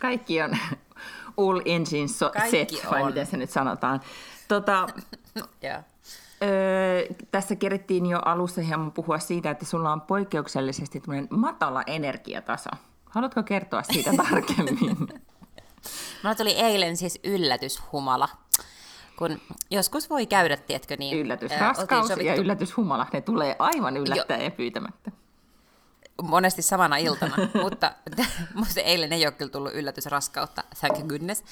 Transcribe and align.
Kaikki 0.00 0.42
on 0.42 0.50
all 1.46 1.60
engines 1.64 2.18
so 2.18 2.30
Kaikki 2.30 2.76
set, 2.76 2.90
vai 2.90 3.02
on. 3.02 3.08
miten 3.08 3.26
se 3.26 3.36
nyt 3.36 3.50
sanotaan. 3.50 4.00
Tota, 4.48 4.86
Joo. 5.62 5.82
öö, 6.42 7.06
tässä 7.30 7.56
kerittiin 7.56 8.06
jo 8.06 8.18
alussa 8.24 8.60
hieman 8.60 8.92
puhua 8.92 9.18
siitä, 9.18 9.50
että 9.50 9.64
sulla 9.64 9.92
on 9.92 10.00
poikkeuksellisesti 10.00 11.02
matala 11.30 11.82
energiataso. 11.86 12.70
Haluatko 13.10 13.42
kertoa 13.42 13.82
siitä 13.82 14.10
tarkemmin? 14.30 14.96
Mulla 16.22 16.34
tuli 16.36 16.52
eilen 16.52 16.96
siis 16.96 17.20
yllätyshumala. 17.24 18.28
Kun 19.16 19.40
joskus 19.70 20.10
voi 20.10 20.26
käydä, 20.26 20.56
tiedätkö, 20.56 20.96
niin... 20.98 21.18
Yllätysraskaus 21.18 22.10
ja 22.10 22.34
yllätyshumala, 22.34 23.06
ne 23.12 23.20
tulee 23.20 23.56
aivan 23.58 23.96
yllättäen 23.96 24.44
ja 24.44 24.50
pyytämättä. 24.50 25.10
Monesti 26.22 26.62
samana 26.62 26.96
iltana, 26.96 27.36
mutta, 27.62 27.92
mutta 28.54 28.80
eilen 28.80 29.12
ei 29.12 29.26
ole 29.26 29.32
kyllä 29.32 29.50
tullut 29.50 29.74
yllätysraskautta, 29.74 30.64
thank 30.80 31.06
goodness. 31.08 31.42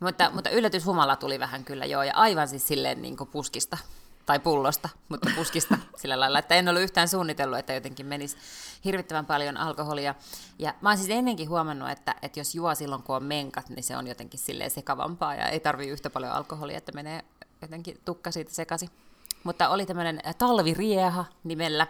Mutta, 0.00 0.30
mutta 0.30 0.50
yllätyshumala 0.50 1.16
tuli 1.16 1.40
vähän 1.40 1.64
kyllä 1.64 1.84
joo, 1.84 2.02
ja 2.02 2.14
aivan 2.14 2.48
siis 2.48 2.66
silleen 2.66 3.02
niin 3.02 3.16
kuin 3.16 3.30
puskista, 3.30 3.78
tai 4.26 4.38
pullosta, 4.38 4.88
mutta 5.08 5.30
puskista 5.36 5.78
sillä 6.00 6.20
lailla, 6.20 6.38
että 6.38 6.54
en 6.54 6.68
ollut 6.68 6.82
yhtään 6.82 7.08
suunnitellut, 7.08 7.58
että 7.58 7.72
jotenkin 7.72 8.06
menisi 8.06 8.36
hirvittävän 8.84 9.26
paljon 9.26 9.56
alkoholia. 9.56 10.14
Ja 10.58 10.74
mä 10.80 10.88
oon 10.88 10.98
siis 10.98 11.10
ennenkin 11.10 11.48
huomannut, 11.48 11.90
että, 11.90 12.14
että 12.22 12.40
jos 12.40 12.54
juo 12.54 12.74
silloin, 12.74 13.02
kun 13.02 13.16
on 13.16 13.24
menkat, 13.24 13.68
niin 13.68 13.84
se 13.84 13.96
on 13.96 14.06
jotenkin 14.06 14.40
silleen 14.40 14.70
sekavampaa, 14.70 15.34
ja 15.34 15.48
ei 15.48 15.60
tarvii 15.60 15.88
yhtä 15.88 16.10
paljon 16.10 16.32
alkoholia, 16.32 16.78
että 16.78 16.92
menee 16.92 17.24
jotenkin 17.62 18.00
tukka 18.04 18.30
siitä 18.30 18.54
sekaisin. 18.54 18.90
Mutta 19.44 19.68
oli 19.68 19.86
tämmöinen 19.86 20.20
Talvirieha 20.38 21.24
nimellä 21.44 21.86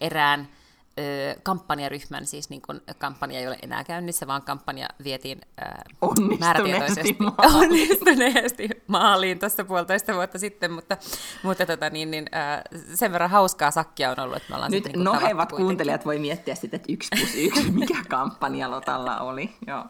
erään 0.00 0.48
ö, 0.98 1.40
kampanjaryhmän, 1.42 2.26
siis 2.26 2.50
niin 2.50 2.62
kun 2.62 2.80
kampanja 2.98 3.40
ei 3.40 3.46
ole 3.46 3.58
enää 3.62 3.84
käynnissä, 3.84 4.26
vaan 4.26 4.42
kampanja 4.42 4.88
vietiin 5.04 5.40
ö, 5.58 5.64
Onnistuneesti 6.00 6.38
määrätietoisesti 6.38 7.16
maaliin. 7.18 7.54
onnistuneesti 7.62 8.68
maaliin 8.86 9.38
tuossa 9.38 9.64
puolitoista 9.64 10.14
vuotta 10.14 10.38
sitten, 10.38 10.72
mutta, 10.72 10.96
mutta 11.42 11.66
tota, 11.66 11.90
niin, 11.90 12.10
niin, 12.10 12.26
ö, 12.34 12.78
sen 12.94 13.12
verran 13.12 13.30
hauskaa 13.30 13.70
sakkia 13.70 14.10
on 14.10 14.20
ollut, 14.20 14.36
että 14.36 14.48
me 14.48 14.54
ollaan 14.54 14.70
Nyt 14.72 14.84
niin 14.84 15.04
nohevat 15.04 15.52
kuuntelijat 15.52 16.06
voi 16.06 16.18
miettiä 16.18 16.54
sitten, 16.54 16.76
että 16.76 16.92
yksi 16.92 17.08
plus 17.18 17.34
yksi, 17.34 17.70
mikä 17.80 17.96
kampanja 18.08 18.70
Lotalla 18.70 19.20
oli. 19.20 19.56
Joo. 19.66 19.84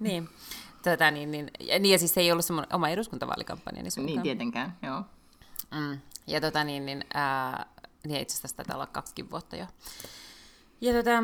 Niin. 0.00 0.28
Tota, 0.82 1.10
niin, 1.10 1.30
niin, 1.30 1.50
ja, 1.60 1.78
niin, 1.78 1.92
ja 1.92 1.98
siis 1.98 2.14
se 2.14 2.20
ei 2.20 2.32
ollut 2.32 2.44
semmoinen 2.44 2.74
oma 2.74 2.88
eduskuntavaalikampanja, 2.88 3.82
niin 3.82 4.06
Niin 4.06 4.22
tietenkään, 4.22 4.76
joo. 4.82 5.02
Mm. 5.74 5.98
Ja 6.26 6.40
tota 6.40 6.64
niin, 6.64 6.86
niin, 6.86 7.04
ää, 7.14 7.66
niin 8.06 8.20
itse 8.22 8.34
asiassa 8.34 8.56
taitaa 8.56 8.76
olla 8.76 8.86
kaksikin 8.86 9.30
vuotta 9.30 9.56
jo. 9.56 9.66
Ja 10.80 10.92
tota, 10.92 11.22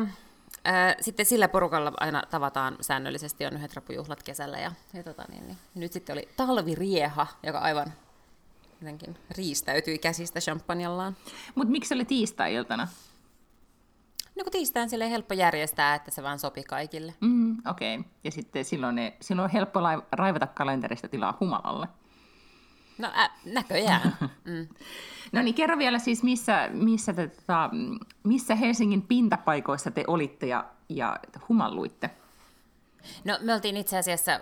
ää, 0.63 0.95
sitten 1.01 1.25
sillä 1.25 1.47
porukalla 1.47 1.93
aina 1.99 2.23
tavataan 2.29 2.77
säännöllisesti, 2.81 3.45
on 3.45 3.53
yhdet 3.53 3.73
rapujuhlat 3.73 4.23
kesällä. 4.23 4.59
Ja, 4.59 4.71
ja 4.93 5.03
tota 5.03 5.23
niin, 5.29 5.47
niin. 5.47 5.57
nyt 5.75 5.93
sitten 5.93 6.13
oli 6.13 6.27
talvirieha, 6.37 7.27
joka 7.43 7.59
aivan 7.59 7.93
jotenkin 8.81 9.17
riistäytyi 9.37 9.97
käsistä 9.97 10.39
champanjallaan. 10.39 11.17
Mutta 11.55 11.71
miksi 11.71 11.87
se 11.87 11.95
oli 11.95 12.05
tiistai-iltana? 12.05 12.87
No 14.35 14.43
kun 14.43 14.51
tiistain 14.51 14.89
sille 14.89 15.09
helppo 15.09 15.33
järjestää, 15.33 15.95
että 15.95 16.11
se 16.11 16.23
vaan 16.23 16.39
sopi 16.39 16.63
kaikille. 16.63 17.13
Mm, 17.19 17.57
Okei. 17.69 17.97
Okay. 17.97 18.11
Ja 18.23 18.31
sitten 18.31 18.65
silloin, 18.65 18.95
ne, 18.95 19.17
silloin 19.21 19.43
on 19.43 19.49
helppo 19.49 19.79
raivata 20.11 20.47
kalenterista 20.47 21.07
tilaa 21.07 21.37
humalalle. 21.39 21.87
No 23.01 23.07
ä, 23.17 23.29
näköjään. 23.45 24.17
Mm. 24.45 24.67
No 25.31 25.41
niin, 25.41 25.55
kerro 25.55 25.77
vielä 25.77 25.99
siis, 25.99 26.23
missä, 26.23 26.69
missä, 26.73 27.13
te, 27.13 27.27
tota, 27.27 27.69
missä 28.23 28.55
Helsingin 28.55 29.01
pintapaikoissa 29.01 29.91
te 29.91 30.03
olitte 30.07 30.47
ja, 30.47 30.65
ja 30.89 31.19
humalluitte? 31.49 32.09
No 33.23 33.37
me 33.41 33.53
oltiin 33.53 33.77
itse 33.77 33.97
asiassa, 33.97 34.31
ö, 34.31 34.39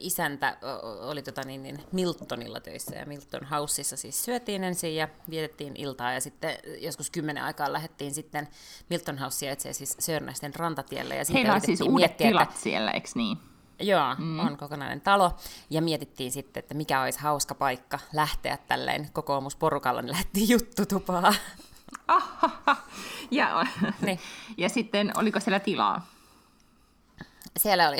isäntä 0.00 0.56
oli 1.00 1.22
tota, 1.22 1.42
niin, 1.44 1.62
niin, 1.62 1.78
Miltonilla 1.92 2.60
töissä 2.60 2.96
ja 2.96 3.06
Milton 3.06 3.44
Houseissa 3.44 3.96
siis 3.96 4.24
syötiin 4.24 4.64
ensin 4.64 4.96
ja 4.96 5.08
vietettiin 5.30 5.76
iltaa 5.76 6.12
ja 6.12 6.20
sitten 6.20 6.56
joskus 6.78 7.10
kymmenen 7.10 7.44
aikaan 7.44 7.72
lähdettiin 7.72 8.14
sitten 8.14 8.48
Milton 8.90 9.18
Housea 9.18 9.52
itse 9.52 9.72
siis 9.72 9.96
Sörnäisten 9.98 10.54
rantatielle. 10.54 11.16
Ja 11.16 11.24
Heillä 11.32 11.54
on 11.54 11.60
siis 11.60 11.80
uudet 11.80 11.94
miettiä, 11.94 12.28
tilat 12.28 12.48
Että, 12.48 12.60
siellä, 12.60 12.90
eikö 12.90 13.08
niin? 13.14 13.38
Joo, 13.80 14.14
mm. 14.18 14.38
on 14.38 14.56
kokonainen 14.56 15.00
talo 15.00 15.36
ja 15.70 15.82
mietittiin 15.82 16.32
sitten, 16.32 16.60
että 16.60 16.74
mikä 16.74 17.02
olisi 17.02 17.18
hauska 17.18 17.54
paikka 17.54 17.98
lähteä 18.12 18.58
tälleen 18.68 19.08
kokoomusporukalla, 19.12 20.02
niin 20.02 20.12
lähdettiin 20.12 20.48
juttutupaa. 20.48 21.34
Ja, 23.30 23.66
Niin. 24.00 24.18
ja 24.56 24.68
sitten, 24.68 25.12
oliko 25.18 25.40
siellä 25.40 25.60
tilaa? 25.60 26.06
Siellä 27.56 27.88
oli, 27.88 27.96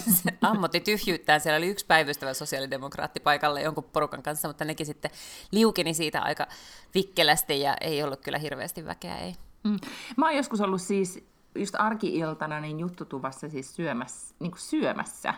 ammotti 0.40 0.80
tyhjyyttään, 0.80 1.40
siellä 1.40 1.56
oli 1.56 1.68
yksi 1.68 1.86
päivystävä 1.86 2.34
sosiaalidemokraatti 2.34 3.20
paikalla 3.20 3.60
jonkun 3.60 3.84
porukan 3.84 4.22
kanssa, 4.22 4.48
mutta 4.48 4.64
nekin 4.64 4.86
sitten 4.86 5.10
liukeni 5.50 5.94
siitä 5.94 6.22
aika 6.22 6.46
vikkelästi 6.94 7.60
ja 7.60 7.76
ei 7.80 8.02
ollut 8.02 8.20
kyllä 8.20 8.38
hirveästi 8.38 8.84
väkeä, 8.86 9.18
ei. 9.18 9.34
Mm. 9.64 9.78
Mä 10.16 10.26
oon 10.26 10.36
joskus 10.36 10.60
ollut 10.60 10.82
siis 10.82 11.24
just 11.54 11.74
arki-iltana 11.78 12.60
niin 12.60 12.80
juttutuvassa 12.80 13.48
siis 13.48 13.76
syömässä, 13.76 14.34
niin 14.38 14.50
kuin 14.50 14.60
syömässä. 14.60 15.34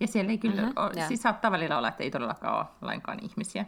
Ja 0.00 0.06
siellä 0.06 0.30
ei 0.30 0.38
kyllä, 0.38 0.62
Mhm, 0.62 0.64
mm-hmm, 0.64 0.98
joo. 0.98 1.08
siis 1.08 1.22
saattaa 1.22 1.50
välillä 1.50 1.78
olla, 1.78 1.88
että 1.88 2.02
ei 2.02 2.10
todellakaan 2.10 2.56
ole 2.56 2.66
lainkaan 2.82 3.18
ihmisiä. 3.22 3.64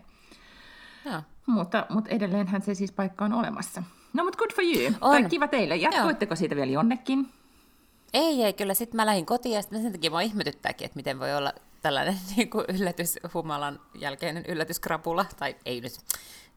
Joo. 1.04 1.22
Mutta, 1.46 1.86
mutta 1.90 2.10
edelleenhän 2.10 2.62
se 2.62 2.74
siis 2.74 2.92
paikka 2.92 3.24
on 3.24 3.32
olemassa. 3.32 3.82
No 4.12 4.24
mutta 4.24 4.38
good 4.38 4.50
for 4.54 4.64
you. 4.64 4.86
On. 5.00 5.22
Tai 5.22 5.30
kiva 5.30 5.48
teille. 5.48 5.76
Jatkoitteko 5.76 6.36
siitä 6.36 6.56
vielä 6.56 6.72
jonnekin? 6.72 7.32
Ei, 8.14 8.42
ei, 8.44 8.52
kyllä 8.52 8.74
sitten 8.74 8.96
mä 8.96 9.06
lähdin 9.06 9.26
kotiin 9.26 9.54
ja 9.54 9.62
sitten 9.62 9.82
sen 9.82 9.92
takia 9.92 10.10
mua 10.10 10.20
ihmetyttääkin, 10.20 10.84
että 10.84 10.96
miten 10.96 11.18
voi 11.18 11.34
olla 11.36 11.52
tällainen 11.82 12.16
niin 12.36 12.50
kuin 12.50 12.64
yllätyshumalan 12.68 13.80
jälkeinen 13.94 14.44
yllätyskrapula, 14.48 15.24
tai 15.38 15.56
ei 15.64 15.80
nyt, 15.80 15.92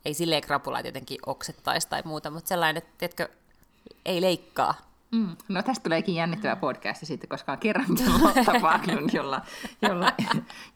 ei 0.05 0.13
silleen 0.13 0.41
krapula, 0.41 0.79
että 0.79 0.87
jotenkin 0.87 1.17
oksettaisi 1.25 1.89
tai 1.89 2.01
muuta, 2.05 2.31
mutta 2.31 2.47
sellainen, 2.47 2.77
että 2.83 2.91
tiedätkö, 2.97 3.29
ei 4.05 4.21
leikkaa. 4.21 4.88
Mm. 5.11 5.35
No 5.47 5.63
tästä 5.63 5.83
tuleekin 5.83 6.15
jännittävä 6.15 6.55
podcast 6.55 7.05
sitten, 7.05 7.29
koska 7.29 7.51
on 7.51 7.57
kerrankin 7.57 8.05
Lotta 8.23 8.59
Backlund, 8.61 9.09
jolla, 9.13 9.41
jolla, 9.81 10.13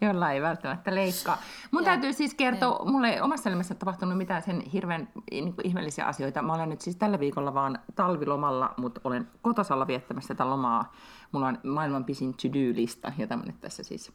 jolla 0.01 0.31
ei 0.31 0.41
välttämättä 0.41 0.95
leikkaa. 0.95 1.37
Mun 1.71 1.83
Joo. 1.83 1.85
täytyy 1.85 2.13
siis 2.13 2.33
kertoa, 2.33 2.85
mulle 2.85 3.09
ei 3.09 3.21
omassa 3.21 3.49
elämässä 3.49 3.75
tapahtunut 3.75 4.17
mitään 4.17 4.41
sen 4.41 4.61
hirveän 4.61 5.09
niin 5.31 5.53
kuin 5.53 5.67
ihmeellisiä 5.67 6.05
asioita. 6.05 6.41
Mä 6.41 6.53
olen 6.53 6.69
nyt 6.69 6.81
siis 6.81 6.95
tällä 6.95 7.19
viikolla 7.19 7.53
vaan 7.53 7.79
talvilomalla, 7.95 8.73
mutta 8.77 9.01
olen 9.03 9.27
kotosalla 9.41 9.87
viettämässä 9.87 10.33
tätä 10.33 10.49
lomaa. 10.49 10.93
Mulla 11.31 11.47
on 11.47 11.59
maailman 11.63 12.05
pisin 12.05 12.33
to-do-lista, 12.33 13.13
jota 13.17 13.37
mä 13.37 13.43
nyt 13.43 13.61
tässä 13.61 13.83
siis 13.83 14.11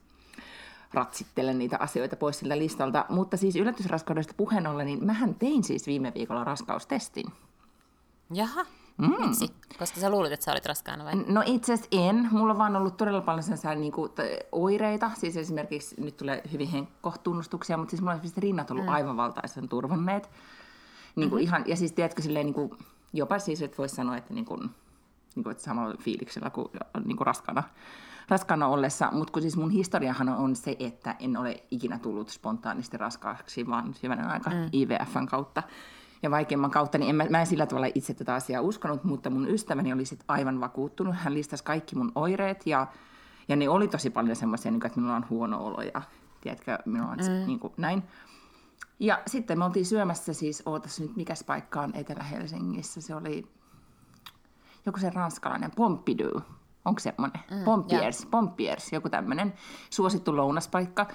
ratsittelen 0.95 1.59
niitä 1.59 1.77
asioita 1.81 2.17
pois 2.17 2.39
siltä 2.39 2.59
listalta. 2.59 3.05
Mutta 3.09 3.37
siis 3.37 3.57
yllätysraskaudesta 3.57 4.35
puheen 4.37 4.67
ollen, 4.67 4.87
niin 4.87 5.05
mähän 5.05 5.35
tein 5.35 5.65
siis 5.65 5.87
viime 5.87 6.13
viikolla 6.15 6.45
raskaustestin. 6.45 7.27
Jaha, 8.35 8.65
mm. 8.99 9.27
miksi? 9.27 9.49
Koska 9.79 10.01
sä 10.01 10.11
luulit, 10.11 10.33
että 10.33 10.45
sä 10.45 10.53
olit 10.53 10.67
raskaana 10.67 11.05
vai? 11.05 11.15
No 11.15 11.43
itse 11.47 11.73
asiassa 11.73 11.89
en. 11.93 12.29
Mulla 12.33 12.53
on 12.53 12.59
vaan 12.59 12.77
ollut 12.77 12.97
todella 12.97 13.21
paljon 13.21 13.43
sellaisia 13.43 13.75
niin 13.75 13.93
kuin, 13.93 14.13
oireita. 14.53 15.11
Siis 15.17 15.37
esimerkiksi 15.37 16.01
nyt 16.01 16.17
tulee 16.17 16.43
hyvin 16.53 16.69
henkkohtunnustuksia, 16.69 17.77
mutta 17.77 17.91
siis 17.91 18.01
mulla 18.01 18.13
on 18.13 18.17
esimerkiksi 18.17 18.41
rinnat 18.41 18.71
ollut 18.71 18.85
mm. 18.85 18.93
aivan 18.93 19.17
valtaisen 19.17 19.69
turvonneet. 19.69 20.31
Niin 21.17 21.31
kuin 21.31 21.43
mm-hmm. 21.43 21.49
ihan, 21.49 21.65
ja 21.67 21.77
siis 21.77 21.93
tiedätkö 21.93 22.23
silleen 22.23 22.47
niin 22.47 22.55
kuin, 22.55 22.71
jopa 23.13 23.39
siis, 23.39 23.63
että 23.63 23.79
voisi 23.79 23.95
sanoa, 23.95 24.17
että, 24.17 24.35
niin 24.35 24.45
kuin, 24.45 24.61
niin 25.35 25.45
kuin, 25.45 25.51
että 25.53 25.65
samalla 25.65 25.95
fiiliksellä 26.01 26.51
kuin, 26.51 26.69
niin 27.05 27.17
kuin 27.17 27.27
raskaana, 27.27 27.63
raskaana 28.29 28.67
ollessa. 28.67 29.09
Mutta 29.13 29.33
kun 29.33 29.43
siis 29.43 29.57
mun 29.57 29.71
historiahan 29.71 30.29
on 30.29 30.57
se, 30.57 30.77
että 30.79 31.17
en 31.21 31.37
ole 31.37 31.63
ikinä 31.71 31.99
tullut 31.99 32.29
spontaanisti 32.29 32.97
raskaaksi, 32.97 33.67
vaan 33.67 33.95
hyvänen 34.03 34.27
aika 34.27 34.51
mm. 34.51 34.69
IVFn 34.73 35.27
kautta 35.27 35.63
ja 36.23 36.31
vaikeimman 36.31 36.71
kautta, 36.71 36.99
niin 36.99 37.11
en, 37.11 37.17
mä, 37.17 37.25
mä 37.31 37.41
en 37.41 37.47
sillä 37.47 37.67
tavalla 37.67 37.89
itse 37.95 38.15
tätä 38.15 38.35
asiaa 38.35 38.63
uskonut, 38.63 39.05
mutta 39.05 39.31
mun 39.31 39.49
ystäväni 39.49 39.93
oli 39.93 40.05
sit 40.05 40.25
aivan 40.29 40.61
vakuuttunut. 40.61 41.15
Hän 41.19 41.35
listasi 41.35 41.65
kaikki 41.65 41.97
mun 41.97 42.13
oireet 42.15 42.67
ja, 42.67 42.87
ja 43.49 43.57
ne 43.57 43.69
oli 43.69 43.89
tosi 43.89 44.11
paljon 44.11 44.37
semmoisia, 44.37 44.71
niin 44.71 44.87
että 44.87 45.01
minulla 45.01 45.17
on 45.17 45.27
huono 45.31 45.67
olo 45.67 45.83
ja 45.83 46.03
tiedätkö, 46.41 46.79
minulla 46.85 47.13
on 47.13 47.19
mm. 47.19 47.47
niin 47.47 47.59
kuin, 47.59 47.73
näin. 47.77 48.03
Ja 49.01 49.23
sitten 49.27 49.59
me 49.59 49.65
oltiin 49.65 49.87
syömässä 49.87 50.33
siis, 50.33 50.63
ootas 50.67 51.01
nyt, 51.01 51.17
mikäs 51.17 51.45
paikka 51.45 51.81
on 51.81 51.95
Etelä-Helsingissä, 51.95 53.01
se 53.01 53.15
oli 53.15 53.47
joku 54.87 54.99
se 54.99 55.11
ranskalainen 55.11 55.71
Pompidou. 55.71 56.41
onko 56.85 57.01
semmoinen? 57.01 57.41
Mm, 57.51 57.65
Pompiers, 57.65 58.27
Pompiers, 58.27 58.93
joku 58.93 59.09
tämmöinen 59.09 59.55
suosittu 59.91 60.37
lounaspaikka. 60.37 61.07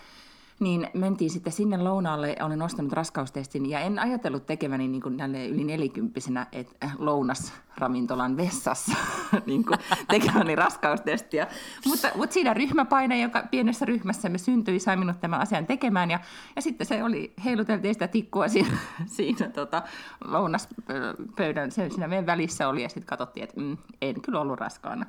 Niin 0.59 0.89
mentiin 0.93 1.29
sitten 1.29 1.53
sinne 1.53 1.77
lounaalle, 1.77 2.35
olen 2.41 2.61
ostanut 2.61 2.93
raskaustestin 2.93 3.69
ja 3.69 3.79
en 3.79 3.99
ajatellut 3.99 4.45
tekeväni 4.45 4.87
niin 4.87 5.01
kuin 5.01 5.17
yli 5.49 5.63
nelikymppisenä, 5.63 6.47
että 6.51 6.89
lounasravintolan 6.97 8.37
vessassa 8.37 8.97
niin 9.45 9.65
kuin 9.65 9.79
tekeväni 10.07 10.55
raskaustestiä. 10.55 11.47
Mutta, 11.85 12.09
mutta 12.15 12.33
siinä 12.33 12.53
ryhmäpaine, 12.53 13.21
joka 13.21 13.43
pienessä 13.51 13.85
ryhmässä 13.85 14.29
me 14.29 14.37
syntyi, 14.37 14.79
sai 14.79 14.97
minut 14.97 15.21
tämän 15.21 15.41
asian 15.41 15.65
tekemään 15.65 16.11
ja, 16.11 16.19
ja 16.55 16.61
sitten 16.61 16.87
se 16.87 17.03
oli, 17.03 17.33
heiluteltiin 17.45 17.95
sitä 17.95 18.07
tikkua 18.07 18.47
siinä, 18.47 18.77
siinä 19.05 19.49
tota, 19.49 19.83
lounaspöydän, 20.25 21.71
siinä 21.71 22.07
meidän 22.07 22.25
välissä 22.25 22.67
oli 22.67 22.83
ja 22.83 22.89
sitten 22.89 23.05
katsottiin, 23.05 23.43
että 23.43 23.61
mm, 23.61 23.77
en 24.01 24.21
kyllä 24.21 24.39
ollut 24.39 24.59
raskaana. 24.59 25.05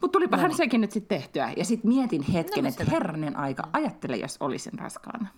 Mutta 0.00 0.12
tulipahan 0.12 0.50
no 0.50 0.56
sekin 0.56 0.80
nyt 0.80 0.92
sitten 0.92 1.18
tehtyä. 1.18 1.52
Ja 1.56 1.64
sitten 1.64 1.90
mietin 1.90 2.22
hetken, 2.22 2.64
no, 2.64 2.70
että 2.70 2.84
herranen 2.84 3.36
aika, 3.36 3.68
ajattele, 3.72 4.16
jos 4.16 4.36
olisin 4.40 4.78
raskaana. 4.78 5.28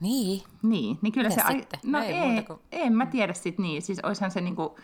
Niin? 0.00 0.42
Niin, 0.62 0.98
niin 1.02 1.12
kyllä 1.12 1.28
Mites 1.28 1.44
se... 1.46 1.52
Sitten? 1.52 1.80
No 1.84 2.00
ei, 2.02 2.14
ei 2.14 2.42
kuin... 2.42 2.58
en 2.72 2.92
mä 2.92 3.06
tiedä 3.06 3.32
sitten 3.32 3.62
niin. 3.62 3.82
Siis 3.82 4.00
olisihan 4.02 4.30
se 4.30 4.40
niinku 4.40 4.76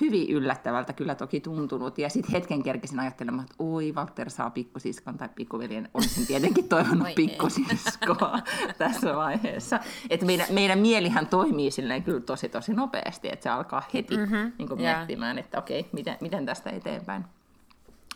hyvin 0.00 0.30
yllättävältä 0.30 0.92
kyllä 0.92 1.14
toki 1.14 1.40
tuntunut. 1.40 1.98
Ja 1.98 2.08
sitten 2.08 2.32
hetken 2.32 2.62
kerkesin 2.62 3.00
ajattelemaan, 3.00 3.44
että 3.44 3.54
oi, 3.58 3.92
Walter 3.92 4.30
saa 4.30 4.50
pikkusiskon 4.50 5.18
tai 5.18 5.28
pikkuveljen. 5.34 5.88
Olisin 5.94 6.26
tietenkin 6.26 6.68
toivonut 6.68 7.14
pikkusiskoa 7.14 8.38
tässä 8.78 9.16
vaiheessa. 9.16 9.80
Että 10.10 10.26
meidän, 10.26 10.46
meidän 10.50 10.78
mielihän 10.78 11.26
toimii 11.26 11.70
silleen 11.70 12.02
kyllä 12.02 12.20
tosi 12.20 12.48
tosi 12.48 12.72
nopeasti, 12.72 13.28
että 13.32 13.42
se 13.42 13.50
alkaa 13.50 13.82
heti 13.94 14.16
mm-hmm. 14.16 14.52
niin 14.58 14.76
miettimään, 14.76 15.36
yeah. 15.36 15.46
että 15.46 15.58
okei, 15.58 15.88
miten, 15.92 16.16
miten 16.20 16.46
tästä 16.46 16.70
eteenpäin. 16.70 17.24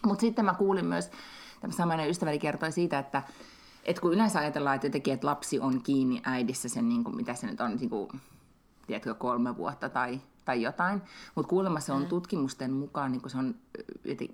Mutta 0.06 0.20
sitten 0.20 0.44
mä 0.44 0.54
kuulin 0.54 0.86
myös, 0.86 1.10
tämä 1.60 1.72
samainen 1.72 2.10
ystäväni 2.10 2.38
kertoi 2.38 2.72
siitä, 2.72 2.98
että, 2.98 3.22
että 3.84 4.02
kun 4.02 4.12
yleensä 4.12 4.38
ajatellaan, 4.38 4.74
että 4.74 4.86
jotenkin, 4.86 5.14
että 5.14 5.26
lapsi 5.26 5.60
on 5.60 5.82
kiinni 5.82 6.22
äidissä 6.24 6.68
sen, 6.68 6.88
niin 6.88 7.04
kuin, 7.04 7.16
mitä 7.16 7.34
se 7.34 7.46
nyt 7.46 7.60
on, 7.60 7.76
niin 7.76 7.90
kuin, 7.90 8.08
tiedätkö, 8.86 9.14
kolme 9.14 9.56
vuotta 9.56 9.88
tai, 9.88 10.20
tai 10.44 10.62
jotain. 10.62 11.02
Mutta 11.34 11.48
kuulemma 11.48 11.80
se 11.80 11.92
on 11.92 12.02
mm. 12.02 12.08
tutkimusten 12.08 12.72
mukaan, 12.72 13.12
niin 13.12 13.22
kuin 13.22 13.30
se, 13.30 13.38
on, 13.38 13.54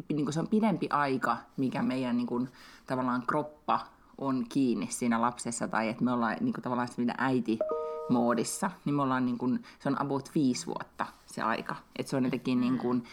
niin 0.09 0.25
kuin 0.25 0.33
se 0.33 0.41
on 0.41 0.49
pidempi 0.49 0.89
aika, 0.91 1.37
mikä 1.57 1.83
meidän 1.83 2.17
niin 2.17 2.27
kuin, 2.27 2.49
tavallaan 2.87 3.23
kroppa 3.27 3.81
on 4.19 4.47
kiinni 4.49 4.89
siinä 4.91 5.21
lapsessa, 5.21 5.69
tai 5.69 5.89
että 5.89 6.05
me 6.05 6.13
ollaan 6.13 6.37
niin 6.41 6.53
kuin, 6.53 6.63
tavallaan 6.63 6.89
siinä 6.89 7.15
äiti 7.19 7.59
moodissa, 8.09 8.71
niin 8.85 8.95
me 8.95 9.03
ollaan 9.03 9.27
niin 9.27 9.39
kuin, 9.39 9.65
se 9.79 9.89
on 9.89 10.03
about 10.03 10.31
viisi 10.35 10.67
vuotta 10.67 11.07
se 11.27 11.43
aika. 11.43 11.77
Että 11.97 12.11
se 12.11 12.17
on 12.17 12.25
jotenkin 12.25 12.61
niin 12.61 12.79
kuin, 12.79 13.05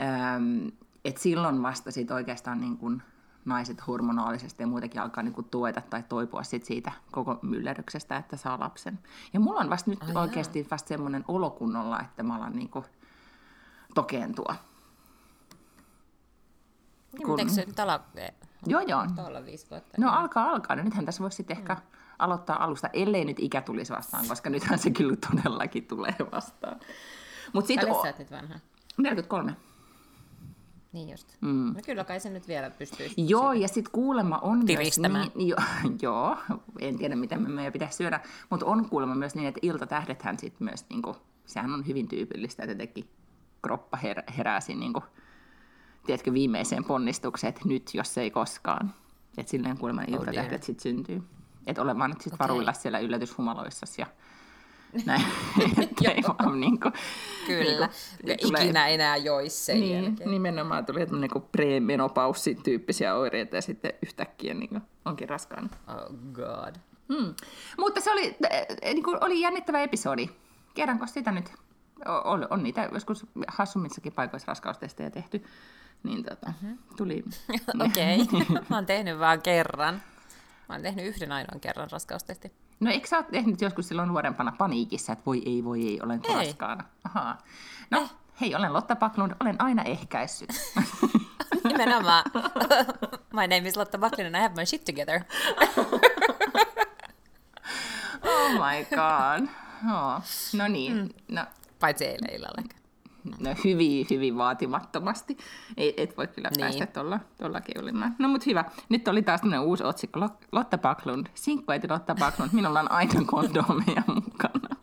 äm, 0.00 0.70
et 1.04 1.16
silloin 1.16 1.62
vasta 1.62 1.90
sit 1.90 2.10
oikeastaan 2.10 2.60
niin 2.60 2.76
kun 2.76 3.02
naiset 3.44 3.86
hormonaalisesti 3.86 4.62
ja 4.62 4.66
muutenkin 4.66 5.00
alkaa 5.00 5.22
niin 5.22 5.44
tueta 5.50 5.80
tai 5.90 6.02
toipua 6.08 6.42
sit 6.42 6.64
siitä 6.64 6.92
koko 7.10 7.38
myllerryksestä, 7.42 8.16
että 8.16 8.36
saa 8.36 8.60
lapsen. 8.60 8.98
Ja 9.32 9.40
mulla 9.40 9.60
on 9.60 9.70
vasta 9.70 9.90
nyt 9.90 10.02
Ai 10.02 10.16
oikeasti 10.16 10.58
jaa. 10.58 10.68
vasta 10.70 10.88
semmoinen 10.88 11.24
olokunnolla, 11.28 12.00
että 12.00 12.22
mä 12.22 12.36
alan 12.36 12.56
niin 12.56 12.70
tokeentua. 13.94 14.54
Niin, 17.12 17.26
Kun... 17.26 17.40
Eikö 17.40 17.52
se 17.52 17.64
nyt 17.64 17.80
ala... 17.80 18.00
Joo, 18.66 18.80
joo. 18.80 19.06
Olla 19.26 19.44
viisi 19.44 19.70
vuotta. 19.70 19.96
No 19.98 20.10
alkaa 20.12 20.50
alkaa. 20.50 20.76
No 20.76 20.82
nythän 20.82 21.04
tässä 21.04 21.22
voisi 21.22 21.36
sitten 21.36 21.56
ehkä 21.56 21.74
mm. 21.74 21.80
aloittaa 22.18 22.64
alusta, 22.64 22.88
ellei 22.92 23.24
nyt 23.24 23.38
ikä 23.40 23.60
tulisi 23.60 23.92
vastaan, 23.92 24.28
koska 24.28 24.50
nythän 24.50 24.78
se 24.78 24.90
kyllä 24.90 25.16
todellakin 25.16 25.86
tulee 25.86 26.16
vastaan. 26.32 26.80
Mut 27.52 27.66
sit 27.66 27.80
o... 27.84 28.02
sä 28.02 28.08
et 28.08 28.18
nyt 28.18 28.30
vanha? 28.30 28.54
43. 28.96 29.56
Niin 30.92 31.08
just. 31.08 31.36
Mm. 31.40 31.72
No 31.74 31.80
kyllä 31.86 32.04
kai 32.04 32.20
se 32.20 32.30
nyt 32.30 32.48
vielä 32.48 32.70
pystyy. 32.70 33.06
Joo, 33.16 33.52
ja 33.52 33.68
sitten 33.68 33.92
kuulemma 33.92 34.38
on 34.38 34.64
myös 34.66 34.98
niin, 35.34 35.48
jo, 35.48 35.56
joo, 36.02 36.36
en 36.78 36.98
tiedä 36.98 37.16
miten 37.16 37.42
me 37.42 37.48
meidän 37.48 37.72
pitäisi 37.72 37.96
syödä, 37.96 38.20
mutta 38.50 38.66
on 38.66 38.88
kuulemma 38.88 39.14
myös 39.14 39.34
niin, 39.34 39.48
että 39.48 39.60
iltatähdethän 39.62 40.38
sitten 40.38 40.64
myös, 40.64 40.86
niin 40.88 41.02
kuin, 41.02 41.16
sehän 41.46 41.74
on 41.74 41.86
hyvin 41.86 42.08
tyypillistä, 42.08 42.62
että 42.62 42.72
jotenkin 42.72 43.08
kroppa 43.62 43.96
her, 43.96 44.22
herää 44.36 44.60
siinä, 44.60 44.80
niin 44.80 44.92
kuin, 44.92 45.04
tiedätkö, 46.06 46.32
viimeiseen 46.32 46.84
ponnistukseen, 46.84 47.48
että 47.48 47.68
nyt, 47.68 47.94
jos 47.94 48.18
ei 48.18 48.30
koskaan. 48.30 48.94
Että 49.38 49.50
silleen 49.50 49.78
kuulemma 49.78 50.02
oh 50.02 50.14
iltatähdet 50.14 50.62
sitten 50.62 50.82
syntyy. 50.82 51.22
Että 51.66 51.82
ole 51.82 51.98
vaan 51.98 52.10
nyt 52.10 52.20
sitten 52.20 52.36
okay. 52.36 52.48
varuilla 52.48 52.72
siellä 52.72 52.98
yllätyshumaloissa 52.98 53.86
ja 53.98 54.06
näin, 55.06 55.24
ei 56.04 56.22
vaan 56.28 56.60
niin 56.60 56.80
kuin, 56.80 56.92
Kyllä, 57.46 57.88
niin 58.26 58.38
kuin, 58.40 58.56
ikinä 58.56 58.58
tulee, 58.58 58.94
enää 58.94 59.16
joisi 59.16 59.64
sen 59.64 59.80
niin, 59.80 60.04
jälkeen. 60.04 60.30
Nimenomaan 60.30 60.86
tuli 60.86 61.06
niin 61.06 61.42
premenopaussin 61.52 62.62
tyyppisiä 62.62 63.14
oireita 63.14 63.56
ja 63.56 63.62
sitten 63.62 63.92
yhtäkkiä 64.02 64.54
niin 64.54 64.68
kuin, 64.68 64.82
onkin 65.04 65.28
raskaana. 65.28 65.68
Oh 65.88 66.14
god. 66.32 66.74
Hmm. 67.14 67.34
Mutta 67.78 68.00
se 68.00 68.12
oli, 68.12 68.36
niin 68.84 69.04
kuin, 69.04 69.24
oli 69.24 69.40
jännittävä 69.40 69.80
episodi. 69.80 70.28
Kerranko 70.74 71.06
sitä 71.06 71.32
nyt? 71.32 71.52
On, 72.24 72.46
on 72.50 72.62
niitä 72.62 72.88
joskus 72.92 73.26
hassummissakin 73.48 74.12
paikoissa 74.12 74.46
raskaustestejä 74.48 75.10
tehty. 75.10 75.44
Niin 76.02 76.24
tota, 76.24 76.52
uh-huh. 76.62 76.78
tuli... 76.96 77.24
Okei, 77.86 78.20
okay. 78.20 78.40
mä 78.70 78.76
oon 78.76 78.86
tehnyt 78.86 79.18
vaan 79.18 79.42
kerran. 79.42 79.94
Mä 80.68 80.74
oon 80.74 80.82
tehnyt 80.82 81.06
yhden 81.06 81.32
ainoan 81.32 81.60
kerran 81.60 81.90
raskaustesti. 81.90 82.52
No 82.80 82.90
eikö 82.90 83.08
sä 83.08 83.16
ole 83.16 83.26
tehnyt 83.32 83.60
joskus 83.60 83.88
silloin 83.88 84.08
nuorempana 84.08 84.52
paniikissa, 84.58 85.12
että 85.12 85.24
voi 85.26 85.42
ei, 85.46 85.64
voi 85.64 85.88
ei, 85.88 86.00
olen 86.02 86.20
raskaana? 86.34 86.84
Ahaa. 87.04 87.38
No, 87.90 88.00
eh. 88.00 88.10
hei, 88.40 88.54
olen 88.54 88.72
Lotta 88.72 88.96
Paklund, 88.96 89.32
olen 89.40 89.56
aina 89.58 89.82
ehkäissyt. 89.82 90.50
Nimenomaan. 91.64 92.24
my 93.40 93.46
name 93.46 93.68
is 93.68 93.76
Lotta 93.76 93.98
Paklund 93.98 94.26
and 94.26 94.36
I 94.36 94.40
have 94.40 94.54
my 94.54 94.66
shit 94.66 94.84
together. 94.84 95.20
oh 98.24 98.50
my 98.52 98.84
god. 98.84 99.48
Oh. 99.92 100.22
No 100.56 100.68
niin. 100.68 100.96
Mm. 100.96 101.08
No. 101.28 101.44
Paitsi 101.80 102.04
eilen 102.04 102.34
illalla 102.34 102.79
no, 103.24 103.54
hyvin, 103.64 104.06
hyvin 104.10 104.36
vaatimattomasti. 104.36 105.36
Ei, 105.76 105.94
et 105.96 106.16
voi 106.16 106.26
kyllä 106.26 106.48
niin. 106.50 106.60
päästä 106.60 106.86
tuolla, 106.86 107.20
tuolla 107.38 107.60
keulimaan. 107.60 108.16
No 108.18 108.28
mutta 108.28 108.44
hyvä. 108.46 108.64
Nyt 108.88 109.08
oli 109.08 109.22
taas 109.22 109.40
tämmöinen 109.40 109.66
uusi 109.66 109.84
otsikko. 109.84 110.28
Lotta 110.52 110.78
Backlund. 110.78 111.26
Sinkkuäiti 111.34 111.88
Lotta 111.88 112.14
Backlund. 112.14 112.50
Minulla 112.52 112.80
on 112.80 112.90
aina 112.90 113.24
kondomeja 113.32 114.02
mukana. 114.06 114.76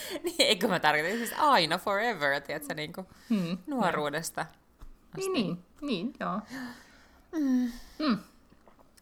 niin, 0.24 0.34
eikö 0.38 0.68
mä 0.68 0.80
tarkoitan 0.80 1.18
siis 1.18 1.34
aina 1.38 1.78
forever, 1.78 2.40
tiedätkö, 2.40 2.74
niin 2.74 2.92
kuin 2.92 3.06
hmm, 3.28 3.58
nuoruudesta. 3.66 4.46
Niin, 5.16 5.32
niin, 5.32 5.58
niin, 5.80 6.12
joo. 6.20 6.40
Mm. 7.38 7.72
Mm. 7.98 8.18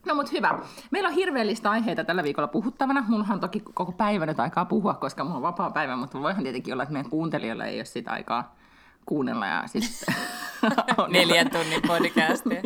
No 0.06 0.14
mutta 0.14 0.32
hyvä. 0.32 0.58
Meillä 0.90 1.08
on 1.08 1.14
hirveellistä 1.14 1.70
aiheita 1.70 2.04
tällä 2.04 2.22
viikolla 2.22 2.48
puhuttavana. 2.48 3.04
Mulla 3.08 3.26
on 3.30 3.40
toki 3.40 3.60
koko 3.60 3.92
päivä 3.92 4.26
nyt 4.26 4.40
aikaa 4.40 4.64
puhua, 4.64 4.94
koska 4.94 5.24
mulla 5.24 5.36
on 5.36 5.42
vapaa 5.42 5.70
päivä, 5.70 5.96
mutta 5.96 6.20
voihan 6.20 6.42
tietenkin 6.42 6.74
olla, 6.74 6.82
että 6.82 6.92
meidän 6.92 7.10
kuuntelijoilla 7.10 7.64
ei 7.64 7.78
ole 7.78 7.84
sitä 7.84 8.10
aikaa 8.10 8.56
kuunnella. 9.06 9.46
Ja 9.46 9.62
sitten 9.66 10.14
Neljän 11.08 11.50
tunnin 11.50 11.82
podcastia. 11.86 12.62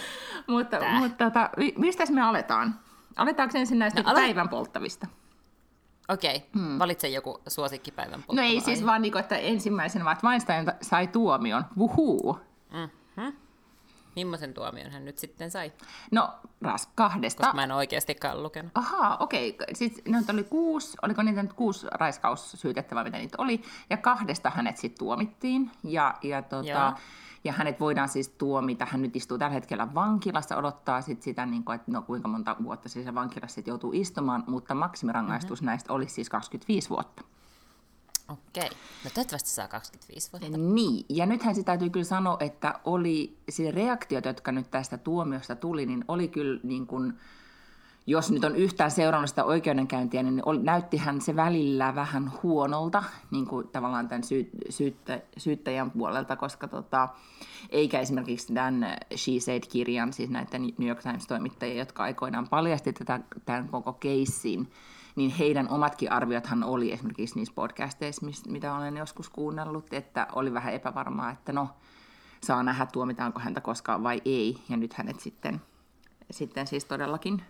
mutta 0.46 0.76
mutta 0.98 1.24
tota, 1.24 1.50
mistä 1.76 2.04
me 2.10 2.22
aletaan? 2.22 2.74
Aletaanko 3.16 3.58
ensin 3.58 3.78
näistä 3.78 4.02
no, 4.02 4.10
ale... 4.10 4.20
päivän 4.20 4.48
polttavista? 4.48 5.06
Okei, 6.08 6.36
okay. 6.36 6.48
hmm. 6.54 6.78
valitse 6.78 7.08
joku 7.08 7.40
suosikkipäivän 7.48 8.22
polttava. 8.22 8.36
No 8.36 8.42
ei 8.42 8.60
siis 8.60 8.86
vaan, 8.86 9.02
niin 9.02 9.12
kuin, 9.12 9.20
että 9.20 9.36
ensimmäisenä, 9.36 10.04
vaan 10.04 10.16
Weinstein 10.24 10.66
sai 10.80 11.06
tuomion. 11.06 11.64
Wuhuu. 11.78 12.38
Mm-hmm. 12.72 12.99
Millaisen 14.16 14.54
tuomion 14.54 14.90
hän 14.90 15.04
nyt 15.04 15.18
sitten 15.18 15.50
sai? 15.50 15.72
No, 16.10 16.30
ras 16.60 16.88
kahdesta. 16.94 17.42
Koska 17.42 17.56
mä 17.56 17.64
en 17.64 17.72
oikeastikaan 17.72 18.42
lukenut. 18.42 18.72
Ahaa, 18.74 19.16
okei. 19.20 19.50
Okay. 19.50 19.66
Siis 19.74 20.02
ne 20.08 20.18
oli 20.32 20.44
kuusi, 20.44 20.96
oliko 21.02 21.22
niitä 21.22 21.42
nyt 21.42 21.52
kuusi 21.52 21.86
raiskaussyytettävää, 21.90 23.04
mitä 23.04 23.18
niitä 23.18 23.36
oli. 23.38 23.62
Ja 23.90 23.96
kahdesta 23.96 24.50
hänet 24.50 24.76
sitten 24.76 24.98
tuomittiin. 24.98 25.70
Ja, 25.84 26.14
ja, 26.22 26.42
tota, 26.42 26.96
ja 27.44 27.52
hänet 27.52 27.80
voidaan 27.80 28.08
siis 28.08 28.28
tuomita, 28.28 28.86
hän 28.90 29.02
nyt 29.02 29.16
istuu 29.16 29.38
tällä 29.38 29.54
hetkellä 29.54 29.94
vankilassa, 29.94 30.56
odottaa 30.56 31.00
sit 31.00 31.22
sitä, 31.22 31.46
niin 31.46 31.64
kuin, 31.64 31.76
että 31.76 31.92
no, 31.92 32.02
kuinka 32.02 32.28
monta 32.28 32.56
vuotta 32.62 32.88
siis 32.88 33.14
vankilassa 33.14 33.54
sit 33.54 33.66
joutuu 33.66 33.92
istumaan, 33.94 34.44
mutta 34.46 34.74
maksimirangaistus 34.74 35.60
mm-hmm. 35.60 35.66
näistä 35.66 35.92
olisi 35.92 36.14
siis 36.14 36.30
25 36.30 36.90
vuotta. 36.90 37.22
Okei. 38.30 38.70
No 39.04 39.10
toivottavasti 39.14 39.50
saa 39.50 39.68
25 39.68 40.32
vuotta. 40.32 40.58
Niin, 40.58 41.06
ja 41.08 41.26
nythän 41.26 41.54
se 41.54 41.62
täytyy 41.62 41.90
kyllä 41.90 42.04
sanoa, 42.04 42.36
että 42.40 42.80
oli 42.84 43.36
se 43.48 43.70
reaktiot, 43.70 44.24
jotka 44.24 44.52
nyt 44.52 44.70
tästä 44.70 44.98
tuomiosta 44.98 45.56
tuli, 45.56 45.86
niin 45.86 46.04
oli 46.08 46.28
kyllä 46.28 46.60
niin 46.62 46.86
kuin, 46.86 47.18
jos 48.06 48.30
nyt 48.30 48.44
on 48.44 48.56
yhtään 48.56 48.90
seurannut 48.90 49.28
sitä 49.28 49.44
oikeudenkäyntiä, 49.44 50.22
niin 50.22 50.42
oli, 50.46 50.62
näyttihän 50.62 51.20
se 51.20 51.36
välillä 51.36 51.94
vähän 51.94 52.32
huonolta, 52.42 53.02
niin 53.30 53.46
kuin 53.46 53.68
tavallaan 53.68 54.08
tämän 54.08 54.24
syy, 54.24 54.50
syyttä, 54.68 55.20
syyttäjän 55.36 55.90
puolelta, 55.90 56.36
koska 56.36 56.68
tota, 56.68 57.08
eikä 57.70 58.00
esimerkiksi 58.00 58.54
tämän 58.54 58.96
She 59.16 59.40
Said-kirjan, 59.40 60.12
siis 60.12 60.30
näiden 60.30 60.62
New 60.78 60.88
York 60.88 61.02
Times-toimittajia, 61.02 61.78
jotka 61.78 62.02
aikoinaan 62.02 62.48
paljasti 62.48 62.92
tätä, 62.92 63.20
tämän 63.46 63.68
koko 63.68 63.92
keissin, 63.92 64.68
niin 65.16 65.30
heidän 65.30 65.68
omatkin 65.68 66.12
arviothan 66.12 66.64
oli 66.64 66.92
esimerkiksi 66.92 67.36
niissä 67.36 67.54
podcasteissa, 67.54 68.26
mitä 68.48 68.74
olen 68.74 68.96
joskus 68.96 69.28
kuunnellut, 69.28 69.92
että 69.92 70.26
oli 70.32 70.52
vähän 70.52 70.74
epävarmaa, 70.74 71.30
että 71.30 71.52
no, 71.52 71.68
saa 72.42 72.62
nähdä, 72.62 72.86
tuomitaanko 72.86 73.40
häntä 73.40 73.60
koskaan 73.60 74.02
vai 74.02 74.22
ei. 74.24 74.58
Ja 74.68 74.76
nyt 74.76 74.94
hänet 74.94 75.20
sitten, 75.20 75.60
sitten 76.30 76.66
siis 76.66 76.84
todellakin 76.84 77.42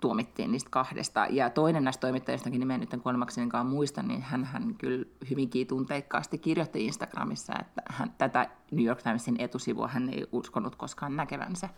tuomittiin 0.00 0.52
niistä 0.52 0.70
kahdesta. 0.70 1.26
Ja 1.30 1.50
toinen 1.50 1.84
näistä 1.84 2.00
toimittajistakin 2.00 2.60
nimen 2.60 2.80
nyt 2.80 3.02
kuolemaksenkaan 3.02 3.66
muista, 3.66 4.02
niin 4.02 4.22
hän, 4.22 4.44
hän 4.44 4.74
kyllä 4.74 5.06
hyvinkin 5.30 5.66
tunteikkaasti 5.66 6.38
kirjoitti 6.38 6.86
Instagramissa, 6.86 7.52
että 7.60 7.82
hän, 7.90 8.14
tätä 8.18 8.50
New 8.70 8.84
York 8.84 9.02
Timesin 9.02 9.36
etusivua 9.38 9.88
hän 9.88 10.08
ei 10.08 10.26
uskonut 10.32 10.76
koskaan 10.76 11.16
näkevänsä. 11.16 11.68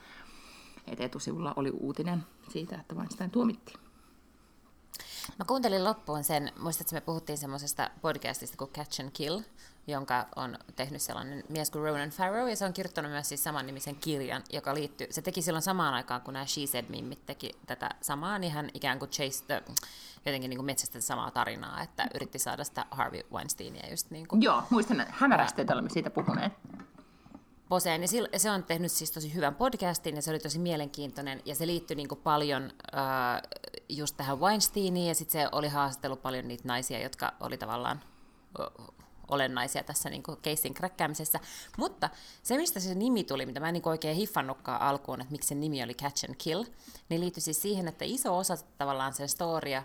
Et 0.87 1.01
etusivulla 1.01 1.53
oli 1.57 1.71
uutinen 1.71 2.25
siitä, 2.49 2.77
että 2.77 2.95
Weinstein 2.95 3.31
tuomittiin. 3.31 3.88
Mä 5.37 5.45
kuuntelin 5.47 5.85
loppuun 5.85 6.25
sen, 6.25 6.53
muistatko 6.59 6.95
me 6.95 7.01
puhuttiin 7.01 7.39
semmoisesta 7.39 7.91
podcastista 8.03 8.57
kuin 8.57 8.71
Catch 8.71 9.01
and 9.01 9.11
Kill, 9.11 9.41
jonka 9.87 10.27
on 10.37 10.59
tehnyt 10.77 11.03
sellainen 11.03 11.45
mies 11.49 11.71
kuin 11.71 11.85
Ronan 11.85 12.11
Farrow, 12.11 12.49
ja 12.49 12.57
se 12.57 12.65
on 12.65 12.73
kirjoittanut 12.73 13.11
myös 13.11 13.29
siis 13.29 13.45
nimisen 13.63 13.97
kirjan, 13.97 14.43
joka 14.53 14.75
liittyy, 14.75 15.07
se 15.11 15.23
teki 15.23 15.43
silloin 15.43 15.63
samaan 15.63 15.95
aikaan, 15.95 16.21
kun 16.21 16.35
nämä 16.35 16.47
She 16.47 16.61
Said-mimmit 16.67 17.27
teki 17.27 17.51
tätä 17.67 17.91
samaa, 18.01 18.39
niin 18.39 18.53
hän 18.53 18.71
ikään 18.75 18.99
kuin 18.99 19.11
chase 19.11 19.45
the, 19.45 19.63
jotenkin 20.27 20.51
niin 20.51 20.59
kuin 20.59 20.67
metsästä 20.67 21.01
samaa 21.01 21.31
tarinaa, 21.31 21.83
että 21.83 22.07
yritti 22.15 22.39
saada 22.39 22.65
sitä 22.65 22.87
Harvey 22.91 23.21
Weinsteinia 23.33 23.91
just 23.91 24.11
niin 24.11 24.29
kuin. 24.29 24.43
Joo, 24.43 24.63
muistan 24.71 25.07
hämärästi, 25.11 25.61
että 25.61 25.73
olemme 25.73 25.91
siitä 25.91 26.11
puhuneet. 26.11 26.53
Poseen, 27.69 28.03
ja 28.33 28.39
se 28.39 28.51
on 28.51 28.65
tehnyt 28.65 28.93
siis 28.93 29.11
tosi 29.11 29.35
hyvän 29.35 29.55
podcastin, 29.55 30.17
ja 30.17 30.23
se 30.23 30.31
oli 30.31 30.39
tosi 30.39 30.59
mielenkiintoinen, 30.59 31.43
ja 31.45 31.55
se 31.55 31.67
liittyi 31.67 31.97
niin 31.97 32.09
kuin 32.09 32.21
paljon 32.21 32.73
äh, 32.97 33.43
just 33.89 34.17
tähän 34.17 34.41
Weinsteiniin, 34.41 35.09
ja 35.09 35.15
sitten 35.15 35.43
se 35.43 35.49
oli 35.53 35.69
haastellut 35.69 36.23
paljon 36.23 36.49
niitä 36.49 36.69
naisia, 36.69 37.03
jotka 37.03 37.33
oli 37.41 37.59
tavallaan 37.59 38.01
olennaisia 39.29 39.85
tässä 39.85 40.11
niin 40.11 40.23
keissin 40.43 40.75
kräkkäämisessä. 40.75 41.41
Mutta 41.79 42.11
se, 42.43 42.57
mistä 42.57 42.81
se 42.81 42.95
nimi 42.95 43.25
tuli, 43.25 43.47
mitä 43.47 43.61
mä 43.61 43.69
en 43.69 43.73
niin 43.73 43.89
oikein 43.89 44.17
hiffannutkaan 44.17 44.81
alkuun, 44.81 45.21
että 45.21 45.33
miksi 45.33 45.49
se 45.49 45.55
nimi 45.55 45.83
oli 45.83 45.95
Catch 45.95 46.25
and 46.25 46.35
Kill, 46.39 46.65
niin 47.09 47.21
liittyi 47.21 47.41
siis 47.41 47.63
siihen, 47.63 47.89
että 47.89 48.05
iso 48.05 48.39
osa 48.39 48.57
tavallaan 48.79 49.15
sen 49.15 49.29
storia 49.29 49.83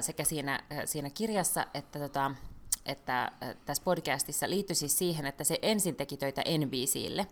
sekä 0.00 0.24
siinä, 0.24 0.60
siinä 0.84 1.10
kirjassa 1.10 1.66
että, 1.74 1.98
tota, 1.98 2.30
että 2.88 3.32
tässä 3.64 3.84
podcastissa 3.84 4.50
liittyi 4.50 4.76
siis 4.76 4.98
siihen, 4.98 5.26
että 5.26 5.44
se 5.44 5.58
ensin 5.62 5.96
teki 5.96 6.16
töitä 6.16 6.42
NBClle. 6.58 7.26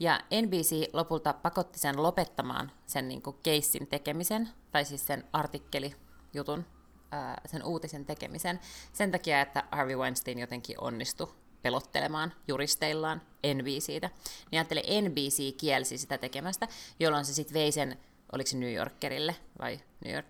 Ja 0.00 0.20
NBC 0.42 0.88
lopulta 0.92 1.32
pakotti 1.32 1.78
sen 1.78 2.02
lopettamaan 2.02 2.72
sen 2.86 3.08
niin 3.08 3.22
keissin 3.42 3.86
tekemisen, 3.86 4.48
tai 4.72 4.84
siis 4.84 5.06
sen 5.06 5.24
artikelijutun 5.32 6.64
sen 7.46 7.64
uutisen 7.64 8.06
tekemisen 8.06 8.60
sen 8.92 9.10
takia, 9.10 9.40
että 9.40 9.64
Harvey 9.72 9.96
Weinstein 9.96 10.38
jotenkin 10.38 10.80
onnistui 10.80 11.34
pelottelemaan 11.62 12.32
juristeillaan 12.48 13.22
NBCtä. 13.54 14.10
Niin 14.50 14.58
ajattelin, 14.58 15.04
NBC 15.04 15.56
kielsi 15.56 15.98
sitä 15.98 16.18
tekemästä, 16.18 16.68
jolloin 17.00 17.24
se 17.24 17.34
sitten 17.34 17.54
vei 17.54 17.72
sen, 17.72 17.98
oliko 18.32 18.50
se 18.50 18.56
New 18.56 18.74
Yorkerille 18.74 19.36
vai 19.58 19.80
New 20.04 20.14
York? 20.14 20.26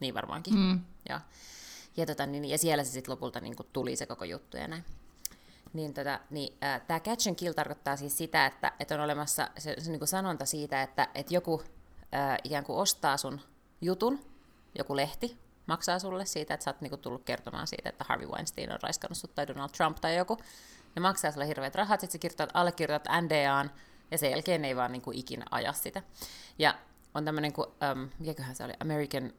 Niin 0.00 0.14
varmaankin. 0.14 0.54
Mm. 0.54 0.80
Ja, 1.08 1.20
ja, 1.96 2.06
tota, 2.06 2.26
niin, 2.26 2.44
ja 2.44 2.58
siellä 2.58 2.84
se 2.84 2.90
sitten 2.90 3.12
lopulta 3.12 3.40
niin 3.40 3.56
tuli 3.72 3.96
se 3.96 4.06
koko 4.06 4.24
juttu 4.24 4.56
ja 4.56 4.68
näin. 4.68 4.84
Niin, 5.72 5.94
tota, 5.94 6.20
niin, 6.30 6.56
äh, 6.64 6.80
tämä 6.86 7.00
catch 7.00 7.28
and 7.28 7.36
kill 7.36 7.52
tarkoittaa 7.52 7.96
siis 7.96 8.18
sitä, 8.18 8.46
että, 8.46 8.72
että 8.80 8.94
on 8.94 9.00
olemassa 9.00 9.48
se, 9.58 9.76
se 9.78 9.90
niin 9.90 10.06
sanonta 10.06 10.44
siitä, 10.44 10.82
että, 10.82 11.08
että 11.14 11.34
joku 11.34 11.62
äh, 12.14 12.38
ikään 12.44 12.64
kuin 12.64 12.78
ostaa 12.78 13.16
sun 13.16 13.40
jutun, 13.80 14.20
joku 14.78 14.96
lehti, 14.96 15.38
maksaa 15.66 15.98
sulle 15.98 16.26
siitä, 16.26 16.54
että 16.54 16.64
sä 16.64 16.70
oot 16.70 16.80
niinku 16.80 16.96
tullut 16.96 17.24
kertomaan 17.24 17.66
siitä, 17.66 17.88
että 17.88 18.04
Harvey 18.08 18.28
Weinstein 18.28 18.72
on 18.72 18.78
raiskannut 18.82 19.18
sut 19.18 19.34
tai 19.34 19.46
Donald 19.46 19.70
Trump 19.70 19.96
tai 20.00 20.16
joku. 20.16 20.38
Ne 20.96 21.00
maksaa 21.00 21.32
sulle 21.32 21.46
hirveät 21.46 21.74
rahat, 21.74 22.00
sitten 22.00 22.12
sä 22.12 22.18
kirjoitat, 22.18 22.50
allekirjoitat 22.54 23.12
NDAan, 23.22 23.70
ja 24.10 24.18
sen 24.18 24.30
jälkeen 24.30 24.62
ne 24.62 24.68
ei 24.68 24.76
vaan 24.76 24.92
niinku 24.92 25.10
ikinä 25.14 25.44
aja 25.50 25.72
sitä. 25.72 26.02
Ja 26.58 26.74
on 27.14 27.24
tämmöinen 27.24 27.52
kuin, 27.52 27.68
um, 27.68 28.10
mikäköhän 28.18 28.56
se 28.56 28.64
oli, 28.64 28.72
American 28.80 29.32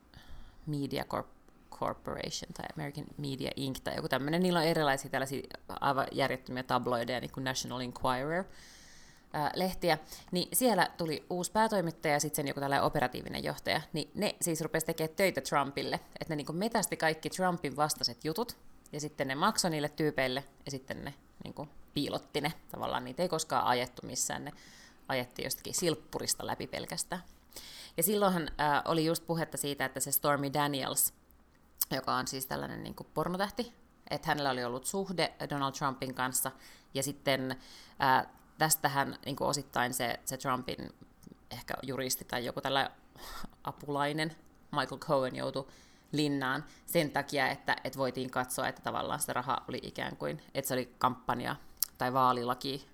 Media 0.65 1.03
Corp 1.03 1.34
Corporation 1.79 2.53
tai 2.53 2.65
American 2.77 3.05
Media 3.17 3.51
Inc. 3.55 3.79
tai 3.83 3.95
joku 3.95 4.09
tämmöinen. 4.09 4.43
Niillä 4.43 4.59
on 4.59 4.65
erilaisia 4.65 5.11
tällaisia 5.11 5.41
aivan 5.81 6.07
järjettömiä 6.11 6.63
tabloideja, 6.63 7.19
niin 7.19 7.31
kuin 7.31 7.43
National 7.43 7.81
Enquirer, 7.81 8.43
lehtiä, 9.55 9.97
niin 10.31 10.47
siellä 10.53 10.89
tuli 10.97 11.25
uusi 11.29 11.51
päätoimittaja 11.51 12.13
ja 12.13 12.19
sitten 12.19 12.35
sen 12.35 12.47
joku 12.47 12.59
tällainen 12.59 12.85
operatiivinen 12.85 13.43
johtaja, 13.43 13.81
niin 13.93 14.11
ne 14.13 14.35
siis 14.41 14.61
rupesi 14.61 14.85
tekemään 14.85 15.15
töitä 15.15 15.41
Trumpille, 15.41 15.99
että 16.19 16.35
ne 16.35 16.35
niin 16.35 16.55
metästi 16.55 16.97
kaikki 16.97 17.29
Trumpin 17.29 17.75
vastaiset 17.75 18.25
jutut, 18.25 18.57
ja 18.91 18.99
sitten 18.99 19.27
ne 19.27 19.35
maksoi 19.35 19.71
niille 19.71 19.89
tyypeille, 19.89 20.43
ja 20.65 20.71
sitten 20.71 21.05
ne 21.05 21.13
niin 21.43 21.53
kuin, 21.53 21.69
piilotti 21.93 22.41
ne, 22.41 22.53
tavallaan 22.71 23.05
niitä 23.05 23.23
ei 23.23 23.29
koskaan 23.29 23.65
ajettu 23.65 24.01
missään, 24.05 24.45
ne 24.45 24.51
ajettiin 25.07 25.43
jostakin 25.43 25.73
silppurista 25.73 26.47
läpi 26.47 26.67
pelkästään. 26.67 27.23
Ja 27.97 28.03
silloinhan 28.03 28.49
äh, 28.59 28.81
oli 28.85 29.05
just 29.05 29.27
puhetta 29.27 29.57
siitä, 29.57 29.85
että 29.85 29.99
se 29.99 30.11
Stormy 30.11 30.53
Daniels, 30.53 31.13
joka 31.91 32.15
on 32.15 32.27
siis 32.27 32.45
tällainen 32.45 32.83
niin 32.83 32.95
kuin 32.95 33.07
pornotähti, 33.13 33.73
että 34.09 34.27
hänellä 34.27 34.49
oli 34.49 34.63
ollut 34.63 34.85
suhde 34.85 35.33
Donald 35.49 35.73
Trumpin 35.73 36.15
kanssa, 36.15 36.51
ja 36.93 37.03
sitten 37.03 37.51
äh, 38.01 38.27
tästähän 38.57 39.17
niin 39.25 39.35
kuin 39.35 39.47
osittain 39.47 39.93
se, 39.93 40.19
se 40.25 40.37
Trumpin 40.37 40.93
ehkä 41.51 41.73
juristi 41.83 42.25
tai 42.25 42.45
joku 42.45 42.61
tällä 42.61 42.91
apulainen 43.63 44.35
Michael 44.71 44.99
Cohen 44.99 45.35
joutui 45.35 45.67
linnaan 46.11 46.65
sen 46.85 47.11
takia, 47.11 47.47
että, 47.47 47.75
että 47.83 47.99
voitiin 47.99 48.29
katsoa, 48.29 48.67
että 48.67 48.81
tavallaan 48.81 49.19
se 49.19 49.33
raha 49.33 49.57
oli 49.69 49.79
ikään 49.83 50.17
kuin, 50.17 50.41
että 50.53 50.67
se 50.67 50.73
oli 50.73 50.95
kampanja 50.97 51.55
tai 51.97 52.13
vaalilaki, 52.13 52.89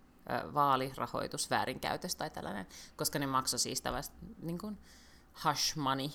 vaalirahoitus 0.54 1.50
väärinkäytös 1.50 2.16
tai 2.16 2.30
tällainen, 2.30 2.68
koska 2.96 3.20
ne 3.20 3.28
maksoi 3.28 3.60
siis 3.60 3.82
tällaista 3.82 4.16
niin 4.42 4.78
hush 5.46 5.78
money 5.78 6.10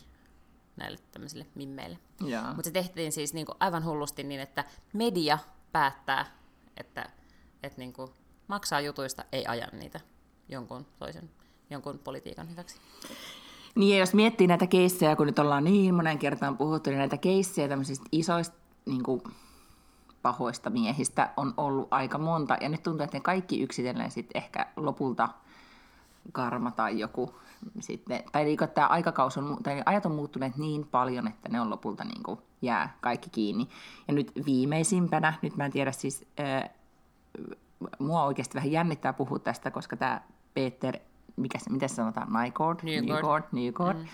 näille 0.76 0.98
tämmöisille 1.12 1.46
mimmeille. 1.54 1.98
Mutta 2.46 2.62
se 2.64 2.70
tehtiin 2.70 3.12
siis 3.12 3.34
niin 3.34 3.46
kuin 3.46 3.56
aivan 3.60 3.84
hullusti 3.84 4.22
niin, 4.22 4.40
että 4.40 4.64
media 4.92 5.38
päättää, 5.72 6.26
että, 6.76 7.08
että 7.62 7.78
niin 7.78 7.92
kuin 7.92 8.10
maksaa 8.48 8.80
jutuista, 8.80 9.24
ei 9.32 9.46
aja 9.46 9.66
niitä 9.72 10.00
jonkun 10.48 10.86
toisen, 10.98 11.30
jonkun 11.70 11.98
politiikan 11.98 12.50
hyväksi. 12.50 12.80
Niin 13.74 13.94
ja 13.94 14.00
jos 14.00 14.14
miettii 14.14 14.46
näitä 14.46 14.66
keissejä, 14.66 15.16
kun 15.16 15.26
nyt 15.26 15.38
ollaan 15.38 15.64
niin 15.64 15.94
monen 15.94 16.18
kertaan 16.18 16.56
puhuttu, 16.56 16.90
niin 16.90 16.98
näitä 16.98 17.16
keissejä 17.16 17.68
tämmöisistä 17.68 18.06
isoista 18.12 18.56
niin 18.86 19.02
kuin 19.02 19.22
pahoista 20.22 20.70
miehistä 20.70 21.30
on 21.36 21.54
ollut 21.56 21.88
aika 21.90 22.18
monta. 22.18 22.56
Ja 22.60 22.68
nyt 22.68 22.82
tuntuu, 22.82 23.04
että 23.04 23.16
ne 23.16 23.20
kaikki 23.20 23.62
yksitellen 23.62 24.10
sitten 24.10 24.42
ehkä 24.42 24.66
lopulta 24.76 25.28
karma 26.32 26.70
tai 26.70 26.98
joku 26.98 27.34
sitten, 27.80 28.22
tai 28.32 28.44
niin, 28.44 28.58
tämä 28.74 28.86
aikakaus 28.86 29.38
on, 29.38 29.56
tai 29.62 29.82
ajat 29.86 30.06
on 30.06 30.14
muuttuneet 30.14 30.56
niin 30.56 30.86
paljon, 30.86 31.28
että 31.28 31.48
ne 31.48 31.60
on 31.60 31.70
lopulta 31.70 32.04
niin 32.04 32.22
kuin 32.22 32.38
jää 32.62 32.96
kaikki 33.00 33.30
kiinni. 33.30 33.68
Ja 34.08 34.14
nyt 34.14 34.32
viimeisimpänä, 34.46 35.34
nyt 35.42 35.56
mä 35.56 35.64
en 35.64 35.72
tiedä 35.72 35.92
siis, 35.92 36.26
mua 37.98 38.24
oikeasti 38.24 38.54
vähän 38.54 38.72
jännittää 38.72 39.12
puhua 39.12 39.38
tästä, 39.38 39.70
koska 39.70 39.96
tämä 39.96 40.20
Peter, 40.54 40.98
mikä 41.36 41.58
se, 41.58 41.70
miten 41.70 41.88
se 41.88 41.94
sanotaan, 41.94 42.28
Nygaard, 42.32 42.78
Nygaard, 42.82 43.44
Nygaard, 43.52 43.98
mm. 43.98 44.06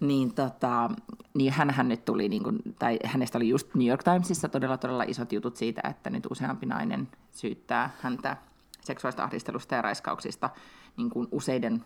niin, 0.00 0.34
tota, 0.34 0.90
niin 1.34 1.52
hänhän 1.52 1.88
nyt 1.88 2.04
tuli, 2.04 2.28
niin 2.28 2.42
kuin, 2.42 2.58
tai 2.78 2.98
hänestä 3.04 3.38
oli 3.38 3.48
just 3.48 3.74
New 3.74 3.88
York 3.88 4.02
Timesissa 4.02 4.48
todella 4.48 4.76
todella 4.76 5.02
isot 5.02 5.32
jutut 5.32 5.56
siitä, 5.56 5.80
että 5.90 6.10
nyt 6.10 6.26
useampi 6.30 6.66
nainen 6.66 7.08
syyttää 7.32 7.90
häntä 8.00 8.36
seksuaalista 8.80 9.24
ahdistelusta 9.24 9.74
ja 9.74 9.82
raiskauksista 9.82 10.50
niin 10.96 11.10
kuin 11.10 11.28
useiden 11.32 11.84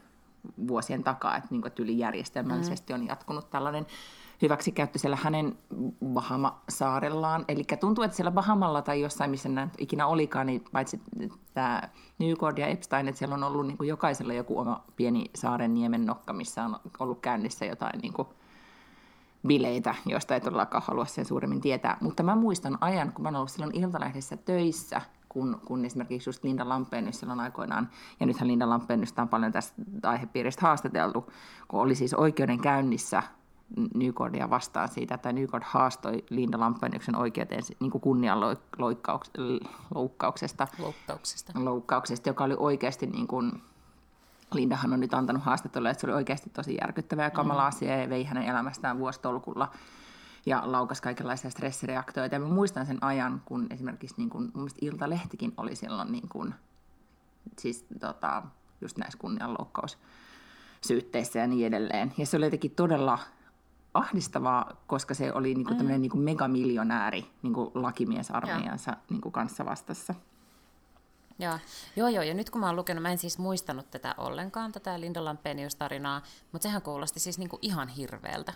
vuosien 0.68 1.04
takaa, 1.04 1.36
että, 1.36 1.48
niin 1.50 1.62
kuin, 1.62 1.68
että 1.68 1.82
yli 1.82 1.98
järjestelmällisesti 1.98 2.92
mm. 2.92 3.00
on 3.00 3.06
jatkunut 3.06 3.50
tällainen 3.50 3.86
hyväksikäyttö 4.42 4.98
siellä 4.98 5.18
hänen 5.22 5.58
Bahama-saarellaan. 6.04 7.44
Eli 7.48 7.64
tuntuu, 7.80 8.04
että 8.04 8.16
siellä 8.16 8.30
Bahamalla 8.30 8.82
tai 8.82 9.00
jossain, 9.00 9.30
missä 9.30 9.48
nämä 9.48 9.68
ikinä 9.78 10.06
olikaan, 10.06 10.46
niin 10.46 10.64
paitsi 10.72 11.00
tämä 11.54 11.82
Newcord 12.18 12.58
ja 12.58 12.66
Epstein, 12.66 13.08
että 13.08 13.18
siellä 13.18 13.34
on 13.34 13.44
ollut 13.44 13.66
niin 13.66 13.78
kuin 13.78 13.88
jokaisella 13.88 14.32
joku 14.32 14.58
oma 14.58 14.84
pieni 14.96 15.30
saaren 15.34 15.74
niemen 15.74 16.06
nokka, 16.06 16.32
missä 16.32 16.64
on 16.64 16.76
ollut 16.98 17.20
käynnissä 17.20 17.64
jotain 17.64 18.00
niin 18.00 18.12
kuin 18.12 18.28
bileitä, 19.46 19.94
joista 20.06 20.34
ei 20.34 20.40
todellakaan 20.40 20.84
halua 20.86 21.04
sen 21.04 21.24
suuremmin 21.24 21.60
tietää. 21.60 21.96
Mutta 22.00 22.22
mä 22.22 22.36
muistan 22.36 22.78
ajan, 22.80 23.12
kun 23.12 23.22
mä 23.22 23.28
olen 23.28 23.36
ollut 23.36 23.50
silloin 23.50 23.76
Iltalehdessä 23.76 24.36
töissä, 24.36 25.00
kun, 25.32 25.60
kun 25.64 25.84
esimerkiksi 25.84 26.28
just 26.28 26.44
Linda 26.44 26.68
Lampeenys 26.68 27.20
silloin 27.20 27.40
aikoinaan, 27.40 27.88
ja 28.20 28.26
nythän 28.26 28.48
Linda 28.48 28.68
Lampeenystä 28.68 29.22
on 29.22 29.28
paljon 29.28 29.52
tästä 29.52 29.82
aihepiiristä 30.02 30.62
haastateltu, 30.62 31.32
kun 31.68 31.80
oli 31.80 31.94
siis 31.94 32.14
oikeudenkäynnissä 32.14 33.22
Newcordia 33.94 34.50
vastaan 34.50 34.88
siitä, 34.88 35.14
että 35.14 35.32
Newcord 35.32 35.62
haastoi 35.66 36.24
Linda 36.30 36.60
Lampenyksen 36.60 37.16
oikeuteen 37.16 37.62
niin 37.80 37.90
kuin 37.90 38.02
kunnianloukkauksesta, 38.02 39.38
loukkauksesta. 39.94 40.66
loukkauksesta, 41.54 42.28
joka 42.28 42.44
oli 42.44 42.54
oikeasti 42.58 43.06
niin 43.06 43.26
kuin, 43.26 43.62
Lindahan 44.54 44.92
on 44.92 45.00
nyt 45.00 45.14
antanut 45.14 45.42
haastattelua, 45.42 45.90
että 45.90 46.00
se 46.00 46.06
oli 46.06 46.14
oikeasti 46.14 46.50
tosi 46.50 46.78
järkyttävä 46.80 47.22
ja 47.22 47.30
kamala 47.30 47.62
mm. 47.62 47.68
asia 47.68 48.00
ja 48.00 48.08
vei 48.08 48.24
hänen 48.24 48.42
elämästään 48.42 48.98
vuostolkulla 48.98 49.68
ja 50.46 50.62
laukas 50.64 51.00
kaikenlaisia 51.00 51.50
stressireaktioita. 51.50 52.34
Ja 52.34 52.40
mä 52.40 52.46
muistan 52.46 52.86
sen 52.86 53.04
ajan, 53.04 53.42
kun 53.44 53.66
esimerkiksi 53.70 54.16
niin 54.18 54.30
kuin, 54.30 54.50
mun 54.54 54.68
Ilta-lehtikin 54.80 55.52
oli 55.56 55.76
silloin 55.76 56.12
niin 56.12 56.28
kuin, 56.28 56.54
siis 57.58 57.86
tota, 58.00 58.42
just 58.80 58.98
näissä 58.98 59.18
kunnianloukkaussyytteissä 59.18 61.38
ja 61.38 61.46
niin 61.46 61.66
edelleen. 61.66 62.12
Ja 62.18 62.26
se 62.26 62.36
oli 62.36 62.46
jotenkin 62.46 62.70
todella 62.70 63.18
ahdistavaa, 63.94 64.82
koska 64.86 65.14
se 65.14 65.32
oli 65.32 65.54
niinku 65.54 65.74
tämmöinen 65.74 66.00
niinku 66.00 66.18
megamiljonääri 66.18 67.26
niinku 67.42 67.72
lakimiesarmeijansa 67.74 68.96
niinku 69.10 69.30
kanssa 69.30 69.64
vastassa. 69.64 70.14
Joo. 71.42 71.58
joo, 71.96 72.08
joo, 72.08 72.22
ja 72.22 72.34
nyt 72.34 72.50
kun 72.50 72.60
mä 72.60 72.66
oon 72.66 72.76
lukenut, 72.76 73.02
mä 73.02 73.10
en 73.10 73.18
siis 73.18 73.38
muistanut 73.38 73.90
tätä 73.90 74.14
ollenkaan, 74.18 74.72
tätä 74.72 75.00
Linda 75.00 75.24
Lampenius-tarinaa, 75.24 76.22
mutta 76.52 76.62
sehän 76.62 76.82
kuulosti 76.82 77.20
siis 77.20 77.38
niinku 77.38 77.58
ihan 77.62 77.88
hirveältä. 77.88 78.52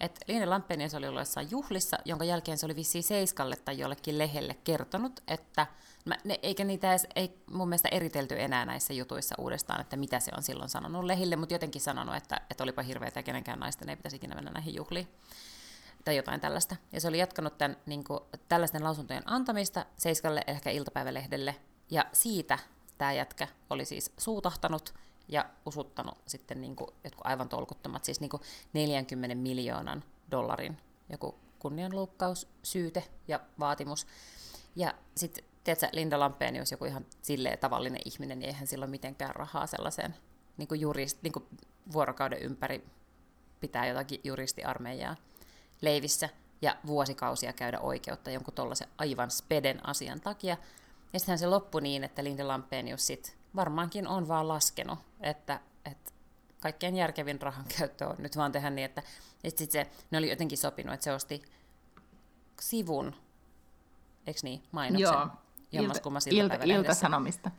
Et 0.00 0.20
Linda 0.28 0.50
Lampenius 0.50 0.94
oli 0.94 1.08
ollut 1.08 1.20
jossain 1.20 1.50
juhlissa, 1.50 1.98
jonka 2.04 2.24
jälkeen 2.24 2.58
se 2.58 2.66
oli 2.66 2.76
vissiin 2.76 3.04
Seiskalle 3.04 3.56
tai 3.56 3.78
jollekin 3.78 4.18
lehelle 4.18 4.56
kertonut, 4.64 5.20
että 5.28 5.66
mä, 6.04 6.16
ne, 6.24 6.38
eikä 6.42 6.64
niitä 6.64 6.90
edes, 6.90 7.06
ei 7.16 7.42
mun 7.50 7.68
mielestä 7.68 7.88
eritelty 7.88 8.40
enää 8.40 8.64
näissä 8.64 8.92
jutuissa 8.92 9.34
uudestaan, 9.38 9.80
että 9.80 9.96
mitä 9.96 10.20
se 10.20 10.32
on 10.36 10.42
silloin 10.42 10.70
sanonut 10.70 11.04
lehille, 11.04 11.36
mutta 11.36 11.54
jotenkin 11.54 11.82
sanonut, 11.82 12.16
että, 12.16 12.40
että 12.50 12.64
olipa 12.64 12.82
hirveätä 12.82 13.22
kenenkään 13.22 13.60
naisten 13.60 13.88
ei 13.88 13.96
pitäisi 13.96 14.16
ikinä 14.16 14.34
mennä 14.34 14.50
näihin 14.50 14.74
juhliin 14.74 15.08
tai 16.04 16.16
jotain 16.16 16.40
tällaista. 16.40 16.76
Ja 16.92 17.00
se 17.00 17.08
oli 17.08 17.18
jatkanut 17.18 17.58
tämän, 17.58 17.76
niin 17.86 18.04
kuin, 18.04 18.20
tällaisten 18.48 18.84
lausuntojen 18.84 19.22
antamista 19.26 19.86
Seiskalle, 19.96 20.44
ehkä 20.46 20.70
iltapäivälehdelle, 20.70 21.56
ja 21.90 22.04
siitä 22.12 22.58
tämä 22.98 23.12
jätkä 23.12 23.48
oli 23.70 23.84
siis 23.84 24.12
suutahtanut 24.18 24.94
ja 25.28 25.50
usuttanut 25.66 26.18
sitten 26.26 26.60
niin 26.60 26.76
kuin 26.76 26.90
jotkut 27.04 27.26
aivan 27.26 27.48
tolkuttomat, 27.48 28.04
siis 28.04 28.20
niin 28.20 28.30
kuin 28.30 28.42
40 28.72 29.34
miljoonan 29.34 30.04
dollarin 30.30 30.78
joku 31.08 31.34
kunnianloukkaussyyte 31.58 33.04
ja 33.28 33.40
vaatimus. 33.58 34.06
Ja 34.76 34.94
sitten, 35.16 35.44
tiedätkö, 35.64 35.88
Linda 35.92 36.18
Lampenius, 36.20 36.70
joku 36.70 36.84
ihan 36.84 37.06
silleen 37.22 37.58
tavallinen 37.58 38.00
ihminen, 38.04 38.38
niin 38.38 38.48
eihän 38.48 38.66
sillä 38.66 38.84
ole 38.84 38.90
mitenkään 38.90 39.34
rahaa 39.34 39.66
sellaiseen 39.66 40.14
niin 40.56 40.68
kuin 40.68 40.80
jurist, 40.80 41.22
niin 41.22 41.32
kuin 41.32 41.44
vuorokauden 41.92 42.42
ympäri 42.42 42.84
pitää 43.60 43.86
jotakin 43.86 44.20
juristiarmeijaa 44.24 45.16
leivissä 45.80 46.28
ja 46.62 46.76
vuosikausia 46.86 47.52
käydä 47.52 47.80
oikeutta 47.80 48.30
jonkun 48.30 48.54
tuollaisen 48.54 48.88
aivan 48.98 49.30
speden 49.30 49.86
asian 49.86 50.20
takia, 50.20 50.56
ja 51.12 51.18
sittenhän 51.18 51.38
se 51.38 51.46
loppui 51.46 51.80
niin, 51.80 52.04
että 52.04 52.24
Linde 52.24 52.44
Lampenius 52.44 53.06
sit 53.06 53.36
varmaankin 53.56 54.08
on 54.08 54.28
vaan 54.28 54.48
laskenut, 54.48 54.98
että, 55.20 55.60
että 55.84 56.12
kaikkein 56.60 56.96
järkevin 56.96 57.42
rahan 57.42 57.64
käyttö 57.78 58.06
on 58.06 58.16
nyt 58.18 58.36
vaan 58.36 58.52
tehdä 58.52 58.70
niin, 58.70 58.84
että, 58.84 59.02
että 59.44 59.58
sit 59.58 59.70
se, 59.70 59.90
ne 60.10 60.18
oli 60.18 60.30
jotenkin 60.30 60.58
sopinut, 60.58 60.94
että 60.94 61.04
se 61.04 61.12
osti 61.12 61.42
sivun, 62.60 63.14
eikö 64.26 64.40
niin, 64.42 64.62
mainoksen, 64.72 65.14
Joo. 65.14 65.28
Ilta, 66.32 66.54
ilta, 66.54 66.64
ilta-sanomista. 66.64 67.50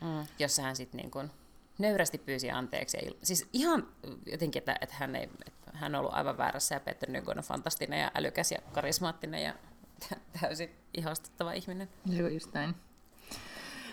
Mm, 0.00 0.26
jossa 0.38 0.62
hän 0.62 0.76
sitten 0.76 0.98
niin 0.98 1.10
kuin 1.10 1.30
nöyrästi 1.78 2.18
pyysi 2.18 2.50
anteeksi. 2.50 2.96
Ja, 2.96 3.12
siis 3.22 3.48
ihan 3.52 3.88
jotenkin, 4.26 4.60
että, 4.60 4.76
että, 4.80 4.94
hän, 4.98 5.16
ei, 5.16 5.30
että 5.46 5.70
hän 5.74 5.94
on 5.94 5.98
ollut 5.98 6.14
aivan 6.14 6.38
väärässä 6.38 6.74
ja 6.74 6.80
Peter 6.80 7.10
Nygon 7.10 7.38
on 7.38 7.44
fantastinen 7.44 8.00
ja 8.00 8.10
älykäs 8.14 8.52
ja 8.52 8.58
karismaattinen 8.72 9.42
ja 9.42 9.54
täysin 10.40 10.70
ihastuttava 10.94 11.52
ihminen. 11.52 11.88
Joo, 12.06 12.28
just 12.28 12.52
näin. 12.54 12.74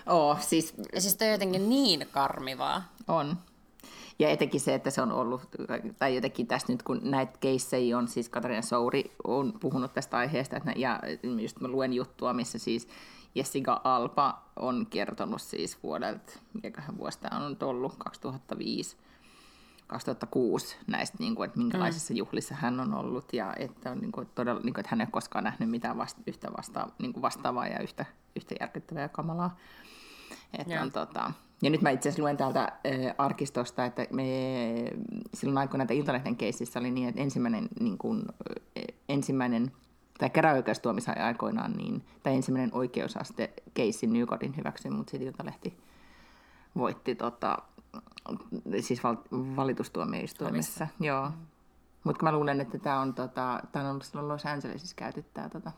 Oh, 0.06 0.42
siis... 0.42 0.74
Ja 0.94 1.02
siis 1.02 1.16
toi 1.16 1.28
on 1.28 1.32
jotenkin 1.32 1.70
niin 1.70 2.08
karmivaa. 2.12 2.94
On. 3.08 3.38
Ja 4.20 4.30
etenkin 4.30 4.62
se, 4.62 4.74
että 4.74 4.90
se 4.90 5.02
on 5.02 5.12
ollut, 5.12 5.42
tai 6.00 6.16
jotenkin 6.16 6.48
tässä 6.48 6.74
nyt 6.74 6.84
kun 6.84 7.00
näitä 7.04 7.34
keissejä 7.40 7.98
on, 7.98 8.08
siis 8.08 8.30
Katarina 8.30 8.62
Souri 8.62 9.12
on 9.24 9.54
puhunut 9.60 9.94
tästä 9.94 10.18
aiheesta, 10.18 10.58
että, 10.58 10.74
ja 10.76 11.00
just 11.42 11.60
mä 11.60 11.68
luen 11.68 11.94
juttua, 11.94 12.34
missä 12.34 12.60
siis 12.60 12.88
Jessica 13.36 13.82
Alpa 13.84 14.44
on 14.56 14.88
kertonut 14.90 15.42
siis 15.42 15.84
vuodelta, 15.84 16.34
mikäköhän 16.54 16.98
vuosi 16.98 17.20
tämä 17.20 17.46
on 17.46 17.58
ollut, 17.62 17.96
2005, 17.98 18.98
2006 19.92 20.78
näistä, 20.88 21.18
niin 21.20 21.36
kuin, 21.36 21.48
että 21.48 21.60
minkälaisissa 21.60 22.14
mm. 22.14 22.18
juhlissa 22.18 22.56
hän 22.56 22.80
on 22.80 22.94
ollut 22.94 23.34
ja 23.34 23.54
että, 23.60 23.92
on, 23.92 24.00
niin 24.00 24.12
kuin, 24.12 24.30
todella, 24.36 24.62
niin 24.62 24.74
kuin, 24.74 24.80
että 24.80 24.90
hän 24.90 25.02
ei 25.02 25.06
ole 25.06 25.12
koskaan 25.12 25.44
nähnyt 25.44 25.70
mitään 25.70 25.98
vasta, 25.98 26.22
yhtä 26.28 26.48
vasta, 26.58 26.88
niin 27.00 27.14
kuin 27.14 27.22
vastaavaa 27.22 27.68
ja 27.68 27.80
yhtä, 27.80 28.06
yhtä 28.36 28.56
järkyttävää 28.60 29.02
ja 29.02 29.10
kamalaa. 29.10 29.58
Että 30.58 30.82
on, 30.82 30.92
tota, 30.92 31.32
ja 31.62 31.70
nyt 31.70 31.82
mä 31.82 31.90
itse 31.90 32.10
asiassa 32.10 32.22
luen 32.22 32.38
täältä 32.38 32.62
äh, 32.62 32.72
arkistosta, 33.18 33.86
että 33.86 34.08
me 34.12 34.26
silloin 35.34 35.58
aikoina 35.58 35.84
että 35.84 35.94
Iltalehden 35.94 36.36
keississä 36.36 36.80
oli 36.80 36.92
niin, 36.92 37.10
että 37.10 37.22
ensimmäinen, 37.22 37.70
niin 37.80 37.98
kuin, 37.98 38.24
ensimmäinen 39.10 39.72
tai 40.18 40.30
käräoikeustuomissa 40.30 41.12
aikoinaan, 41.12 41.72
niin, 41.72 42.04
tai 42.24 42.36
ensimmäinen 42.36 42.74
oikeusaste 42.74 43.54
keissi 43.74 44.08
Newcordin 44.08 44.58
hyväksyi, 44.58 44.92
mutta 44.92 45.12
sitten 45.12 45.28
Iltalehti 45.28 45.78
voitti 46.78 47.16
tota, 47.16 47.58
siis 48.80 49.04
val, 49.04 49.16
valitustuomioistuimessa. 49.32 50.88
Joo. 51.00 51.30
Mm. 51.30 51.34
Mutta 52.04 52.24
mä 52.24 52.32
luulen, 52.32 52.62
että 52.62 52.80
tämä 52.80 53.00
on, 53.00 53.14
tota, 53.14 53.60
tää 53.72 53.84
on 53.84 53.90
ollut 53.90 54.06
silloin 54.06 54.28
Los 54.28 54.46
Angelesissa 54.46 54.96
käyty 54.96 55.26
tämä 55.34 55.50
tota, 55.50 55.72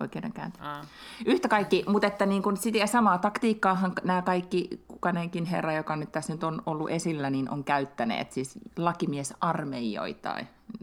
oikeudenkäynti. 0.00 0.58
Aa. 0.62 0.84
Yhtä 1.26 1.48
kaikki, 1.48 1.84
mutta 1.88 2.06
että 2.06 2.26
niin 2.26 2.42
kun 2.42 2.56
sitä 2.56 2.86
samaa 2.86 3.18
taktiikkaahan 3.18 3.92
nämä 4.04 4.22
kaikki, 4.22 4.84
kukanenkin 4.88 5.44
herra, 5.44 5.72
joka 5.72 5.96
nyt 5.96 6.12
tässä 6.12 6.32
nyt 6.32 6.44
on 6.44 6.62
ollut 6.66 6.90
esillä, 6.90 7.30
niin 7.30 7.50
on 7.50 7.64
käyttäneet. 7.64 8.32
Siis 8.32 8.58
lakimiesarmeijoita 8.76 10.36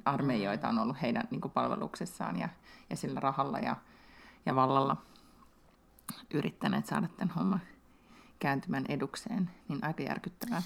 armeijoita 0.05 0.69
on 0.69 0.79
ollut 0.79 1.01
heidän 1.01 1.27
niin 1.31 1.41
palveluksessaan 1.41 2.39
ja, 2.39 2.49
ja 2.89 2.95
sillä 2.95 3.19
rahalla 3.19 3.59
ja, 3.59 3.75
ja 4.45 4.55
vallalla 4.55 4.97
yrittäneet 6.33 6.85
saada 6.85 7.07
tämän 7.17 7.35
homman 7.35 7.61
kääntymään 8.39 8.85
edukseen, 8.89 9.49
niin 9.67 9.83
aika 9.83 10.03
järkyttävää. 10.03 10.63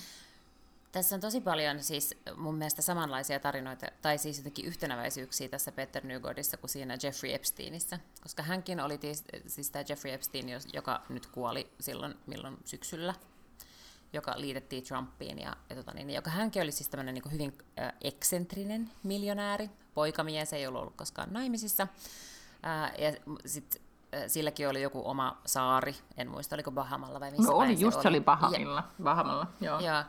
Tässä 0.93 1.15
on 1.15 1.21
tosi 1.21 1.41
paljon 1.41 1.83
siis 1.83 2.15
mun 2.35 2.55
mielestä 2.55 2.81
samanlaisia 2.81 3.39
tarinoita, 3.39 3.85
tai 4.01 4.17
siis 4.17 4.37
jotenkin 4.37 4.65
yhtenäväisyyksiä 4.65 5.49
tässä 5.49 5.71
Peter 5.71 6.05
Newgordissa 6.05 6.57
kuin 6.57 6.69
siinä 6.69 6.97
Jeffrey 7.03 7.33
Epsteinissä, 7.33 7.99
koska 8.21 8.43
hänkin 8.43 8.79
oli 8.79 8.99
siis, 9.01 9.23
siis 9.47 9.69
tämä 9.69 9.85
Jeffrey 9.89 10.13
Epstein, 10.13 10.45
joka 10.73 11.01
nyt 11.09 11.25
kuoli 11.25 11.71
silloin 11.79 12.15
milloin 12.27 12.57
syksyllä, 12.65 13.13
joka 14.13 14.33
liitettiin 14.37 14.83
Trumpiin, 14.83 15.39
ja, 15.39 15.57
ja 15.69 15.75
tota 15.75 15.93
niin, 15.93 16.09
joka 16.09 16.31
hänkin 16.31 16.61
oli 16.61 16.71
siis 16.71 16.89
tämmöinen 16.89 17.13
niin 17.13 17.31
hyvin 17.31 17.57
äh, 17.79 17.93
eksentrinen 18.01 18.91
miljonääri, 19.03 19.69
poikamies, 19.93 20.53
ei 20.53 20.67
ollut 20.67 20.81
ollut 20.81 20.95
koskaan 20.95 21.33
naimisissa, 21.33 21.87
äh, 22.65 22.93
ja 22.99 23.13
sitten 23.45 23.81
silläkin 24.27 24.69
oli 24.69 24.81
joku 24.81 25.01
oma 25.05 25.37
saari, 25.45 25.95
en 26.17 26.27
muista 26.27 26.55
oliko 26.55 26.71
Bahamalla 26.71 27.19
vai 27.19 27.31
missä 27.31 27.51
No 27.51 27.57
oli, 27.57 27.79
just 27.79 28.01
se 28.01 28.07
oli, 28.07 28.17
oli 28.17 28.23
Bahamilla, 28.23 28.75
ja, 28.75 29.03
Bahamalla, 29.03 29.47
joo. 29.61 29.79
Ja, 29.79 30.05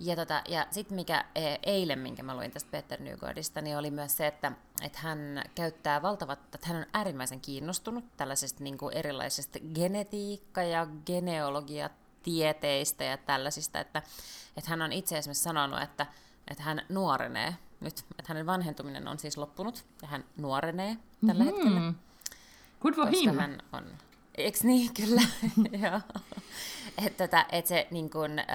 ja, 0.00 0.16
tota, 0.16 0.42
ja 0.48 0.66
sitten 0.70 0.96
mikä 0.96 1.24
e, 1.34 1.54
eilen, 1.62 1.98
minkä 1.98 2.22
mä 2.22 2.36
luin 2.36 2.50
tästä 2.50 2.70
Peter 2.70 3.00
Newgardista, 3.00 3.60
niin 3.60 3.78
oli 3.78 3.90
myös 3.90 4.16
se, 4.16 4.26
että, 4.26 4.52
että 4.82 4.98
hän 5.02 5.42
käyttää 5.54 6.02
valtavat, 6.02 6.54
että 6.54 6.68
hän 6.68 6.76
on 6.76 6.86
äärimmäisen 6.92 7.40
kiinnostunut 7.40 8.04
tällaisesta 8.16 8.64
niin 8.64 8.78
kuin 8.78 8.96
erilaisesta 8.96 9.58
genetiikka- 9.74 10.62
ja 10.62 10.86
genealogiatieteistä 11.06 13.04
ja 13.04 13.16
tällaisista, 13.16 13.80
että, 13.80 14.02
että 14.56 14.70
hän 14.70 14.82
on 14.82 14.92
itse 14.92 15.18
esimerkiksi 15.18 15.42
sanonut, 15.42 15.82
että, 15.82 16.06
että 16.50 16.62
hän 16.62 16.82
nuorenee 16.88 17.54
nyt, 17.80 17.98
että 17.98 18.28
hänen 18.28 18.46
vanhentuminen 18.46 19.08
on 19.08 19.18
siis 19.18 19.36
loppunut 19.36 19.84
ja 20.02 20.08
hän 20.08 20.24
nuorenee 20.36 20.96
tällä 21.26 21.44
mm-hmm. 21.44 21.56
hetkellä. 21.56 21.92
Good 22.80 22.94
for 22.94 23.08
him. 23.08 23.38
hän 23.38 23.62
on, 23.72 23.84
Eikö 24.34 24.58
niin, 24.62 24.94
kyllä. 25.00 25.22
että 27.06 27.24
että 27.24 27.46
et 27.52 27.66
se 27.66 27.86
niin 27.90 28.10
kun, 28.10 28.38
äh, 28.38 28.46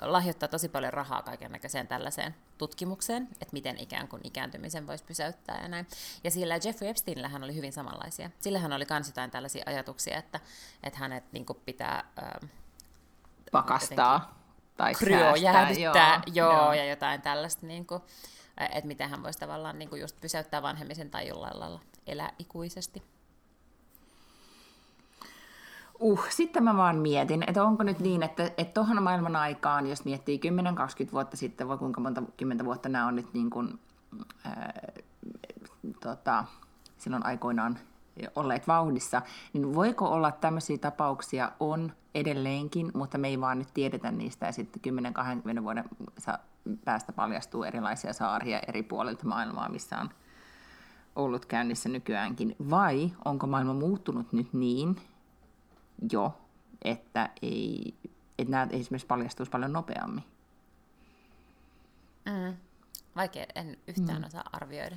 lahjoittaa 0.00 0.48
tosi 0.48 0.68
paljon 0.68 0.92
rahaa 0.92 1.22
kaiken 1.22 1.52
näköiseen 1.52 1.88
tällaiseen 1.88 2.34
tutkimukseen, 2.58 3.28
että 3.32 3.52
miten 3.52 3.78
ikään 3.78 4.08
kuin 4.08 4.20
ikääntymisen 4.24 4.86
voisi 4.86 5.04
pysäyttää 5.04 5.62
ja 5.62 5.68
näin. 5.68 5.86
Ja 6.24 6.30
sillä 6.30 6.58
Jeffrey 6.64 6.90
Epsteinillähän 6.90 7.44
oli 7.44 7.54
hyvin 7.54 7.72
samanlaisia. 7.72 8.30
Sillähän 8.38 8.72
oli 8.72 8.86
myös 8.90 9.06
jotain 9.06 9.30
tällaisia 9.30 9.64
ajatuksia, 9.66 10.18
että, 10.18 10.40
että 10.82 10.98
hänet 10.98 11.32
niin 11.32 11.46
pitää... 11.64 12.04
Äh, 12.22 12.50
Pakastaa 13.52 14.40
tai 14.76 14.94
jäädyttää, 15.42 16.22
joo, 16.26 16.52
joo, 16.52 16.62
joo, 16.62 16.72
ja 16.72 16.84
jotain 16.84 17.22
tällaista, 17.22 17.66
niin 17.66 17.86
kuin, 17.86 18.02
että 18.58 18.86
miten 18.86 19.10
hän 19.10 19.22
voisi 19.22 19.38
tavallaan 19.38 19.78
niin 19.78 19.88
kuin 19.88 20.00
just 20.00 20.20
pysäyttää 20.20 20.62
vanhemmisen 20.62 21.10
tai 21.10 21.28
jollain 21.28 21.60
lailla 21.60 21.80
elää 22.06 22.32
ikuisesti. 22.38 23.02
Uh, 26.00 26.26
sitten 26.28 26.64
mä 26.64 26.76
vaan 26.76 26.96
mietin, 26.96 27.44
että 27.46 27.64
onko 27.64 27.82
nyt 27.82 28.00
niin, 28.00 28.22
että 28.22 28.50
tuohon 28.74 29.02
maailman 29.02 29.36
aikaan, 29.36 29.86
jos 29.86 30.04
miettii 30.04 30.40
10-20 31.08 31.12
vuotta 31.12 31.36
sitten, 31.36 31.68
vai 31.68 31.78
kuinka 31.78 32.00
monta 32.00 32.22
kymmentä 32.36 32.64
vuotta 32.64 32.88
nämä 32.88 33.06
on 33.06 33.16
nyt 33.16 33.34
niin 33.34 33.50
kuin, 33.50 33.78
ää, 34.44 34.92
tota, 36.00 36.44
silloin 36.98 37.26
aikoinaan 37.26 37.78
olleet 38.36 38.68
vauhdissa, 38.68 39.22
niin 39.52 39.74
voiko 39.74 40.08
olla 40.08 40.32
tämmöisiä 40.32 40.78
tapauksia 40.78 41.52
on 41.60 41.92
edelleenkin, 42.14 42.90
mutta 42.94 43.18
me 43.18 43.28
ei 43.28 43.40
vaan 43.40 43.58
nyt 43.58 43.74
tiedetä 43.74 44.10
niistä 44.10 44.46
ja 44.46 44.52
sitten 44.52 45.14
10-20 45.58 45.62
vuoden 45.62 45.84
päästä 46.84 47.12
paljastuu 47.12 47.64
erilaisia 47.64 48.12
saaria 48.12 48.60
eri 48.68 48.82
puolilta 48.82 49.26
maailmaa, 49.26 49.68
missä 49.68 49.98
on 49.98 50.10
ollut 51.16 51.46
käynnissä 51.46 51.88
nykyäänkin. 51.88 52.56
Vai 52.70 53.12
onko 53.24 53.46
maailma 53.46 53.74
muuttunut 53.74 54.32
nyt 54.32 54.52
niin, 54.52 54.96
jo 56.12 56.34
että, 56.84 57.30
ei, 57.42 57.94
että 58.38 58.50
nämä 58.50 58.68
esimerkiksi 58.70 59.06
paljastuisi 59.06 59.50
paljon 59.50 59.72
nopeammin. 59.72 60.24
Mm. 62.24 62.56
Vaikea, 63.16 63.46
en 63.54 63.76
yhtään 63.86 64.18
mm. 64.18 64.26
osaa 64.26 64.44
arvioida. 64.52 64.96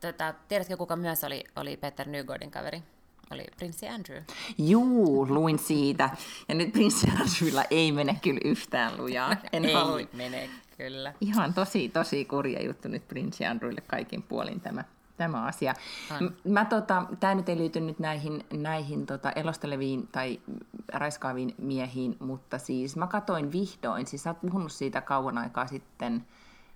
Tota, 0.00 0.34
tiedätkö, 0.48 0.76
kuka 0.76 0.96
myös 0.96 1.24
oli, 1.24 1.44
oli 1.56 1.76
Peter 1.76 2.08
Nygårdin 2.08 2.50
kaveri? 2.50 2.82
Oli 3.30 3.44
prinssi 3.56 3.88
Andrew. 3.88 4.22
Juu, 4.58 5.26
luin 5.28 5.58
siitä. 5.58 6.10
Ja 6.48 6.54
nyt 6.54 6.72
prinssi 6.72 7.06
Andrewlla 7.10 7.64
ei 7.70 7.92
mene 7.92 8.18
kyllä 8.22 8.40
yhtään 8.44 8.96
lujaa. 8.96 9.36
En 9.52 9.64
ei 9.64 9.72
halua. 9.72 10.00
mene 10.12 10.50
kyllä. 10.76 11.12
Ihan 11.20 11.54
tosi, 11.54 11.88
tosi 11.88 12.24
kurja 12.24 12.62
juttu 12.62 12.88
nyt 12.88 13.08
prinssi 13.08 13.46
Andrewlle 13.46 13.80
kaikin 13.80 14.22
puolin 14.22 14.60
tämä, 14.60 14.84
tämä 15.16 15.44
asia. 15.44 15.74
Mä, 16.44 16.64
tota, 16.64 17.06
tämä 17.20 17.34
nyt 17.34 17.48
ei 17.48 17.56
liity 17.56 17.80
nyt 17.80 17.98
näihin, 17.98 18.44
näihin 18.52 19.06
tota, 19.06 19.32
elosteleviin 19.32 20.08
tai 20.12 20.40
raiskaaviin 20.92 21.54
miehiin, 21.58 22.16
mutta 22.20 22.58
siis 22.58 22.96
mä 22.96 23.06
katoin 23.06 23.52
vihdoin, 23.52 24.06
siis 24.06 24.22
sä 24.22 24.30
oot 24.30 24.40
puhunut 24.40 24.72
siitä 24.72 25.00
kauan 25.00 25.38
aikaa 25.38 25.66
sitten, 25.66 26.26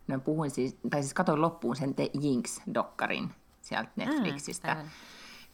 mä 0.06 0.18
puhuin 0.18 0.50
siis, 0.50 0.76
tai 0.90 1.02
siis 1.02 1.14
katoin 1.14 1.42
loppuun 1.42 1.76
sen 1.76 1.94
The 1.94 2.10
Jinx-dokkarin 2.20 3.28
sieltä 3.60 3.90
Netflixistä. 3.96 4.74
Mm, 4.74 4.90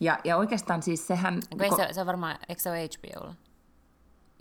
ja, 0.01 0.18
ja 0.25 0.37
oikeastaan 0.37 0.83
siis 0.83 1.07
sehän... 1.07 1.40
Ei 1.61 1.70
ko- 1.70 1.77
se, 1.77 1.88
se 1.92 2.01
on 2.01 2.07
varmaan, 2.07 2.38
eikö 2.49 2.62
se 2.62 2.70
ole 2.70 2.88
HBOlla? 2.88 3.35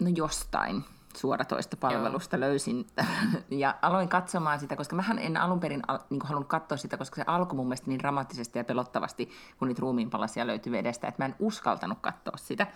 No 0.02 0.08
jostain 0.16 0.86
suoratoista 1.16 1.78
palvelusta 1.78 2.36
Joo. 2.36 2.42
löysin 2.42 2.88
ja 3.50 3.76
aloin 3.82 4.10
katsomaan 4.10 4.60
sitä, 4.60 4.76
koska 4.76 4.96
mähän 4.96 5.20
en 5.20 5.38
alun 5.38 5.60
perin 5.60 5.82
niin 6.10 6.22
halunnut 6.24 6.48
katsoa 6.48 6.78
sitä, 6.78 6.98
koska 6.98 7.16
se 7.16 7.24
alkoi 7.28 7.56
mun 7.56 7.68
mielestä 7.68 7.88
niin 7.88 8.00
dramaattisesti 8.00 8.60
ja 8.60 8.64
pelottavasti, 8.64 9.30
kun 9.60 9.68
niitä 9.68 9.82
ruumiinpalasia 9.82 10.48
löytyi 10.48 10.72
vedestä, 10.72 11.08
että 11.08 11.24
mä 11.24 11.26
en 11.26 11.36
uskaltanut 11.40 11.98
katsoa 12.02 12.38
sitä. 12.38 12.68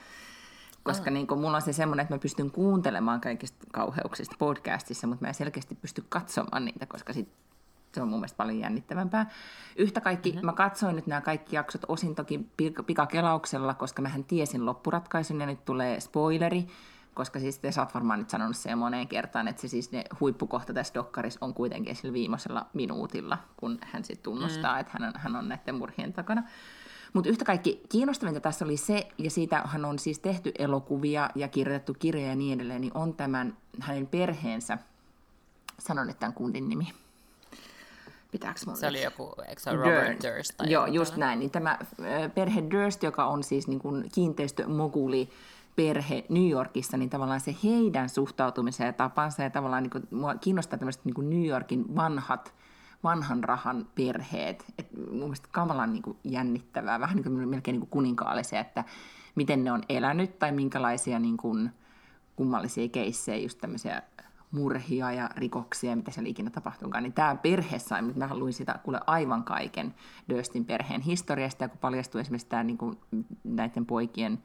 Koska 0.84 1.10
niin 1.10 1.28
kuin, 1.28 1.40
mulla 1.40 1.56
on 1.56 1.62
se 1.62 1.74
semmoinen, 1.74 2.04
että 2.04 2.16
mä 2.16 2.20
pystyn 2.20 2.52
kuuntelemaan 2.52 3.22
kaikista 3.22 3.66
kauheuksista 3.74 4.36
podcastissa, 4.40 5.08
mutta 5.08 5.26
mä 5.26 5.28
en 5.28 5.34
selkeästi 5.34 5.76
pysty 5.76 6.06
katsomaan 6.10 6.66
niitä, 6.66 6.86
koska 6.86 7.14
sit 7.14 7.30
se 7.94 8.02
on 8.02 8.08
mun 8.08 8.20
mielestä 8.20 8.38
paljon 8.38 8.60
jännittävämpää. 8.60 9.30
Yhtä 9.76 10.02
kaikki, 10.02 10.32
mm-hmm. 10.32 10.46
mä 10.46 10.54
katsoin 10.54 10.96
nyt 10.96 11.08
nämä 11.08 11.22
kaikki 11.22 11.56
jaksot 11.56 11.82
osin 11.88 12.16
toki 12.16 12.40
pikakelauksella, 12.86 13.74
koska 13.74 14.02
mähän 14.02 14.24
tiesin 14.24 14.66
loppuratkaisun 14.66 15.40
ja 15.40 15.46
nyt 15.46 15.66
tulee 15.66 16.00
spoileri, 16.00 16.68
koska 17.20 17.40
siis 17.40 17.60
te 17.60 17.72
saat 17.72 17.94
varmaan 17.94 18.20
nyt 18.20 18.30
sanonut 18.30 18.58
sen 18.58 18.78
moneen 18.78 19.08
kertaan, 19.08 19.48
että 19.48 19.62
se 19.62 19.68
siis 19.68 19.92
ne 19.92 20.04
huippukohta 20.20 20.74
tässä 20.74 20.94
dokkarissa 20.94 21.40
on 21.42 21.54
kuitenkin 21.54 21.96
sillä 21.96 22.14
viimeisellä 22.14 22.66
minuutilla, 22.74 23.38
kun 23.58 23.80
hän 23.82 24.04
sitten 24.04 24.24
tunnustaa, 24.24 24.74
mm. 24.74 24.80
että 24.80 24.94
hän 24.94 25.08
on, 25.10 25.14
hän 25.16 25.36
on 25.36 25.50
näiden 25.50 25.76
murhien 25.76 26.14
takana. 26.14 26.44
Mutta 27.14 27.30
yhtä 27.30 27.46
kaikki 27.46 27.82
kiinnostavinta 27.90 28.40
tässä 28.40 28.66
oli 28.66 28.78
se, 28.78 29.08
ja 29.18 29.30
siitähän 29.30 29.86
on 29.86 30.00
siis 30.00 30.20
tehty 30.20 30.52
elokuvia 30.60 31.30
ja 31.36 31.48
kirjoitettu 31.48 31.94
kirjoja 31.94 32.28
ja 32.28 32.36
niin 32.36 32.60
edelleen, 32.60 32.82
niin 32.82 32.98
on 32.98 33.14
tämän 33.14 33.58
hänen 33.80 34.08
perheensä, 34.08 34.78
sanon 35.80 36.08
nyt 36.08 36.20
tämän 36.20 36.34
kundin 36.34 36.70
nimi, 36.70 36.88
Pitääkö 38.32 38.60
mun 38.66 38.78
Se 38.78 38.88
oli 38.88 39.04
joku, 39.04 39.34
eikö 39.48 39.62
se 39.62 39.72
Robert 39.72 40.08
Durst? 40.08 40.24
Durst 40.24 40.52
tai 40.58 40.72
Joo, 40.72 40.86
just 40.86 41.16
näin. 41.16 41.40
Niin 41.40 41.52
tämä 41.52 41.80
perhe 42.36 42.64
Durst, 42.72 43.04
joka 43.04 43.26
on 43.26 43.44
siis 43.44 43.68
niin 43.68 43.80
kuin 43.80 44.10
kiinteistömoguli, 44.14 45.30
perhe 45.80 46.26
New 46.30 46.50
Yorkissa, 46.50 46.98
niin 46.98 47.10
tavallaan 47.10 47.40
se 47.40 47.56
heidän 47.64 48.10
suhtautumisensa 48.10 48.84
ja 48.84 48.94
tapansa, 48.94 49.44
ja 49.44 49.50
tavallaan 49.50 49.84
niin 49.84 49.92
kuin, 49.92 50.08
mua 50.12 50.36
kiinnostaa 50.36 50.80
tämmöiset 50.80 51.06
niin 51.06 51.14
kuin 51.14 51.30
New 51.30 51.46
Yorkin 51.46 51.96
vanhat, 51.96 52.54
vanhan 53.04 53.44
rahan 53.44 53.88
perheet. 53.96 54.66
Et 54.78 54.88
mun 54.94 55.20
mielestä 55.20 55.48
kamalan 55.52 55.94
niin 55.94 56.04
kuin 56.04 56.18
jännittävää, 56.24 57.00
vähän 57.00 57.16
niin 57.16 57.24
kuin 57.24 57.50
melkein 57.50 57.74
niin 57.74 57.80
kuin 57.80 57.90
kuninkaallisia, 57.90 58.60
että 58.60 58.84
miten 59.36 59.64
ne 59.64 59.72
on 59.72 59.84
elänyt 59.90 60.40
tai 60.40 60.52
minkälaisia 60.52 61.20
niin 61.20 61.38
kuin 61.38 61.70
kummallisia 62.36 62.90
keissejä, 62.90 63.38
just 63.38 63.58
tämmöisiä 63.58 64.02
murhia 64.52 65.12
ja 65.12 65.30
rikoksia, 65.36 65.96
mitä 65.96 66.12
siellä 66.12 66.30
ikinä 66.30 66.50
tapahtuukaan, 66.50 67.04
niin 67.04 67.14
tämä 67.14 67.36
perhe 67.36 67.80
sai, 67.80 68.02
mutta 68.02 68.20
mä 68.20 68.28
haluin 68.28 68.54
sitä 68.54 68.80
kuule 68.84 69.00
aivan 69.08 69.44
kaiken 69.44 69.96
Durstin 70.30 70.66
perheen 70.66 71.02
historiasta, 71.02 71.64
ja 71.64 71.70
kun 71.70 71.78
paljastui 71.80 72.22
esimerkiksi 72.22 72.48
tämä 72.48 72.64
niin 72.64 72.78
kuin, 72.78 72.98
näiden 73.44 73.86
poikien, 73.86 74.44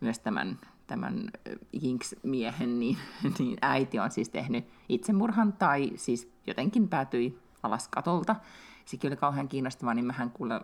myös 0.00 0.18
tämän, 0.18 0.58
tämän 0.86 1.30
Jinx-miehen, 1.72 2.80
niin, 2.80 2.98
niin 3.38 3.58
äiti 3.62 3.98
on 3.98 4.10
siis 4.10 4.28
tehnyt 4.28 4.64
itsemurhan, 4.88 5.52
tai 5.52 5.90
siis 5.96 6.32
jotenkin 6.46 6.88
päätyi 6.88 7.38
alas 7.62 7.88
katolta. 7.88 8.36
Sekin 8.84 9.08
oli 9.08 9.16
kauhean 9.16 9.48
kiinnostavaa, 9.48 9.94
niin 9.94 10.06
mähän 10.06 10.30
kuule 10.30 10.60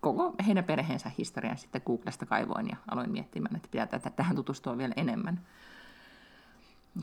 koko 0.00 0.34
heidän 0.46 0.64
perheensä 0.64 1.10
historian 1.18 1.58
sitten 1.58 1.82
Googlesta 1.86 2.26
kaivoin 2.26 2.68
ja 2.68 2.76
aloin 2.90 3.12
miettimään, 3.12 3.56
että 3.56 3.68
pitää 3.70 3.86
tätä, 3.86 4.10
tähän 4.10 4.36
tutustua 4.36 4.78
vielä 4.78 4.94
enemmän. 4.96 5.40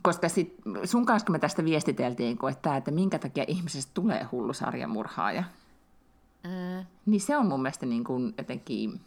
Koska 0.02 0.30
sit 0.30 0.56
sun 0.84 1.06
kanssa, 1.06 1.26
kun 1.26 1.36
me 1.36 1.40
tästä 1.40 1.66
viestiteltiin, 1.66 2.38
että, 2.52 2.78
että 2.78 2.92
minkä 2.92 3.20
takia 3.20 3.46
ihmisestä 3.48 3.92
tulee 3.94 4.24
hullu 4.32 4.54
sarjamurhaaja, 4.54 5.44
mm. 6.44 6.86
niin 7.06 7.22
se 7.22 7.38
on 7.38 7.48
mun 7.48 7.62
mielestä 7.62 7.86
niin 7.86 8.04
kuin 8.04 8.34
jotenkin 8.38 9.02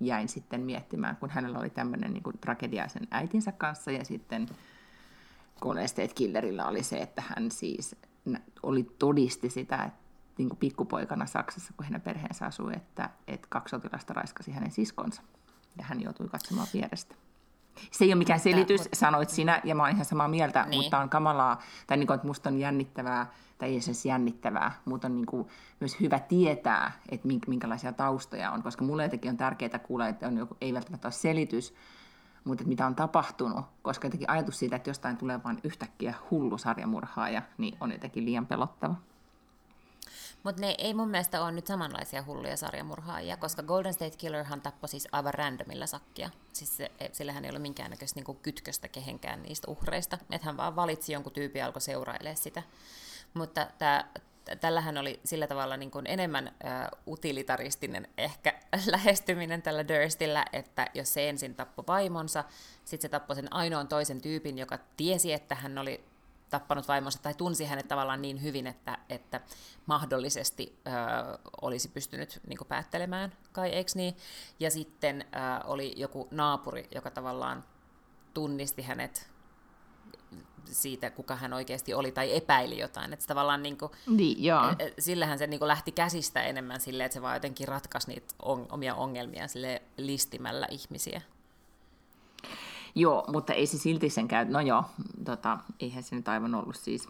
jäin 0.00 0.28
sitten 0.28 0.60
miettimään, 0.60 1.16
kun 1.16 1.30
hänellä 1.30 1.58
oli 1.58 1.70
tämmöinen 1.70 2.12
niin 2.12 2.22
kuin 2.22 2.38
tragedia 2.38 2.88
sen 2.88 3.08
äitinsä 3.10 3.52
kanssa 3.52 3.90
ja 3.90 4.04
sitten 4.04 4.48
Golden 5.60 5.88
Killerillä 6.14 6.66
oli 6.66 6.82
se, 6.82 6.98
että 6.98 7.22
hän 7.26 7.50
siis 7.50 7.96
oli 8.62 8.82
todisti 8.98 9.50
sitä, 9.50 9.82
että 9.84 10.04
niin 10.38 10.48
kuin 10.48 10.58
pikkupoikana 10.58 11.26
Saksassa, 11.26 11.72
kun 11.76 11.84
hänen 11.84 12.00
perheensä 12.00 12.46
asui, 12.46 12.72
että, 12.76 13.10
että 13.26 13.46
kaksi 13.50 13.76
raiskasi 14.08 14.52
hänen 14.52 14.70
siskonsa. 14.70 15.22
Ja 15.78 15.84
hän 15.84 16.02
joutui 16.02 16.28
katsomaan 16.28 16.68
vierestä. 16.74 17.14
Se 17.90 18.04
ei 18.04 18.10
ole 18.10 18.18
mikään 18.18 18.40
selitys, 18.40 18.80
mutta, 18.80 18.96
sanoit 18.96 19.30
sinä, 19.30 19.60
ja 19.64 19.74
mä 19.74 19.82
oon 19.82 19.92
ihan 19.92 20.04
samaa 20.04 20.28
mieltä, 20.28 20.66
niin. 20.68 20.82
mutta 20.82 20.98
on 20.98 21.08
kamalaa, 21.08 21.62
tai 21.86 21.96
niin 21.96 22.06
kuin, 22.06 22.14
että 22.14 22.26
musta 22.26 22.50
on 22.50 22.58
jännittävää, 22.58 23.26
tai 23.58 23.74
ei 23.74 23.80
se 23.80 24.08
jännittävää, 24.08 24.72
mutta 24.84 25.06
on 25.06 25.14
niin 25.14 25.26
kuin 25.26 25.48
myös 25.80 26.00
hyvä 26.00 26.18
tietää, 26.18 26.92
että 27.08 27.28
minkälaisia 27.46 27.92
taustoja 27.92 28.50
on, 28.50 28.62
koska 28.62 28.84
mulle 28.84 29.02
jotenkin 29.02 29.30
on 29.30 29.36
tärkeää 29.36 29.78
kuulla, 29.78 30.08
että 30.08 30.26
on 30.26 30.36
joku, 30.36 30.56
ei 30.60 30.74
välttämättä 30.74 31.08
ole 31.08 31.12
selitys, 31.12 31.74
mutta 32.44 32.62
että 32.62 32.68
mitä 32.68 32.86
on 32.86 32.94
tapahtunut, 32.94 33.66
koska 33.82 34.06
jotenkin 34.06 34.30
ajatus 34.30 34.58
siitä, 34.58 34.76
että 34.76 34.90
jostain 34.90 35.16
tulee 35.16 35.40
vain 35.44 35.60
yhtäkkiä 35.64 36.14
hullu 36.30 36.58
sarjamurhaaja, 36.58 37.42
niin 37.58 37.76
on 37.80 37.92
jotenkin 37.92 38.24
liian 38.24 38.46
pelottava. 38.46 38.94
Mutta 40.44 40.60
ne 40.60 40.74
ei 40.78 40.94
mun 40.94 41.08
mielestä 41.08 41.42
ole 41.42 41.52
nyt 41.52 41.66
samanlaisia 41.66 42.24
hulluja 42.26 42.56
sarjamurhaajia, 42.56 43.36
koska 43.36 43.62
Golden 43.62 43.94
State 43.94 44.16
Killerhan 44.16 44.60
tappoi 44.60 44.88
siis 44.88 45.08
aivan 45.12 45.34
randomilla 45.34 45.86
sakkia. 45.86 46.30
Siis 46.52 46.76
se, 46.76 46.90
sillähän 47.12 47.44
ei 47.44 47.50
ole 47.50 47.58
minkäännäköistä 47.58 48.18
niinku 48.18 48.34
kytköstä 48.34 48.88
kehenkään 48.88 49.42
niistä 49.42 49.70
uhreista. 49.70 50.18
Että 50.30 50.46
hän 50.46 50.56
vaan 50.56 50.76
valitsi 50.76 51.12
jonkun 51.12 51.32
tyypin 51.32 51.60
ja 51.60 51.66
alkoi 51.66 51.80
seurailemaan 51.80 52.36
sitä. 52.36 52.62
Mutta 53.34 53.66
tää, 53.78 54.08
tällähän 54.60 54.98
oli 54.98 55.20
sillä 55.24 55.46
tavalla 55.46 55.76
niin 55.76 55.90
kuin 55.90 56.06
enemmän 56.06 56.48
uh, 56.48 57.12
utilitaristinen 57.12 58.08
ehkä 58.18 58.54
lähestyminen 58.92 59.62
tällä 59.62 59.88
Durstillä, 59.88 60.44
että 60.52 60.86
jos 60.94 61.14
se 61.14 61.28
ensin 61.28 61.54
tappoi 61.54 61.84
vaimonsa, 61.88 62.44
sitten 62.84 63.02
se 63.02 63.08
tappoi 63.08 63.36
sen 63.36 63.52
ainoan 63.52 63.88
toisen 63.88 64.20
tyypin, 64.20 64.58
joka 64.58 64.78
tiesi, 64.96 65.32
että 65.32 65.54
hän 65.54 65.78
oli 65.78 66.04
tappanut 66.50 66.88
vaimonsa 66.88 67.22
tai 67.22 67.34
tunsi 67.34 67.64
hänet 67.64 67.88
tavallaan 67.88 68.22
niin 68.22 68.42
hyvin, 68.42 68.66
että, 68.66 68.98
että 69.08 69.40
mahdollisesti 69.86 70.78
ö, 70.86 70.90
olisi 71.62 71.88
pystynyt 71.88 72.40
niin 72.46 72.58
kuin 72.58 72.68
päättelemään, 72.68 73.32
kai 73.52 73.70
eikö 73.70 73.90
niin? 73.94 74.16
Ja 74.60 74.70
sitten 74.70 75.24
ö, 75.24 75.64
oli 75.64 75.94
joku 75.96 76.28
naapuri, 76.30 76.88
joka 76.94 77.10
tavallaan 77.10 77.64
tunnisti 78.34 78.82
hänet 78.82 79.34
siitä, 80.64 81.10
kuka 81.10 81.36
hän 81.36 81.52
oikeasti 81.52 81.94
oli, 81.94 82.12
tai 82.12 82.36
epäili 82.36 82.78
jotain. 82.78 83.12
Että 83.12 83.26
tavallaan 83.26 83.62
niin 83.62 83.78
kuin, 83.78 83.92
niin, 84.06 84.44
joo. 84.44 84.68
E, 84.78 84.84
e, 84.84 84.94
sillähän 84.98 85.38
se 85.38 85.46
niin 85.46 85.60
kuin 85.60 85.68
lähti 85.68 85.92
käsistä 85.92 86.42
enemmän 86.42 86.80
silleen, 86.80 87.06
että 87.06 87.14
se 87.14 87.22
vaan 87.22 87.36
jotenkin 87.36 87.68
ratkaisi 87.68 88.08
niitä 88.08 88.34
on, 88.42 88.66
omia 88.70 88.94
ongelmia 88.94 89.48
sille 89.48 89.82
listimällä 89.96 90.66
ihmisiä. 90.70 91.20
Joo, 92.94 93.24
mutta 93.32 93.52
ei 93.52 93.66
se 93.66 93.78
silti 93.78 94.10
sen 94.10 94.28
käy. 94.28 94.44
No 94.44 94.60
joo, 94.60 94.84
tota, 95.24 95.58
eihän 95.80 96.02
se 96.02 96.16
nyt 96.16 96.28
aivan 96.28 96.54
ollut 96.54 96.76
siis 96.76 97.08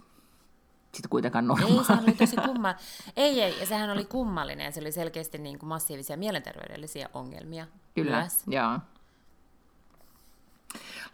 sitten 0.95 1.11
kuitenkaan 1.11 1.47
normaali. 1.47 1.79
Ei, 1.79 1.85
sehän 1.85 2.05
oli 2.05 2.13
tosi 2.13 2.37
kumma. 2.37 2.75
Ei, 3.17 3.43
ei, 3.43 3.61
ja 3.61 3.67
sehän 3.67 3.91
oli 3.91 4.05
kummallinen. 4.05 4.73
Se 4.73 4.81
oli 4.81 4.93
selkeästi 4.93 5.39
niin 5.39 5.59
kuin 5.59 5.69
massiivisia 5.69 6.17
mielenterveydellisiä 6.17 7.09
ongelmia. 7.15 7.67
Kyllä, 7.95 8.21
myös. 8.21 8.43
joo. 8.47 8.79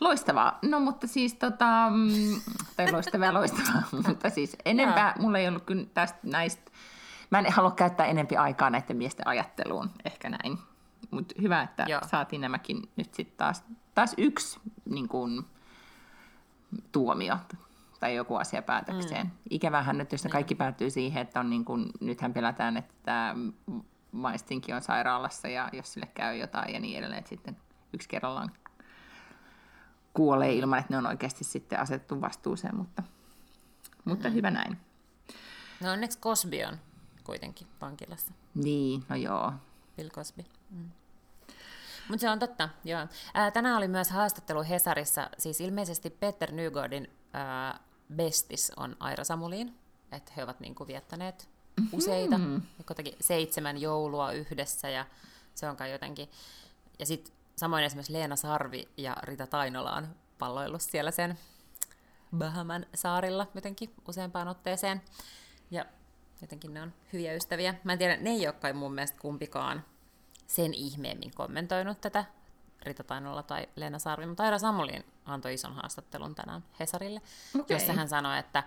Loistavaa. 0.01 0.59
No 0.63 0.81
mutta 0.81 1.07
siis 1.07 1.35
tota, 1.35 1.91
mm, 1.91 2.41
tai 2.77 2.93
loistavaa, 2.93 3.35
loistavaa, 3.35 3.83
mutta 4.09 4.31
siis 4.31 4.57
enempää, 4.65 5.15
mulla 5.19 5.39
ei 5.39 5.49
ollut 5.49 5.65
kyllä 5.65 5.87
tästä 5.95 6.19
näistä, 6.23 6.71
mä 7.31 7.39
en 7.39 7.53
halua 7.53 7.71
käyttää 7.71 8.07
enempi 8.07 8.37
aikaa 8.37 8.71
näiden 8.71 8.97
miesten 8.97 9.29
ajatteluun, 9.29 9.91
ehkä 10.05 10.29
näin. 10.29 10.59
Mutta 11.11 11.35
hyvä, 11.43 11.63
että 11.63 11.87
Joo. 11.89 12.01
saatiin 12.11 12.41
nämäkin 12.41 12.83
nyt 12.97 13.15
sitten 13.15 13.37
taas, 13.37 13.63
taas 14.01 14.15
yksi 14.19 14.61
niin 14.85 15.09
kun, 15.09 15.47
tuomio 16.93 17.37
tai 18.01 18.15
joku 18.15 18.37
asia 18.37 18.63
päätökseen. 18.63 19.27
Mm. 19.27 19.33
Ikävähän 19.51 19.99
nyt, 19.99 20.13
jos 20.13 20.25
ne 20.25 20.31
kaikki 20.31 20.55
päättyy 20.55 20.91
siihen, 20.91 21.23
että 21.23 21.41
on 21.41 21.51
niin 21.51 21.65
kun, 21.65 21.91
nythän 22.01 22.33
pelätään, 22.33 22.77
että 22.77 23.35
maistinkin 24.13 24.75
on 24.75 24.83
sairaalassa 24.83 25.49
ja 25.49 25.69
jos 25.73 25.93
sille 25.93 26.07
käy 26.15 26.37
jotain 26.37 26.75
ja 26.75 26.81
niin 26.81 26.99
edelleen, 26.99 27.19
että 27.19 27.29
sitten 27.29 27.57
yksi 27.93 28.09
kerrallaan 28.09 28.51
kuolee 30.15 30.55
ilman, 30.55 30.79
että 30.79 30.93
ne 30.93 30.99
on 30.99 31.07
oikeasti 31.07 31.45
sitten 31.45 31.81
asettu 31.81 32.21
vastuuseen, 32.21 32.77
mutta, 32.77 33.03
mutta 34.05 34.29
mm-hmm. 34.29 34.37
hyvä 34.37 34.51
näin. 34.51 34.77
No 35.81 35.93
onneksi 35.93 36.19
Cosby 36.19 36.63
on 36.65 36.79
kuitenkin 37.25 37.67
vankilassa. 37.81 38.33
Niin, 38.55 39.05
no 39.09 39.17
joo. 39.17 39.53
Bill 39.97 40.09
Cosby. 40.09 40.45
Mm. 40.71 40.91
Mutta 42.09 42.21
se 42.21 42.31
on 42.31 42.39
totta, 42.39 42.69
joo. 42.85 43.07
Ää, 43.35 43.51
tänään 43.51 43.77
oli 43.77 43.89
myös 43.89 44.11
haastattelu 44.11 44.65
Hesarissa, 44.69 45.31
siis 45.39 45.61
ilmeisesti 45.61 46.11
Peter 46.11 46.53
Nygårdin 46.53 47.11
ää, 47.33 47.81
bestis 48.17 48.73
on 48.77 48.97
Aira 49.01 49.25
Samuliin, 49.25 49.79
että 50.13 50.33
he 50.37 50.45
ovat 50.45 50.61
niinku 50.61 50.87
viettäneet 50.87 51.49
useita, 51.93 52.39
mm-hmm. 52.39 52.63
seitsemän 53.21 53.81
joulua 53.81 54.33
yhdessä 54.33 54.89
ja 54.89 55.07
se 55.55 55.69
on 55.69 55.77
kai 55.77 55.93
jotenkin. 55.93 56.31
Ja 56.99 57.07
sitten 57.07 57.35
samoin 57.57 57.85
esimerkiksi 57.85 58.13
Leena 58.13 58.37
Sarvi 58.37 58.89
ja 58.97 59.17
Rita 59.23 59.47
Tainola 59.47 59.95
on 59.95 60.09
palloillut 60.39 60.83
siellä 60.83 61.11
sen 61.11 61.39
Bahaman 62.37 62.87
saarilla 62.95 63.47
jotenkin 63.55 63.95
useampaan 64.09 64.49
otteeseen. 64.49 65.03
Ja 65.71 65.85
jotenkin 66.41 66.75
ne 66.75 66.83
on 66.83 66.93
hyviä 67.13 67.35
ystäviä. 67.35 67.75
Mä 67.85 67.93
en 67.93 67.99
tiedä, 67.99 68.17
ne 68.17 68.31
ei 68.31 68.47
ole 68.47 68.55
kai 68.55 68.73
mun 68.73 68.95
mielestä 68.95 69.19
kumpikaan 69.21 69.85
sen 70.51 70.75
ihmeemmin 70.75 71.31
kommentoinut 71.35 72.01
tätä 72.01 72.25
Rita 72.83 73.05
Tainola 73.05 73.43
tai 73.43 73.69
Leena 73.77 73.99
Sarvi, 73.99 74.27
mutta 74.27 74.43
Aira 74.43 74.59
Samulin 74.59 75.05
antoi 75.25 75.55
ison 75.55 75.75
haastattelun 75.75 76.35
tänään 76.35 76.65
Hesarille, 76.81 77.23
okay. 77.55 77.77
jossa 77.77 77.93
hän 77.93 78.09
sanoi, 78.09 78.39
että 78.39 78.63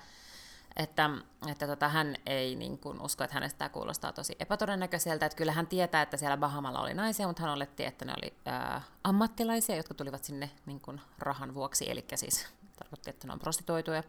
että, 0.77 1.09
että 1.47 1.67
tota, 1.67 1.89
hän 1.89 2.15
ei 2.25 2.55
niin 2.55 2.77
kuin, 2.77 3.01
usko, 3.01 3.23
että 3.23 3.33
hänestä 3.33 3.57
tämä 3.57 3.69
kuulostaa 3.69 4.13
tosi 4.13 4.35
epätodennäköiseltä. 4.39 5.25
Että 5.25 5.35
kyllä 5.35 5.51
hän 5.51 5.67
tietää, 5.67 6.01
että 6.01 6.17
siellä 6.17 6.37
Bahamalla 6.37 6.81
oli 6.81 6.93
naisia, 6.93 7.27
mutta 7.27 7.41
hän 7.41 7.51
oletti, 7.51 7.85
että 7.85 8.05
ne 8.05 8.13
oli 8.17 8.33
ää, 8.45 8.81
ammattilaisia, 9.03 9.75
jotka 9.75 9.93
tulivat 9.93 10.23
sinne 10.23 10.49
niin 10.65 10.79
kuin, 10.79 11.01
rahan 11.19 11.53
vuoksi, 11.53 11.91
eli 11.91 12.05
siis 12.15 12.47
tarkoitti, 12.79 13.09
että 13.09 13.27
ne 13.27 13.33
on 13.33 13.39
prostituoituja. 13.39 14.03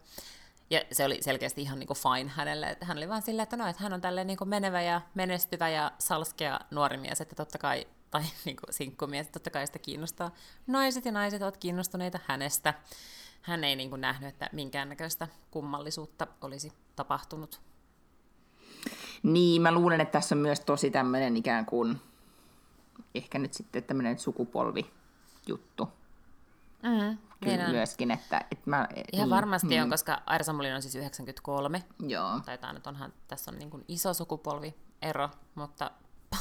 Ja 0.70 0.80
se 0.92 1.04
oli 1.04 1.22
selkeästi 1.22 1.62
ihan 1.62 1.78
niin 1.78 1.86
kuin 1.86 1.96
fine 1.96 2.30
hänelle. 2.30 2.70
Että 2.70 2.86
hän 2.86 2.96
oli 2.96 3.08
vaan 3.08 3.22
silleen, 3.22 3.42
että 3.42 3.56
no, 3.56 3.66
että 3.66 3.82
hän 3.82 3.92
on 3.92 4.00
tälleen 4.00 4.26
niin 4.26 4.36
kuin 4.36 4.48
menevä 4.48 4.82
ja 4.82 5.00
menestyvä 5.14 5.68
ja 5.68 5.92
salskea 5.98 6.60
nuori 6.70 6.96
mies, 6.96 7.20
että 7.20 7.34
totta 7.34 7.58
kai, 7.58 7.86
tai 8.10 8.22
niin 8.44 8.56
kuin 8.56 8.74
sinkkumies, 8.74 9.28
totta 9.28 9.50
kai 9.50 9.66
sitä 9.66 9.78
kiinnostaa. 9.78 10.30
Naiset 10.66 11.04
ja 11.04 11.12
naiset 11.12 11.42
ovat 11.42 11.56
kiinnostuneita 11.56 12.18
hänestä 12.26 12.74
hän 13.44 13.64
ei 13.64 13.76
niin 13.76 13.90
kuin 13.90 14.00
nähnyt, 14.00 14.28
että 14.28 14.50
minkäännäköistä 14.52 15.28
kummallisuutta 15.50 16.26
olisi 16.40 16.72
tapahtunut. 16.96 17.60
Niin, 19.22 19.62
mä 19.62 19.72
luulen, 19.72 20.00
että 20.00 20.12
tässä 20.12 20.34
on 20.34 20.38
myös 20.38 20.60
tosi 20.60 20.90
tämmöinen 20.90 21.36
ikään 21.36 21.66
kuin, 21.66 22.00
ehkä 23.14 23.38
nyt 23.38 23.54
sitten 23.54 23.82
tämmöinen 23.82 24.18
sukupolvijuttu. 24.18 25.88
Mm, 26.82 27.18
Kyllä 27.44 27.56
niin 27.56 27.70
myöskin, 27.70 28.10
että, 28.10 28.40
että 28.50 28.70
mä... 28.70 28.88
Ihan 29.12 29.28
niin, 29.28 29.30
varmasti 29.30 29.66
niin. 29.66 29.82
on, 29.82 29.90
koska 29.90 30.22
Aira 30.26 30.44
Samulin 30.44 30.74
on 30.74 30.82
siis 30.82 30.94
93. 30.94 31.82
Joo. 32.06 32.40
Taitaa 32.44 32.72
nyt 32.72 32.86
onhan, 32.86 33.12
tässä 33.28 33.50
on 33.50 33.58
niin 33.58 33.70
kuin 33.70 33.84
iso 33.88 34.14
sukupolviero, 34.14 35.30
mutta 35.54 35.90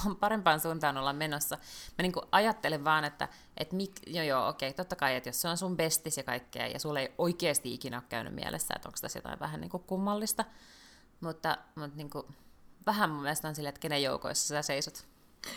parempaan 0.19 0.59
suuntaan 0.59 0.97
olla 0.97 1.13
menossa. 1.13 1.55
Mä 1.97 2.01
niin 2.01 2.11
kuin 2.11 2.25
ajattelen 2.31 2.85
vaan, 2.85 3.03
että 3.03 3.27
et 3.57 3.71
mik, 3.71 3.91
joo 4.07 4.23
joo, 4.23 4.47
okei, 4.47 4.73
totta 4.73 4.95
kai, 4.95 5.15
että 5.15 5.29
jos 5.29 5.41
se 5.41 5.47
on 5.47 5.57
sun 5.57 5.77
bestis 5.77 6.17
ja 6.17 6.23
kaikkea, 6.23 6.67
ja 6.67 6.79
sulle 6.79 7.01
ei 7.01 7.13
oikeasti 7.17 7.73
ikinä 7.73 7.97
ole 7.97 8.03
käynyt 8.09 8.35
mielessä, 8.35 8.73
että 8.75 8.89
onko 8.89 8.97
tässä 9.01 9.17
jotain 9.17 9.39
vähän 9.39 9.61
niin 9.61 9.69
kuin 9.69 9.83
kummallista, 9.83 10.45
mutta, 11.21 11.57
mutta 11.75 11.97
niin 11.97 12.09
kuin, 12.09 12.25
vähän 12.85 13.09
mun 13.09 13.21
mielestä 13.21 13.47
on 13.47 13.55
silleen, 13.55 13.69
että 13.69 13.81
kenen 13.81 14.03
joukoissa 14.03 14.47
sä 14.47 14.61
seisot. 14.61 15.05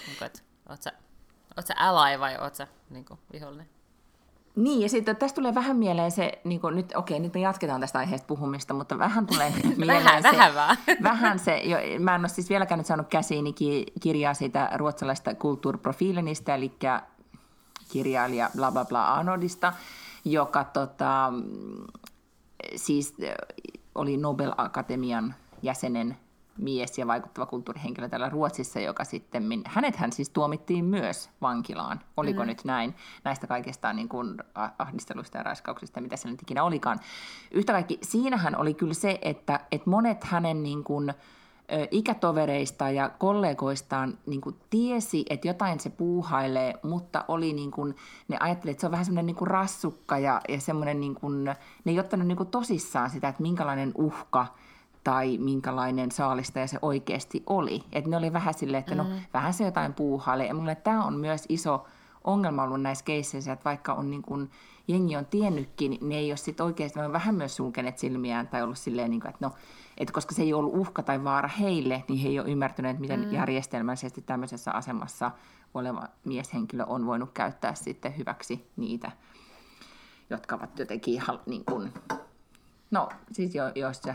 Niin 0.06 0.18
kuin, 0.18 0.26
että 0.26 0.42
oot 0.68 0.82
sä, 0.82 0.92
oot 1.56 1.66
sä 1.66 1.74
ally 1.76 2.20
vai 2.20 2.36
oot 2.38 2.54
sä 2.54 2.66
niin 2.90 3.04
kuin, 3.04 3.20
vihollinen? 3.32 3.75
Niin, 4.56 4.80
ja 4.80 4.88
sitten 4.88 5.16
tästä 5.16 5.34
tulee 5.34 5.54
vähän 5.54 5.76
mieleen 5.76 6.10
se, 6.10 6.32
niin 6.44 6.60
kuin 6.60 6.74
nyt, 6.74 6.92
okei, 6.96 7.20
nyt 7.20 7.34
me 7.34 7.40
jatketaan 7.40 7.80
tästä 7.80 7.98
aiheesta 7.98 8.26
puhumista, 8.26 8.74
mutta 8.74 8.98
vähän 8.98 9.26
tulee 9.26 9.52
mieleen 9.76 10.04
vähän, 10.04 10.22
se, 10.22 10.30
vähän 10.32 10.54
vaan. 10.54 10.76
vähän 11.02 11.38
se, 11.38 11.56
jo, 11.56 11.78
mä 11.98 12.14
en 12.14 12.20
ole 12.20 12.28
siis 12.28 12.50
vieläkään 12.50 12.78
nyt 12.78 12.86
saanut 12.86 13.08
käsiini 13.08 13.54
kirjaa 14.00 14.34
siitä 14.34 14.70
ruotsalaista 14.74 15.34
kulttuurprofiilinista, 15.34 16.54
eli 16.54 16.72
kirjailija 17.92 18.50
bla 18.56 18.72
bla 18.72 18.84
bla 18.84 19.14
Arnoldista, 19.14 19.72
joka 20.24 20.64
tota, 20.64 21.32
siis 22.76 23.16
oli 23.94 24.16
Nobel-akatemian 24.16 25.34
jäsenen 25.62 26.16
mies 26.58 26.98
ja 26.98 27.06
vaikuttava 27.06 27.46
kulttuurihenkilö 27.46 28.08
täällä 28.08 28.28
Ruotsissa, 28.28 28.80
joka 28.80 29.04
sitten, 29.04 29.62
hänethän 29.66 30.12
siis 30.12 30.30
tuomittiin 30.30 30.84
myös 30.84 31.30
vankilaan. 31.40 32.00
Oliko 32.16 32.42
mm. 32.42 32.46
nyt 32.46 32.64
näin 32.64 32.94
näistä 33.24 33.46
kaikista 33.46 33.92
niin 33.92 34.08
kuin 34.08 34.36
ahdisteluista 34.78 35.38
ja 35.38 35.42
raiskauksista, 35.42 36.00
mitä 36.00 36.16
se 36.16 36.30
nyt 36.30 36.42
ikinä 36.42 36.64
olikaan. 36.64 37.00
Yhtä 37.50 37.72
kaikki, 37.72 37.98
siinähän 38.02 38.56
oli 38.56 38.74
kyllä 38.74 38.94
se, 38.94 39.18
että, 39.22 39.60
että 39.72 39.90
monet 39.90 40.24
hänen 40.24 40.62
niin 40.62 40.84
kuin, 40.84 41.14
ikätovereista 41.90 42.90
ja 42.90 43.08
kollegoistaan 43.08 44.18
niin 44.26 44.40
kuin 44.40 44.56
tiesi, 44.70 45.24
että 45.30 45.48
jotain 45.48 45.80
se 45.80 45.90
puuhailee, 45.90 46.74
mutta 46.82 47.24
oli 47.28 47.52
niin 47.52 47.70
kuin, 47.70 47.96
ne 48.28 48.36
ajattelivat, 48.40 48.74
että 48.74 48.80
se 48.80 48.86
on 48.86 48.90
vähän 48.90 49.04
semmoinen 49.04 49.26
niin 49.26 49.36
kuin 49.36 49.48
rassukka 49.48 50.18
ja, 50.18 50.40
ja 50.48 50.60
semmoinen, 50.60 51.00
niin 51.00 51.14
kuin, 51.14 51.44
ne 51.44 51.56
ei 51.86 52.00
ottanut 52.00 52.26
niin 52.26 52.36
kuin 52.36 52.48
tosissaan 52.48 53.10
sitä, 53.10 53.28
että 53.28 53.42
minkälainen 53.42 53.92
uhka– 53.94 54.46
tai 55.06 55.38
minkälainen 55.38 56.10
saalistaja 56.10 56.66
se 56.66 56.78
oikeasti 56.82 57.42
oli. 57.46 57.82
Että 57.92 58.10
ne 58.10 58.16
oli 58.16 58.32
vähän 58.32 58.54
silleen, 58.54 58.78
että 58.78 58.94
no 58.94 59.04
mm. 59.04 59.10
vähän 59.34 59.52
se 59.52 59.64
jotain 59.64 59.94
puuhailee. 59.94 60.46
Ja 60.46 60.54
mulle 60.54 60.74
tämä 60.74 61.04
on 61.04 61.14
myös 61.14 61.44
iso 61.48 61.86
ongelma 62.24 62.62
ollut 62.62 62.82
näissä 62.82 63.04
keisseissä, 63.04 63.52
että 63.52 63.64
vaikka 63.64 63.94
on 63.94 64.10
niin 64.10 64.22
kuin, 64.22 64.50
jengi 64.88 65.16
on 65.16 65.26
tiennytkin, 65.26 65.90
niin 65.90 66.08
ne 66.08 66.16
ei 66.16 66.30
ole 66.30 66.36
sitten 66.36 66.66
oikeasti, 66.66 66.98
ne 66.98 67.06
on 67.06 67.12
vähän 67.12 67.34
myös 67.34 67.56
sulkeneet 67.56 67.98
silmiään 67.98 68.48
tai 68.48 68.62
ollut 68.62 68.78
silleen, 68.78 69.10
niin 69.10 69.20
kuin, 69.20 69.30
että 69.30 69.46
no, 69.46 69.52
että 69.98 70.12
koska 70.12 70.34
se 70.34 70.42
ei 70.42 70.54
ollut 70.54 70.76
uhka 70.76 71.02
tai 71.02 71.24
vaara 71.24 71.48
heille, 71.48 72.04
niin 72.08 72.18
he 72.18 72.28
ei 72.28 72.40
ole 72.40 72.50
ymmärtäneet, 72.50 72.98
miten 72.98 73.24
mm. 73.24 73.32
järjestelmällisesti 73.32 74.22
tämmöisessä 74.22 74.72
asemassa 74.72 75.30
oleva 75.74 76.02
mieshenkilö 76.24 76.84
on 76.84 77.06
voinut 77.06 77.30
käyttää 77.34 77.74
sitten 77.74 78.16
hyväksi 78.16 78.70
niitä, 78.76 79.12
jotka 80.30 80.54
ovat 80.54 80.78
jotenkin 80.78 81.14
ihan 81.14 81.40
niin 81.46 81.64
kuin, 81.64 81.92
No, 82.96 83.08
siis 83.32 83.54
jo, 83.54 83.64
joissa, 83.74 84.14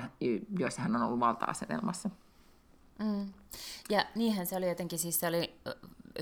joissa 0.59 0.81
hän 0.81 0.95
on 0.95 1.01
ollut 1.01 1.19
valta-asetelmassa. 1.19 2.09
Mm. 2.99 3.33
Ja 3.89 4.05
niinhän 4.15 4.45
se 4.45 4.55
oli 4.55 4.69
jotenkin, 4.69 4.99
siis 4.99 5.19
se 5.19 5.27
oli 5.27 5.55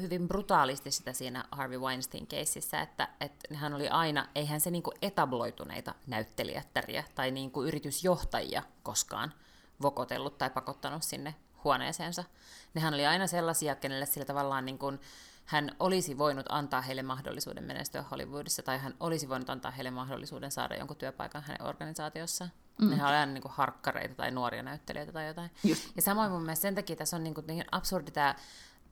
hyvin 0.01 0.27
brutaalisti 0.27 0.91
sitä 0.91 1.13
siinä 1.13 1.45
Harvey 1.51 1.79
Weinstein-keississä, 1.79 2.81
että, 2.81 3.07
että 3.19 3.55
hän 3.55 3.73
oli 3.73 3.89
aina, 3.89 4.27
eihän 4.35 4.61
se 4.61 4.71
niinku 4.71 4.91
etabloituneita 5.01 5.95
näyttelijättäriä 6.07 7.03
tai 7.15 7.31
niinku 7.31 7.63
yritysjohtajia 7.63 8.63
koskaan 8.83 9.33
vokotellut 9.81 10.37
tai 10.37 10.49
pakottanut 10.49 11.03
sinne 11.03 11.35
huoneeseensa. 11.63 12.23
Nehän 12.73 12.93
oli 12.93 13.05
aina 13.05 13.27
sellaisia, 13.27 13.75
kenelle 13.75 14.05
sillä 14.05 14.25
tavallaan 14.25 14.65
niin 14.65 14.77
kuin, 14.77 14.99
hän 15.49 15.75
olisi 15.79 16.17
voinut 16.17 16.45
antaa 16.49 16.81
heille 16.81 17.03
mahdollisuuden 17.03 17.63
menestyä 17.63 18.03
Hollywoodissa, 18.11 18.63
tai 18.63 18.77
hän 18.77 18.93
olisi 18.99 19.29
voinut 19.29 19.49
antaa 19.49 19.71
heille 19.71 19.91
mahdollisuuden 19.91 20.51
saada 20.51 20.75
jonkun 20.75 20.97
työpaikan 20.97 21.41
hänen 21.41 21.67
organisaatiossaan. 21.67 22.51
Mm. 22.81 22.89
Nehän 22.89 23.07
olivat 23.07 23.19
aina 23.19 23.33
niin 23.33 23.41
kuin 23.41 23.51
harkkareita 23.51 24.15
tai 24.15 24.31
nuoria 24.31 24.63
näyttelijöitä 24.63 25.11
tai 25.11 25.27
jotain. 25.27 25.51
Just. 25.63 25.91
Ja 25.95 26.01
samoin 26.01 26.31
mun 26.31 26.41
mielestä 26.41 26.61
sen 26.61 26.75
takia 26.75 26.95
tässä 26.95 27.17
on 27.17 27.23
niin, 27.23 27.33
kuin 27.33 27.47
niin 27.47 27.65
absurdi 27.71 28.11
tämä, 28.11 28.35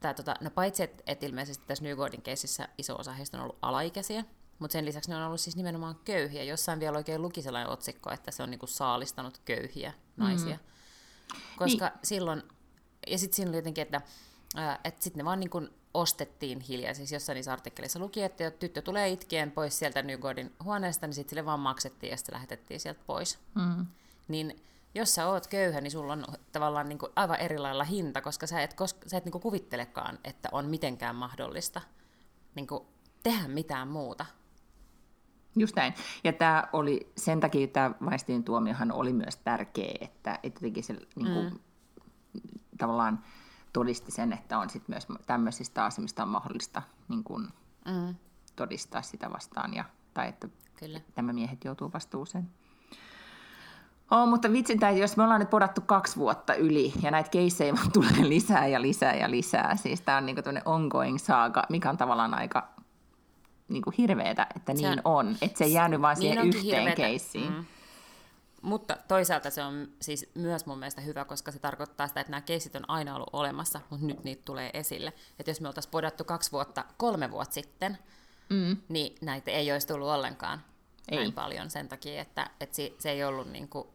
tämä 0.00 0.14
tota, 0.14 0.34
no 0.40 0.50
paitsi 0.50 0.82
että 0.82 1.02
et 1.06 1.22
ilmeisesti 1.22 1.64
tässä 1.66 1.84
Newgordin 1.84 2.22
keississä 2.22 2.68
iso 2.78 2.96
osa 2.96 3.12
heistä 3.12 3.36
on 3.36 3.42
ollut 3.42 3.58
alaikäisiä, 3.62 4.24
mutta 4.58 4.72
sen 4.72 4.84
lisäksi 4.84 5.10
ne 5.10 5.16
on 5.16 5.22
ollut 5.22 5.40
siis 5.40 5.56
nimenomaan 5.56 5.96
köyhiä. 6.04 6.42
Jossain 6.42 6.80
vielä 6.80 6.98
oikein 6.98 7.22
luki 7.22 7.42
sellainen 7.42 7.72
otsikko, 7.72 8.10
että 8.10 8.30
se 8.30 8.42
on 8.42 8.50
niin 8.50 8.58
kuin 8.58 8.70
saalistanut 8.70 9.40
köyhiä 9.44 9.92
naisia. 10.16 10.56
Mm. 10.56 11.40
Koska 11.56 11.86
niin. 11.86 11.98
silloin, 12.04 12.42
ja 13.06 13.18
sitten 13.18 13.36
siinä 13.36 13.48
oli 13.48 13.58
jotenkin, 13.58 13.82
että, 13.82 14.00
että 14.84 15.04
sitten 15.04 15.18
ne 15.18 15.24
vaan 15.24 15.40
niin 15.40 15.50
kuin 15.50 15.77
ostettiin 15.94 16.60
hiljaa. 16.60 16.94
Siis 16.94 17.12
jossain 17.12 17.34
niissä 17.34 17.52
artikkeleissa 17.52 17.98
luki, 17.98 18.22
että 18.22 18.44
jos 18.44 18.52
tyttö 18.58 18.82
tulee 18.82 19.08
itkien 19.08 19.50
pois 19.50 19.78
sieltä 19.78 20.02
Newgordin 20.02 20.52
huoneesta, 20.64 21.06
niin 21.06 21.14
sitten 21.14 21.30
sille 21.30 21.44
vaan 21.44 21.60
maksettiin 21.60 22.10
ja 22.10 22.16
sitten 22.16 22.34
lähetettiin 22.34 22.80
sieltä 22.80 23.00
pois. 23.06 23.38
Mm. 23.54 23.86
Niin 24.28 24.62
jos 24.94 25.14
sä 25.14 25.26
oot 25.26 25.46
köyhä, 25.46 25.80
niin 25.80 25.90
sulla 25.90 26.12
on 26.12 26.24
tavallaan 26.52 26.88
niin 26.88 26.98
kuin 26.98 27.12
aivan 27.16 27.40
eri 27.40 27.58
lailla 27.58 27.84
hinta, 27.84 28.20
koska 28.20 28.46
sä 28.46 28.62
et, 28.62 28.74
koska, 28.74 29.08
sä 29.08 29.16
et 29.16 29.24
niin 29.24 29.32
kuin 29.32 29.42
kuvittelekaan, 29.42 30.18
että 30.24 30.48
on 30.52 30.66
mitenkään 30.66 31.16
mahdollista 31.16 31.80
niin 32.54 32.66
kuin 32.66 32.84
tehdä 33.22 33.48
mitään 33.48 33.88
muuta. 33.88 34.26
Just 35.56 35.76
näin. 35.76 35.94
Ja 36.24 36.32
tämä 36.32 36.68
oli, 36.72 37.12
sen 37.16 37.40
takia 37.40 37.66
tämä 37.66 37.94
Weistin 38.00 38.44
tuomiohan 38.44 38.92
oli 38.92 39.12
myös 39.12 39.36
tärkeä, 39.36 39.94
että, 40.00 40.38
että 40.42 40.58
jotenkin 40.58 40.84
se 40.84 40.92
niin 40.92 41.32
kuin, 41.32 41.52
mm. 41.52 41.58
tavallaan 42.78 43.24
todisti 43.72 44.12
sen, 44.12 44.32
että 44.32 44.58
on 44.58 44.70
sit 44.70 44.88
myös 44.88 45.06
tämmöisistä 45.26 45.84
asemista 45.84 46.22
on 46.22 46.28
mahdollista 46.28 46.82
niin 47.08 47.24
kun, 47.24 47.48
mm. 47.86 48.14
todistaa 48.56 49.02
sitä 49.02 49.30
vastaan, 49.32 49.74
ja, 49.74 49.84
tai 50.14 50.28
että 50.28 50.48
Kyllä. 50.76 51.00
tämä 51.14 51.32
miehet 51.32 51.64
joutuu 51.64 51.90
vastuuseen. 51.94 52.48
Oh, 54.10 54.28
mutta 54.28 54.52
vitsin, 54.52 54.74
että 54.74 54.90
jos 54.90 55.16
me 55.16 55.22
ollaan 55.22 55.40
nyt 55.40 55.50
podattu 55.50 55.80
kaksi 55.80 56.16
vuotta 56.16 56.54
yli 56.54 56.92
ja 57.02 57.10
näitä 57.10 57.30
keissejä 57.30 57.74
vaan 57.74 57.92
tulee 57.92 58.28
lisää 58.28 58.66
ja 58.66 58.82
lisää 58.82 59.14
ja 59.14 59.30
lisää, 59.30 59.76
siis 59.76 60.00
tämä 60.00 60.18
on 60.18 60.26
niin 60.26 60.36
ongoing 60.64 61.18
saaga, 61.18 61.62
mikä 61.68 61.90
on 61.90 61.96
tavallaan 61.96 62.34
aika 62.34 62.68
niin 63.68 63.82
hirveetä, 63.98 64.46
että 64.56 64.72
Se 64.74 64.78
niin 64.82 65.00
on- 65.04 65.26
on. 65.26 65.36
Että 65.42 65.58
se 65.58 65.64
ei 65.64 65.72
jäänyt 65.72 66.00
vaan 66.02 66.16
Niin 66.18 66.32
siihen 66.32 66.46
yhteen 66.48 66.64
hirveetä. 66.64 66.96
keissiin. 66.96 67.52
Mm. 67.52 67.64
Mutta 68.62 68.96
toisaalta 69.08 69.50
se 69.50 69.62
on 69.62 69.88
siis 70.00 70.30
myös 70.34 70.66
mun 70.66 70.78
mielestä 70.78 71.00
hyvä, 71.00 71.24
koska 71.24 71.52
se 71.52 71.58
tarkoittaa 71.58 72.08
sitä, 72.08 72.20
että 72.20 72.30
nämä 72.30 72.40
keisit 72.40 72.76
on 72.76 72.90
aina 72.90 73.14
ollut 73.14 73.30
olemassa, 73.32 73.80
mutta 73.90 74.06
nyt 74.06 74.24
niitä 74.24 74.42
tulee 74.44 74.70
esille. 74.74 75.12
Että 75.38 75.50
jos 75.50 75.60
me 75.60 75.68
oltaisiin 75.68 75.90
podattu 75.90 76.24
kaksi 76.24 76.52
vuotta, 76.52 76.84
kolme 76.96 77.30
vuotta 77.30 77.54
sitten, 77.54 77.98
mm. 78.48 78.76
niin 78.88 79.16
näitä 79.20 79.50
ei 79.50 79.72
olisi 79.72 79.86
tullut 79.86 80.08
ollenkaan 80.08 80.64
ei. 81.08 81.18
Näin 81.18 81.32
paljon 81.32 81.70
sen 81.70 81.88
takia, 81.88 82.22
että, 82.22 82.50
että 82.60 82.76
se, 82.76 82.92
se 82.98 83.10
ei 83.10 83.24
ollut 83.24 83.52
niin 83.52 83.68
kuin 83.68 83.88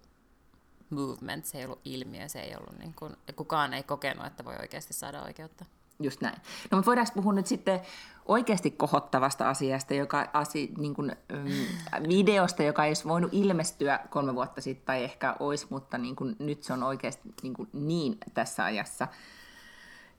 movement, 0.89 1.45
se 1.45 1.57
ei 1.57 1.65
ollut 1.65 1.81
ilmiö, 1.85 2.29
se 2.29 2.39
ei 2.39 2.55
ollut 2.55 2.79
niin 2.79 2.93
kuin, 2.93 3.15
kukaan 3.35 3.73
ei 3.73 3.83
kokenut, 3.83 4.25
että 4.25 4.45
voi 4.45 4.55
oikeasti 4.59 4.93
saada 4.93 5.23
oikeutta. 5.23 5.65
Just 6.03 6.21
näin. 6.21 6.35
No 6.71 6.77
mutta 6.77 6.85
voidaanko 6.85 7.11
puhua 7.15 7.33
nyt 7.33 7.47
sitten 7.47 7.81
oikeasti 8.25 8.71
kohottavasta 8.71 9.49
asiasta, 9.49 9.93
joka 9.93 10.29
asi, 10.33 10.71
niin 10.77 10.93
kuin, 10.93 11.15
mm, 11.31 12.09
videosta, 12.09 12.63
joka 12.63 12.85
ei 12.85 12.89
olisi 12.89 13.07
voinut 13.07 13.33
ilmestyä 13.33 13.99
kolme 14.09 14.35
vuotta 14.35 14.61
sitten 14.61 14.85
tai 14.85 15.03
ehkä 15.03 15.35
olisi, 15.39 15.67
mutta 15.69 15.97
niin 15.97 16.15
kuin, 16.15 16.35
nyt 16.39 16.63
se 16.63 16.73
on 16.73 16.83
oikeasti 16.83 17.33
niin, 17.43 17.53
kuin 17.53 17.69
niin 17.73 18.17
tässä 18.33 18.63
ajassa. 18.63 19.07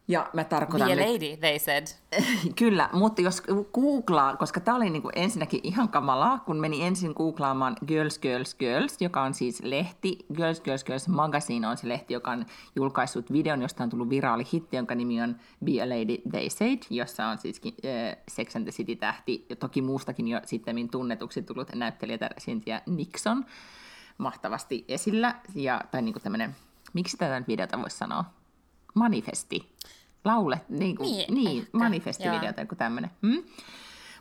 Ja 0.09 0.31
mä 0.33 0.45
tarkoitan 0.45 0.89
Be 0.89 0.93
a 0.93 0.97
nyt, 0.97 1.07
lady, 1.07 1.37
they 1.37 1.59
said. 1.59 1.87
Kyllä, 2.59 2.91
mutta 2.93 3.23
jos 3.23 3.43
googlaa, 3.73 4.37
koska 4.37 4.61
tämä 4.61 4.77
oli 4.77 4.91
niinku 4.91 5.11
ensinnäkin 5.15 5.61
ihan 5.63 5.89
kamalaa, 5.89 6.39
kun 6.39 6.57
meni 6.57 6.87
ensin 6.87 7.13
googlaamaan 7.17 7.77
Girls, 7.87 8.19
Girls, 8.19 8.55
Girls, 8.55 8.97
joka 9.01 9.23
on 9.23 9.35
siis 9.35 9.63
lehti. 9.63 10.19
Girls, 10.35 10.61
Girls, 10.61 10.85
Girls 10.85 11.09
Magazine 11.09 11.69
on 11.69 11.77
se 11.77 11.89
lehti, 11.89 12.15
joka 12.15 12.31
on 12.31 12.47
julkaissut 12.77 13.33
videon, 13.33 13.63
josta 13.63 13.83
on 13.83 13.91
tullut 13.91 14.11
viraali 14.11 14.45
hitti, 14.53 14.77
jonka 14.77 14.95
nimi 14.95 15.23
on 15.23 15.37
Be 15.65 15.83
a 15.83 15.89
Lady, 15.89 16.19
They 16.31 16.51
Said, 16.51 16.79
jossa 16.91 17.27
on 17.27 17.39
siis 17.39 17.61
äh, 17.67 18.17
Sex 18.29 18.57
and 18.57 18.65
the 18.65 18.73
City-tähti 18.73 19.47
ja 19.51 19.57
toki 19.57 19.83
muustakin 19.83 20.29
jo 20.29 20.41
sitten 20.47 20.89
tunnetuksi 20.89 21.43
tullut 21.43 21.75
näyttelijä 21.75 22.19
Cynthia 22.41 22.81
Nixon 22.87 23.45
mahtavasti 24.19 24.85
esillä. 24.89 25.35
Ja, 25.55 25.81
tai 25.91 26.03
niinku 26.03 26.21
tämmöinen, 26.21 26.57
miksi 26.93 27.17
tätä 27.17 27.39
nyt 27.39 27.49
videota 27.49 27.79
voisi 27.79 27.97
sanoa? 27.97 28.25
Manifesti. 28.95 29.75
Laule, 30.25 30.61
niin, 30.69 30.97
kuin, 30.97 31.07
Niin, 31.11 31.35
niin, 31.35 31.59
ehkä, 31.63 31.79
manifestivideo 31.79 32.43
joo. 32.43 32.53
tai 32.53 32.65
joku 32.65 32.75
tämmöinen. 32.75 33.11
Hmm? 33.23 33.43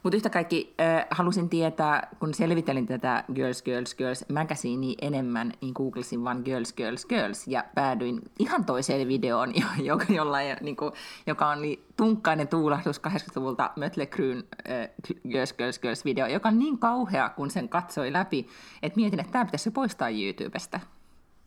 Mutta 0.04 0.16
yhtä 0.18 0.30
kaikki 0.30 0.76
äh, 0.82 1.06
halusin 1.12 1.50
tietää, 1.50 2.08
kun 2.20 2.34
selvitelin 2.34 2.86
tätä 2.88 3.24
Girls, 3.34 3.62
Girls, 3.64 3.96
Girls 3.96 4.26
magazinea 4.34 4.96
enemmän, 5.02 5.54
niin 5.62 5.72
googlesin 5.76 6.24
vain 6.24 6.42
Girls, 6.46 6.74
Girls, 6.74 7.06
Girls 7.06 7.48
ja 7.48 7.64
päädyin 7.76 8.22
ihan 8.40 8.66
toiseen 8.66 9.08
videoon, 9.08 9.54
jo- 9.56 9.84
joka, 9.84 10.06
jolla 10.10 10.42
ei, 10.42 10.56
niin 10.62 10.76
kuin, 10.76 10.92
joka 11.28 11.48
on 11.50 11.62
li- 11.62 11.86
tunkkainen 11.98 12.48
tuulahdus 12.48 13.02
80-luvulta 13.08 13.72
Mötley 13.76 14.06
Crüen 14.06 14.44
äh, 14.72 14.90
Girls, 15.30 15.54
Girls, 15.54 15.80
Girls 15.80 16.06
video, 16.06 16.28
joka 16.28 16.50
on 16.50 16.60
niin 16.60 16.78
kauhea, 16.78 17.30
kun 17.30 17.52
sen 17.52 17.70
katsoi 17.70 18.14
läpi, 18.14 18.48
että 18.82 18.96
mietin, 19.00 19.20
että 19.20 19.32
tämä 19.32 19.46
pitäisi 19.46 19.72
poistaa 19.72 20.10
YouTubesta. 20.10 20.80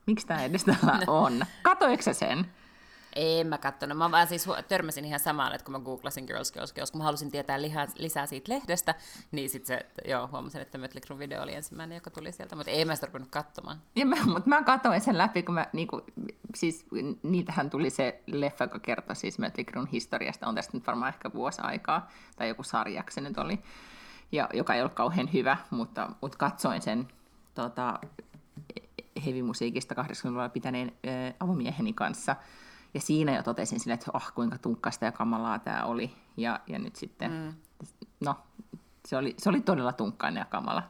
Miksi 0.07 0.27
tämä 0.27 0.45
edes 0.45 0.65
täällä 0.65 1.13
on? 1.23 1.33
Katoiko 1.63 2.03
sen? 2.13 2.47
En 3.17 3.47
mä 3.47 3.59
kattonut. 3.59 3.99
Mä 3.99 4.11
vaan 4.11 4.27
siis 4.27 4.47
törmäsin 4.69 5.05
ihan 5.05 5.21
samaan, 5.21 5.55
että 5.55 5.65
kun 5.65 5.73
mä 5.73 5.81
googlasin 5.81 6.25
Girls, 6.25 6.53
Girls, 6.53 6.73
Girls, 6.73 6.91
kun 6.91 6.99
mä 6.99 7.05
halusin 7.05 7.31
tietää 7.31 7.63
liha- 7.63 7.95
lisää 7.99 8.27
siitä 8.27 8.53
lehdestä, 8.53 8.95
niin 9.33 9.51
sit 9.51 9.67
se, 9.67 9.87
joo, 10.05 10.29
huomasin, 10.33 10.61
että 10.61 10.79
Mötley 10.79 11.01
Crüen 11.07 11.19
video 11.19 11.43
oli 11.43 11.55
ensimmäinen, 11.55 11.97
joka 11.97 12.11
tuli 12.11 12.33
sieltä, 12.33 12.57
mutta 12.57 12.71
ei 12.71 12.85
mä 12.85 12.95
sitä 12.95 13.07
ruvennut 13.07 13.31
katsomaan. 13.31 13.81
Mä, 14.05 14.17
mutta 14.27 14.49
mä 14.49 14.63
katsoin 14.63 15.01
sen 15.01 15.19
läpi, 15.19 15.43
kun 15.43 15.55
mä, 15.55 15.67
niinku, 15.73 16.03
siis 16.55 16.87
niitähän 17.23 17.71
tuli 17.71 17.91
se 17.91 18.23
leffa, 18.27 18.65
joka 18.65 18.79
kertoi 18.79 19.17
siis 19.17 19.39
Mötley 19.39 19.65
Crüen 19.71 19.89
historiasta, 19.93 20.47
on 20.47 20.55
tästä 20.55 20.77
nyt 20.77 20.87
varmaan 20.87 21.15
ehkä 21.15 21.33
vuosi 21.35 21.63
aikaa, 21.63 22.09
tai 22.37 22.49
joku 22.49 22.63
sarjaksi 22.63 23.21
nyt 23.21 23.39
oli, 23.39 23.59
ja, 24.33 24.49
joka 24.53 24.75
ei 24.75 24.81
ollut 24.81 24.95
kauhean 24.95 25.33
hyvä, 25.33 25.57
mutta, 25.71 26.11
mutta 26.21 26.39
katsoin 26.39 26.83
sen 26.83 27.09
tota, 27.55 27.99
hevimusiikista 29.25 29.95
80-luvulla 29.95 30.49
pitäneen 30.49 30.93
ää, 31.07 31.33
avomieheni 31.41 31.93
kanssa, 31.93 32.37
ja 32.97 33.01
siinä 33.01 33.37
jo 33.37 33.43
totesin 33.43 33.81
sille, 33.81 33.95
että 33.95 34.11
ah, 34.13 34.33
kuinka 34.35 34.59
tunkkasta 34.59 35.05
ja 35.05 35.13
kamalaa 35.13 35.59
tämä 35.59 35.85
oli, 35.85 36.13
ja, 36.37 36.61
ja 36.67 36.79
nyt 36.79 36.97
sitten, 36.97 37.31
mm. 37.31 37.55
no, 38.21 38.37
se 39.07 39.17
oli, 39.17 39.35
se 39.39 39.49
oli 39.49 39.61
todella 39.61 39.93
tunkkainen 39.93 40.41
ja 40.41 40.45
kamala. 40.45 40.83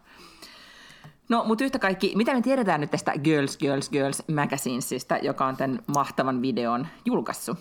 No, 1.28 1.44
mutta 1.44 1.64
yhtä 1.64 1.78
kaikki, 1.78 2.12
mitä 2.16 2.34
me 2.34 2.42
tiedetään 2.42 2.80
nyt 2.80 2.90
tästä 2.90 3.12
Girls, 3.18 3.58
Girls, 3.58 3.90
Girls 3.90 4.22
magazinesista, 4.34 5.16
joka 5.16 5.46
on 5.46 5.56
tämän 5.56 5.82
mahtavan 5.86 6.42
videon 6.42 6.86
julkaissut? 7.04 7.58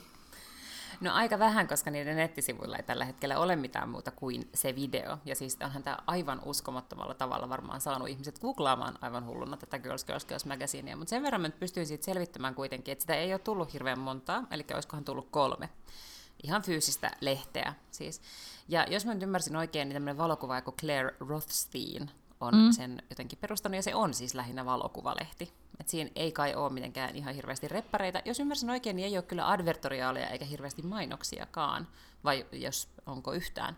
No 1.02 1.14
aika 1.14 1.40
vähän, 1.40 1.68
koska 1.68 1.92
niiden 1.92 2.16
nettisivuilla 2.16 2.78
ei 2.78 2.84
tällä 2.84 3.06
hetkellä 3.06 3.40
ole 3.40 3.56
mitään 3.56 3.90
muuta 3.90 4.12
kuin 4.12 4.50
se 4.54 4.76
video. 4.76 5.18
Ja 5.26 5.36
siis 5.36 5.58
onhan 5.64 5.84
tämä 5.84 5.98
aivan 6.08 6.42
uskomattomalla 6.46 7.14
tavalla 7.14 7.50
varmaan 7.50 7.82
saanut 7.82 8.08
ihmiset 8.10 8.40
googlaamaan 8.40 8.98
aivan 9.02 9.26
hulluna 9.26 9.58
tätä 9.58 9.80
Girls, 9.80 10.06
Girls, 10.06 10.26
Girls 10.26 10.46
magazinea. 10.46 10.96
Mutta 10.96 11.10
sen 11.10 11.24
verran 11.24 11.42
mä 11.42 11.48
nyt 11.48 11.60
pystyin 11.60 11.88
siitä 11.88 12.06
selvittämään 12.06 12.56
kuitenkin, 12.56 12.92
että 12.92 13.04
sitä 13.04 13.16
ei 13.16 13.34
ole 13.34 13.40
tullut 13.40 13.74
hirveän 13.74 14.00
montaa, 14.00 14.44
eli 14.52 14.66
olisikohan 14.74 15.06
tullut 15.06 15.30
kolme. 15.32 15.70
Ihan 16.44 16.62
fyysistä 16.62 17.12
lehteä 17.22 17.74
siis. 17.92 18.22
Ja 18.68 18.86
jos 18.90 19.06
mä 19.06 19.14
nyt 19.14 19.24
ymmärsin 19.24 19.56
oikein, 19.56 19.90
niin 19.90 19.94
tämmöinen 19.94 20.18
valokuva 20.18 20.62
kuin 20.62 20.76
Claire 20.76 21.16
Rothstein 21.20 22.12
on 22.46 22.56
mm. 22.56 22.72
sen 22.72 23.02
jotenkin 23.10 23.40
perustanut, 23.42 23.76
ja 23.76 23.82
se 23.82 23.96
on 23.96 24.14
siis 24.14 24.36
lähinnä 24.36 24.66
valokuvalehti. 24.66 25.54
Et 25.80 25.90
siinä 25.90 26.10
ei 26.16 26.32
kai 26.32 26.56
ole 26.56 26.74
mitenkään 26.74 27.16
ihan 27.16 27.36
hirveästi 27.36 27.68
reppareita. 27.68 28.22
Jos 28.26 28.40
ymmärsin 28.40 28.70
oikein, 28.70 28.96
niin 28.96 29.06
ei 29.06 29.18
ole 29.18 29.24
kyllä 29.24 29.52
advertoriaaleja 29.52 30.30
eikä 30.30 30.46
hirveästi 30.46 30.82
mainoksiakaan, 30.82 31.88
vai 32.24 32.46
jos 32.52 32.90
onko 33.06 33.34
yhtään. 33.34 33.78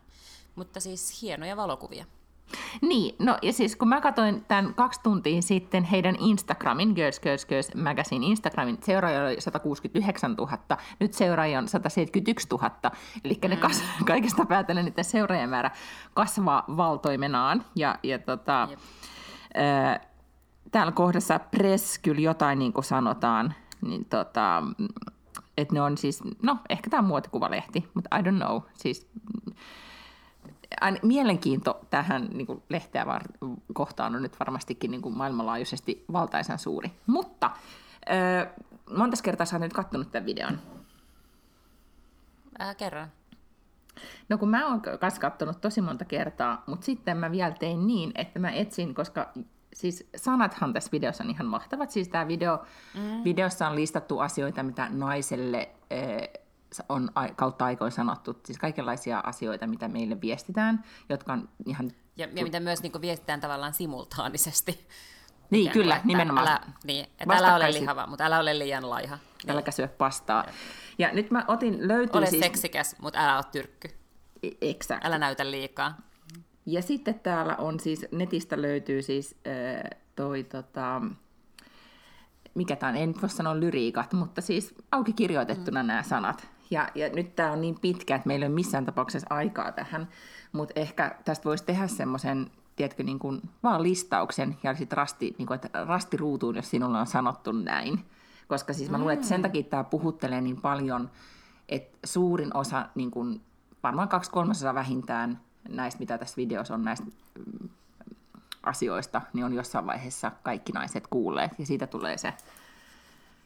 Mutta 0.56 0.80
siis 0.80 1.22
hienoja 1.22 1.58
valokuvia. 1.58 2.06
Niin, 2.82 3.16
no 3.20 3.38
ja 3.42 3.54
siis 3.54 3.76
kun 3.76 3.88
mä 3.88 4.02
katsoin 4.02 4.46
tämän 4.48 4.74
kaksi 4.74 5.00
tuntia 5.04 5.42
sitten 5.42 5.84
heidän 5.84 6.16
Instagramin, 6.20 6.94
Girls, 6.96 7.20
Girls, 7.20 7.46
Girls 7.46 7.76
Magazine 7.76 8.26
Instagramin, 8.26 8.78
seuraajia 8.84 9.22
oli 9.22 9.42
169 9.42 10.34
000, 10.34 10.58
nyt 11.00 11.14
seuraajia 11.14 11.60
on 11.60 11.68
171 11.68 12.48
000, 12.52 12.72
eli 13.24 13.40
ne 13.48 13.56
kas, 13.56 13.84
kaikesta 14.08 14.46
päätellen 14.46 14.86
niiden 14.86 15.04
seuraajamäärä 15.04 15.72
kasvaa 16.14 16.64
valtoimenaan, 16.78 17.66
ja, 17.76 18.00
ja 18.04 18.20
tota, 18.20 18.68
ää, 19.54 20.00
täällä 20.72 20.92
kohdassa 20.92 21.40
press 21.40 22.00
kyllä 22.00 22.22
jotain 22.22 22.60
niin 22.60 22.74
kuin 22.74 22.84
sanotaan, 22.84 23.54
niin 23.82 24.06
tota, 24.06 24.64
että 25.58 25.74
ne 25.74 25.82
on 25.82 25.98
siis, 25.98 26.24
no 26.42 26.58
ehkä 26.70 26.90
tämä 26.90 27.02
on 27.02 27.08
muotikuvalehti, 27.08 27.90
mutta 27.94 28.18
I 28.18 28.22
don't 28.22 28.46
know, 28.46 28.62
siis 28.74 29.08
mielenkiinto 31.02 31.80
tähän 31.90 32.28
niin 32.34 32.48
kuin 32.48 32.64
lehteä 32.70 33.06
var- 33.06 33.52
kohtaan 33.74 34.16
on 34.16 34.22
nyt 34.22 34.40
varmastikin 34.40 34.92
niin 34.92 35.02
kuin 35.02 35.18
maailmanlaajuisesti 35.18 36.06
valtaisan 36.14 36.60
suuri. 36.60 36.92
Mutta 37.08 37.52
öö, 38.10 38.46
monta 38.98 39.18
kertaa 39.24 39.46
sä 39.46 39.60
nyt 39.60 39.74
kattonut 39.74 40.12
tämän 40.12 40.26
videon? 40.26 40.60
Äh, 42.62 42.76
kerran. 42.76 43.12
No 44.30 44.38
kun 44.38 44.50
mä 44.50 44.68
oon 44.68 44.82
myös 45.02 45.20
kattonut 45.20 45.62
tosi 45.62 45.82
monta 45.82 46.06
kertaa, 46.06 46.64
mutta 46.68 46.86
sitten 46.86 47.18
mä 47.18 47.32
vielä 47.32 47.52
tein 47.52 47.88
niin, 47.88 48.12
että 48.16 48.40
mä 48.40 48.52
etsin, 48.52 48.96
koska 48.96 49.30
siis 49.74 50.10
sanathan 50.16 50.74
tässä 50.74 50.92
videossa 50.92 51.24
on 51.24 51.30
ihan 51.30 51.48
mahtavat. 51.48 51.92
Siis 51.92 52.08
tämä 52.08 52.28
video, 52.28 52.66
mm. 52.94 53.24
videossa 53.24 53.68
on 53.68 53.76
listattu 53.76 54.20
asioita, 54.20 54.64
mitä 54.64 54.88
naiselle 54.90 55.70
eh, 55.90 56.30
on 56.90 57.10
kautta 57.36 57.66
aikoin 57.66 57.92
sanottu. 57.92 58.40
Siis 58.46 58.60
kaikenlaisia 58.60 59.20
asioita, 59.20 59.68
mitä 59.68 59.88
meille 59.88 60.22
viestitään, 60.22 60.84
jotka 61.10 61.34
on 61.34 61.50
ihan... 61.66 61.92
Ja, 62.18 62.28
ja 62.34 62.44
mitä 62.44 62.60
myös 62.60 62.84
niin 62.84 63.02
viestitään 63.02 63.40
tavallaan 63.40 63.74
simultaanisesti. 63.74 64.88
Niin, 65.50 65.62
Ikään 65.62 65.74
kyllä, 65.74 65.96
että 65.96 66.08
nimenomaan. 66.08 66.48
Älä, 66.48 66.62
niin, 66.84 67.06
että 67.20 67.36
älä 67.36 67.56
ole 67.56 67.74
lihava, 67.74 68.08
mutta 68.08 68.26
älä 68.26 68.40
ole 68.40 68.60
liian 68.60 68.90
laiha. 68.90 69.18
Niin. 69.44 69.52
Äläkä 69.52 69.72
syö 69.72 69.88
pastaa. 69.88 70.46
Ja 70.98 71.14
nyt 71.14 71.32
mä 71.32 71.46
otin, 71.48 71.88
löytyy 71.88 72.20
Ole 72.20 72.26
siis... 72.26 72.44
seksikäs, 72.44 72.96
mutta 73.00 73.20
älä 73.20 73.36
ole 73.36 73.46
tyrkky. 73.52 73.90
Exact. 74.62 75.06
Älä 75.06 75.18
näytä 75.18 75.52
liikaa. 75.52 75.98
Ja 76.66 76.82
sitten 76.82 77.20
täällä 77.20 77.56
on 77.56 77.80
siis, 77.80 78.06
netistä 78.12 78.62
löytyy 78.62 79.02
siis 79.02 79.36
äh, 79.48 80.00
toi 80.16 80.44
tota, 80.44 81.02
mikä 82.54 82.76
tämä 82.76 82.90
on, 82.90 82.98
en 82.98 83.10
nyt 83.10 83.22
voi 83.22 83.30
sanoa 83.30 83.60
lyriikat, 83.60 84.14
mutta 84.14 84.42
siis 84.42 84.76
auki 84.92 85.14
kirjoitettuna 85.14 85.84
mm. 85.84 85.88
nämä 85.88 86.04
sanat. 86.04 86.48
Ja, 86.72 86.90
ja 86.96 87.10
nyt 87.10 87.36
tämä 87.36 87.52
on 87.52 87.62
niin 87.62 87.80
pitkä, 87.82 88.16
että 88.16 88.28
meillä 88.28 88.46
ei 88.46 88.48
ole 88.48 88.56
missään 88.56 88.86
tapauksessa 88.86 89.28
aikaa 89.30 89.72
tähän, 89.72 90.08
mutta 90.52 90.80
ehkä 90.80 91.16
tästä 91.26 91.46
voisi 91.46 91.66
tehdä 91.66 91.88
semmoisen, 91.88 92.52
tiedätkö, 92.76 93.04
niin 93.04 93.20
kuin 93.20 93.42
vaan 93.64 93.84
listauksen 93.84 94.58
ja 94.64 94.76
sitten 94.76 94.98
rasti, 94.98 95.36
niin 95.38 95.48
kuin, 95.48 95.56
että 95.56 95.86
rasti 95.86 96.18
ruutuun, 96.18 96.56
jos 96.56 96.70
sinulle 96.70 97.00
on 97.00 97.08
sanottu 97.08 97.52
näin. 97.52 98.06
Koska 98.48 98.74
siis 98.74 98.90
mä 98.90 98.98
luulen, 98.98 99.14
että 99.14 99.28
sen 99.28 99.42
takia 99.42 99.64
tämä 99.64 99.84
puhuttelee 99.84 100.42
niin 100.42 100.62
paljon, 100.62 101.10
että 101.70 101.98
suurin 102.06 102.58
osa, 102.58 102.86
niin 102.96 103.12
kuin, 103.12 103.42
varmaan 103.84 104.08
kaksi 104.08 104.32
kolmasosaa 104.32 104.76
vähintään 104.76 105.40
näistä, 105.70 106.00
mitä 106.00 106.18
tässä 106.18 106.38
videossa 106.38 106.74
on, 106.74 106.84
näistä 106.84 107.06
mm, 107.06 107.70
asioista, 108.64 109.22
niin 109.34 109.46
on 109.46 109.54
jossain 109.54 109.86
vaiheessa 109.86 110.32
kaikki 110.44 110.72
naiset 110.72 111.08
kuulleet. 111.08 111.52
Ja 111.60 111.66
siitä 111.66 111.88
tulee 111.88 112.18
se, 112.18 112.34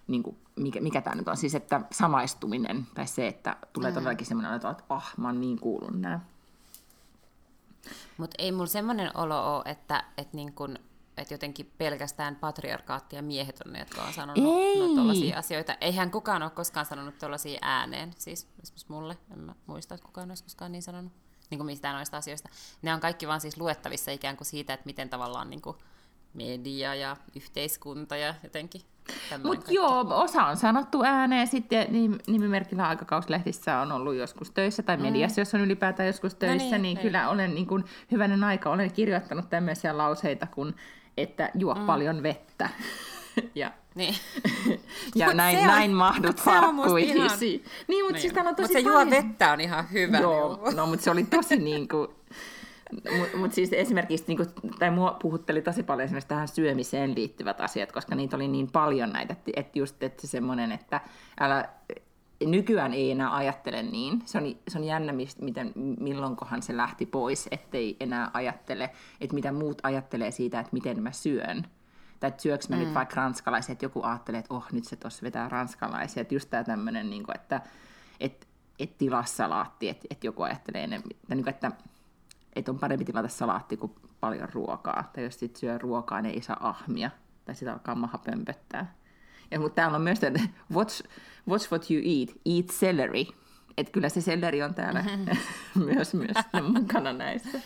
niin 0.08 0.24
kuin, 0.24 0.38
mikä, 0.56 0.82
mikä 0.82 1.02
tämä 1.02 1.16
nyt 1.16 1.28
on, 1.28 1.38
siis 1.38 1.56
että 1.56 1.82
samaistuminen, 1.91 2.88
tai 2.93 3.08
se, 3.08 3.28
että 3.28 3.56
tulee 3.74 3.91
mm. 3.91 3.95
todellakin 3.95 4.28
semmoinen, 4.28 4.54
että 4.54 4.76
ah, 4.89 5.14
mä 5.18 5.28
oon 5.28 5.41
niin 5.41 5.60
kuullut 5.60 5.99
nämä. 5.99 6.20
Mutta 8.18 8.36
ei 8.39 8.52
mulla 8.52 8.68
semmoinen 8.68 9.18
olo 9.18 9.56
ole, 9.56 9.64
että, 9.66 10.04
että, 10.18 10.38
niin 10.38 10.54
kun, 10.54 10.78
että 11.18 11.34
jotenkin 11.34 11.72
pelkästään 11.78 12.36
patriarkaatti 12.36 13.16
ja 13.16 13.22
miehet 13.22 13.62
on 13.66 13.74
ne, 13.74 13.80
jotka 13.80 14.04
on 14.04 14.14
sanonut 14.14 14.43
Ei. 14.47 14.95
tuollaisia 14.95 15.38
asioita. 15.38 15.78
Eihän 15.82 16.12
kukaan 16.12 16.43
ole 16.43 16.52
koskaan 16.52 16.86
sanonut 16.86 17.18
tuollaisia 17.20 17.60
ääneen. 17.62 18.14
Siis 18.18 18.47
esimerkiksi 18.64 18.86
mulle, 18.89 19.18
en 19.34 19.39
mä 19.39 19.56
muista, 19.66 19.95
että 19.95 20.06
kukaan 20.06 20.32
olisi 20.32 20.43
koskaan 20.43 20.72
niin 20.72 20.84
sanonut. 20.84 21.12
Niin 21.49 21.60
kuin 21.60 21.66
mistään 21.66 21.95
noista 21.95 22.18
asioista. 22.18 22.49
Ne 22.82 22.93
on 22.93 22.99
kaikki 22.99 23.28
vaan 23.28 23.41
siis 23.41 23.58
luettavissa 23.58 24.12
ikään 24.12 24.38
kuin 24.38 24.47
siitä, 24.47 24.74
että 24.74 24.86
miten 24.86 25.10
tavallaan 25.10 25.49
niin 25.49 25.62
kuin 25.62 25.78
media 26.34 26.95
ja 26.95 27.18
yhteiskunta 27.36 28.16
ja 28.16 28.36
jotenkin 28.43 28.82
Mutta 29.43 29.72
joo, 29.72 30.06
osa 30.10 30.43
on 30.45 30.58
sanottu 30.58 31.04
ääneen 31.04 31.47
sitten, 31.47 31.88
nim- 31.88 32.20
nimimerkillä 32.28 32.88
aikakauslehdissä 32.88 33.80
on 33.80 33.91
ollut 33.91 34.16
joskus 34.16 34.52
töissä, 34.52 34.84
tai 34.84 34.97
mediassa, 34.97 35.41
jos 35.41 35.54
on 35.54 35.62
ylipäätään 35.62 36.08
joskus 36.08 36.36
töissä, 36.36 36.58
niin, 36.58 36.72
niin, 36.72 36.82
niin 36.82 36.95
niin. 36.95 37.04
kyllä 37.04 37.30
olen 37.30 37.56
niin 37.56 37.68
kuin, 37.68 37.86
hyvänen 38.12 38.43
aika, 38.43 38.70
olen 38.70 38.91
kirjoittanut 38.91 39.49
tämmöisiä 39.49 39.97
lauseita 39.97 40.47
kuin, 40.47 40.76
että 41.18 41.49
juo 41.56 41.76
mm. 41.76 41.86
paljon 41.86 42.24
vettä. 42.24 42.70
ja 43.56 43.72
Niin. 43.95 44.16
ja 45.16 45.26
Mut 45.28 45.36
näin, 45.36 45.56
se 45.58 45.62
on- 45.62 45.68
näin 45.68 45.91
mahdut 45.91 46.26
mut 46.26 46.38
se 46.38 46.43
farkkuihisi. 46.43 47.66
Niin, 47.88 48.06
mutta 48.06 48.22
siis 48.22 48.34
täällä 48.34 48.49
on 48.49 48.54
Mut 48.54 48.62
tosi 48.62 48.74
se 48.74 48.80
juo 48.80 48.93
paljon... 48.93 49.10
vettä 49.10 49.52
on 49.52 49.62
ihan 49.62 49.91
hyvä. 49.91 50.18
Joo, 50.18 50.47
neuvo. 50.47 50.72
no 50.72 50.86
mutta 50.86 51.04
se 51.04 51.12
oli 51.12 51.24
tosi 51.24 51.56
niin 51.70 51.88
kuin... 51.88 52.08
Mutta 52.92 53.38
mut 53.38 53.54
siis 53.54 53.74
esimerkiksi, 53.74 54.26
niin 54.28 54.38
kuin, 54.38 54.50
tai 54.80 54.92
mua 54.92 55.18
puhutteli 55.22 55.62
tosi 55.62 55.84
paljon 55.84 56.06
esimerkiksi 56.06 56.28
tähän 56.28 56.48
syömiseen 56.48 57.16
liittyvät 57.16 57.62
asiat, 57.62 57.92
koska 57.92 58.16
niitä 58.16 58.36
oli 58.36 58.48
niin 58.48 58.72
paljon 58.72 59.10
näitä, 59.10 59.34
että, 59.34 59.52
että 59.56 59.80
just 59.80 60.04
että 60.04 60.28
semmoinen, 60.28 60.72
että 60.72 61.02
älä, 61.39 61.70
nykyään 62.46 62.94
ei 62.94 63.12
enää 63.12 63.36
ajattele 63.36 63.84
niin. 63.84 64.22
Se 64.26 64.38
on, 64.38 64.56
se 64.68 64.78
on 64.78 64.84
jännä, 64.84 65.14
miten, 65.42 65.72
milloinkohan 66.00 66.62
se 66.62 66.78
lähti 66.78 67.06
pois, 67.06 67.48
ettei 67.52 67.98
enää 68.00 68.32
ajattele, 68.34 68.89
että 69.22 69.34
mitä 69.34 69.52
muut 69.52 69.78
ajattelee 69.84 70.32
siitä, 70.32 70.60
että 70.60 70.74
miten 70.74 71.04
mä 71.04 71.12
syön. 71.12 71.66
Tai 72.20 72.28
että 72.28 72.42
syöks 72.42 72.70
mä 72.70 72.76
mm. 72.76 72.82
nyt 72.82 72.94
vaikka 72.94 73.16
ranskalaisia, 73.16 73.74
että 73.74 73.86
joku 73.86 74.04
ajattelee, 74.04 74.39
että 74.39 74.54
oh, 74.54 74.66
nyt 74.72 74.84
se 74.84 74.96
tuossa 74.96 75.24
vetää 75.24 75.50
ranskalaisia. 75.50 76.22
Että 76.22 76.36
just 76.36 76.50
tämä 76.50 76.64
tämmöinen, 76.64 77.10
niin 77.10 77.24
että, 77.36 77.62
että, 78.20 78.48
että 78.80 78.98
tilaa 78.98 79.26
salaatti, 79.26 79.89
että, 79.89 80.08
että 80.10 80.28
joku 80.28 80.42
ajattelee 80.42 80.84
enemmän, 80.84 81.10
tai 81.28 81.36
niin 81.36 81.44
kuin, 81.44 81.54
että, 81.54 81.72
että 82.56 82.72
on 82.72 82.80
parempi 82.80 83.06
tilata 83.06 83.28
salaatti 83.28 83.78
kuin 83.78 83.95
paljon 84.20 84.49
ruokaa. 84.54 85.12
Tai 85.14 85.24
jos 85.24 85.39
sit 85.39 85.56
syö 85.56 85.78
ruokaa, 85.78 86.22
niin 86.22 86.36
ei 86.36 86.41
saa 86.41 86.70
ahmia. 86.70 87.12
Tai 87.45 87.56
sitä 87.56 87.74
alkaa 87.74 87.95
maha 87.95 88.18
pömpöttää. 88.18 88.95
Ja, 89.52 89.60
mutta 89.60 89.76
täällä 89.76 89.95
on 89.95 90.02
myös, 90.02 90.24
että 90.24 90.39
watch, 90.76 91.04
watch 91.49 91.72
what 91.72 91.91
you 91.91 92.02
eat, 92.06 92.30
eat 92.45 92.66
celery. 92.66 93.24
Että 93.78 93.91
kyllä 93.91 94.10
se 94.10 94.22
selleri 94.22 94.64
on 94.64 94.74
täällä 94.74 95.06
myös, 95.86 96.14
myös 96.14 96.38
mukana 96.74 97.14
näissä. 97.14 97.60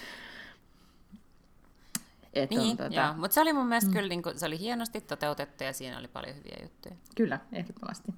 Et 2.33 2.51
on, 2.51 2.57
Niin, 2.57 2.77
tota, 2.77 2.95
joo. 2.95 3.13
Mutta 3.13 3.33
se 3.33 3.41
oli 3.41 3.53
mun 3.53 3.67
mielestä 3.67 3.89
mm. 3.89 3.93
kyllä, 3.93 4.09
niin 4.09 4.23
kuin, 4.23 4.39
se 4.39 4.45
oli 4.45 4.59
hienosti 4.59 5.01
toteutettu 5.01 5.63
ja 5.63 5.73
siinä 5.73 5.99
oli 5.99 6.07
paljon 6.07 6.35
hyviä 6.35 6.57
juttuja. 6.61 6.95
Kyllä, 7.15 7.39
ehdottomasti. 7.51 8.13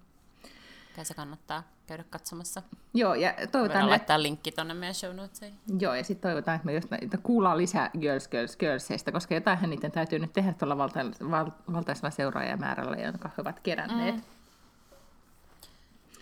Kai 0.97 1.05
se 1.05 1.13
kannattaa 1.13 1.63
käydä 1.87 2.03
katsomassa. 2.09 2.61
Joo, 2.93 3.13
ja 3.13 3.29
Voidaan 3.29 3.51
toivotaan, 3.51 3.79
että, 3.79 3.89
laittaa 3.89 4.21
linkki 4.21 4.51
tonne 4.51 4.73
meidän 4.73 4.95
show 4.95 5.15
notesiin. 5.15 5.53
joo, 5.79 5.93
ja 5.93 6.03
sitten 6.03 6.29
toivotaan, 6.29 6.55
että 6.55 6.65
me 6.65 6.73
just 6.73 6.89
näitä 6.91 7.17
kuullaan 7.17 7.57
lisää 7.57 7.89
Girls, 7.99 8.27
Girls, 8.27 8.57
Girlsista, 8.57 9.11
koska 9.11 9.33
jotainhan 9.33 9.69
niiden 9.69 9.91
täytyy 9.91 10.19
nyt 10.19 10.33
tehdä 10.33 10.53
tuolla 10.53 10.77
valta, 10.77 10.99
val, 11.31 11.51
valtaisella 11.73 12.09
seuraajamäärällä, 12.09 12.97
jonka 12.97 13.29
he 13.37 13.41
ovat 13.41 13.59
keränneet. 13.59 14.15
Mm. 14.15 14.21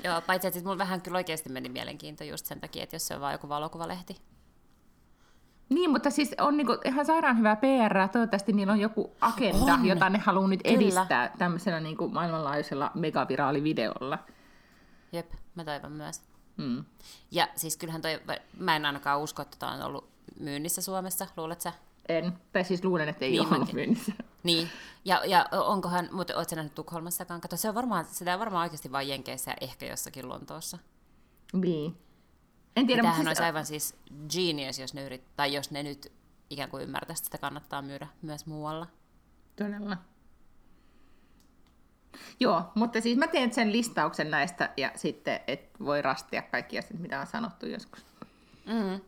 Joo, 0.03 0.21
paitsi 0.21 0.47
että 0.47 0.59
mulla 0.63 0.77
vähän 0.77 1.01
kyllä 1.01 1.17
oikeasti 1.17 1.49
meni 1.49 1.69
mielenkiinto 1.69 2.23
just 2.23 2.45
sen 2.45 2.59
takia, 2.61 2.83
että 2.83 2.95
jos 2.95 3.07
se 3.07 3.15
on 3.15 3.21
vaan 3.21 3.33
joku 3.33 3.49
valokuvalehti. 3.49 4.15
Niin, 5.69 5.89
mutta 5.89 6.09
siis 6.09 6.35
on 6.39 6.57
niinku 6.57 6.77
ihan 6.85 7.05
sairaan 7.05 7.37
hyvää 7.37 7.55
PR. 7.55 8.07
Toivottavasti 8.11 8.53
niillä 8.53 8.73
on 8.73 8.79
joku 8.79 9.11
agenda, 9.21 9.73
On. 9.73 9.85
jota 9.85 10.09
ne 10.09 10.17
haluaa 10.17 10.47
nyt 10.47 10.63
Kyllä. 10.63 10.75
edistää 10.75 11.31
tämmöisellä 11.37 11.79
niinku 11.79 12.07
maailmanlaajuisella 12.09 12.91
megaviraalivideolla. 12.95 14.19
Jep, 15.15 15.31
mä 15.55 15.63
toivon 15.63 15.91
myös. 15.91 16.21
Mm. 16.57 16.85
Ja 17.31 17.47
siis 17.55 17.77
kyllähän 17.77 18.01
toi, 18.01 18.21
mä 18.57 18.75
en 18.75 18.85
ainakaan 18.85 19.19
usko, 19.19 19.41
että 19.41 19.57
tota 19.59 19.71
on 19.71 19.81
ollut 19.81 20.09
myynnissä 20.39 20.81
Suomessa, 20.81 21.27
luulet 21.37 21.61
sä? 21.61 21.73
En. 22.09 22.33
Tai 22.51 22.63
siis 22.63 22.83
luulen, 22.83 23.09
että 23.09 23.25
ei 23.25 23.31
Niin 23.31 23.41
niin, 23.41 23.49
ole 23.49 23.55
ollut 23.55 23.73
myynnissä. 23.73 24.11
Niin, 24.43 24.69
ja, 25.05 25.21
ja 25.25 25.45
onkohan, 25.51 26.09
mutta 26.11 26.35
ootko 26.35 26.49
sä 26.49 26.55
nähnyt 26.55 26.75
Tukholmassakaan? 26.75 27.41
Kato, 27.41 27.57
se 27.57 27.69
on 27.69 27.75
varmaan, 27.75 28.05
sitä 28.05 28.33
on 28.33 28.39
varmaan 28.39 28.63
oikeasti 28.63 28.91
vain 28.91 29.07
Jenkeissä 29.07 29.51
ja 29.51 29.57
ehkä 29.61 29.85
jossakin 29.85 30.29
Lontoossa. 30.29 30.77
Niin. 31.53 31.97
En 32.75 32.87
tiedä, 32.87 33.01
tämähän 33.01 33.17
mutta 33.17 33.29
olisi 33.29 33.37
siis, 33.39 33.45
aivan 33.45 33.65
siis 33.65 33.95
genius, 34.33 34.79
jos 34.79 34.93
ne, 34.93 35.05
yrit, 35.05 35.35
tai 35.35 35.53
jos 35.53 35.71
ne 35.71 35.83
nyt 35.83 36.11
ikään 36.49 36.69
kuin 36.69 36.83
ymmärtäisi, 36.83 37.19
että 37.19 37.25
sitä 37.25 37.37
kannattaa 37.37 37.81
myydä 37.81 38.07
myös 38.21 38.45
muualla. 38.45 38.87
Todella. 39.55 39.97
Joo, 42.39 42.63
mutta 42.75 43.01
siis 43.01 43.17
mä 43.17 43.27
teen 43.27 43.53
sen 43.53 43.71
listauksen 43.71 44.31
näistä 44.31 44.69
ja 44.77 44.91
sitten, 44.95 45.39
että 45.47 45.77
voi 45.85 46.01
rastia 46.01 46.41
kaikki 46.41 46.79
asiat, 46.79 46.99
mitä 46.99 47.21
on 47.21 47.27
sanottu 47.27 47.65
joskus. 47.65 48.05
Mm. 48.65 48.99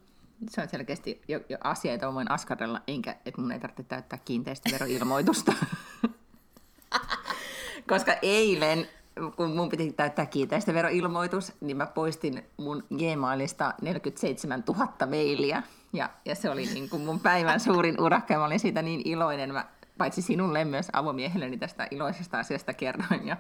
Se 0.50 0.62
on 0.62 0.70
selkeästi 0.70 1.22
jo, 1.28 1.40
jo 1.50 1.58
asia, 1.64 1.92
jota 1.92 2.14
voin 2.14 2.32
askarrella, 2.32 2.82
enkä, 2.88 3.16
että 3.26 3.42
mun 3.42 3.52
ei 3.52 3.60
tarvitse 3.60 3.84
täyttää 3.84 4.20
kiinteistöveroilmoitusta. 4.26 5.54
Koska 7.90 8.16
eilen, 8.22 8.88
kun 9.36 9.56
mun 9.56 9.70
piti 9.70 9.94
täyttää 9.94 10.26
kiinteistöveroilmoitus, 10.26 11.54
niin 11.62 11.78
mä 11.78 11.86
poistin 11.86 12.44
mun 12.58 12.84
Gmailista 12.98 13.74
47 13.82 14.64
000 14.68 14.88
mailia. 15.10 15.64
Ja, 15.94 16.10
ja 16.26 16.36
se 16.36 16.50
oli 16.50 16.66
niin 16.66 16.90
kuin 16.90 17.06
mun 17.06 17.20
päivän 17.20 17.60
suurin 17.60 18.02
urakka, 18.02 18.34
ja 18.34 18.40
mä 18.40 18.46
olin 18.46 18.60
siitä 18.60 18.82
niin 18.82 19.02
iloinen. 19.06 19.54
Mä, 19.54 19.66
paitsi 19.98 20.22
sinulle 20.22 20.66
myös 20.66 20.88
avomiehelleni 20.94 21.58
tästä 21.58 21.88
iloisesta 21.92 22.40
asiasta 22.40 22.74
kerroin. 22.74 23.28
Ja, 23.28 23.38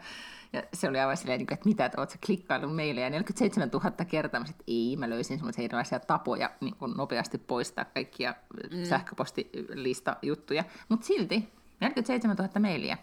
ja 0.53 0.63
se 0.73 0.89
oli 0.89 0.99
aivan 0.99 1.17
silleen, 1.17 1.39
niin 1.39 1.53
että 1.53 1.69
mitä, 1.69 1.85
että 1.85 2.01
oot 2.01 2.09
sä 2.09 2.17
klikkaillut 2.25 2.75
meille. 2.75 3.09
47 3.09 3.69
000 3.69 3.91
kertaa. 4.05 4.39
Mä 4.39 4.45
sit, 4.45 4.63
ei, 4.67 4.95
mä 4.95 5.09
löysin 5.09 5.37
semmoisia 5.37 5.63
erilaisia 5.63 5.99
tapoja 5.99 6.51
niin 6.61 6.75
kuin 6.75 6.93
nopeasti 6.97 7.37
poistaa 7.37 7.85
kaikkia 7.85 8.35
mm. 8.71 8.83
sähköpostilista 8.83 10.15
juttuja. 10.21 10.63
Mutta 10.89 11.05
silti 11.05 11.49
47 11.79 12.35
000 12.35 12.59
mailia. 12.59 12.97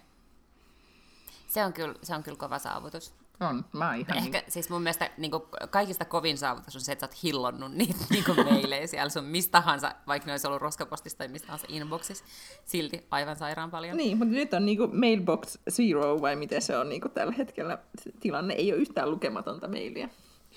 Se 1.46 1.64
on, 1.64 1.72
kyllä, 1.72 1.94
se 2.02 2.14
on 2.14 2.22
kyllä 2.22 2.38
kova 2.38 2.58
saavutus. 2.58 3.23
On, 3.40 3.64
mä 3.72 3.86
oon 3.86 3.96
ihan... 3.96 4.18
Ehkä 4.18 4.42
siis 4.48 4.70
mun 4.70 4.82
mielestä 4.82 5.10
niin 5.18 5.30
kuin, 5.30 5.42
kaikista 5.70 6.04
kovin 6.04 6.38
saavutus 6.38 6.76
on 6.76 6.80
se, 6.80 6.92
että 6.92 7.06
sä 7.06 7.10
oot 7.10 7.22
hillonnut 7.22 7.72
niitä 7.72 8.04
niin 8.10 8.24
kuin 8.24 8.44
meilejä 8.44 8.86
siellä 8.86 9.10
sun 9.10 9.24
mistä 9.24 9.52
tahansa, 9.52 9.94
vaikka 10.06 10.26
ne 10.26 10.32
olisi 10.32 10.46
ollut 10.46 10.62
roskapostissa 10.62 11.18
tai 11.18 11.28
mistä 11.28 11.46
tahansa 11.46 11.66
inboxissa, 11.70 12.24
silti 12.64 13.06
aivan 13.10 13.36
sairaan 13.36 13.70
paljon. 13.70 13.96
Niin, 13.96 14.18
mutta 14.18 14.34
nyt 14.34 14.54
on 14.54 14.66
niinku 14.66 14.88
mailbox 14.92 15.58
zero, 15.70 16.20
vai 16.20 16.36
miten 16.36 16.62
se 16.62 16.76
on 16.76 16.88
niinku 16.88 17.08
tällä 17.08 17.32
hetkellä. 17.38 17.78
Se 18.02 18.12
tilanne 18.20 18.54
ei 18.54 18.72
ole 18.72 18.80
yhtään 18.80 19.10
lukematonta 19.10 19.68
mailia. 19.68 20.08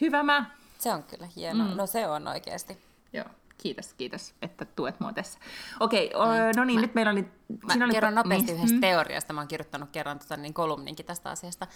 Hyvä 0.02 0.24
mä. 0.24 0.52
Se 0.78 0.94
on 0.94 1.04
kyllä 1.04 1.28
hienoa. 1.36 1.68
Mm. 1.68 1.78
No 1.78 1.88
se 1.88 2.08
on 2.08 2.28
oikeasti. 2.28 2.78
Joo, 3.14 3.26
kiitos, 3.58 3.94
kiitos, 3.94 4.36
että 4.42 4.66
tuet 4.66 5.00
mua 5.00 5.14
tässä. 5.14 5.40
Okei, 5.80 6.10
mm. 6.10 6.60
no 6.60 6.64
niin, 6.64 6.80
mä, 6.80 6.82
nyt 6.82 6.96
meillä 6.96 7.12
oli... 7.12 7.22
Mä 7.22 7.72
siinä 7.72 7.86
oli 7.86 7.94
kerron 7.94 8.16
nopeasti 8.16 8.52
niin, 8.52 8.58
yhdestä 8.58 8.78
teoriasta. 8.82 9.34
Mä 9.34 9.42
oon 9.42 9.48
kirjoittanut 9.48 9.90
kerran 9.90 10.20
tota, 10.20 10.38
niin 10.38 10.54
kolumninkin 10.54 11.06
tästä 11.06 11.30
asiasta, 11.30 11.68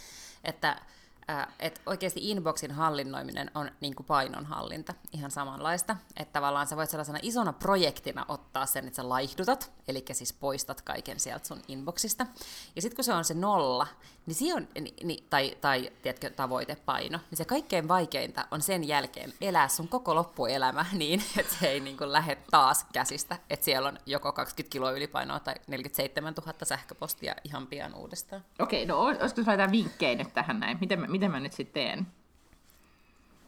että 0.43 0.81
äh, 1.29 1.47
et 1.59 1.81
oikeasti 1.85 2.29
inboxin 2.29 2.71
hallinnoiminen 2.71 3.51
on 3.55 3.71
niin 3.81 3.95
kuin 3.95 4.05
painonhallinta, 4.05 4.93
ihan 5.13 5.31
samanlaista. 5.31 5.95
Että 6.17 6.33
tavallaan 6.33 6.67
sä 6.67 6.77
voit 6.77 6.89
sellaisena 6.89 7.19
isona 7.21 7.53
projektina 7.53 8.25
ottaa 8.27 8.65
sen, 8.65 8.87
että 8.87 8.95
sä 8.95 9.09
laihdutat, 9.09 9.71
eli 9.87 10.05
siis 10.11 10.33
poistat 10.33 10.81
kaiken 10.81 11.19
sieltä 11.19 11.47
sun 11.47 11.61
inboxista. 11.67 12.27
Ja 12.75 12.81
sitten 12.81 12.95
kun 12.95 13.03
se 13.03 13.13
on 13.13 13.25
se 13.25 13.33
nolla, 13.33 13.87
niin 14.25 14.35
siinä 14.35 14.55
on, 14.55 14.67
ni, 15.03 15.23
tai, 15.29 15.57
tai 15.61 15.91
tiedätkö, 16.01 16.29
tavoitepaino, 16.29 17.19
niin 17.29 17.37
se 17.37 17.45
kaikkein 17.45 17.87
vaikeinta 17.87 18.47
on 18.51 18.61
sen 18.61 18.87
jälkeen 18.87 19.33
elää 19.41 19.67
sun 19.67 19.87
koko 19.87 20.15
loppuelämä 20.15 20.85
niin, 20.93 21.23
että 21.37 21.55
se 21.59 21.67
ei 21.67 21.79
niin 21.79 21.97
kuin 21.97 22.11
lähde 22.11 22.37
taas 22.51 22.85
käsistä, 22.93 23.37
että 23.49 23.65
siellä 23.65 23.89
on 23.89 23.97
joko 24.05 24.31
20 24.31 24.71
kiloa 24.71 24.91
ylipainoa 24.91 25.39
tai 25.39 25.55
47 25.67 26.33
000 26.45 26.53
sähköpostia 26.63 27.35
ihan 27.43 27.67
pian 27.67 27.95
uudestaan. 27.95 28.43
Okei, 28.59 28.85
no 28.85 28.99
olisiko 28.99 29.41
sulla 29.41 29.53
jotain 29.53 29.71
vinkkejä 29.71 30.15
nyt 30.15 30.33
tähän 30.33 30.59
näin? 30.59 30.77
Miten 30.81 30.99
mä, 30.99 31.07
miten 31.07 31.31
mä 31.31 31.39
nyt 31.39 31.53
sitten 31.53 31.73
teen? 31.73 32.07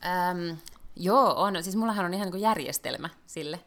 Öm, 0.05 0.57
joo, 0.95 1.33
on. 1.41 1.63
Siis 1.63 1.75
mullahan 1.75 2.05
on 2.05 2.13
ihan 2.13 2.25
niin 2.25 2.31
kuin 2.31 2.41
järjestelmä 2.41 3.09
sille. 3.25 3.59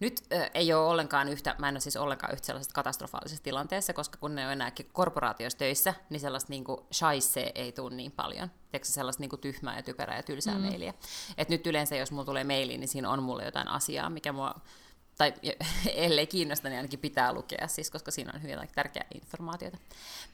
Nyt 0.00 0.22
ö, 0.32 0.50
ei 0.54 0.72
ole 0.72 0.86
ollenkaan 0.86 1.28
yhtä, 1.28 1.54
mä 1.58 1.68
en 1.68 1.74
ole 1.74 1.80
siis 1.80 1.96
ollenkaan 1.96 2.32
yhtä 2.32 2.46
sellaisessa 2.46 2.74
katastrofaalisessa 2.74 3.42
tilanteessa, 3.42 3.92
koska 3.92 4.18
kun 4.18 4.34
ne 4.34 4.46
on 4.46 4.52
enääkin 4.52 4.88
korporaatioissa 4.92 5.58
töissä, 5.58 5.94
niin 6.10 6.20
sellaista 6.20 6.50
niin 6.50 6.64
kuin 6.64 6.80
shaisee 6.92 7.52
ei 7.54 7.72
tule 7.72 7.94
niin 7.94 8.12
paljon. 8.12 8.50
Tiedätkö 8.70 8.92
sellaista 8.92 9.20
niin 9.20 9.30
kuin 9.30 9.40
tyhmää 9.40 9.76
ja 9.76 9.82
typerää 9.82 10.16
ja 10.16 10.22
tylsää 10.22 10.54
mm. 10.54 10.60
mailia. 10.60 10.94
Et 11.38 11.48
nyt 11.48 11.66
yleensä, 11.66 11.96
jos 11.96 12.10
mulla 12.10 12.24
tulee 12.24 12.44
maili, 12.44 12.78
niin 12.78 12.88
siinä 12.88 13.10
on 13.10 13.22
mulle 13.22 13.44
jotain 13.44 13.68
asiaa, 13.68 14.10
mikä 14.10 14.32
mua 14.32 14.54
tai 15.18 15.34
ellei 15.94 16.26
kiinnosta, 16.26 16.68
niin 16.68 16.76
ainakin 16.76 16.98
pitää 16.98 17.32
lukea, 17.32 17.68
siis, 17.68 17.90
koska 17.90 18.10
siinä 18.10 18.32
on 18.34 18.42
hyvin 18.42 18.58
tärkeää 18.74 19.06
informaatiota. 19.14 19.78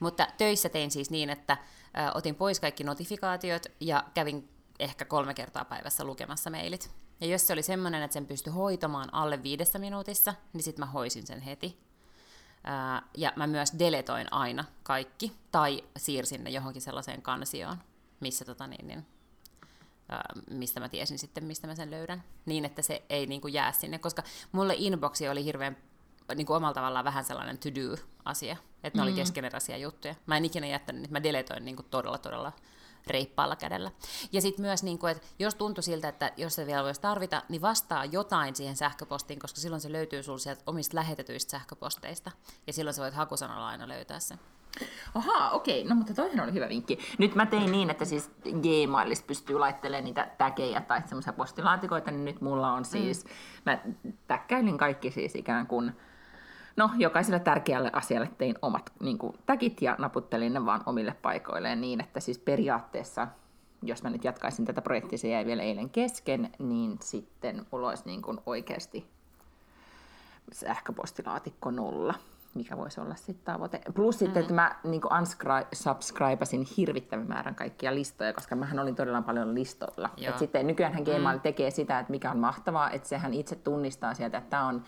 Mutta 0.00 0.26
töissä 0.38 0.68
tein 0.68 0.90
siis 0.90 1.10
niin, 1.10 1.30
että 1.30 1.52
ö, 1.52 2.12
otin 2.14 2.34
pois 2.34 2.60
kaikki 2.60 2.84
notifikaatiot 2.84 3.66
ja 3.80 4.04
kävin 4.14 4.48
ehkä 4.78 5.04
kolme 5.04 5.34
kertaa 5.34 5.64
päivässä 5.64 6.04
lukemassa 6.04 6.50
mailit. 6.50 6.90
Ja 7.22 7.28
jos 7.28 7.46
se 7.46 7.52
oli 7.52 7.62
semmoinen, 7.62 8.02
että 8.02 8.12
sen 8.12 8.26
pystyi 8.26 8.52
hoitamaan 8.52 9.14
alle 9.14 9.42
viidessä 9.42 9.78
minuutissa, 9.78 10.34
niin 10.52 10.62
sitten 10.62 10.86
mä 10.86 10.92
hoisin 10.92 11.26
sen 11.26 11.40
heti. 11.40 11.78
Ää, 12.64 13.02
ja 13.16 13.32
mä 13.36 13.46
myös 13.46 13.72
deletoin 13.78 14.32
aina 14.32 14.64
kaikki, 14.82 15.32
tai 15.52 15.84
siirsin 15.96 16.44
ne 16.44 16.50
johonkin 16.50 16.82
sellaiseen 16.82 17.22
kansioon, 17.22 17.76
missä 18.20 18.44
tota 18.44 18.66
niin, 18.66 18.86
niin, 18.86 19.06
ää, 20.08 20.22
mistä 20.50 20.80
mä 20.80 20.88
tiesin 20.88 21.18
sitten, 21.18 21.44
mistä 21.44 21.66
mä 21.66 21.74
sen 21.74 21.90
löydän, 21.90 22.22
niin 22.46 22.64
että 22.64 22.82
se 22.82 23.02
ei 23.10 23.26
niin 23.26 23.40
kuin 23.40 23.54
jää 23.54 23.72
sinne, 23.72 23.98
koska 23.98 24.22
mulle 24.52 24.74
inboxi 24.76 25.28
oli 25.28 25.44
hirveän 25.44 25.76
niin 26.34 26.46
kuin 26.46 26.56
omalla 26.56 26.74
tavallaan 26.74 27.04
vähän 27.04 27.24
sellainen 27.24 27.58
to-do-asia, 27.58 28.56
että 28.84 28.98
ne 28.98 29.02
mm. 29.04 29.08
oli 29.08 29.16
keskeneräisiä 29.16 29.76
juttuja. 29.76 30.14
Mä 30.26 30.36
en 30.36 30.44
ikinä 30.44 30.66
jättänyt, 30.66 31.04
että 31.04 31.14
mä 31.14 31.22
deletoin 31.22 31.64
niin 31.64 31.76
kuin 31.76 31.86
todella, 31.90 32.18
todella 32.18 32.52
reippaalla 33.06 33.56
kädellä. 33.56 33.90
Ja 34.32 34.40
sitten 34.40 34.64
myös, 34.64 34.82
niin 34.82 34.98
kuin, 34.98 35.10
että 35.10 35.28
jos 35.38 35.54
tuntui 35.54 35.82
siltä, 35.82 36.08
että 36.08 36.32
jos 36.36 36.54
se 36.54 36.66
vielä 36.66 36.84
voisi 36.84 37.00
tarvita, 37.00 37.42
niin 37.48 37.62
vastaa 37.62 38.04
jotain 38.04 38.56
siihen 38.56 38.76
sähköpostiin, 38.76 39.38
koska 39.38 39.60
silloin 39.60 39.80
se 39.80 39.92
löytyy 39.92 40.22
sinulle 40.22 40.40
sieltä 40.40 40.62
omista 40.66 40.96
lähetetyistä 40.96 41.50
sähköposteista. 41.50 42.30
Ja 42.66 42.72
silloin 42.72 42.94
sä 42.94 43.02
voit 43.02 43.14
hakusanalla 43.14 43.68
aina 43.68 43.88
löytää 43.88 44.20
sen. 44.20 44.38
Ahaa, 45.14 45.50
okei. 45.50 45.84
No 45.84 45.94
mutta 45.94 46.14
toihan 46.14 46.44
oli 46.44 46.52
hyvä 46.52 46.68
vinkki. 46.68 46.98
Nyt 47.18 47.34
mä 47.34 47.46
tein 47.46 47.72
niin, 47.72 47.90
että 47.90 48.04
siis 48.04 48.30
Gmailista 48.42 49.26
pystyy 49.26 49.58
laittelemaan 49.58 50.04
niitä 50.04 50.30
täkejä 50.38 50.80
tai 50.80 51.02
semmoisia 51.06 51.32
postilaatikoita, 51.32 52.10
niin 52.10 52.24
nyt 52.24 52.40
mulla 52.40 52.72
on 52.72 52.84
siis, 52.84 53.24
mm. 53.24 53.30
mä 53.66 53.78
täkkäilin 54.26 54.78
kaikki 54.78 55.10
siis 55.10 55.34
ikään 55.34 55.66
kuin 55.66 55.92
No, 56.76 56.90
jokaiselle 56.96 57.40
tärkeälle 57.40 57.90
asialle 57.92 58.30
tein 58.38 58.54
omat 58.62 58.92
niin 59.00 59.18
kuin, 59.18 59.38
täkit 59.46 59.82
ja 59.82 59.96
naputtelin 59.98 60.52
ne 60.52 60.66
vaan 60.66 60.82
omille 60.86 61.16
paikoilleen 61.22 61.80
niin, 61.80 62.00
että 62.00 62.20
siis 62.20 62.38
periaatteessa, 62.38 63.28
jos 63.82 64.02
mä 64.02 64.10
nyt 64.10 64.24
jatkaisin 64.24 64.64
tätä 64.64 64.82
projektia, 64.82 65.18
se 65.18 65.28
jäi 65.28 65.46
vielä 65.46 65.62
eilen 65.62 65.90
kesken, 65.90 66.52
niin 66.58 66.98
sitten 67.00 67.66
mulla 67.70 67.88
olisi 67.88 68.04
niin 68.06 68.22
kuin 68.22 68.38
oikeasti 68.46 69.06
sähköpostilaatikko 70.52 71.70
nolla, 71.70 72.14
mikä 72.54 72.76
voisi 72.76 73.00
olla 73.00 73.14
sitten 73.14 73.44
tavoite. 73.44 73.80
Plus 73.94 74.14
mm-hmm. 74.14 74.26
sitten, 74.26 74.40
että 74.40 74.54
mä 74.54 74.76
niin 74.84 75.02
unsubscribasin 75.16 76.66
hirvittävän 76.76 77.28
määrän 77.28 77.54
kaikkia 77.54 77.94
listoja, 77.94 78.32
koska 78.32 78.56
mähän 78.56 78.78
olin 78.78 78.96
todella 78.96 79.22
paljon 79.22 79.54
listoilla. 79.54 80.10
Et 80.16 80.38
sitten 80.38 80.66
nykyään 80.66 81.02
Gmail 81.02 81.36
mm. 81.36 81.42
tekee 81.42 81.70
sitä, 81.70 81.98
että 81.98 82.10
mikä 82.10 82.30
on 82.30 82.38
mahtavaa, 82.38 82.90
että 82.90 83.08
sehän 83.08 83.34
itse 83.34 83.56
tunnistaa 83.56 84.14
sieltä, 84.14 84.38
että 84.38 84.50
tämä 84.50 84.66
on 84.66 84.82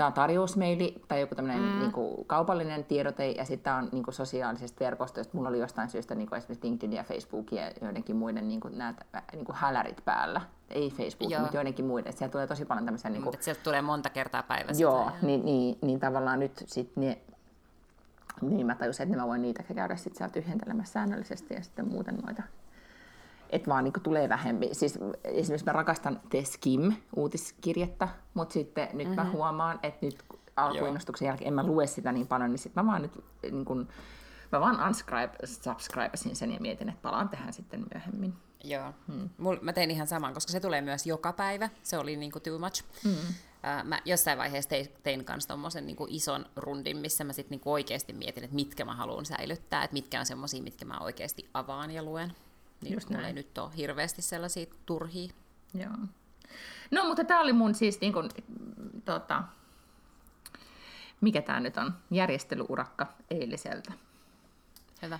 tämä 0.00 0.08
on 0.08 0.12
tarjousmeili 0.12 1.02
tai 1.08 1.20
joku 1.20 1.34
tämmöinen 1.34 1.62
mm. 1.62 1.78
niin 1.78 1.92
kuin, 1.92 2.24
kaupallinen 2.24 2.84
tiedote, 2.84 3.30
ja 3.30 3.44
sitten 3.44 3.64
tämä 3.64 3.76
on 3.76 3.88
niin 3.92 4.02
kuin, 4.02 4.14
sosiaalisesta 4.14 4.84
verkostosta. 4.84 5.36
Mulla 5.36 5.48
oli 5.48 5.58
jostain 5.58 5.90
syystä 5.90 6.14
niin 6.14 6.28
kuin, 6.28 6.38
esimerkiksi 6.38 6.68
LinkedIn 6.68 6.92
ja 6.92 7.04
Facebook 7.04 7.52
ja 7.52 7.70
joidenkin 7.82 8.16
muiden 8.16 8.48
niin 8.48 8.60
kuin, 8.60 8.78
nämä, 8.78 8.94
niin 9.32 9.44
kuin 9.44 9.56
hälärit 9.56 10.04
päällä. 10.04 10.40
Ei 10.70 10.90
Facebook, 10.90 11.30
Joo. 11.30 11.40
mutta 11.40 11.56
joidenkin 11.56 11.84
muiden. 11.84 12.12
Siellä 12.12 12.32
tulee 12.32 12.46
tosi 12.46 12.64
paljon 12.64 12.84
tämmöisiä... 12.84 13.10
Niin 13.10 13.22
kuin, 13.22 13.36
sieltä 13.40 13.60
tulee 13.62 13.82
monta 13.82 14.10
kertaa 14.10 14.42
päivässä. 14.42 14.82
Joo, 14.82 15.10
niin, 15.22 15.44
niin, 15.44 15.78
niin, 15.82 16.00
tavallaan 16.00 16.40
nyt 16.40 16.64
sitten 16.66 17.04
ne 17.04 17.18
niin 18.42 18.66
mä 18.66 18.74
tajusin, 18.74 19.04
että 19.04 19.16
mä 19.16 19.26
voin 19.26 19.42
niitä 19.42 19.62
käydä 19.74 19.96
sitten 19.96 20.18
siellä 20.18 20.32
tyhjentelemässä 20.32 20.92
säännöllisesti 20.92 21.54
ja 21.54 21.62
sitten 21.62 21.88
muuten 21.88 22.16
noita 22.16 22.42
että 23.52 23.70
vaan 23.70 23.84
niin 23.84 23.92
tulee 24.02 24.28
vähempi. 24.28 24.68
Siis 24.72 24.98
esimerkiksi 25.24 25.66
mä 25.66 25.72
rakastan 25.72 26.20
The 26.30 26.44
Skim-uutiskirjettä, 26.44 28.08
mutta 28.34 28.52
sitten 28.52 28.88
nyt 28.92 28.98
mm-hmm. 28.98 29.14
mä 29.14 29.24
mhm. 29.24 29.32
huomaan, 29.32 29.78
että 29.82 30.06
nyt 30.06 30.24
alkuinnostuksen 30.56 31.26
jälkeen 31.26 31.48
en 31.48 31.54
mä 31.54 31.66
lue 31.66 31.86
sitä 31.86 32.12
niin 32.12 32.26
paljon, 32.26 32.50
niin 32.50 32.58
sitten 32.58 32.84
mä 32.84 32.90
vaan 32.90 33.02
nyt 33.02 33.24
niin 33.42 33.64
kun, 33.64 33.88
mä 34.52 34.60
vaan 34.60 34.86
unscribe, 34.86 35.32
subscribesin 35.44 36.36
sen 36.36 36.52
ja 36.52 36.60
mietin, 36.60 36.88
että 36.88 37.02
palaan 37.02 37.28
tähän 37.28 37.52
sitten 37.52 37.86
myöhemmin. 37.94 38.34
Joo, 38.64 38.92
hmm. 39.06 39.30
Mul, 39.38 39.56
mä 39.62 39.72
tein 39.72 39.90
ihan 39.90 40.06
saman, 40.06 40.34
koska 40.34 40.52
se 40.52 40.60
tulee 40.60 40.80
myös 40.80 41.06
joka 41.06 41.32
päivä, 41.32 41.68
se 41.82 41.98
oli 41.98 42.16
niin 42.16 42.32
kuin 42.32 42.42
too 42.42 42.58
much. 42.58 42.84
Hmm. 43.04 43.34
Mä 43.84 44.00
jossain 44.04 44.38
vaiheessa 44.38 44.68
tein, 44.68 44.88
tein 45.02 45.24
kanssa 45.24 45.48
tommosen 45.48 45.86
niin 45.86 45.96
ison 46.08 46.46
rundin, 46.56 46.96
missä 46.96 47.24
mä 47.24 47.32
sitten 47.32 47.58
niin 47.58 47.72
oikeasti 47.72 48.12
mietin, 48.12 48.44
että 48.44 48.54
mitkä 48.54 48.84
mä 48.84 48.94
haluan 48.94 49.26
säilyttää, 49.26 49.84
että 49.84 49.94
mitkä 49.94 50.20
on 50.20 50.26
semmosia, 50.26 50.62
mitkä 50.62 50.84
mä 50.84 50.98
oikeasti 50.98 51.48
avaan 51.54 51.90
ja 51.90 52.02
luen. 52.02 52.32
Niin 52.82 52.94
Just 52.94 53.10
näin. 53.10 53.24
ei 53.24 53.32
nyt 53.32 53.58
ole 53.58 53.70
hirveästi 53.76 54.22
sellaisia 54.22 54.66
turhia. 54.86 55.32
Joo. 55.74 55.92
No, 56.90 57.04
mutta 57.04 57.24
tämä 57.24 57.40
oli 57.40 57.52
mun 57.52 57.74
siis 57.74 58.00
niin 58.00 58.12
kun, 58.12 58.30
tota, 59.04 59.42
mikä 61.20 61.42
tämä 61.42 61.60
nyt 61.60 61.76
on, 61.76 61.94
järjestelyurakka 62.10 63.06
eiliseltä. 63.30 63.92
Hyvä. 65.02 65.18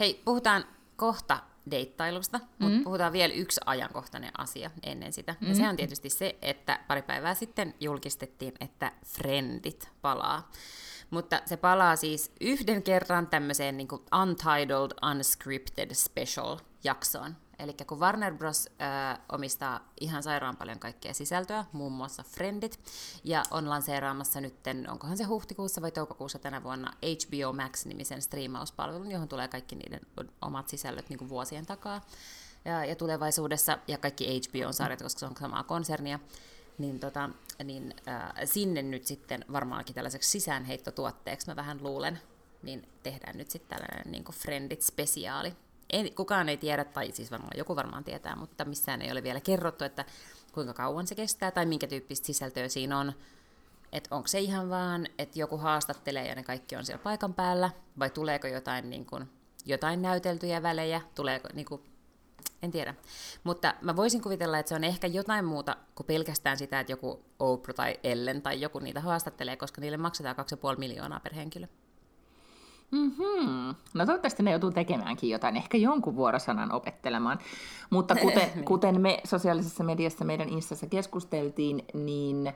Hei, 0.00 0.22
puhutaan 0.24 0.64
kohta 0.96 1.40
deittailusta, 1.70 2.38
mm-hmm. 2.38 2.66
mutta 2.66 2.84
puhutaan 2.84 3.12
vielä 3.12 3.34
yksi 3.34 3.60
ajankohtainen 3.66 4.40
asia 4.40 4.70
ennen 4.82 5.12
sitä. 5.12 5.32
Mm-hmm. 5.32 5.48
Ja 5.48 5.54
se 5.54 5.68
on 5.68 5.76
tietysti 5.76 6.10
se, 6.10 6.38
että 6.42 6.80
pari 6.88 7.02
päivää 7.02 7.34
sitten 7.34 7.74
julkistettiin, 7.80 8.54
että 8.60 8.92
Friendit 9.04 9.88
palaa. 10.02 10.50
Mutta 11.10 11.40
se 11.46 11.56
palaa 11.56 11.96
siis 11.96 12.32
yhden 12.40 12.82
kerran 12.82 13.26
tämmöiseen 13.26 13.76
niin 13.76 13.88
kuin 13.88 14.02
Untitled 14.22 15.10
Unscripted 15.10 15.94
Special 15.94 16.56
jaksoon. 16.84 17.36
Eli 17.58 17.74
kun 17.86 18.00
Warner 18.00 18.34
Bros. 18.34 18.68
Äh, 18.82 19.18
omistaa 19.32 19.92
ihan 20.00 20.22
sairaan 20.22 20.56
paljon 20.56 20.78
kaikkea 20.78 21.14
sisältöä, 21.14 21.64
muun 21.72 21.92
muassa 21.92 22.22
Friendit, 22.22 22.80
ja 23.24 23.42
on 23.50 23.70
lanseeraamassa 23.70 24.40
nyt, 24.40 24.54
onkohan 24.88 25.16
se 25.16 25.24
huhtikuussa 25.24 25.82
vai 25.82 25.90
toukokuussa 25.90 26.38
tänä 26.38 26.62
vuonna, 26.62 26.92
HBO 27.02 27.52
Max-nimisen 27.52 28.22
striimauspalvelun, 28.22 29.10
johon 29.10 29.28
tulee 29.28 29.48
kaikki 29.48 29.76
niiden 29.76 30.00
omat 30.40 30.68
sisällöt 30.68 31.08
niin 31.08 31.18
kuin 31.18 31.28
vuosien 31.28 31.66
takaa. 31.66 32.00
Ja, 32.64 32.84
ja 32.84 32.96
tulevaisuudessa, 32.96 33.78
ja 33.88 33.98
kaikki 33.98 34.40
HBO-sarjat, 34.40 35.02
koska 35.02 35.18
se 35.18 35.26
on 35.26 35.36
samaa 35.40 35.62
konsernia, 35.62 36.18
niin, 36.78 37.00
tota, 37.00 37.30
niin 37.64 37.94
äh, 38.08 38.32
sinne 38.44 38.82
nyt 38.82 39.06
sitten 39.06 39.44
varmaankin 39.52 39.94
tällaiseksi 39.94 40.30
sisäänheittotuotteeksi, 40.30 41.46
mä 41.46 41.56
vähän 41.56 41.78
luulen, 41.82 42.20
niin 42.62 42.88
tehdään 43.02 43.38
nyt 43.38 43.50
sitten 43.50 43.78
tällainen 43.78 44.12
niin 44.12 44.24
Friendit-spesiaali. 44.32 45.52
Ei, 45.90 46.10
kukaan 46.10 46.48
ei 46.48 46.56
tiedä, 46.56 46.84
tai 46.84 47.12
siis 47.12 47.30
varmaan 47.30 47.58
joku 47.58 47.76
varmaan 47.76 48.04
tietää, 48.04 48.36
mutta 48.36 48.64
missään 48.64 49.02
ei 49.02 49.12
ole 49.12 49.22
vielä 49.22 49.40
kerrottu, 49.40 49.84
että 49.84 50.04
kuinka 50.52 50.74
kauan 50.74 51.06
se 51.06 51.14
kestää 51.14 51.50
tai 51.50 51.66
minkä 51.66 51.86
tyyppistä 51.86 52.26
sisältöä 52.26 52.68
siinä 52.68 52.98
on. 52.98 53.12
Että 53.92 54.14
onko 54.14 54.28
se 54.28 54.40
ihan 54.40 54.70
vaan, 54.70 55.06
että 55.18 55.38
joku 55.38 55.56
haastattelee 55.56 56.28
ja 56.28 56.34
ne 56.34 56.42
kaikki 56.42 56.76
on 56.76 56.84
siellä 56.84 57.02
paikan 57.02 57.34
päällä, 57.34 57.70
vai 57.98 58.10
tuleeko 58.10 58.46
jotain, 58.46 58.90
niin 58.90 59.06
kuin, 59.06 59.28
jotain 59.66 60.02
näyteltyjä 60.02 60.62
välejä, 60.62 61.00
tuleeko 61.14 61.48
niin 61.54 61.66
kuin, 61.66 61.82
en 62.62 62.70
tiedä. 62.70 62.94
Mutta 63.44 63.74
mä 63.82 63.96
voisin 63.96 64.22
kuvitella, 64.22 64.58
että 64.58 64.68
se 64.68 64.74
on 64.74 64.84
ehkä 64.84 65.06
jotain 65.06 65.44
muuta 65.44 65.76
kuin 65.94 66.06
pelkästään 66.06 66.58
sitä, 66.58 66.80
että 66.80 66.92
joku 66.92 67.24
Oprah 67.38 67.74
tai 67.74 67.96
Ellen 68.04 68.42
tai 68.42 68.60
joku 68.60 68.78
niitä 68.78 69.00
haastattelee, 69.00 69.56
koska 69.56 69.80
niille 69.80 69.96
maksetaan 69.96 70.36
2,5 70.72 70.78
miljoonaa 70.78 71.20
per 71.20 71.34
henkilö. 71.34 71.66
Mm-hmm. 72.90 73.74
No 73.94 74.06
toivottavasti 74.06 74.42
ne 74.42 74.50
joutuu 74.50 74.70
tekemäänkin 74.70 75.30
jotain, 75.30 75.56
ehkä 75.56 75.78
jonkun 75.78 76.16
vuorosanan 76.16 76.72
opettelemaan. 76.72 77.38
Mutta 77.90 78.14
kuten, 78.14 78.50
niin. 78.54 78.64
kuten 78.64 79.00
me 79.00 79.20
sosiaalisessa 79.24 79.84
mediassa 79.84 80.24
meidän 80.24 80.48
Instassa 80.48 80.86
keskusteltiin, 80.86 81.84
niin... 81.94 82.52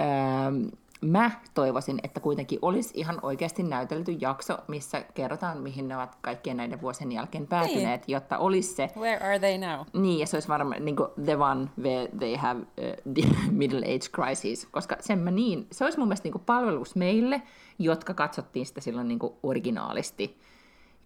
Ähm, 0.00 0.66
mä 1.00 1.30
toivoisin, 1.54 1.98
että 2.02 2.20
kuitenkin 2.20 2.58
olisi 2.62 2.90
ihan 2.94 3.18
oikeasti 3.22 3.62
näytelty 3.62 4.12
jakso, 4.12 4.58
missä 4.68 5.04
kerrotaan, 5.14 5.58
mihin 5.58 5.88
ne 5.88 5.96
ovat 5.96 6.18
kaikkien 6.20 6.56
näiden 6.56 6.80
vuosien 6.80 7.12
jälkeen 7.12 7.46
päätyneet, 7.46 8.06
niin. 8.06 8.14
jotta 8.14 8.38
olisi 8.38 8.74
se... 8.74 8.90
Where 8.98 9.24
are 9.24 9.38
they 9.38 9.58
now? 9.58 9.86
Niin, 9.92 10.18
ja 10.18 10.26
se 10.26 10.36
olisi 10.36 10.48
varmaan 10.48 10.84
niin 10.84 10.96
the 11.24 11.36
one 11.36 11.68
where 11.82 12.08
they 12.18 12.36
have 12.36 12.60
uh, 12.60 13.12
the 13.14 13.36
middle 13.50 13.80
age 13.80 14.08
crisis, 14.14 14.66
koska 14.70 14.96
sen 15.00 15.18
mä 15.18 15.30
niin, 15.30 15.66
se 15.72 15.84
olisi 15.84 15.98
mun 15.98 16.08
mielestä 16.08 16.28
niin 16.28 16.42
palvelus 16.46 16.96
meille, 16.96 17.42
jotka 17.78 18.14
katsottiin 18.14 18.66
sitä 18.66 18.80
silloin 18.80 19.08
niin 19.08 19.18
originaalisti. 19.42 20.38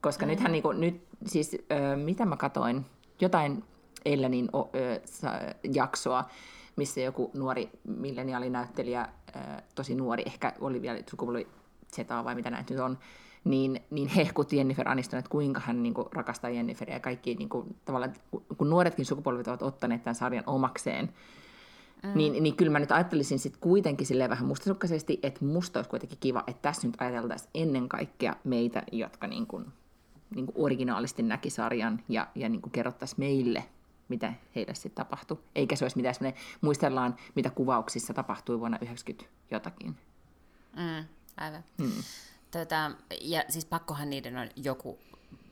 Koska 0.01 0.27
mm. 0.27 0.31
nythän 0.31 0.53
niin 0.53 0.63
kuin, 0.63 0.81
nyt, 0.81 1.03
siis 1.27 1.55
uh, 1.55 2.03
mitä 2.03 2.27
mä 2.27 2.37
katoin, 2.37 2.87
jotain 3.21 3.65
Ellenin 4.05 4.49
uh, 4.53 4.71
jaksoa, 5.75 6.25
missä 6.81 7.01
joku 7.01 7.31
nuori 7.35 7.71
milleniaalinäyttelijä, 7.85 9.09
tosi 9.75 9.95
nuori, 9.95 10.23
ehkä 10.27 10.53
oli 10.61 10.83
vielä 10.83 10.99
sukupuoli 11.11 11.47
Zetaa 11.97 12.25
vai 12.25 12.35
mitä 12.35 12.51
näitä 12.51 12.75
nyt 12.75 12.83
on, 12.83 12.99
niin, 13.45 13.81
niin 13.91 14.09
hehkutti 14.09 14.57
Jennifer 14.57 14.89
Aniston, 14.89 15.19
että 15.19 15.31
kuinka 15.31 15.61
hän 15.61 15.83
niin 15.83 15.95
kuin, 15.95 16.09
rakastaa 16.13 16.51
Jenniferia 16.51 16.97
ja 16.97 17.01
kaikki, 17.01 17.35
niin 17.35 17.49
kuin, 17.49 17.77
tavallaan, 17.85 18.15
kun 18.59 18.71
nuoretkin 18.71 19.07
sukupolvet 19.07 19.49
ovat 19.49 19.63
ottaneet 19.63 20.03
tämän 20.03 20.15
sarjan 20.15 20.45
omakseen, 20.47 21.13
Mm. 22.03 22.11
Niin, 22.15 22.43
niin 22.43 22.57
kyllä 22.57 22.73
mä 22.73 22.79
nyt 22.79 22.93
ajattelisin 22.93 23.39
sit 23.39 23.57
kuitenkin 23.57 24.07
silleen 24.07 24.31
vähän 24.31 24.47
mustasukkaisesti, 24.47 25.21
että 25.23 25.45
musta 25.45 25.79
olisi 25.79 25.91
kuitenkin 25.91 26.19
kiva, 26.21 26.45
että 26.47 26.63
tässä 26.63 26.87
nyt 26.87 26.97
ajateltaisiin 27.01 27.51
ennen 27.55 27.89
kaikkea 27.89 28.37
meitä, 28.45 28.83
jotka 28.93 29.27
niin 29.27 29.47
kuin, 29.47 29.67
niin 30.35 30.47
kuin 30.47 30.65
originaalisti 30.65 31.23
näki 31.23 31.51
sarjan 31.51 32.01
ja, 32.09 32.27
ja 32.35 32.49
niin 32.49 32.61
kuin 32.61 32.73
kerrottaisiin 32.73 33.21
meille 33.21 33.65
mitä 34.11 34.33
heille 34.55 34.75
sitten 34.75 35.05
tapahtui. 35.05 35.39
Eikä 35.55 35.77
se 35.77 35.85
olisi 35.85 35.97
mitään 35.97 36.15
semmoinen, 36.15 36.43
muistellaan, 36.61 37.17
mitä 37.35 37.51
kuvauksissa 37.51 38.15
tapahtui 38.15 38.61
vuonna 38.61 38.79
90 38.81 39.31
jotakin. 39.51 39.97
Mm, 40.77 41.05
aivan. 41.37 41.65
Mm. 41.79 41.93
Tota, 42.51 42.91
ja 43.21 43.43
siis 43.49 43.65
pakkohan 43.65 44.11
niiden 44.11 44.37
on 44.37 44.49
joku 44.57 44.99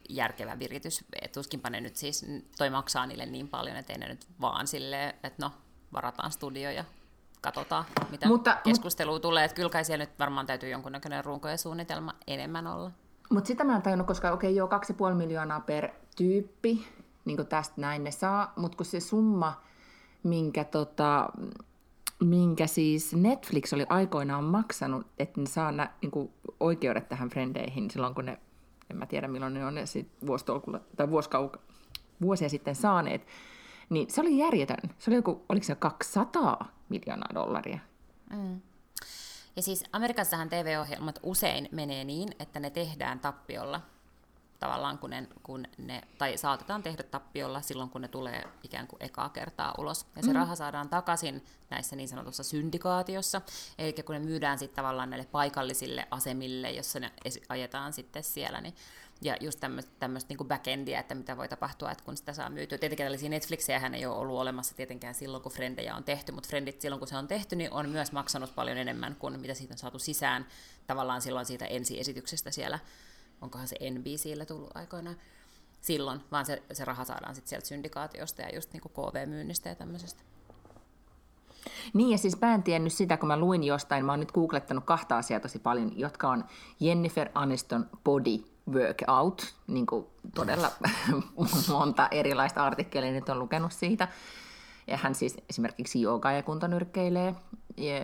järkevä 0.09 0.59
viritys. 0.59 1.05
Tuskinpa 1.35 1.71
ne 1.71 1.81
nyt 1.81 1.97
siis, 1.97 2.27
toi 2.59 2.71
maksaa 2.71 3.07
niille 3.07 3.27
niin 3.27 3.49
paljon, 3.49 3.77
että 3.77 3.93
ei 3.93 3.99
ne 3.99 4.09
nyt 4.09 4.27
vaan 4.41 4.67
silleen, 4.67 5.09
että 5.09 5.47
no, 5.47 5.53
varataan 5.93 6.33
studio 6.33 6.71
ja 6.71 6.85
katsotaan, 7.41 7.85
mitä 8.11 8.29
mutta, 8.29 8.57
keskustelua 8.65 9.15
mut, 9.15 9.23
tulee. 9.23 9.45
Että 9.45 9.55
kyllä 9.55 9.71
kai 9.71 9.85
siellä 9.85 10.05
nyt 10.05 10.19
varmaan 10.19 10.47
täytyy 10.47 10.69
jonkunnäköinen 10.69 11.25
runko 11.25 11.49
ja 11.49 11.57
suunnitelma 11.57 12.15
enemmän 12.27 12.67
olla. 12.67 12.91
Mutta 13.31 13.49
sitä 13.49 13.65
mä 13.65 13.77
en 13.77 13.83
tajunnut, 13.83 14.07
koska 14.07 14.33
okei, 14.33 14.51
okay, 14.51 14.57
joo, 14.57 15.11
2,5 15.11 15.15
miljoonaa 15.15 15.61
per 15.61 15.89
tyyppi, 16.17 16.89
niin 17.29 17.47
tästä 17.47 17.81
näin 17.81 18.05
ne 18.05 18.11
saa, 18.11 18.53
mutta 18.57 18.77
kun 18.77 18.87
se 18.87 19.01
summa, 19.01 19.63
minkä, 20.23 20.65
tota, 20.65 21.29
minkä 22.21 22.67
siis 22.67 23.15
Netflix 23.15 23.73
oli 23.73 23.87
aikoinaan 23.89 24.45
maksanut, 24.45 25.07
että 25.19 25.41
ne 25.41 25.47
saa 25.47 25.73
nä, 25.73 25.91
niin 26.03 26.11
kuin 26.11 26.31
oikeudet 26.61 27.09
tähän 27.09 27.29
frendeihin 27.29 27.91
silloin, 27.91 28.15
kun 28.15 28.25
ne, 28.25 28.39
en 28.91 28.97
mä 28.97 29.07
tiedä 29.07 29.29
milloin 29.29 29.55
ne 29.55 29.67
on 29.67 29.75
ne 29.75 29.87
sit 29.87 30.09
vuositolkulla, 30.27 30.81
tai 30.97 31.11
vuosikauka, 31.11 31.59
vuosia 32.21 32.49
sitten 32.49 32.75
saaneet, 32.75 33.27
niin 33.91 34.11
se 34.11 34.21
oli 34.21 34.39
järjetön. 34.39 34.91
Se 34.99 35.11
oli 35.11 35.17
joku, 35.17 35.45
oliko 35.49 35.65
se 35.65 35.75
200 35.75 36.69
miljoonaa 36.89 37.35
dollaria? 37.35 37.79
Mm. 38.31 38.61
Ja 39.57 39.63
siis 39.63 39.85
Amerikassahan 39.93 40.49
TV-ohjelmat 40.49 41.19
usein 41.23 41.69
menee 41.73 42.05
niin, 42.05 42.29
että 42.39 42.61
ne 42.61 42.71
tehdään 42.71 43.21
tappiolla 43.21 43.81
tavallaan, 44.59 44.99
kun 44.99 45.11
ne, 45.11 45.29
kun 45.43 45.65
ne, 45.79 46.03
tai 46.19 46.37
saatetaan 46.37 46.83
tehdä 46.83 47.03
tappiolla 47.03 47.61
silloin, 47.61 47.91
kun 47.91 48.01
ne 48.01 48.09
tulee 48.09 48.45
ikään 48.63 48.87
kuin 48.87 49.03
ekaa 49.03 49.29
kertaa 49.29 49.75
ulos. 49.79 50.07
Ja 50.17 50.23
se 50.23 50.29
mm. 50.29 50.35
raha 50.35 50.57
saadaan 50.57 50.89
takaisin 50.89 51.45
näissä 51.71 51.97
niin 51.97 52.09
sanotussa 52.09 52.43
syndikaatiossa, 52.43 53.41
eli 53.79 53.93
kun 53.93 54.15
ne 54.15 54.19
myydään 54.19 54.59
sitten 54.59 54.77
tavallaan 54.77 55.11
näille 55.11 55.27
paikallisille 55.33 56.09
asemille, 56.11 56.71
jossa 56.71 57.01
ne 57.01 57.13
ajetaan 57.49 57.93
sitten 57.93 58.23
siellä, 58.25 58.61
niin 58.61 58.75
ja 59.21 59.37
just 59.41 59.61
tämmöistä 59.99 60.35
niin 60.35 60.49
backendia, 60.49 61.01
että 61.01 61.15
mitä 61.15 61.37
voi 61.37 61.49
tapahtua, 61.49 61.91
että 61.91 62.05
kun 62.05 62.17
sitä 62.17 62.33
saa 62.33 62.51
myytyä. 62.51 62.79
Tietenkin 62.79 63.05
tällaisia 63.05 63.29
Netflixejä 63.29 63.79
hän 63.79 63.95
ei 63.95 64.07
ole 64.07 64.17
ollut 64.17 64.39
olemassa 64.39 64.77
tietenkään 64.77 65.15
silloin, 65.15 65.43
kun 65.43 65.53
Frendejä 65.53 65.95
on 65.95 66.05
tehty, 66.05 66.33
mutta 66.33 66.49
Frendit 66.49 66.81
silloin, 66.81 66.99
kun 66.99 67.09
se 67.09 67.17
on 67.17 67.29
tehty, 67.29 67.57
niin 67.57 67.73
on 67.73 67.89
myös 67.89 68.13
maksanut 68.13 68.55
paljon 68.55 68.79
enemmän 68.79 69.17
kuin 69.17 69.41
mitä 69.41 69.55
siitä 69.55 69.75
on 69.75 69.79
saatu 69.79 69.99
sisään 69.99 70.47
tavallaan 70.87 71.23
silloin 71.23 71.47
siitä 71.47 71.67
ensiesityksestä 71.67 72.51
siellä, 72.51 72.79
onkohan 73.43 73.69
se 73.69 73.77
NBCllä 73.91 74.45
tullut 74.45 74.77
aikoinaan 74.77 75.17
silloin, 75.81 76.21
vaan 76.33 76.47
se, 76.47 76.63
se 76.73 76.85
raha 76.85 77.05
saadaan 77.05 77.35
sitten 77.35 77.49
sieltä 77.49 77.67
syndikaatiosta 77.67 78.43
ja 78.43 78.55
just 78.55 78.73
niin 78.73 78.81
kuin 78.81 78.93
KV-myynnistä 78.93 79.69
ja 79.69 79.75
tämmöisestä. 79.75 80.23
Niin, 81.95 82.11
ja 82.11 82.19
siis 82.19 82.41
mä 82.41 82.55
en 82.55 82.63
tiennyt 82.63 82.93
sitä, 82.93 83.17
kun 83.17 83.27
mä 83.27 83.37
luin 83.37 83.65
jostain, 83.65 84.05
mä 84.05 84.13
oon 84.13 84.21
nyt 84.21 84.33
googlettanut 84.33 84.85
kahta 84.85 85.19
asiaa 85.19 85.41
tosi 85.41 85.59
paljon, 85.59 85.99
jotka 85.99 86.29
on 86.29 86.45
Jennifer 86.81 87.29
Aniston 87.35 87.87
body 88.05 88.45
workout, 88.73 89.55
niin 89.67 89.87
kuin 89.87 90.07
todella 90.35 90.71
monta 91.73 92.09
erilaista 92.11 92.65
artikkelia 92.65 93.13
nyt 93.13 93.29
on 93.29 93.39
lukenut 93.39 93.73
siitä. 93.73 94.09
Ja 94.87 94.97
hän 94.97 95.15
siis 95.15 95.37
esimerkiksi 95.51 96.01
joogaa 96.01 96.33
ja 96.33 96.43
kuntonyrkkeilee, 96.43 97.35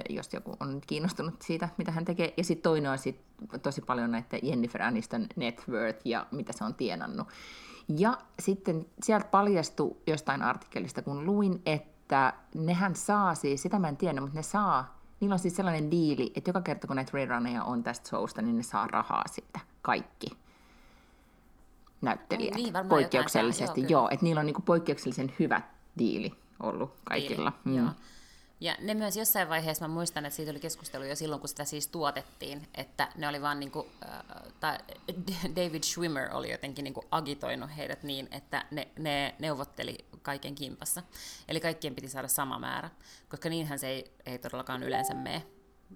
jos 0.09 0.33
joku 0.33 0.57
on 0.61 0.81
kiinnostunut 0.87 1.43
siitä, 1.43 1.69
mitä 1.77 1.93
hän 1.93 2.05
tekee. 2.05 2.35
Ja 2.37 2.45
sitten 2.45 2.63
toinen 2.63 2.91
on 2.91 2.99
sit 2.99 3.21
tosi 3.63 3.81
paljon 3.81 4.11
näitä 4.11 4.39
Jennifer 4.43 4.83
Aniston 4.83 5.27
net 5.37 5.65
worth 5.69 6.01
ja 6.05 6.27
mitä 6.31 6.53
se 6.53 6.65
on 6.65 6.75
tienannut. 6.75 7.29
Ja 7.89 8.19
sitten 8.39 8.87
sieltä 9.03 9.27
paljastui 9.27 9.97
jostain 10.07 10.43
artikkelista, 10.43 11.03
kun 11.03 11.27
luin, 11.27 11.63
että 11.67 12.33
nehän 12.55 12.95
saa 12.95 13.35
siis, 13.35 13.63
sitä 13.63 13.79
mä 13.79 13.89
en 13.89 13.97
tiedä, 13.97 14.21
mutta 14.21 14.37
ne 14.37 14.43
saa, 14.43 14.99
niillä 15.21 15.35
on 15.35 15.39
siis 15.39 15.57
sellainen 15.57 15.91
diili, 15.91 16.33
että 16.35 16.49
joka 16.49 16.61
kerta 16.61 16.87
kun 16.87 16.97
näitä 16.97 17.11
rerunneja 17.15 17.65
on 17.65 17.83
tästä 17.83 18.09
showsta, 18.09 18.43
niin 18.43 18.57
ne 18.57 18.63
saa 18.63 18.87
rahaa 18.87 19.25
siitä, 19.27 19.61
kaikki 19.83 20.27
näyttelijät 22.03 22.55
niin, 22.55 22.73
poikkeuksellisesti. 22.89 23.81
Jotain, 23.81 23.93
joo, 23.93 24.01
joo 24.01 24.09
että 24.11 24.25
niillä 24.25 24.39
on 24.41 24.47
niinku 24.47 24.63
poikkeuksellisen 24.63 25.33
hyvä 25.39 25.61
diili 25.99 26.33
ollut 26.61 26.95
kaikilla. 27.05 27.53
Diili, 27.65 27.79
mm. 27.79 27.85
joo. 27.85 27.95
Ja 28.61 28.77
ne 28.81 28.95
myös 28.95 29.17
jossain 29.17 29.49
vaiheessa, 29.49 29.89
mä 29.89 29.95
muistan, 29.95 30.27
että 30.27 30.37
siitä 30.37 30.51
oli 30.51 30.61
keskustelu 30.61 31.05
jo 31.05 31.17
silloin, 31.17 31.41
kun 31.41 31.49
sitä 31.49 31.65
siis 31.65 31.89
tuotettiin, 31.89 32.69
että 32.75 33.09
ne 33.17 33.29
oli 33.29 33.43
vaan 33.43 33.61
niin 33.61 33.71
kuin, 33.71 33.87
äh, 34.65 34.79
David 35.57 35.83
Schwimmer 35.83 36.29
oli 36.33 36.51
jotenkin 36.51 36.83
niin 36.83 36.95
kuin 36.95 37.07
agitoinut 37.11 37.71
heidät 37.77 38.03
niin, 38.03 38.29
että 38.31 38.65
ne, 38.71 38.89
ne 38.99 39.35
neuvotteli 39.39 39.99
kaiken 40.23 40.55
kimpassa. 40.55 41.03
Eli 41.49 41.61
kaikkien 41.61 41.95
piti 41.95 42.09
saada 42.09 42.29
sama 42.29 42.59
määrä, 42.59 42.91
koska 43.29 43.49
niinhän 43.49 43.79
se 43.79 43.89
ei, 43.89 44.13
ei 44.27 44.39
todellakaan 44.39 44.83
yleensä 44.83 45.15
mene 45.15 45.47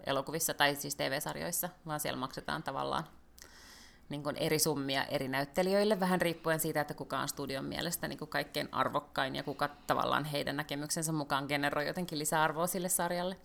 elokuvissa 0.07 0.55
tai 0.55 0.75
siis 0.75 0.97
TV-sarjoissa, 0.97 1.69
vaan 1.87 2.01
siellä 2.01 2.21
maksetaan 2.21 2.63
tavallaan 2.63 3.05
niin 4.09 4.23
kuin 4.23 4.37
eri 4.37 4.59
summia 4.59 5.05
eri 5.05 5.29
näyttelijöille, 5.29 6.01
vähän 6.01 6.21
riippuen 6.21 6.61
siitä, 6.61 6.81
että 6.81 6.95
kuka 6.95 7.19
on 7.19 7.29
studion 7.29 7.65
mielestä 7.65 8.09
niin 8.09 8.19
kuin 8.19 8.29
kaikkein 8.29 8.69
arvokkain 8.73 9.37
ja 9.37 9.43
kuka 9.43 9.69
tavallaan 9.87 10.25
heidän 10.25 10.57
näkemyksensä 10.57 11.13
mukaan 11.13 11.45
generoi 11.49 11.87
jotenkin 11.87 12.19
lisäarvoa 12.19 12.67
sille 12.67 12.89
sarjalle. 12.89 13.37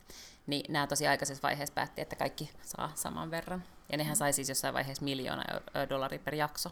Niin 0.47 0.74
nämä 0.74 0.88
tosi 0.88 1.07
aikaisessa 1.07 1.43
vaiheessa 1.43 1.74
päätti, 1.74 2.01
että 2.01 2.16
kaikki 2.16 2.49
saa 2.61 2.91
saman 2.95 3.32
verran. 3.32 3.64
Ja 3.91 3.97
nehän 3.97 4.16
sai 4.16 4.34
siis 4.34 4.49
jossain 4.49 4.74
vaiheessa 4.74 5.03
miljoona 5.03 5.43
dollaria 5.89 6.20
per 6.20 6.36
jakso. 6.36 6.70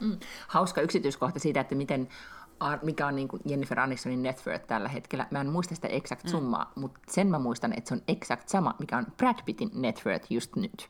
Mm. 0.00 0.18
Hauska 0.48 0.80
yksityiskohta 0.80 1.38
siitä, 1.38 1.60
että 1.60 1.74
miten 1.74 2.08
mikä 2.82 3.06
on 3.06 3.16
niin 3.16 3.28
kuin 3.28 3.42
Jennifer 3.44 3.80
Anistonin 3.80 4.22
net 4.22 4.46
worth 4.46 4.66
tällä 4.66 4.88
hetkellä. 4.88 5.26
Mä 5.30 5.40
en 5.40 5.48
muista 5.48 5.74
sitä 5.74 5.88
exact 5.88 6.24
mm. 6.24 6.30
summaa, 6.30 6.72
mm. 6.76 6.80
mutta 6.80 7.00
sen 7.08 7.26
mä 7.26 7.38
muistan, 7.38 7.78
että 7.78 7.88
se 7.88 7.94
on 7.94 8.02
exact 8.08 8.48
sama, 8.48 8.74
mikä 8.78 8.98
on 8.98 9.06
Brad 9.16 9.42
Pittin 9.44 9.70
net 9.74 10.02
worth 10.06 10.32
just 10.32 10.56
nyt. 10.56 10.88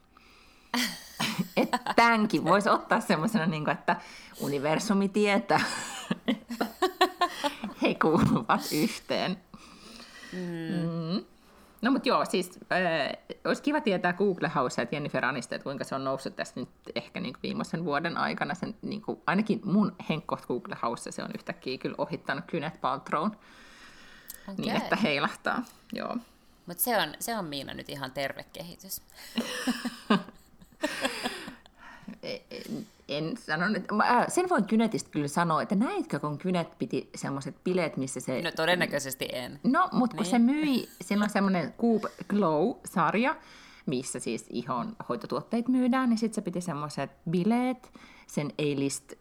että 1.56 1.78
tämänkin 1.96 2.44
voisi 2.44 2.68
ottaa 2.68 3.00
semmoisena, 3.00 3.46
niin 3.46 3.70
että 3.70 3.96
universumi 4.40 5.08
tietää, 5.08 5.60
että 6.26 6.66
he 7.82 7.94
kuuluvat 7.94 8.60
yhteen. 8.72 9.36
Mm. 10.32 11.18
Mm. 11.18 11.24
No 11.82 11.90
mutta 11.90 12.08
joo, 12.08 12.24
siis 12.24 12.58
äh, 12.72 13.38
olisi 13.44 13.62
kiva 13.62 13.80
tietää 13.80 14.12
Google 14.12 14.50
House, 14.54 14.82
että 14.82 14.96
Jennifer 14.96 15.24
Aniston, 15.24 15.56
että 15.56 15.64
kuinka 15.64 15.84
se 15.84 15.94
on 15.94 16.04
noussut 16.04 16.36
tässä 16.36 16.60
nyt 16.60 16.68
ehkä 16.94 17.20
niin 17.20 17.34
viimeisen 17.42 17.84
vuoden 17.84 18.16
aikana. 18.16 18.54
Sen, 18.54 18.74
niin 18.82 19.02
kuin, 19.02 19.20
ainakin 19.26 19.60
mun 19.64 19.96
henkkoht 20.08 20.46
Google 20.46 20.76
House, 20.82 21.12
se 21.12 21.22
on 21.22 21.30
yhtäkkiä 21.34 21.78
kyllä 21.78 21.94
ohittanut 21.98 22.44
Kynet 22.46 22.80
Paltrown. 22.80 23.30
Okay. 24.42 24.54
Niin, 24.58 24.76
että 24.76 24.96
heilahtaa. 24.96 25.62
Joo. 25.92 26.16
Mutta 26.66 26.82
se 26.82 26.96
on, 26.96 27.14
se 27.20 27.38
on 27.38 27.44
Miina 27.44 27.74
nyt 27.74 27.88
ihan 27.88 28.12
terve 28.12 28.44
kehitys. 28.52 29.02
en, 32.22 32.86
en 33.08 33.36
sanonut, 33.36 33.82
äh, 34.02 34.26
sen 34.28 34.48
voin 34.48 34.64
Kynetistä 34.64 35.10
kyllä 35.10 35.28
sanoa, 35.28 35.62
että 35.62 35.74
näitkö, 35.74 36.18
kun 36.18 36.38
Kynet 36.38 36.78
piti 36.78 37.10
semmoiset 37.14 37.64
bileet, 37.64 37.96
missä 37.96 38.20
se... 38.20 38.42
No 38.42 38.50
todennäköisesti 38.56 39.28
en. 39.32 39.60
No, 39.64 39.88
mutta 39.92 40.16
kun 40.16 40.22
niin. 40.22 40.30
se 40.30 40.38
myi, 40.38 40.88
siinä 41.00 41.24
on 41.24 41.30
semmoinen 41.30 41.74
Coop 41.80 42.02
Glow-sarja, 42.28 43.36
missä 43.86 44.18
siis 44.18 44.46
ihon 44.50 44.96
hoitotuotteet 45.08 45.68
myydään, 45.68 46.08
niin 46.08 46.18
sitten 46.18 46.34
se 46.34 46.40
piti 46.42 46.60
semmoiset 46.60 47.10
bileet 47.30 47.92
sen 48.26 48.52
A-list 48.58 49.12
äh, 49.12 49.18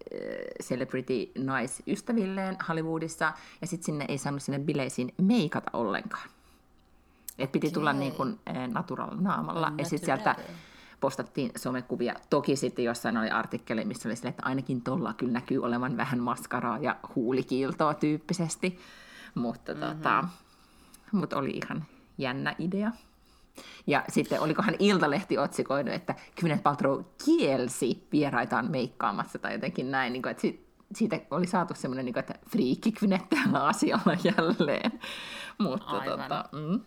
celebrity 0.64 1.32
naisystävilleen 1.38 2.58
Hollywoodissa, 2.70 3.34
ja 3.62 3.68
sitten 3.68 3.86
sinne 3.86 4.06
ei 4.08 4.18
saanut 4.18 4.44
sinne 4.44 4.60
bileisiin 4.60 5.14
meikata 5.22 5.72
ollenkaan. 5.74 6.30
Et 7.38 7.52
piti 7.52 7.72
tulla 7.72 7.94
niin 7.94 8.14
kuin 8.14 8.40
äh, 8.50 8.68
natural 8.68 9.16
naamalla, 9.20 9.72
ja 9.78 9.86
sitten 9.86 10.06
sieltä 10.06 10.36
postattiin 11.00 11.52
somekuvia. 11.58 12.14
Toki 12.30 12.56
sitten 12.56 12.86
jossain 12.86 13.18
oli 13.18 13.30
artikkeli, 13.30 13.86
missä 13.86 14.10
oli 14.10 14.16
sille, 14.16 14.30
että 14.30 14.44
ainakin 14.46 14.82
tuolla 14.82 15.14
kyllä 15.14 15.34
näkyy 15.34 15.64
olevan 15.64 15.98
vähän 15.98 16.20
maskaraa 16.20 16.78
ja 16.78 16.96
huulikiiltoa 17.16 17.94
tyyppisesti. 17.94 18.80
Mutta 19.36 19.74
mm-hmm. 19.74 19.88
tota, 19.88 20.24
mut 21.12 21.34
oli 21.34 21.50
ihan 21.50 21.86
jännä 22.18 22.56
idea. 22.60 22.92
Ja 23.88 24.04
sitten 24.10 24.42
olikohan 24.42 24.76
Iltalehti 24.80 25.38
otsikoinut, 25.38 25.94
että 25.94 26.16
Gwyneth 26.40 26.64
Paltrow 26.64 27.04
kielsi 27.26 28.08
vieraitaan 28.12 28.72
meikkaamassa 28.72 29.40
tai 29.40 29.54
jotenkin 29.54 29.92
näin, 29.92 30.14
niin 30.14 30.22
kuin, 30.22 30.32
että 30.32 30.42
sit, 30.42 30.68
siitä 30.96 31.20
oli 31.32 31.48
saatu 31.48 31.74
semmoinen, 31.76 32.06
niin 32.06 32.14
kuin, 32.14 32.20
että 32.20 32.36
friikki 32.50 32.92
Gwyneth 32.92 33.26
tällä 33.30 33.66
asialla 33.66 34.18
jälleen. 34.24 35.00
Mutta 35.58 35.98
Aivan. 35.98 36.20
tota, 36.20 36.50
mm 36.52 36.80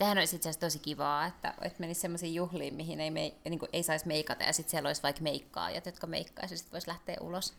sehän 0.00 0.18
olisi 0.18 0.36
itse 0.36 0.48
asiassa 0.48 0.66
tosi 0.66 0.78
kivaa, 0.78 1.26
että, 1.26 1.54
että 1.62 1.80
menisi 1.80 2.00
sellaisiin 2.00 2.34
juhliin, 2.34 2.74
mihin 2.74 3.00
ei, 3.00 3.10
me, 3.10 3.32
niin 3.44 3.58
kuin, 3.58 3.68
ei 3.72 3.82
saisi 3.82 4.06
meikata, 4.06 4.44
ja 4.44 4.52
sitten 4.52 4.70
siellä 4.70 4.86
olisi 4.86 5.02
vaikka 5.02 5.22
meikkaajat, 5.22 5.86
jotka 5.86 6.06
meikkaisivat, 6.06 6.50
ja 6.50 6.56
sitten 6.56 6.72
voisi 6.72 6.88
lähteä 6.88 7.16
ulos. 7.20 7.54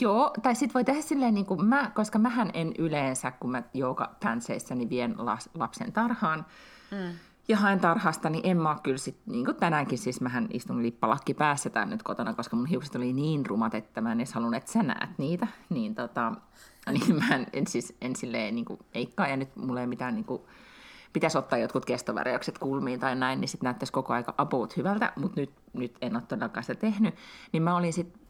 Joo, 0.00 0.30
tai 0.42 0.54
sitten 0.54 0.74
voi 0.74 0.84
tehdä 0.84 1.02
silleen, 1.02 1.34
niin 1.34 1.46
kuin 1.46 1.64
mä, 1.64 1.90
koska 1.94 2.18
mähän 2.18 2.50
en 2.54 2.72
yleensä, 2.78 3.30
kun 3.30 3.50
mä 3.50 3.62
joogapänseissä, 3.74 4.74
niin 4.74 4.90
vien 4.90 5.14
las, 5.18 5.50
lapsen 5.54 5.92
tarhaan, 5.92 6.46
mm. 6.90 7.14
ja 7.48 7.56
haen 7.56 7.80
tarhasta, 7.80 8.30
niin 8.30 8.46
en 8.46 8.56
mä 8.56 8.76
kyllä 8.82 8.98
sit, 8.98 9.16
niin 9.26 9.44
kuin 9.44 9.56
tänäänkin 9.56 9.98
siis 9.98 10.20
mähän 10.20 10.48
istun 10.50 10.82
lippalakki 10.82 11.34
päässä 11.34 11.70
tää 11.70 11.86
nyt 11.86 12.02
kotona, 12.02 12.34
koska 12.34 12.56
mun 12.56 12.66
hiukset 12.66 12.94
oli 12.94 13.12
niin 13.12 13.46
rumat, 13.46 13.74
että 13.74 14.00
mä 14.00 14.12
en 14.12 14.20
edes 14.20 14.32
halunnut, 14.32 14.56
että 14.56 14.72
sä 14.72 14.82
näet 14.82 15.18
niitä, 15.18 15.46
niin 15.68 15.94
tota, 15.94 16.32
niin 16.92 17.16
mä 17.16 17.34
en, 17.34 17.46
en 17.52 17.66
siis 17.66 17.96
en 18.00 18.16
silleen 18.16 18.54
niin 18.54 18.64
kuin 18.64 18.80
meikkaa, 18.94 19.28
ja 19.28 19.36
nyt 19.36 19.56
mulla 19.56 19.80
ei 19.80 19.86
mitään 19.86 20.14
niin 20.14 20.24
kuin, 20.24 20.42
pitäisi 21.12 21.38
ottaa 21.38 21.58
jotkut 21.58 21.84
kestovärjäykset 21.84 22.58
kulmiin 22.58 23.00
tai 23.00 23.16
näin, 23.16 23.40
niin 23.40 23.48
sitten 23.48 23.66
näyttäisi 23.66 23.92
koko 23.92 24.12
aika 24.12 24.34
about 24.38 24.76
hyvältä, 24.76 25.12
mutta 25.16 25.40
nyt, 25.40 25.50
nyt 25.72 25.96
en 26.00 26.16
ole 26.16 26.22
todellakaan 26.28 26.64
sitä 26.64 26.80
tehnyt. 26.80 27.14
Niin 27.52 27.62
mä 27.62 27.76
olin 27.76 27.92
sitten 27.92 28.22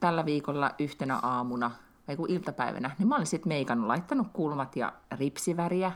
tällä 0.00 0.24
viikolla 0.24 0.70
yhtenä 0.78 1.16
aamuna 1.22 1.70
vai 2.08 2.16
kun 2.16 2.30
iltapäivänä, 2.30 2.90
niin 2.98 3.08
mä 3.08 3.16
olin 3.16 3.26
sitten 3.26 3.48
meikannut, 3.48 3.86
laittanut 3.86 4.26
kulmat 4.32 4.76
ja 4.76 4.92
ripsiväriä 5.18 5.92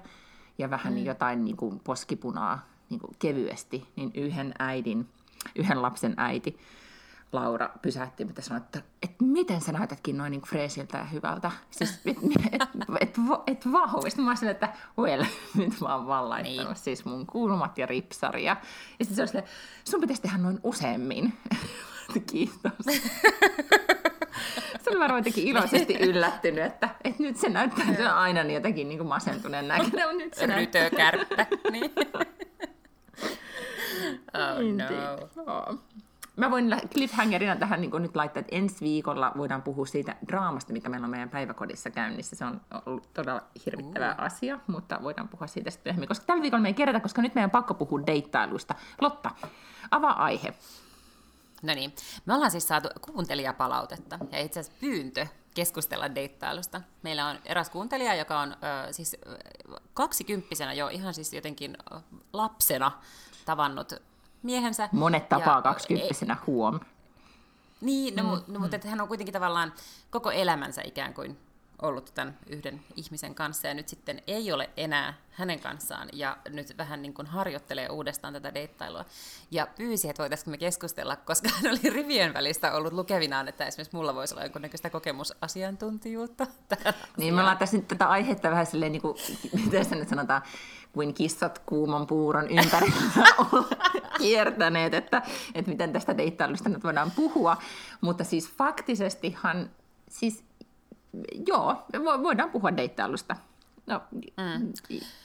ja 0.59 0.71
vähän 0.71 0.93
mm. 0.93 1.05
jotain 1.05 1.45
niin 1.45 1.57
kuin 1.57 1.81
poskipunaa 1.81 2.67
niin 2.91 3.01
kuin 3.01 3.17
kevyesti, 3.19 3.87
niin 3.97 4.11
yhden 4.15 4.55
äidin, 4.59 5.09
yhden 5.57 5.83
lapsen 5.83 6.15
äiti, 6.17 6.59
Laura 7.35 7.71
pysähti 7.83 8.27
ja 8.37 8.43
sanoi, 8.43 8.63
että, 8.63 8.83
että 9.03 9.25
miten 9.25 9.61
sä 9.61 9.73
näytätkin 9.73 10.19
noin 10.19 10.31
niin 10.31 10.43
freesiltä 10.43 10.99
ja 10.99 11.05
hyvältä. 11.05 11.51
Siis, 11.71 12.01
et, 12.07 12.17
et, 12.53 12.63
et, 13.01 13.19
et 13.47 13.73
vahvista. 13.73 14.23
Mä 14.23 14.37
sanoin, 14.37 14.55
että 14.55 14.69
well, 14.99 15.25
nyt 15.55 15.81
mä 15.81 15.95
oon 15.95 16.07
vaan 16.07 16.29
laittanut 16.29 16.67
niin. 16.67 16.77
siis 16.77 17.05
mun 17.05 17.27
kulmat 17.27 17.79
ja 17.79 17.87
ripsari. 17.87 18.45
Ja, 18.45 18.57
ja 18.99 19.05
sitten 19.05 19.29
se 19.29 19.39
oli 19.39 19.45
sun 19.85 20.01
pitäisi 20.01 20.23
tehdä 20.23 20.39
noin 20.39 20.61
useammin. 20.63 21.33
Kiitos. 22.31 22.73
se 24.83 24.91
oli 24.91 24.99
varmaan 24.99 25.21
jotenkin 25.21 25.47
iloisesti 25.47 25.95
yllättynyt, 25.95 26.65
että, 26.65 26.89
että 27.05 27.23
nyt 27.23 27.37
se 27.37 27.49
näyttää, 27.49 27.95
se 27.97 28.09
aina 28.09 28.43
niin 28.43 28.55
jotenkin 28.55 28.89
niin 28.89 28.99
kuin 28.99 29.09
masentuneen 29.09 29.69
näköinen, 29.69 30.09
mutta 30.09 30.25
nyt 30.25 30.35
se 30.35 30.47
näyttää. 30.47 30.91
kärppä. 30.91 31.47
niin. 31.73 31.93
Oh 34.35 34.61
no. 35.47 35.79
Mä 36.37 36.51
voin 36.51 36.77
cliffhangerina 36.93 37.57
tähän 37.57 37.81
niin 37.81 38.03
nyt 38.03 38.17
laittaa, 38.17 38.41
että 38.41 38.57
ensi 38.57 38.85
viikolla 38.85 39.33
voidaan 39.37 39.63
puhua 39.63 39.87
siitä 39.87 40.17
draamasta, 40.29 40.73
mikä 40.73 40.89
meillä 40.89 41.05
on 41.05 41.11
meidän 41.11 41.31
päiväkodissa 41.31 41.91
käynnissä. 41.91 42.37
Se 42.37 42.45
on 42.45 42.61
ollut 42.87 43.15
todella 43.15 43.43
hirvittävä 43.67 44.13
uh. 44.19 44.25
asia, 44.25 44.59
mutta 44.67 44.99
voidaan 45.03 45.29
puhua 45.29 45.47
siitä 45.47 45.71
sitten 45.71 45.91
myöhemmin. 45.91 46.09
Koska 46.09 46.27
tällä 46.27 46.43
viikolla 46.43 46.63
me 46.63 46.69
ei 46.69 46.75
kerätä, 46.75 47.01
koska 47.01 47.23
nyt 47.23 47.35
meidän 47.35 47.49
on 47.49 47.51
pakko 47.51 47.75
puhua 47.75 48.07
deittailusta. 48.07 48.75
Lotta, 49.01 49.31
avaa 49.91 50.25
aihe. 50.25 50.55
No 51.63 51.75
niin, 51.75 51.95
me 52.27 52.35
ollaan 52.35 52.51
siis 52.51 52.69
saatu 52.69 52.89
kuuntelijapalautetta 53.01 54.19
ja 54.33 54.41
itse 54.41 54.61
asiassa 54.61 54.81
pyyntö 54.81 55.27
keskustella 55.55 56.15
deittailusta. 56.15 56.81
Meillä 57.03 57.27
on 57.27 57.39
eräs 57.45 57.71
kuuntelija, 57.71 58.15
joka 58.15 58.41
on 58.41 58.53
ö, 58.53 58.93
siis 58.93 59.17
kaksikymppisenä 59.95 60.73
jo 60.73 60.89
ihan 60.89 61.15
siis 61.15 61.33
jotenkin 61.33 61.77
lapsena 62.33 62.93
tavannut 63.45 63.93
miehensä. 64.45 64.89
Monet 64.93 65.29
tapaa 65.29 65.63
kaksikymppisenä, 65.63 66.37
huom. 66.47 66.81
Niin, 67.81 68.17
no, 68.17 68.23
mm, 68.23 68.29
no, 68.29 68.43
mm. 68.47 68.61
mutta 68.61 68.77
että 68.77 68.89
hän 68.89 69.01
on 69.01 69.09
kuitenkin 69.09 69.33
tavallaan 69.33 69.73
koko 70.11 70.31
elämänsä 70.31 70.83
ikään 70.85 71.15
kuin 71.15 71.39
ollut 71.85 72.13
tämän 72.15 72.39
yhden 72.47 72.81
ihmisen 72.97 73.35
kanssa 73.35 73.69
ja 73.69 73.75
nyt 73.75 73.89
sitten 73.89 74.23
ei 74.27 74.53
ole 74.53 74.71
enää 74.77 75.15
hänen 75.31 75.61
kanssaan 75.61 76.09
ja 76.13 76.37
nyt 76.49 76.79
vähän 76.79 77.03
niin 77.03 77.15
kuin 77.15 77.27
harjoittelee 77.27 77.89
uudestaan 77.89 78.33
tätä 78.33 78.55
deittailua. 78.55 79.05
Ja 79.51 79.67
pyysi, 79.77 80.09
että 80.09 80.23
voitaisiinko 80.23 80.51
me 80.51 80.59
keskustella, 80.59 81.17
koska 81.17 81.49
hän 81.49 81.73
oli 81.73 81.91
rivien 81.91 82.35
välistä 82.35 82.73
ollut 82.73 82.93
lukevinaan, 82.93 83.49
että 83.49 83.67
esimerkiksi 83.67 83.97
mulla 83.97 84.15
voisi 84.15 84.35
olla 84.35 84.45
jonkunnäköistä 84.45 84.91
kokemusasiantuntijuutta. 84.91 86.47
Niin, 87.17 87.35
me 87.35 87.41
ollaan 87.41 87.59
tässä 87.59 87.77
nyt 87.77 87.89
tätä 87.89 88.09
aihetta 88.09 88.51
vähän 88.51 88.67
silleen, 88.67 88.93
niin 88.93 89.03
kuin, 89.03 89.17
miten 89.65 89.85
se 89.85 89.95
nyt 89.95 90.09
sanotaan, 90.09 90.43
kuin 90.93 91.15
kissat 91.15 91.59
kuuman 91.59 92.07
puuron 92.07 92.51
ympärillä 92.51 92.95
kiertäneet, 94.19 94.95
että, 94.95 95.23
että 95.55 95.71
miten 95.71 95.93
tästä 95.93 96.19
deittailusta 96.19 96.69
nyt 96.69 96.85
voidaan 96.85 97.11
puhua. 97.11 97.57
Mutta 98.01 98.25
siis 98.25 98.53
faktisestihan, 98.53 99.71
siis 100.09 100.45
joo, 101.47 101.83
voidaan 102.23 102.51
puhua 102.51 102.77
deittailusta. 102.77 103.37
No, 103.87 104.01
mm. 104.13 104.73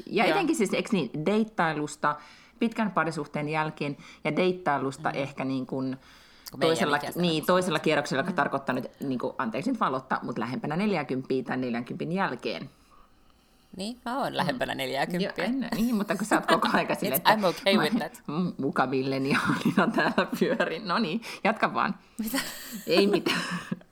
Ja 0.05 0.25
etenkin 0.25 0.55
siis, 0.55 0.73
eikö 0.73 0.89
niin, 0.91 1.25
deittailusta 1.25 2.15
pitkän 2.59 2.91
parisuhteen 2.91 3.49
jälkeen 3.49 3.97
ja 4.23 4.35
deittailusta 4.35 5.09
mm. 5.09 5.15
ehkä 5.15 5.45
niin 5.45 5.65
kuin, 5.65 5.97
toisella, 6.59 6.99
niin, 7.15 7.45
toisella 7.45 7.79
kierroksella, 7.79 8.19
joka 8.19 8.31
mm. 8.31 8.35
tarkoittaa 8.35 8.75
nyt, 8.75 8.91
niin 8.99 9.19
kuin, 9.19 9.33
anteeksi 9.37 9.71
nyt 9.71 9.79
valottaa, 9.79 10.19
mutta 10.23 10.41
lähempänä 10.41 10.75
40 10.75 11.27
tai 11.47 11.57
40 11.57 12.15
jälkeen. 12.15 12.69
Niin, 13.77 13.97
mä 14.05 14.19
oon 14.19 14.37
lähempänä 14.37 14.75
40. 14.75 15.41
Mm. 15.47 15.61
Joo, 15.61 15.69
niin, 15.75 15.95
mutta 15.95 16.15
kun 16.15 16.25
sä 16.25 16.35
oot 16.35 16.45
koko 16.45 16.67
ajan 16.73 16.95
silleen, 16.99 17.17
että 17.17 17.35
I'm 17.35 17.45
okay 17.45 17.77
with 17.77 17.97
that. 17.97 18.21
muka 18.57 18.87
milleniaalina 18.87 19.87
täällä 19.95 20.27
pyörin. 20.39 20.87
No 20.87 20.99
niin, 20.99 21.21
jatka 21.43 21.73
vaan. 21.73 21.95
Mitä? 22.17 22.39
Ei 22.87 23.07
mitään. 23.07 23.41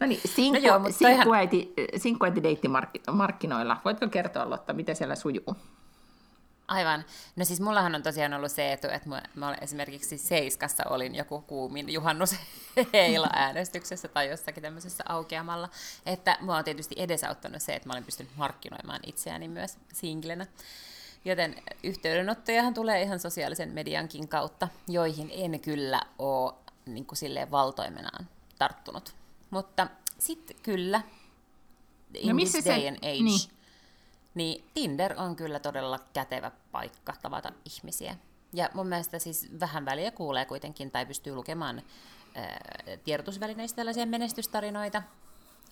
No 0.00 0.06
niin, 0.06 0.20
sinkku, 0.24 0.60
no 0.60 0.66
joo, 0.66 0.78
mutta 0.78 0.98
sinkkuäiti, 0.98 1.74
sinkkuäiti 1.96 2.42
deittimarkkinoilla. 2.42 3.76
Voitko 3.84 4.08
kertoa, 4.08 4.50
Lotta, 4.50 4.72
miten 4.72 4.96
siellä 4.96 5.14
sujuu? 5.14 5.56
Aivan. 6.68 7.04
No 7.36 7.44
siis 7.44 7.60
mullahan 7.60 7.94
on 7.94 8.02
tosiaan 8.02 8.34
ollut 8.34 8.52
se 8.52 8.72
etu, 8.72 8.88
että 8.88 9.08
mä, 9.08 9.22
mä 9.34 9.54
esimerkiksi 9.60 10.18
Seiskassa 10.18 10.84
olin 10.90 11.14
joku 11.14 11.40
kuumin 11.40 11.92
juhannus 11.92 12.34
heila-äänestyksessä 12.92 14.08
tai 14.08 14.28
jossakin 14.28 14.62
tämmöisessä 14.62 15.04
aukeamalla. 15.08 15.68
Että 16.06 16.36
mua 16.40 16.56
on 16.56 16.64
tietysti 16.64 16.94
edesauttanut 16.98 17.62
se, 17.62 17.74
että 17.74 17.88
mä 17.88 17.92
olen 17.92 18.04
pystynyt 18.04 18.36
markkinoimaan 18.36 19.00
itseäni 19.06 19.48
myös 19.48 19.78
singlenä. 19.92 20.46
Joten 21.24 21.54
yhteydenottojahan 21.82 22.74
tulee 22.74 23.02
ihan 23.02 23.20
sosiaalisen 23.20 23.72
mediankin 23.72 24.28
kautta, 24.28 24.68
joihin 24.88 25.30
en 25.32 25.60
kyllä 25.60 26.00
ole 26.18 26.54
niin 26.86 27.06
kuin 27.06 27.18
silleen 27.18 27.50
valtoimenaan 27.50 28.28
tarttunut. 28.58 29.19
Mutta 29.50 29.88
sitten 30.18 30.56
kyllä, 30.62 31.02
in 32.14 32.28
no 32.28 32.34
missä 32.34 32.58
this 32.58 32.64
day 32.64 32.80
se... 32.80 32.88
and 32.88 32.96
age, 32.96 33.22
niin. 33.22 33.50
niin 34.34 34.64
Tinder 34.74 35.14
on 35.16 35.36
kyllä 35.36 35.60
todella 35.60 35.98
kätevä 36.12 36.50
paikka 36.72 37.14
tavata 37.22 37.52
ihmisiä. 37.64 38.16
Ja 38.52 38.70
mun 38.74 38.86
mielestä 38.86 39.18
siis 39.18 39.48
vähän 39.60 39.84
väliä 39.84 40.10
kuulee 40.10 40.44
kuitenkin 40.44 40.90
tai 40.90 41.06
pystyy 41.06 41.34
lukemaan 41.34 41.82
ää, 42.34 42.58
tiedotusvälineistä 43.04 43.76
tällaisia 43.76 44.06
menestystarinoita. 44.06 45.02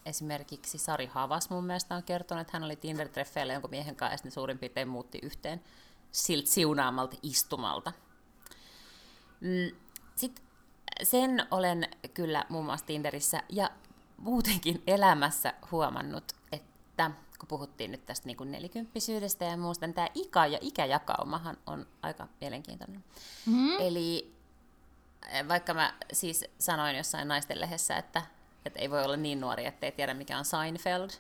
Esimerkiksi 0.07 0.79
Sari 0.79 1.07
Havas 1.07 1.51
mun 1.51 1.65
mielestä 1.65 1.95
on 1.95 2.03
kertonut, 2.03 2.41
että 2.41 2.53
hän 2.53 2.65
oli 2.65 2.77
Tinder-treffeillä 2.77 3.53
jonkun 3.53 3.71
miehen 3.71 3.97
kanssa 3.97 4.27
ja 4.27 4.31
suurin 4.31 4.59
piirtein 4.59 4.89
muutti 4.89 5.19
yhteen 5.23 5.65
siltä 6.13 6.51
siunaamalta 6.51 7.17
istumalta. 7.23 7.93
Mm, 9.41 9.77
Sitten 10.17 10.45
sen 11.03 11.47
olen 11.51 11.89
kyllä 12.15 12.45
muun 12.49 12.65
muassa 12.65 12.87
Tinderissä 12.87 13.43
ja 13.49 13.71
muutenkin 14.17 14.83
elämässä 14.87 15.55
huomannut, 15.71 16.33
että 16.53 17.11
kun 17.39 17.49
puhuttiin 17.49 17.91
nyt 17.91 18.07
tästä 18.07 18.27
niin 18.27 18.37
nelikymppisyydestä 18.45 19.45
ja 19.45 19.57
muusta, 19.57 19.87
niin 19.87 19.95
tämä 19.95 20.09
ikä 20.15 20.47
ja 20.47 20.59
ikäjakaumahan 20.61 21.57
on 21.67 21.87
aika 22.03 22.29
mielenkiintoinen. 22.41 23.05
Mm-hmm. 23.47 23.77
Eli 23.79 24.35
eh, 25.33 25.49
vaikka 25.49 25.75
mä 25.75 25.93
siis 26.13 26.45
sanoin 26.59 26.97
jossain 26.97 27.29
naisten 27.29 27.61
lehdessä, 27.61 27.97
että, 27.97 28.23
että 28.65 28.81
ei 28.81 28.91
voi 28.91 29.05
olla 29.05 29.17
niin 29.17 29.41
nuori, 29.41 29.67
ettei 29.67 29.93
tiedä 29.93 30.15
mikä 30.15 30.39
on 30.39 30.45
Seinfeld, 30.45 31.11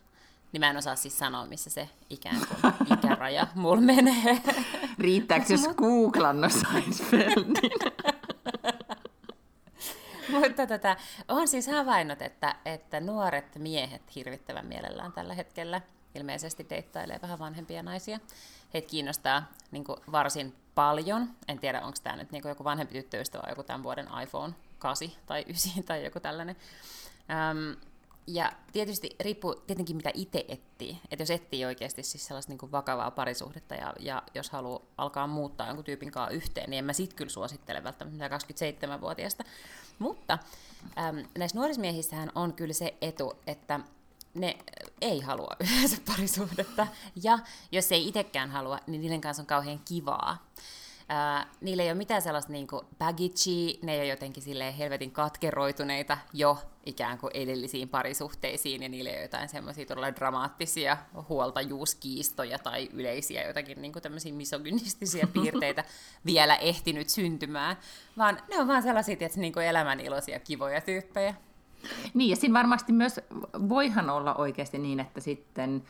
niin 0.53 0.61
mä 0.61 0.71
en 0.71 0.77
osaa 0.77 0.97
siis 0.97 1.19
sanoa, 1.19 1.47
missä 1.47 1.71
se 1.71 1.89
ikään 2.11 2.41
kuin 2.49 2.75
ikäraja 2.99 3.47
mulla 3.55 3.81
menee. 3.81 4.43
Riittääkö 4.99 5.47
jos 5.53 5.69
googlannut 5.77 6.53
Seinfeldin? 6.53 7.71
Mutta 10.33 10.67
tätä, 10.67 10.97
on 11.29 11.49
siis 11.49 11.67
havainnut, 11.67 12.23
että, 12.23 12.55
että 12.65 13.01
nuoret 13.01 13.57
miehet 13.59 14.03
hirvittävän 14.15 14.67
mielellään 14.67 15.13
tällä 15.13 15.35
hetkellä 15.35 15.81
ilmeisesti 16.15 16.67
deittailee 16.71 17.19
vähän 17.23 17.39
vanhempia 17.39 17.83
naisia. 17.83 18.21
Heitä 18.75 18.89
kiinnostaa 18.89 19.53
niin 19.71 19.85
kuin, 19.85 20.01
varsin 20.13 20.55
paljon. 20.75 21.29
En 21.49 21.59
tiedä, 21.59 21.81
onko 21.81 21.99
tämä 22.03 22.17
nyt 22.17 22.33
niin 22.33 22.43
kuin, 22.43 22.51
joku 22.51 22.65
vanhempi 22.65 22.95
tyttöystävä 22.95 23.43
vai 23.43 23.53
joku 23.53 23.63
tämän 23.63 23.83
vuoden 23.83 24.09
iPhone 24.23 24.55
8 24.79 25.09
tai 25.27 25.45
9 25.49 25.85
tai 25.85 26.05
joku 26.05 26.21
tällainen. 26.21 26.57
Öm, 27.51 27.77
ja 28.27 28.53
tietysti 28.73 29.17
riippuu 29.21 29.55
tietenkin, 29.55 29.97
mitä 29.97 30.11
itse 30.15 30.45
etsii. 30.49 30.99
Että 31.11 31.23
jos 31.23 31.31
etsii 31.31 31.65
oikeasti 31.65 32.03
siis 32.03 32.27
sellaista 32.27 32.53
niin 32.53 32.59
kuin 32.59 32.73
vakavaa 32.73 33.11
parisuhdetta 33.11 33.75
ja, 33.75 33.95
ja 34.01 34.23
jos 34.35 34.51
haluaa 34.51 34.83
alkaa 34.99 35.27
muuttaa 35.27 35.67
jonkun 35.67 35.85
tyypin 35.85 36.11
kanssa 36.13 36.35
yhteen, 36.35 36.71
niin 36.71 36.79
en 36.79 36.85
mä 36.85 36.93
sit 36.93 37.15
kyllä 37.15 37.31
suosittele 37.31 37.85
välttämättä 37.85 38.29
27-vuotiaasta. 38.29 39.45
Mutta 39.99 40.39
äm, 40.99 41.25
näissä 41.39 41.59
nuorismiehissähän 41.59 42.33
on 42.35 42.53
kyllä 42.53 42.75
se 42.75 42.95
etu, 43.01 43.35
että 43.47 43.81
ne 44.35 44.59
ei 45.01 45.21
halua 45.21 45.57
yleensä 45.61 45.97
parisuhdetta. 46.07 46.87
Ja 47.23 47.39
jos 47.73 47.93
ei 47.93 48.09
itsekään 48.09 48.51
halua, 48.51 48.79
niin 48.87 49.01
niiden 49.01 49.21
kanssa 49.21 49.43
on 49.43 49.47
kauhean 49.47 49.81
kivaa. 49.85 50.47
Ää, 51.11 51.47
niillä 51.61 51.83
ei 51.83 51.89
ole 51.89 51.99
mitään 51.99 52.23
sellaista 52.23 52.53
niin 52.53 52.67
baggagea, 52.99 53.79
ne 53.83 53.93
ei 53.93 54.01
ole 54.01 54.07
jotenkin 54.07 54.43
silleen 54.43 54.75
helvetin 54.75 55.11
katkeroituneita 55.11 56.19
jo 56.33 56.59
ikään 56.87 57.19
kuin 57.19 57.31
edellisiin 57.35 57.89
parisuhteisiin, 57.89 58.83
ja 58.83 58.89
niillä 58.89 59.11
ei 59.11 59.17
ole 59.17 59.23
jotain 59.23 59.49
semmoisia 59.49 59.87
todella 59.87 60.15
dramaattisia 60.15 60.97
huoltajuuskiistoja 61.29 62.59
tai 62.59 62.89
yleisiä 62.93 63.47
jotakin 63.47 63.83
niin 63.83 63.93
tämmöisiä 63.93 64.33
misogynistisiä 64.33 65.29
piirteitä 65.35 65.85
vielä 66.27 66.57
ehtinyt 66.57 67.09
syntymään, 67.09 67.77
vaan 68.19 68.39
ne 68.49 68.59
on 68.61 68.69
vaan 68.69 68.83
sellaisia 68.83 69.17
että 69.21 69.41
niin 69.41 69.59
elämän 69.59 70.01
iloisia, 70.01 70.41
kivoja 70.41 70.81
tyyppejä. 70.81 71.35
Niin, 72.15 72.31
ja 72.31 72.37
siinä 72.37 72.59
varmasti 72.59 72.93
myös 72.93 73.21
voihan 73.69 74.11
olla 74.11 74.35
oikeasti 74.35 74.79
niin, 74.79 75.01
että 75.01 75.21
sitten 75.21 75.85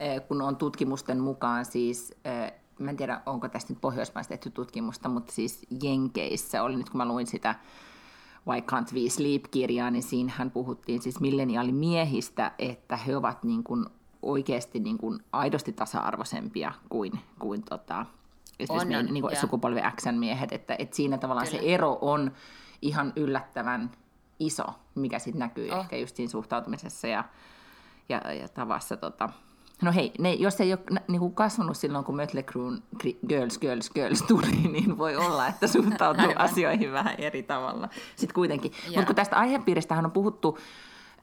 eh, 0.00 0.22
kun 0.28 0.42
on 0.42 0.56
tutkimusten 0.56 1.20
mukaan 1.20 1.64
siis 1.64 2.14
eh, 2.24 2.52
mä 2.84 2.90
en 2.90 2.96
tiedä, 2.96 3.20
onko 3.26 3.48
tästä 3.48 3.72
nyt 3.72 3.80
Pohjoismaista 3.80 4.28
tehty 4.28 4.50
tutkimusta, 4.50 5.08
mutta 5.08 5.32
siis 5.32 5.66
Jenkeissä 5.82 6.62
oli 6.62 6.76
nyt, 6.76 6.90
kun 6.90 6.98
mä 6.98 7.08
luin 7.08 7.26
sitä 7.26 7.54
Why 8.48 8.60
Can't 8.60 8.94
We 8.94 9.08
Sleep-kirjaa, 9.08 9.90
niin 9.90 10.02
siinähän 10.02 10.50
puhuttiin 10.50 11.02
siis 11.02 11.20
milleniaalimiehistä, 11.20 12.52
että 12.58 12.96
he 12.96 13.16
ovat 13.16 13.44
niin 13.44 13.64
kuin 13.64 13.86
oikeasti 14.22 14.80
niin 14.80 14.98
kuin 14.98 15.20
aidosti 15.32 15.72
tasa-arvoisempia 15.72 16.72
kuin, 16.88 17.12
kuin 17.38 17.62
tota, 17.62 18.06
on, 18.68 18.88
meidän, 18.88 19.06
niin 19.06 19.22
kuin 19.22 19.36
sukupolvi 19.36 19.80
Xn 20.00 20.14
miehet, 20.14 20.52
että, 20.52 20.76
että 20.78 20.96
siinä 20.96 21.18
tavallaan 21.18 21.46
Kyllä. 21.46 21.62
se 21.62 21.74
ero 21.74 21.98
on 22.00 22.32
ihan 22.82 23.12
yllättävän 23.16 23.90
iso, 24.38 24.64
mikä 24.94 25.18
sitten 25.18 25.38
näkyy 25.38 25.70
oh. 25.70 25.78
ehkä 25.80 25.96
just 25.96 26.16
siinä 26.16 26.30
suhtautumisessa 26.30 27.06
ja, 27.06 27.24
ja, 28.08 28.32
ja 28.32 28.48
tavassa 28.48 28.96
tota, 28.96 29.28
No 29.82 29.92
hei, 29.92 30.12
ne, 30.18 30.32
jos 30.32 30.60
ei 30.60 30.72
ole 30.72 31.00
niin 31.08 31.20
kuin 31.20 31.34
kasvanut 31.34 31.76
silloin, 31.76 32.04
kun 32.04 32.16
Mötley 32.16 32.42
Cruen 32.42 32.82
Girls, 33.28 33.58
Girls, 33.58 33.90
Girls 33.90 34.22
tuli, 34.22 34.68
niin 34.72 34.98
voi 34.98 35.16
olla, 35.16 35.46
että 35.46 35.66
suhtautuu 35.66 36.32
asioihin 36.36 36.92
vähän 36.92 37.14
eri 37.18 37.42
tavalla. 37.42 37.88
Sitten 38.16 38.34
kuitenkin. 38.34 38.72
Mutta 38.86 39.06
kun 39.06 39.14
tästä 39.14 39.36
aihepiiristähän 39.36 40.04
on 40.04 40.10
puhuttu 40.10 40.58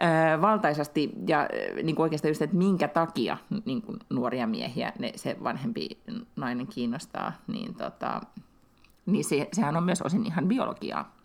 äh, 0.01 0.41
valtaisasti 0.41 1.12
ja 1.28 1.49
niin 1.84 1.95
kuin 1.95 2.03
oikeastaan 2.03 2.30
just, 2.30 2.41
että 2.41 2.55
minkä 2.55 2.88
takia 2.88 3.38
niin 3.66 3.82
kuin 3.82 3.99
nuoria 4.10 4.47
miehiä 4.47 4.93
ne, 4.99 5.12
se 5.16 5.38
vanhempi 5.43 5.89
nainen 6.36 6.68
kiinnostaa, 6.68 7.34
niin, 7.47 7.76
tota, 7.76 8.22
niin 9.05 9.24
se, 9.24 9.49
sehän 9.53 9.78
on 9.78 9.84
myös 9.84 10.01
osin 10.01 10.26
ihan 10.26 10.47
biologiaa. 10.47 11.18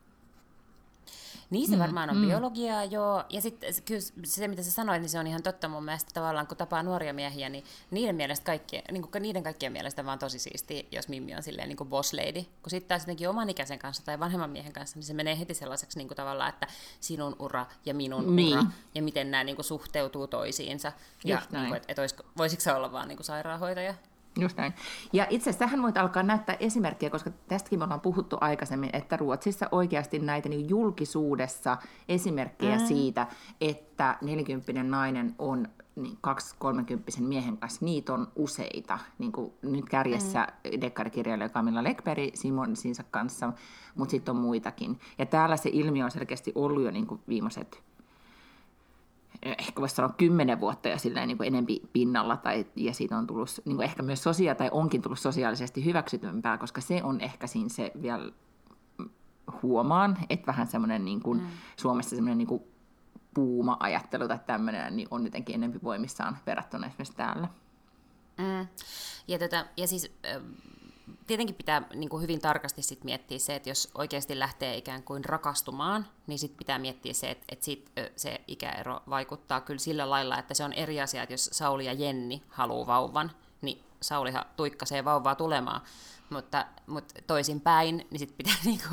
Niin 1.50 1.68
se 1.68 1.76
mm, 1.76 1.82
varmaan 1.82 2.10
on 2.10 2.16
mm. 2.16 2.26
biologiaa, 2.26 2.84
joo. 2.84 3.24
Ja 3.30 3.40
sitten 3.40 3.74
kyllä 3.84 4.00
se, 4.24 4.48
mitä 4.48 4.62
sä 4.62 4.70
sanoit, 4.70 5.02
niin 5.02 5.10
se 5.10 5.18
on 5.18 5.26
ihan 5.26 5.42
totta 5.42 5.68
mun 5.68 5.84
mielestä 5.84 6.10
tavallaan, 6.14 6.46
kun 6.46 6.56
tapaa 6.56 6.82
nuoria 6.82 7.14
miehiä, 7.14 7.48
niin 7.48 7.64
niiden 7.90 8.16
mielestä 8.16 8.44
kaikki, 8.44 8.82
niin 8.90 9.02
kuin 9.02 9.22
niiden 9.22 9.42
kaikkien 9.42 9.72
mielestä 9.72 10.04
vaan 10.04 10.18
tosi 10.18 10.38
siisti, 10.38 10.88
jos 10.92 11.08
Mimmi 11.08 11.34
on 11.34 11.42
silleen 11.42 11.68
niin 11.68 11.76
kuin 11.76 11.88
boss 11.88 12.12
lady. 12.12 12.42
Kun 12.42 12.70
sitten 12.70 12.88
taas 12.88 13.02
jotenkin 13.02 13.28
oman 13.28 13.50
ikäisen 13.50 13.78
kanssa 13.78 14.04
tai 14.04 14.20
vanhemman 14.20 14.50
miehen 14.50 14.72
kanssa, 14.72 14.96
niin 14.96 15.04
se 15.04 15.14
menee 15.14 15.38
heti 15.38 15.54
sellaiseksi 15.54 15.98
niin 15.98 16.08
kuin 16.08 16.16
tavallaan, 16.16 16.48
että 16.48 16.66
sinun 17.00 17.36
ura 17.38 17.66
ja 17.86 17.94
minun 17.94 18.36
niin. 18.36 18.58
ura, 18.58 18.66
ja 18.94 19.02
miten 19.02 19.30
nämä 19.30 19.44
niin 19.44 19.56
kuin 19.56 19.66
suhteutuu 19.66 20.26
toisiinsa. 20.26 20.92
Ja 21.24 21.42
niin 21.52 21.66
kuin, 21.66 21.76
että, 21.76 21.86
että 21.88 22.02
olisiko, 22.02 22.24
voisiko 22.36 22.60
se 22.60 22.72
olla 22.72 22.92
vaan 22.92 23.08
niin 23.08 23.16
kuin 23.16 23.26
sairaanhoitaja? 23.26 23.94
Just 24.40 24.56
näin. 24.56 24.74
Ja 25.12 25.26
itse 25.30 25.50
asiassa 25.50 25.58
tähän 25.58 25.82
voit 25.82 25.96
alkaa 25.96 26.22
näyttää 26.22 26.56
esimerkkiä, 26.60 27.10
koska 27.10 27.30
tästäkin 27.48 27.78
me 27.78 27.84
ollaan 27.84 28.00
puhuttu 28.00 28.36
aikaisemmin, 28.40 28.90
että 28.92 29.16
Ruotsissa 29.16 29.68
oikeasti 29.72 30.18
näitä 30.18 30.48
niin 30.48 30.68
julkisuudessa 30.68 31.76
esimerkkejä 32.08 32.76
mm. 32.76 32.86
siitä, 32.86 33.26
että 33.60 34.18
40 34.22 34.82
nainen 34.82 35.34
on 35.38 35.68
niin 35.96 36.18
2-30 37.18 37.20
miehen 37.20 37.56
kanssa, 37.56 37.84
niitä 37.84 38.14
on 38.14 38.28
useita. 38.36 38.98
Niin 39.18 39.32
kuin 39.32 39.52
nyt 39.62 39.84
kärjessä 39.84 40.46
mm. 40.64 40.80
dekkarikirjailija 40.80 41.48
Camilla 41.48 41.82
Lekberg 41.82 42.34
Simon 42.34 42.76
Sinsa 42.76 43.04
kanssa, 43.10 43.52
mutta 43.94 44.10
sitten 44.10 44.34
on 44.36 44.42
muitakin. 44.42 45.00
Ja 45.18 45.26
täällä 45.26 45.56
se 45.56 45.70
ilmiö 45.72 46.04
on 46.04 46.10
selkeästi 46.10 46.52
ollut 46.54 46.82
jo 46.82 46.90
niin 46.90 47.06
kuin 47.06 47.20
viimeiset 47.28 47.82
ehkä 49.44 49.80
voisi 49.80 49.94
sanoa 49.94 50.14
kymmenen 50.18 50.60
vuotta 50.60 50.88
ja 50.88 50.98
silleen 50.98 51.28
niin 51.28 51.36
kuin 51.36 51.46
enempi 51.46 51.82
pinnalla, 51.92 52.36
tai, 52.36 52.66
ja 52.76 52.94
siitä 52.94 53.18
on 53.18 53.26
tullut 53.26 53.48
niin 53.64 53.76
kuin 53.76 53.84
ehkä 53.84 54.02
myös 54.02 54.22
sosia, 54.22 54.54
tai 54.54 54.68
onkin 54.72 55.02
tullut 55.02 55.18
sosiaalisesti 55.18 55.84
hyväksytympää, 55.84 56.58
koska 56.58 56.80
se 56.80 57.02
on 57.02 57.20
ehkä 57.20 57.46
siinä 57.46 57.68
se 57.68 57.92
vielä 58.02 58.32
huomaan, 59.62 60.18
että 60.30 60.46
vähän 60.46 60.66
semmoinen 60.66 61.04
niin 61.04 61.20
kuin 61.20 61.40
mm. 61.40 61.46
Suomessa 61.76 62.16
semmoinen 62.16 62.38
niin 62.38 62.48
kuin 62.48 62.62
puuma-ajattelu 63.34 64.28
tai 64.28 64.38
tämmöinen 64.46 64.96
niin 64.96 65.08
on 65.10 65.24
jotenkin 65.24 65.54
enempi 65.54 65.78
voimissaan 65.82 66.38
verrattuna 66.46 66.86
esimerkiksi 66.86 67.16
täällä. 67.16 67.48
Mm. 68.38 68.66
Ja, 69.28 69.38
tota, 69.38 69.66
ja 69.76 69.86
siis 69.86 70.12
tietenkin 71.26 71.56
pitää 71.56 71.82
niin 71.94 72.08
kuin 72.08 72.22
hyvin 72.22 72.40
tarkasti 72.40 72.82
sit 72.82 73.04
miettiä 73.04 73.38
se, 73.38 73.54
että 73.54 73.68
jos 73.68 73.90
oikeasti 73.94 74.38
lähtee 74.38 74.76
ikään 74.76 75.02
kuin 75.02 75.24
rakastumaan, 75.24 76.06
niin 76.26 76.38
sitten 76.38 76.58
pitää 76.58 76.78
miettiä 76.78 77.12
se, 77.12 77.30
että, 77.30 77.44
että 77.48 77.64
sit, 77.64 77.90
se 78.16 78.40
ikäero 78.46 79.00
vaikuttaa 79.10 79.60
kyllä 79.60 79.78
sillä 79.78 80.10
lailla, 80.10 80.38
että 80.38 80.54
se 80.54 80.64
on 80.64 80.72
eri 80.72 81.00
asia, 81.00 81.22
että 81.22 81.32
jos 81.32 81.48
Sauli 81.52 81.86
ja 81.86 81.92
Jenni 81.92 82.42
haluaa 82.48 82.86
vauvan, 82.86 83.30
niin 83.62 83.84
Saulihan 84.00 84.44
tuikkasee 84.56 85.04
vauvaa 85.04 85.34
tulemaan, 85.34 85.80
mutta, 86.30 86.66
mutta 86.86 87.14
toisinpäin, 87.26 88.06
niin 88.10 88.18
sitten 88.18 88.36
pitää 88.36 88.54
niinku 88.64 88.88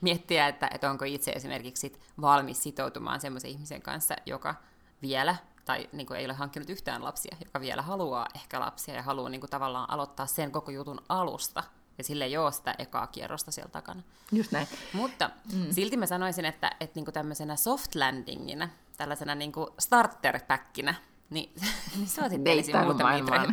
miettiä, 0.00 0.48
että, 0.48 0.70
että 0.74 0.90
onko 0.90 1.04
itse 1.04 1.30
esimerkiksi 1.30 1.80
sit 1.80 2.00
valmis 2.20 2.62
sitoutumaan 2.62 3.20
semmoisen 3.20 3.50
ihmisen 3.50 3.82
kanssa, 3.82 4.16
joka 4.26 4.54
vielä 5.02 5.36
tai 5.66 5.88
niin 5.92 6.06
kuin 6.06 6.20
ei 6.20 6.24
ole 6.24 6.32
hankkinut 6.32 6.70
yhtään 6.70 7.04
lapsia, 7.04 7.36
joka 7.44 7.60
vielä 7.60 7.82
haluaa 7.82 8.26
ehkä 8.34 8.60
lapsia 8.60 8.94
ja 8.94 9.02
haluaa 9.02 9.28
niin 9.28 9.40
kuin 9.40 9.50
tavallaan 9.50 9.90
aloittaa 9.90 10.26
sen 10.26 10.52
koko 10.52 10.70
jutun 10.70 11.00
alusta, 11.08 11.62
ja 11.98 12.04
sille 12.04 12.24
ei 12.24 12.36
ole 12.36 12.52
sitä 12.52 12.74
ekaa 12.78 13.06
kierrosta 13.06 13.50
siellä 13.50 13.70
takana. 13.70 14.02
Just 14.32 14.52
näin. 14.52 14.68
Mutta 14.92 15.30
mm. 15.52 15.66
silti 15.70 15.96
mä 15.96 16.06
sanoisin, 16.06 16.44
että, 16.44 16.70
että 16.80 16.94
niin 16.94 17.04
kuin 17.04 17.14
tämmöisenä 17.14 17.56
soft 17.56 17.94
landingina, 17.94 18.68
tällaisena 18.96 19.34
niin 19.34 19.52
kuin 19.52 19.70
starter-päkkinä, 19.78 20.94
niin, 21.30 21.52
niin 21.96 22.08
suosittelisin 22.08 22.78
muutamia 22.78 23.24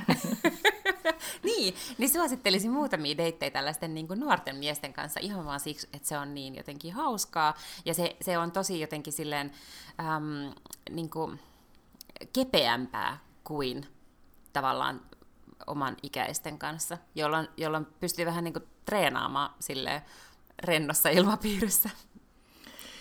niin, 1.44 1.76
niin 1.98 2.10
suosittelisin 2.10 2.72
muutamia 2.72 3.18
deittejä 3.18 3.52
tällaisten 3.52 3.94
niin 3.94 4.08
kuin 4.08 4.20
nuorten 4.20 4.56
miesten 4.56 4.94
kanssa 4.94 5.20
ihan 5.20 5.46
vaan 5.46 5.60
siksi, 5.60 5.88
että 5.94 6.08
se 6.08 6.18
on 6.18 6.34
niin 6.34 6.56
jotenkin 6.56 6.94
hauskaa, 6.94 7.54
ja 7.86 7.94
se, 7.94 8.16
se 8.22 8.38
on 8.38 8.52
tosi 8.52 8.80
jotenkin 8.80 9.14
silleen, 9.14 9.52
äm, 10.00 10.54
niin 10.90 11.10
kuin, 11.10 11.40
kepeämpää 12.34 13.18
kuin 13.44 13.86
tavallaan 14.54 15.02
oman 15.68 15.98
ikäisten 16.04 16.60
kanssa, 16.60 16.98
jolloin, 17.16 17.48
jolloin 17.58 17.88
pystyy 18.00 18.26
vähän 18.26 18.44
niin 18.44 18.54
kuin 18.54 18.66
treenaamaan 18.86 19.54
sille 19.60 20.04
rennossa 20.64 21.10
ilmapiirissä. 21.10 21.90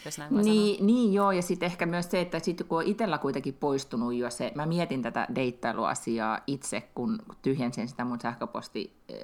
Jos 0.05 0.19
näin 0.19 0.37
niin, 0.37 0.87
niin 0.87 1.13
joo, 1.13 1.33
ja 1.33 1.43
sitten 1.43 1.67
ehkä 1.67 1.87
myös 1.87 2.11
se, 2.11 2.21
että 2.21 2.39
sitten 2.39 2.67
kun 2.67 2.79
on 2.79 2.87
itsellä 2.87 3.19
kuitenkin 3.19 3.55
poistunut 3.55 4.15
jo 4.15 4.31
se, 4.31 4.53
mä 4.55 4.67
mietin 4.67 5.03
tätä 5.03 5.27
deittailuasiaa 5.35 6.39
itse, 6.47 6.81
kun 6.95 7.19
tyhjensin 7.43 7.89
sitä 7.89 8.05
mun 8.05 8.21
sähköposti, 8.21 8.97
äh, 9.11 9.19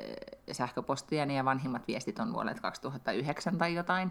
sähköpostia, 0.52 1.24
ja 1.24 1.44
vanhimmat 1.44 1.88
viestit 1.88 2.18
on 2.18 2.32
vuodelta 2.32 2.60
2009 2.60 3.58
tai 3.58 3.74
jotain, 3.74 4.10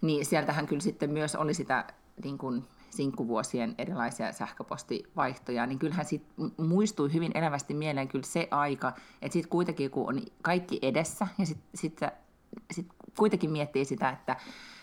niin 0.00 0.26
sieltähän 0.26 0.66
kyllä 0.66 0.82
sitten 0.82 1.10
myös 1.10 1.34
oli 1.34 1.54
sitä 1.54 1.84
niin 2.24 2.38
kuin, 2.38 2.64
sinkkuvuosien 2.96 3.74
erilaisia 3.78 4.32
sähköpostivaihtoja, 4.32 5.66
niin 5.66 5.78
kyllähän 5.78 6.06
sit 6.06 6.22
muistui 6.56 7.12
hyvin 7.12 7.32
elävästi 7.34 7.74
mieleen 7.74 8.08
kyllä 8.08 8.26
se 8.26 8.48
aika, 8.50 8.88
että 9.22 9.32
sitten 9.32 9.50
kuitenkin 9.50 9.90
kun 9.90 10.08
on 10.08 10.22
kaikki 10.42 10.78
edessä 10.82 11.26
ja 11.38 11.46
sitten 11.46 11.68
sit, 11.74 12.00
sit 12.70 12.86
kuitenkin 13.18 13.50
miettii 13.50 13.84
sitä, 13.84 14.10
että 14.10 14.36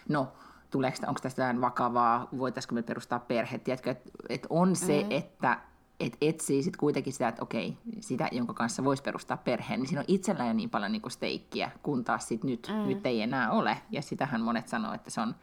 no, 0.10 0.34
tuleeko, 0.70 0.98
onko 1.08 1.20
tästä 1.20 1.42
jotain 1.42 1.62
vakavaa, 1.62 2.28
voitaisiko 2.38 2.76
me 2.76 2.84
perustaa 2.84 3.20
perhe, 3.20 3.58
tiedätkö, 3.58 3.92
että 3.92 4.10
et 4.30 4.48
on 4.50 4.76
se, 4.76 4.98
mm-hmm. 5.00 5.12
että 5.12 5.60
et 6.00 6.18
etsii 6.22 6.64
sitten 6.64 6.80
kuitenkin 6.80 7.14
sitä, 7.14 7.28
että 7.28 7.44
okei, 7.44 7.78
sitä, 8.00 8.28
jonka 8.32 8.54
kanssa 8.54 8.84
voisi 8.84 9.04
perustaa 9.04 9.38
perheen, 9.38 9.80
niin 9.80 9.88
siinä 9.88 10.00
on 10.00 10.06
itsellä 10.08 10.46
jo 10.46 10.54
niin 10.54 10.70
paljon 10.70 10.92
niinku 10.92 11.10
steikkiä, 11.10 11.72
kun 11.84 12.04
taas 12.04 12.28
sit 12.28 12.44
nyt, 12.44 12.72
mm. 12.74 12.88
nyt 12.88 13.06
ei 13.06 13.22
enää 13.22 13.52
ole. 13.52 13.78
Ja 13.92 14.02
sitähän 14.02 14.42
monet 14.42 14.68
sanoo, 14.68 14.94
että 14.94 15.10
se 15.10 15.22
on 15.22 15.36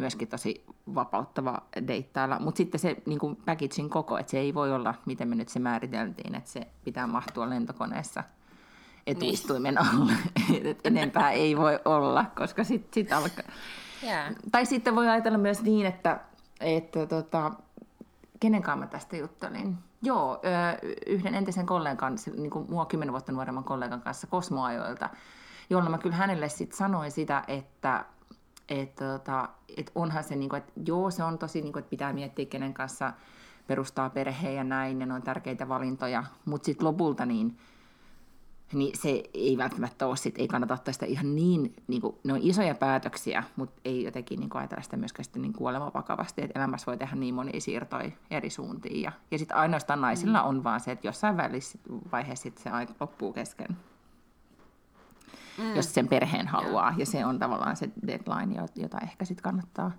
myöskin 0.00 0.28
tosi 0.28 0.64
vapauttava 0.94 1.62
deittailla. 1.88 2.38
Mutta 2.38 2.58
sitten 2.58 2.80
se 2.80 2.96
niin 3.06 3.18
kuin 3.18 3.36
packagein 3.36 3.90
koko, 3.90 4.18
että 4.18 4.30
se 4.30 4.38
ei 4.38 4.54
voi 4.54 4.72
olla, 4.72 4.94
miten 5.06 5.28
me 5.28 5.34
nyt 5.34 5.48
se 5.48 5.58
määriteltiin, 5.58 6.34
että 6.34 6.50
se 6.50 6.66
pitää 6.84 7.06
mahtua 7.06 7.50
lentokoneessa 7.50 8.24
etuistuimen 9.06 9.74
niin. 9.74 9.88
alle. 9.88 10.12
Et 10.70 10.86
enempää 10.86 11.30
ei 11.30 11.56
voi 11.56 11.78
olla, 11.84 12.24
koska 12.36 12.64
sitten 12.64 12.94
sit 12.94 13.12
alkaa... 13.12 13.44
Yeah. 14.02 14.34
Tai 14.52 14.66
sitten 14.66 14.96
voi 14.96 15.08
ajatella 15.08 15.38
myös 15.38 15.62
niin, 15.62 15.86
että, 15.86 16.20
että 16.60 17.06
tota, 17.06 17.52
kenen 18.40 18.62
kanssa 18.62 18.84
mä 18.84 18.86
tästä 18.86 19.16
juttelin? 19.16 19.78
Joo, 20.02 20.40
yhden 21.06 21.34
entisen 21.34 21.66
kollegan, 21.66 22.18
niin 22.36 22.50
kuin 22.50 22.70
mua 22.70 22.86
kymmenen 22.86 23.12
vuotta 23.12 23.32
nuoremman 23.32 23.64
kollegan 23.64 24.02
kanssa 24.02 24.26
kosmoajoilta, 24.26 25.10
jolla 25.70 25.90
mä 25.90 25.98
kyllä 25.98 26.16
hänelle 26.16 26.48
sitten 26.48 26.76
sanoin 26.76 27.10
sitä, 27.10 27.44
että 27.48 28.04
että 28.70 29.04
tota, 29.04 29.48
et 29.76 29.92
onhan 29.94 30.24
se, 30.24 30.36
niinku, 30.36 30.56
että 30.56 30.72
joo, 30.86 31.10
se 31.10 31.24
on 31.24 31.38
tosi, 31.38 31.62
niinku, 31.62 31.78
että 31.78 31.90
pitää 31.90 32.12
miettiä, 32.12 32.46
kenen 32.46 32.74
kanssa 32.74 33.12
perustaa 33.66 34.10
perheen 34.10 34.54
ja 34.54 34.64
näin, 34.64 34.98
ne 34.98 35.14
on 35.14 35.22
tärkeitä 35.22 35.68
valintoja, 35.68 36.24
mutta 36.44 36.66
sitten 36.66 36.86
lopulta 36.86 37.26
niin, 37.26 37.58
niin 38.72 38.98
se 38.98 39.22
ei 39.34 39.58
välttämättä 39.58 40.06
ole, 40.06 40.16
sit, 40.16 40.38
ei 40.38 40.48
kannata 40.48 40.74
ottaa 40.74 40.92
sitä 40.92 41.06
ihan 41.06 41.36
niin, 41.36 41.74
niin 41.86 42.00
kuin, 42.00 42.16
ne 42.24 42.32
on 42.32 42.40
isoja 42.42 42.74
päätöksiä, 42.74 43.44
mutta 43.56 43.80
ei 43.84 44.04
jotenkin 44.04 44.40
niin 44.40 44.50
kuin 44.50 44.60
ajatella 44.60 44.82
sitä 44.82 44.96
myöskään 44.96 45.24
sitten 45.24 45.42
niin 45.42 45.52
kuolema 45.52 45.90
vakavasti, 45.94 46.42
että 46.42 46.58
elämässä 46.58 46.86
voi 46.86 46.96
tehdä 46.96 47.16
niin 47.16 47.34
monia 47.34 47.60
siirtoja 47.60 48.10
eri 48.30 48.50
suuntiin. 48.50 49.02
Ja, 49.02 49.12
ja 49.30 49.38
sitten 49.38 49.56
ainoastaan 49.56 50.00
naisilla 50.00 50.42
mm. 50.42 50.48
on 50.48 50.64
vaan 50.64 50.80
se, 50.80 50.92
että 50.92 51.06
jossain 51.06 51.36
välissä 51.36 51.78
vaiheessa 52.12 52.42
sit 52.42 52.58
se 52.58 52.70
aika 52.70 52.94
loppuu 53.00 53.32
kesken 53.32 53.76
mm. 55.58 55.76
jos 55.76 55.94
sen 55.94 56.08
perheen 56.08 56.48
haluaa. 56.48 56.94
Ja 56.96 57.06
se 57.06 57.24
on 57.24 57.38
tavallaan 57.38 57.76
se 57.76 57.90
deadline, 58.06 58.62
jota 58.76 58.98
ehkä 59.02 59.24
sitten 59.24 59.42
kannattaa, 59.42 59.92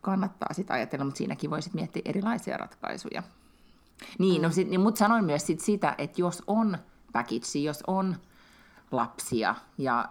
kannattaa 0.00 0.48
sit 0.52 0.70
ajatella, 0.70 1.04
mutta 1.04 1.18
siinäkin 1.18 1.50
voisit 1.50 1.74
miettiä 1.74 2.02
erilaisia 2.04 2.56
ratkaisuja. 2.56 3.22
Niin, 4.18 4.42
no 4.42 4.48
mm. 4.48 4.54
no 4.56 4.68
niin, 4.70 4.80
mutta 4.80 4.98
sanoin 4.98 5.24
myös 5.24 5.46
sit 5.46 5.60
sitä, 5.60 5.94
että 5.98 6.20
jos 6.20 6.42
on 6.46 6.78
package, 7.12 7.58
jos 7.62 7.84
on 7.86 8.16
lapsia 8.90 9.54
ja 9.78 10.08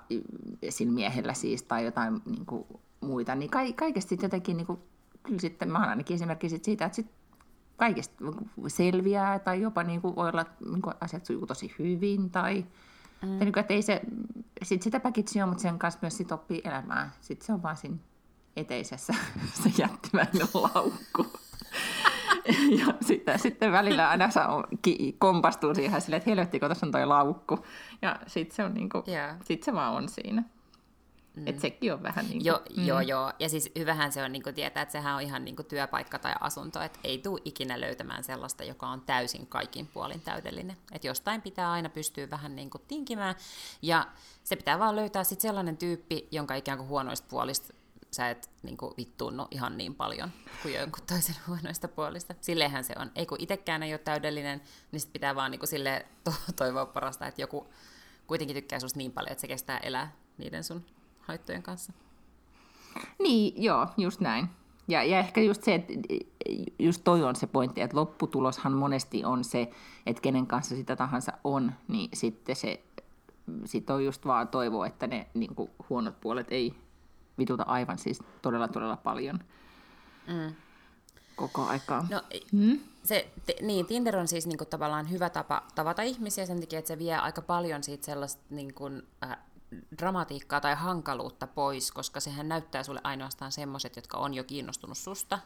sillä 0.69 0.93
miehellä 0.93 1.33
siis 1.33 1.63
tai 1.63 1.85
jotain 1.85 2.21
niin 2.25 2.45
kuin 2.45 2.65
muita, 3.01 3.35
niin 3.35 3.51
ka- 3.51 3.73
kaikesta 3.75 4.09
sitten 4.09 4.27
jotenkin, 4.27 4.57
niin 4.57 4.67
kuin, 4.67 4.79
kyllä 5.23 5.39
sitten 5.39 5.71
mä 5.71 5.79
oon 5.79 5.89
ainakin 5.89 6.15
esimerkki 6.15 6.49
sit 6.49 6.63
siitä, 6.63 6.85
että 6.85 6.95
sit 6.95 7.11
kaikesta 7.77 8.23
selviää 8.67 9.39
tai 9.39 9.61
jopa 9.61 9.83
niin 9.83 10.01
kuin 10.01 10.15
voi 10.15 10.29
olla, 10.29 10.45
niin 10.71 10.81
kuin 10.81 10.95
asiat 11.01 11.25
sujuu 11.25 11.47
tosi 11.47 11.75
hyvin 11.79 12.29
tai 12.29 12.65
mm. 13.21 13.29
tai 13.29 13.39
niin 13.39 13.53
kuin, 13.53 13.61
että 13.61 13.73
ei 13.73 13.81
se, 13.81 14.01
sit 14.63 14.81
sitä 14.81 14.99
päkitsi 14.99 15.41
on, 15.41 15.49
mutta 15.49 15.61
sen 15.61 15.79
kanssa 15.79 15.99
myös 16.01 16.17
sit 16.17 16.31
oppii 16.31 16.61
elämään. 16.63 17.11
Sitten 17.21 17.45
se 17.45 17.53
on 17.53 17.63
vaan 17.63 17.77
siinä 17.77 17.97
eteisessä 18.55 19.13
se 19.63 19.71
jättimäinen 19.77 20.47
laukku. 20.53 21.25
ja 22.79 22.93
sitten, 23.01 23.39
sitten 23.39 23.71
välillä 23.71 24.09
aina 24.09 24.31
saa, 24.31 24.63
ki, 24.81 25.15
kompastuu 25.19 25.75
siihen 25.75 26.01
silleen, 26.01 26.17
että 26.17 26.29
helvetti, 26.29 26.59
kun 26.59 26.69
tuossa 26.69 26.85
on 26.85 26.91
toi 26.91 27.05
laukku. 27.05 27.65
Ja 28.01 28.19
sitten 28.27 28.55
se, 28.55 28.63
on 28.63 28.73
niinku, 28.73 29.03
yeah. 29.07 29.37
sit 29.43 29.63
se 29.63 29.73
vaan 29.73 29.93
on 29.93 30.09
siinä. 30.09 30.43
Mm. 31.35 31.47
Että 31.47 31.61
sekin 31.61 31.93
on 31.93 32.03
vähän 32.03 32.25
niin 32.25 32.37
kuin... 32.37 32.45
Jo, 32.45 32.61
mm. 32.77 32.85
Joo, 32.85 32.99
joo. 32.99 33.33
Ja 33.39 33.49
siis 33.49 33.71
hyvähän 33.77 34.11
se 34.11 34.23
on 34.23 34.31
niin 34.31 34.43
kuin 34.43 34.55
tietää, 34.55 34.83
että 34.83 34.91
sehän 34.91 35.15
on 35.15 35.21
ihan 35.21 35.45
niin 35.45 35.55
kuin 35.55 35.65
työpaikka 35.65 36.19
tai 36.19 36.33
asunto, 36.39 36.81
että 36.81 36.99
ei 37.03 37.17
tule 37.17 37.41
ikinä 37.45 37.81
löytämään 37.81 38.23
sellaista, 38.23 38.63
joka 38.63 38.87
on 38.87 39.01
täysin 39.01 39.47
kaikin 39.47 39.87
puolin 39.87 40.21
täydellinen. 40.21 40.77
Että 40.91 41.07
jostain 41.07 41.41
pitää 41.41 41.71
aina 41.71 41.89
pystyä 41.89 42.29
vähän 42.29 42.55
niin 42.55 42.69
kuin 42.69 42.81
tinkimään, 42.87 43.35
ja 43.81 44.07
se 44.43 44.55
pitää 44.55 44.79
vaan 44.79 44.95
löytää 44.95 45.23
sitten 45.23 45.49
sellainen 45.49 45.77
tyyppi, 45.77 46.27
jonka 46.31 46.55
ikään 46.55 46.77
kuin 46.77 46.87
huonoista 46.87 47.27
puolista 47.29 47.73
sä 48.11 48.29
et 48.29 48.49
niin 48.63 48.77
kuin, 48.77 48.93
vittuunnu 48.97 49.47
ihan 49.51 49.77
niin 49.77 49.95
paljon 49.95 50.31
kuin 50.61 50.73
jonkun 50.73 51.03
toisen 51.07 51.35
huonoista 51.47 51.87
puolista. 51.87 52.35
Silleenhän 52.41 52.83
se 52.83 52.93
on. 52.99 53.11
Ei 53.15 53.25
kun 53.25 53.37
itsekään 53.41 53.83
ei 53.83 53.93
ole 53.93 53.99
täydellinen, 53.99 54.61
niin 54.91 54.99
sit 54.99 55.13
pitää 55.13 55.35
vaan 55.35 55.51
niin 55.51 55.59
kuin, 55.59 55.69
sille 55.69 56.05
to- 56.23 56.53
toivoa 56.55 56.85
parasta, 56.85 57.27
että 57.27 57.41
joku 57.41 57.73
kuitenkin 58.27 58.55
tykkää 58.55 58.79
susta 58.79 58.97
niin 58.97 59.11
paljon, 59.11 59.31
että 59.31 59.41
se 59.41 59.47
kestää 59.47 59.77
elää 59.77 60.11
niiden 60.37 60.63
sun 60.63 60.85
haittojen 61.31 61.63
kanssa. 61.63 61.93
Niin, 63.19 63.63
joo, 63.63 63.87
just 63.97 64.19
näin. 64.19 64.49
Ja, 64.87 65.03
ja 65.03 65.19
ehkä 65.19 65.41
just 65.41 65.63
se, 65.63 65.75
että 65.75 65.93
just 66.79 67.01
toi 67.03 67.23
on 67.23 67.35
se 67.35 67.47
pointti, 67.47 67.81
että 67.81 67.97
lopputuloshan 67.97 68.73
monesti 68.73 69.25
on 69.25 69.43
se, 69.43 69.71
että 70.05 70.21
kenen 70.21 70.47
kanssa 70.47 70.75
sitä 70.75 70.95
tahansa 70.95 71.31
on, 71.43 71.71
niin 71.87 72.09
sitten 72.13 72.55
se 72.55 72.81
sit 73.65 73.89
on 73.89 74.05
just 74.05 74.25
vaan 74.25 74.47
toivo, 74.47 74.85
että 74.85 75.07
ne 75.07 75.27
niin 75.33 75.55
kuin, 75.55 75.71
huonot 75.89 76.21
puolet 76.21 76.47
ei 76.49 76.73
vituta 77.37 77.63
aivan 77.63 77.97
siis 77.97 78.19
todella 78.41 78.67
todella 78.67 78.97
paljon 78.97 79.39
mm. 80.27 80.55
koko 81.35 81.65
aikaa. 81.65 82.07
No, 82.09 82.21
hmm? 82.51 82.79
se, 83.03 83.31
te, 83.45 83.55
niin, 83.61 83.85
Tinder 83.85 84.17
on 84.17 84.27
siis 84.27 84.47
niinku 84.47 84.65
tavallaan 84.65 85.11
hyvä 85.11 85.29
tapa 85.29 85.63
tavata 85.75 86.01
ihmisiä 86.01 86.45
sen 86.45 86.59
takia, 86.59 86.79
että 86.79 86.87
se 86.87 86.99
vie 86.99 87.15
aika 87.15 87.41
paljon 87.41 87.83
siitä 87.83 88.05
sellaista 88.05 88.41
niinku, 88.49 88.89
äh, 89.23 89.37
dramatiikkaa 89.97 90.61
tai 90.61 90.75
hankaluutta 90.75 91.47
pois, 91.47 91.91
koska 91.91 92.19
sehän 92.19 92.49
näyttää 92.49 92.83
sulle 92.83 93.01
ainoastaan 93.03 93.51
semmoiset, 93.51 93.95
jotka 93.95 94.17
on 94.17 94.33
jo 94.33 94.43
kiinnostunut 94.43 94.97
susta, 94.97 95.39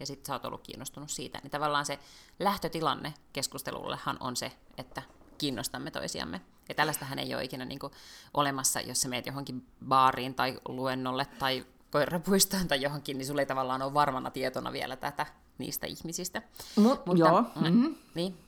ja 0.00 0.06
sitten 0.06 0.26
sä 0.26 0.32
oot 0.32 0.44
ollut 0.44 0.62
kiinnostunut 0.62 1.10
siitä. 1.10 1.38
Niin 1.42 1.50
tavallaan 1.50 1.86
se 1.86 1.98
lähtötilanne 2.38 3.14
keskustelullehan 3.32 4.16
on 4.20 4.36
se, 4.36 4.52
että 4.78 5.02
kiinnostamme 5.38 5.90
toisiamme. 5.90 6.40
Ja 6.68 6.74
tällaistähän 6.74 7.18
ei 7.18 7.34
ole 7.34 7.44
ikinä 7.44 7.64
niin 7.64 7.78
kuin 7.78 7.92
olemassa, 8.34 8.80
jos 8.80 9.00
sä 9.00 9.08
meet 9.08 9.26
johonkin 9.26 9.66
baariin 9.88 10.34
tai 10.34 10.60
luennolle 10.68 11.24
tai 11.38 11.66
koirapuistoon 11.90 12.68
tai 12.68 12.82
johonkin, 12.82 13.18
niin 13.18 13.26
sulla 13.26 13.40
ei 13.42 13.46
tavallaan 13.46 13.82
ole 13.82 13.94
varmana 13.94 14.30
tietona 14.30 14.72
vielä 14.72 14.96
tätä 14.96 15.26
niistä 15.58 15.86
ihmisistä. 15.86 16.42
Mut, 16.76 17.06
Mutta, 17.06 17.20
joo. 17.20 17.42
Mm-hmm. 17.42 17.94
Niin. 18.14 18.38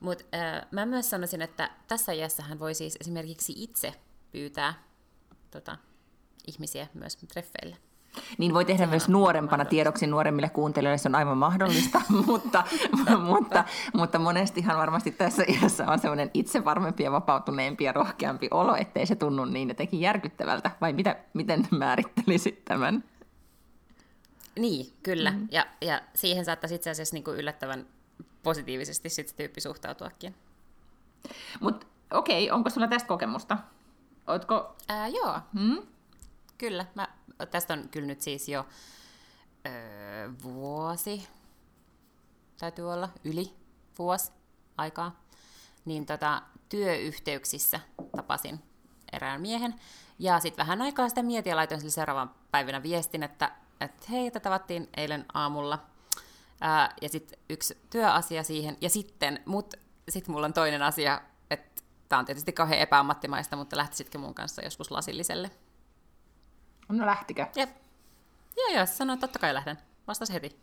Mutta 0.00 0.24
äh, 0.34 0.66
mä 0.70 0.86
myös 0.86 1.10
sanoisin, 1.10 1.42
että 1.42 1.70
tässä 1.88 2.12
iässä 2.12 2.42
hän 2.42 2.58
voi 2.58 2.74
siis 2.74 2.96
esimerkiksi 3.00 3.52
itse 3.56 3.94
pyytää 4.32 4.74
tota, 5.50 5.76
ihmisiä 6.46 6.86
myös 6.94 7.16
treffeille. 7.16 7.76
Niin 8.38 8.54
voi 8.54 8.64
tehdä 8.64 8.86
myös 8.86 9.08
nuorempana 9.08 9.64
tiedoksi 9.64 10.06
nuoremmille 10.06 10.48
kuuntelijoille, 10.48 10.98
se 10.98 11.08
on 11.08 11.14
aivan 11.14 11.38
mahdollista, 11.38 12.02
mutta, 12.26 12.64
mutta, 13.18 13.64
mutta 13.94 14.18
monestihan 14.18 14.78
varmasti 14.78 15.10
tässä 15.10 15.44
iässä 15.48 15.86
on 15.86 15.98
semmoinen 15.98 16.30
itsevarmempi 16.34 17.02
ja 17.02 17.12
vapautuneempi 17.12 17.84
ja 17.84 17.92
rohkeampi 17.92 18.48
olo, 18.50 18.76
ettei 18.76 19.06
se 19.06 19.16
tunnu 19.16 19.44
niin 19.44 19.68
jotenkin 19.68 20.00
järkyttävältä. 20.00 20.70
Vai 20.80 20.92
mitä, 20.92 21.16
miten 21.34 21.68
määrittelisit 21.70 22.64
tämän? 22.64 23.04
Niin, 24.58 24.86
kyllä. 25.02 25.30
Mm. 25.30 25.48
Ja, 25.50 25.66
ja 25.80 26.00
siihen 26.14 26.44
saattaisi 26.44 26.74
itse 26.74 26.90
asiassa 26.90 27.14
niin 27.14 27.24
kuin 27.24 27.36
yllättävän 27.36 27.86
positiivisesti 28.42 29.08
sit 29.08 29.34
tyyppi 29.36 29.60
suhtautuakin. 29.60 30.34
Mutta 31.60 31.86
okei, 32.10 32.44
okay, 32.44 32.56
onko 32.56 32.70
sulla 32.70 32.88
tästä 32.88 33.08
kokemusta? 33.08 33.58
Ootko... 34.26 34.76
Ää, 34.88 35.08
joo. 35.08 35.40
Hmm? 35.58 35.82
Kyllä. 36.58 36.86
Mä, 36.94 37.08
tästä 37.50 37.74
on 37.74 37.88
kyllä 37.88 38.06
nyt 38.06 38.20
siis 38.20 38.48
jo 38.48 38.66
öö, 39.66 40.30
vuosi, 40.42 41.28
täytyy 42.58 42.92
olla, 42.92 43.08
yli 43.24 43.54
vuosi 43.98 44.32
aikaa. 44.76 45.20
Niin 45.84 46.06
tota, 46.06 46.42
työyhteyksissä 46.68 47.80
tapasin 48.16 48.60
erään 49.12 49.40
miehen. 49.40 49.74
Ja 50.18 50.40
sitten 50.40 50.62
vähän 50.62 50.82
aikaa 50.82 51.08
sitä 51.08 51.22
mietin 51.22 51.50
ja 51.50 51.56
laitoin 51.56 51.80
sille 51.80 51.92
seuraavan 51.92 52.34
päivänä 52.50 52.82
viestin, 52.82 53.22
että, 53.22 53.52
että 53.80 54.06
hei, 54.10 54.26
että 54.26 54.40
tavattiin 54.40 54.88
eilen 54.96 55.24
aamulla. 55.34 55.78
Ää, 56.60 56.94
ja 57.02 57.08
sitten 57.08 57.38
yksi 57.50 57.78
työasia 57.90 58.42
siihen. 58.42 58.76
Ja 58.80 58.90
sitten, 58.90 59.42
mut 59.46 59.74
sitten 60.08 60.32
mulla 60.32 60.46
on 60.46 60.52
toinen 60.52 60.82
asia, 60.82 61.20
Tämä 62.12 62.20
on 62.20 62.26
tietysti 62.26 62.52
kauhean 62.52 62.80
epäammattimaista, 62.80 63.56
mutta 63.56 63.76
lähtisitkö 63.76 64.18
mun 64.18 64.34
kanssa 64.34 64.62
joskus 64.64 64.90
lasilliselle? 64.90 65.50
No 66.88 67.06
lähtikö? 67.06 67.46
Jep. 67.56 67.70
Joo, 68.56 68.68
joo, 68.76 68.86
sanoin, 68.86 69.16
että 69.16 69.26
totta 69.26 69.38
kai 69.38 69.54
lähden. 69.54 69.78
Vastas 70.06 70.32
heti. 70.32 70.56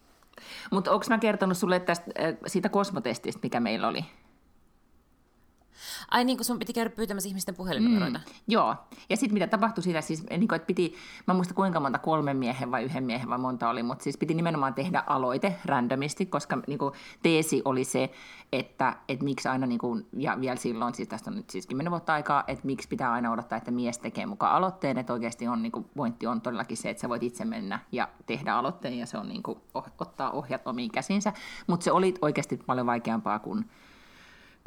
Mutta 0.71 0.91
onko 0.91 1.05
mä 1.09 1.17
kertonut 1.17 1.57
sulle 1.57 1.79
tästä, 1.79 2.11
äh, 2.19 2.35
siitä 2.47 2.69
kosmotestistä, 2.69 3.39
mikä 3.43 3.59
meillä 3.59 3.87
oli? 3.87 4.05
Ai 6.11 6.23
niin 6.23 6.37
kuin 6.37 6.45
sun 6.45 6.59
piti 6.59 6.73
käydä 6.73 6.89
pyytämässä 6.89 7.29
ihmisten 7.29 7.55
puhelinnumeroita. 7.55 8.19
Mm, 8.19 8.33
joo. 8.47 8.75
Ja 9.09 9.17
sitten 9.17 9.33
mitä 9.33 9.47
tapahtui 9.47 9.83
siinä, 9.83 10.01
siis 10.01 10.23
niin 10.29 10.47
kuin, 10.47 10.55
että 10.55 10.67
piti, 10.67 10.95
mä 11.27 11.33
muista 11.33 11.53
kuinka 11.53 11.79
monta 11.79 11.99
kolmen 11.99 12.37
miehen 12.37 12.71
vai 12.71 12.83
yhden 12.83 13.03
miehen 13.03 13.29
vai 13.29 13.37
monta 13.37 13.69
oli, 13.69 13.83
mutta 13.83 14.03
siis 14.03 14.17
piti 14.17 14.33
nimenomaan 14.33 14.73
tehdä 14.73 15.03
aloite 15.07 15.55
randomisti, 15.65 16.25
koska 16.25 16.57
niin 16.67 16.79
kuin, 16.79 16.93
teesi 17.23 17.61
oli 17.65 17.83
se, 17.83 18.11
että, 18.51 18.95
että 19.09 19.25
miksi 19.25 19.47
aina, 19.47 19.67
niin 19.67 19.79
kuin, 19.79 20.07
ja 20.13 20.37
vielä 20.41 20.55
silloin, 20.55 20.93
siis 20.93 21.07
tästä 21.07 21.29
on 21.29 21.35
nyt 21.35 21.49
siis 21.49 21.67
kymmenen 21.67 21.91
vuotta 21.91 22.13
aikaa, 22.13 22.43
että 22.47 22.65
miksi 22.65 22.87
pitää 22.87 23.11
aina 23.11 23.31
odottaa, 23.31 23.57
että 23.57 23.71
mies 23.71 23.99
tekee 23.99 24.25
mukaan 24.25 24.53
aloitteen, 24.53 24.97
että 24.97 25.13
oikeasti 25.13 25.47
on, 25.47 25.61
niin 25.61 25.71
kuin, 25.71 25.85
pointti 25.95 26.27
on 26.27 26.41
todellakin 26.41 26.77
se, 26.77 26.89
että 26.89 27.01
sä 27.01 27.09
voit 27.09 27.23
itse 27.23 27.45
mennä 27.45 27.79
ja 27.91 28.07
tehdä 28.25 28.55
aloitteen, 28.55 28.93
ja 28.93 29.05
se 29.05 29.17
on 29.17 29.29
niin 29.29 29.43
kuin, 29.43 29.59
ottaa 29.99 30.31
ohjat 30.31 30.67
omiin 30.67 30.91
käsinsä, 30.91 31.33
mutta 31.67 31.83
se 31.83 31.91
oli 31.91 32.13
oikeasti 32.21 32.57
paljon 32.57 32.87
vaikeampaa 32.87 33.39
kuin 33.39 33.65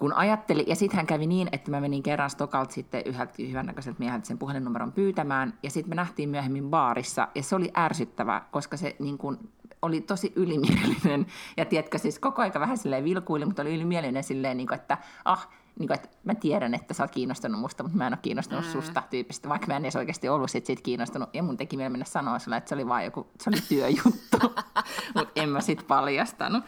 kun 0.03 0.13
ajatteli, 0.13 0.65
ja 0.67 0.77
sitten 0.77 0.97
hän 0.97 1.07
kävi 1.07 1.27
niin, 1.27 1.49
että 1.53 1.71
mä 1.71 1.81
menin 1.81 2.03
kerran 2.03 2.31
Stokalta 2.31 2.73
sitten 2.73 3.03
yhdeltä 3.07 3.33
hyvännäköiseltä 3.39 3.99
mieheltä 3.99 4.27
sen 4.27 4.39
puhelinnumeron 4.39 4.93
pyytämään, 4.93 5.55
ja 5.63 5.71
sitten 5.71 5.91
me 5.91 5.95
nähtiin 5.95 6.29
myöhemmin 6.29 6.71
baarissa, 6.71 7.29
ja 7.35 7.43
se 7.43 7.57
oli 7.57 7.71
ärsyttävä, 7.77 8.43
koska 8.51 8.77
se 8.77 8.97
niin 8.99 9.19
kun, 9.19 9.39
oli 9.83 10.01
tosi 10.01 10.33
ylimielinen, 10.37 11.27
ja 11.57 11.65
tiedätkö, 11.65 11.99
siis 11.99 12.19
koko 12.19 12.43
aika 12.43 12.61
vähän 12.61 12.79
silleen 12.79 13.05
vilkuili, 13.05 13.45
mutta 13.45 13.63
oli 13.63 13.75
ylimielinen 13.75 14.25
silleen, 14.25 14.57
niin 14.57 14.67
kuin, 14.67 14.79
että 14.79 14.99
ah, 15.25 15.49
niin 15.79 15.87
kuin, 15.87 15.95
että 15.95 16.09
mä 16.25 16.35
tiedän, 16.35 16.75
että 16.75 16.95
sä 16.95 17.03
oot 17.03 17.11
kiinnostunut 17.11 17.61
musta, 17.61 17.83
mutta 17.83 17.99
mä 17.99 18.07
en 18.07 18.13
ole 18.13 18.19
kiinnostunut 18.23 18.65
mm. 18.65 18.71
susta 18.71 19.03
tyyppistä, 19.11 19.49
vaikka 19.49 19.67
mä 19.67 19.77
en 19.77 19.85
edes 19.85 19.97
oikeasti 19.97 20.29
ollut 20.29 20.51
sit 20.51 20.67
siitä 20.67 20.83
kiinnostunut. 20.83 21.35
Ja 21.35 21.43
mun 21.43 21.57
teki 21.57 21.79
vielä 21.79 21.91
mennä 21.91 22.05
sanoa 22.05 22.39
sulle, 22.39 22.57
että 22.57 22.69
se 22.69 22.75
oli 22.75 22.89
vaan 22.89 23.05
joku, 23.05 23.27
se 23.41 23.51
oli 23.51 23.61
työjuttu, 23.69 24.39
mutta 25.17 25.43
en 25.43 25.49
mä 25.49 25.61
sit 25.61 25.87
paljastanut. 25.87 26.65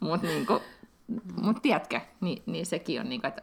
Mutta 0.00 0.26
niin 0.26 0.46
kuin, 0.46 0.60
mutta 1.42 1.62
tiedätkö, 1.62 2.00
niin, 2.20 2.42
niin 2.46 2.66
sekin 2.66 3.00
on 3.00 3.08
niin 3.08 3.20
kuin, 3.20 3.28
että 3.28 3.42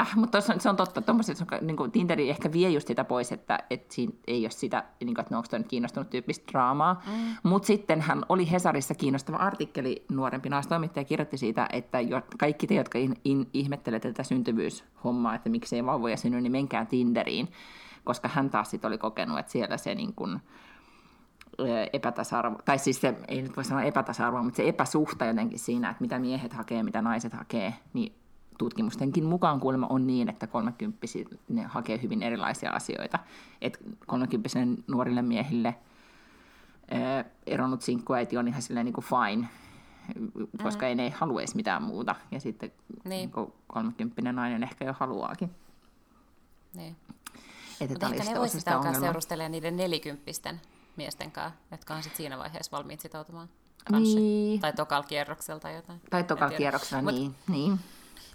Äh, 0.00 0.16
mutta 0.16 0.40
se 0.40 0.68
on 0.68 0.76
totta, 0.76 1.02
tuommoiset, 1.02 1.38
niin 1.60 1.76
kuin 1.76 1.92
Tinderi 1.92 2.30
ehkä 2.30 2.52
vie 2.52 2.70
just 2.70 2.88
sitä 2.88 3.04
pois, 3.04 3.32
että, 3.32 3.58
että 3.70 3.94
siinä 3.94 4.12
ei 4.26 4.42
ole 4.42 4.50
sitä, 4.50 4.84
niin 5.00 5.14
kuin, 5.14 5.20
että 5.20 5.34
no, 5.34 5.38
onko 5.38 5.58
nyt 5.58 5.68
kiinnostunut 5.68 6.10
tyyppistä 6.10 6.52
draamaa. 6.52 7.02
Mm. 7.06 7.12
Mutta 7.42 7.66
sitten 7.66 8.00
hän 8.00 8.22
oli 8.28 8.50
Hesarissa 8.50 8.94
kiinnostava 8.94 9.36
artikkeli, 9.36 10.04
nuorempi 10.10 10.48
naistoimittaja 10.48 11.04
kirjoitti 11.04 11.36
siitä, 11.36 11.68
että 11.72 12.00
jo, 12.00 12.22
kaikki 12.38 12.66
te, 12.66 12.74
jotka 12.74 12.98
in, 12.98 13.16
in, 13.24 13.48
ihmettelette 13.52 14.08
tätä 14.08 14.22
syntyvyyshommaa, 14.22 15.34
että 15.34 15.48
miksei 15.48 15.84
vauvoja 15.84 16.16
synny, 16.16 16.40
niin 16.40 16.52
menkää 16.52 16.84
Tinderiin. 16.84 17.48
Koska 18.04 18.28
hän 18.28 18.50
taas 18.50 18.70
sitten 18.70 18.88
oli 18.88 18.98
kokenut, 18.98 19.38
että 19.38 19.52
siellä 19.52 19.76
se 19.76 19.94
niin 19.94 20.14
kuin, 20.14 20.40
epätasa-arvo, 21.92 22.58
tai 22.64 22.78
siis 22.78 23.00
se, 23.00 23.14
ei 23.28 23.42
nyt 23.42 23.56
voi 23.56 23.64
sanoa 23.64 23.82
epätasa-arvo, 23.82 24.42
mutta 24.42 24.56
se 24.56 24.68
epäsuhta 24.68 25.24
jotenkin 25.24 25.58
siinä, 25.58 25.90
että 25.90 26.02
mitä 26.02 26.18
miehet 26.18 26.52
hakee, 26.52 26.82
mitä 26.82 27.02
naiset 27.02 27.32
hakee, 27.32 27.74
niin 27.92 28.12
tutkimustenkin 28.58 29.24
mukaan 29.24 29.60
kuulemma 29.60 29.86
on 29.90 30.06
niin, 30.06 30.28
että 30.28 30.46
30 30.46 31.06
ne 31.48 31.62
hakee 31.62 32.02
hyvin 32.02 32.22
erilaisia 32.22 32.70
asioita. 32.70 33.18
Että 33.60 33.78
30 34.06 34.48
nuorille 34.86 35.22
miehille 35.22 35.74
ää, 36.90 37.24
eronnut 37.46 37.82
sinkkuäiti 37.82 38.36
on 38.36 38.48
ihan 38.48 38.62
silleen 38.62 38.84
niin 38.86 38.94
kuin 38.94 39.04
fine, 39.04 39.48
koska 40.62 40.86
mm. 40.86 40.88
ei 40.88 40.94
ne 40.94 41.10
halua 41.10 41.40
edes 41.40 41.54
mitään 41.54 41.82
muuta. 41.82 42.14
Ja 42.30 42.40
sitten 42.40 42.72
niin. 43.04 43.30
30 43.66 44.22
niinku 44.22 44.40
nainen 44.40 44.62
ehkä 44.62 44.84
jo 44.84 44.92
haluaakin. 44.92 45.50
Niin. 46.74 46.96
Että 47.80 47.94
Mutta 47.94 48.06
ehkä 48.06 48.32
ne 48.32 48.38
voisivat 48.38 48.68
alkaa 48.68 48.94
seurustelemaan 48.94 49.52
niiden 49.52 49.76
nelikymppisten 49.76 50.60
miesten 50.98 51.32
kanssa, 51.32 51.58
jotka 51.70 51.94
on 51.94 52.02
sit 52.02 52.16
siinä 52.16 52.38
vaiheessa 52.38 52.76
valmiit 52.76 53.00
sitoutumaan. 53.00 53.48
Kanssa. 53.90 54.18
Niin. 54.18 54.60
Tai 54.60 54.72
tokal 54.72 55.02
kierroksella 55.02 55.60
tai 55.60 55.74
jotain. 55.74 56.00
Tai 56.10 56.24
tiedä. 56.24 56.50
kierroksella, 56.56 57.02
Mut- 57.10 57.14
niin. 57.14 57.34
niin. 57.48 57.80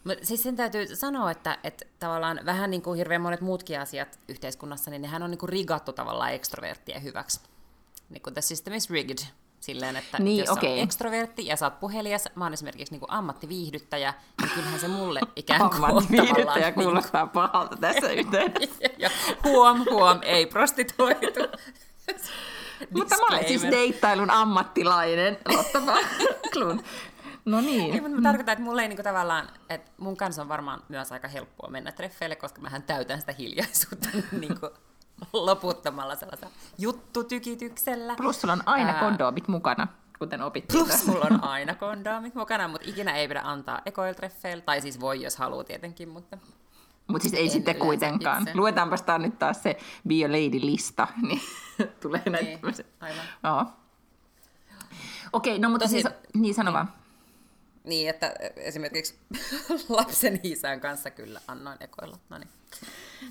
Mutta 0.04 0.26
siis 0.26 0.44
sen 0.44 0.56
täytyy 0.56 0.96
sanoa, 0.96 1.32
että, 1.32 1.58
että 1.64 1.86
tavallaan 2.00 2.40
vähän 2.46 2.72
niin 2.72 2.82
kuin 2.82 2.98
hirveän 2.98 3.22
monet 3.22 3.42
muutkin 3.42 3.80
asiat 3.80 4.20
yhteiskunnassa, 4.28 4.92
niin 4.92 5.02
nehän 5.02 5.24
on 5.24 5.32
niin 5.32 5.40
kuin 5.40 5.50
rigattu 5.50 5.94
tavallaan 5.94 6.34
ekstroverttien 6.34 7.04
hyväksi. 7.04 7.40
Niin 8.10 8.22
kuin 8.22 8.34
the 8.34 8.42
system 8.42 8.74
is 8.74 8.90
rigged. 8.90 9.18
Silleen, 9.60 9.96
että 9.96 10.20
Niin, 10.20 10.38
jos 10.40 10.50
okei. 10.50 10.70
oot 10.74 10.80
ekstrovertti 10.84 11.46
ja 11.46 11.56
sä 11.58 11.66
oot 11.66 11.80
puhelias, 11.80 12.26
mä 12.36 12.46
oon 12.46 12.54
esimerkiksi 12.54 12.94
niin 12.94 13.00
kuin 13.00 13.12
ammattiviihdyttäjä, 13.12 14.14
niin 14.42 14.50
kyllähän 14.52 14.80
se 14.80 14.88
mulle 14.88 15.20
ikään 15.36 15.60
kuin 15.60 15.66
on 15.66 15.72
tavallaan... 15.76 15.98
Ammattiviihdyttäjä 15.98 16.66
niin 16.66 16.74
kuin- 16.74 16.84
kuulostaa 16.86 17.28
pahalta 17.28 17.76
tässä 17.76 18.12
yhteydessä. 18.22 18.86
ja 18.98 19.10
huom, 19.44 19.86
huom, 19.90 20.20
ei 20.22 20.46
prostituoitu. 20.46 21.40
Mutta 22.92 23.16
mä 23.16 23.26
olen 23.30 23.48
siis 23.48 23.64
deittailun 23.64 24.30
ammattilainen. 24.30 25.38
Lotta 25.56 25.82
Backlund. 25.82 26.80
No 27.46 27.58
Ei, 27.60 27.64
niin. 27.66 28.04
mutta 28.04 28.16
mä 28.18 28.22
tarkoitan, 28.22 28.54
että 28.54 28.64
mulle 28.64 28.82
ei 28.82 28.88
niinku 28.88 29.04
tavallaan, 29.04 29.50
että 29.70 29.92
mun 29.98 30.18
kanssa 30.18 30.42
on 30.42 30.48
varmaan 30.50 30.84
myös 30.90 31.12
aika 31.12 31.28
helppoa 31.28 31.70
mennä 31.70 31.92
treffeille, 31.92 32.36
koska 32.36 32.62
mähän 32.62 32.84
täytän 32.84 33.20
sitä 33.20 33.32
hiljaisuutta 33.32 34.10
niinku 34.40 34.70
loputtomalla 35.34 36.16
sellaisella 36.16 36.54
juttutykityksellä. 36.78 38.16
Plus 38.16 38.42
sulla 38.42 38.54
on 38.54 38.64
aina 38.66 38.90
Ää. 38.92 39.00
kondoomit 39.00 39.48
mukana, 39.48 39.88
kuten 40.20 40.42
opittiin. 40.42 40.86
Plus 40.86 41.06
mulla 41.06 41.26
on 41.32 41.44
aina 41.54 41.76
kondoomit 41.76 42.36
mukana, 42.36 42.68
mutta 42.68 42.90
ikinä 42.90 43.16
ei 43.16 43.28
pidä 43.28 43.42
antaa 43.44 43.82
ekoil 43.86 44.14
treffeillä, 44.14 44.62
tai 44.62 44.82
siis 44.82 45.00
voi, 45.00 45.22
jos 45.22 45.38
haluaa 45.38 45.64
tietenkin, 45.64 46.10
mutta 46.10 46.38
Mutta 47.08 47.24
siis 47.30 47.34
ei 47.40 47.46
En 47.46 47.52
sitten 47.52 47.76
kuitenkaan. 47.76 48.42
itse. 48.44 48.56
Luetaanpas 48.56 49.02
tää 49.02 49.18
nyt 49.18 49.40
taas 49.40 49.64
se 49.64 49.78
Be 50.08 50.14
a 50.26 50.28
Lady-lista, 50.28 51.08
niin 51.28 51.42
tulee 52.02 52.22
näitä 52.26 52.46
Niin, 52.48 52.60
tämmöisiä. 52.60 52.86
aivan. 53.00 53.26
Joo. 53.44 53.66
Okei, 55.34 55.60
no 55.60 55.70
mutta 55.70 55.86
Tosi- 55.86 55.92
siis, 55.92 56.06
niin 56.34 56.54
sano 56.56 56.74
vaan. 56.74 56.94
Niin, 57.84 58.10
että 58.10 58.34
esimerkiksi 58.56 59.16
lapsen 59.90 60.40
isän 60.44 60.80
kanssa 60.82 61.10
kyllä 61.12 61.42
annoin 61.48 61.78
ekoilla. 61.80 62.18
No 62.30 62.38
niin. 62.38 62.50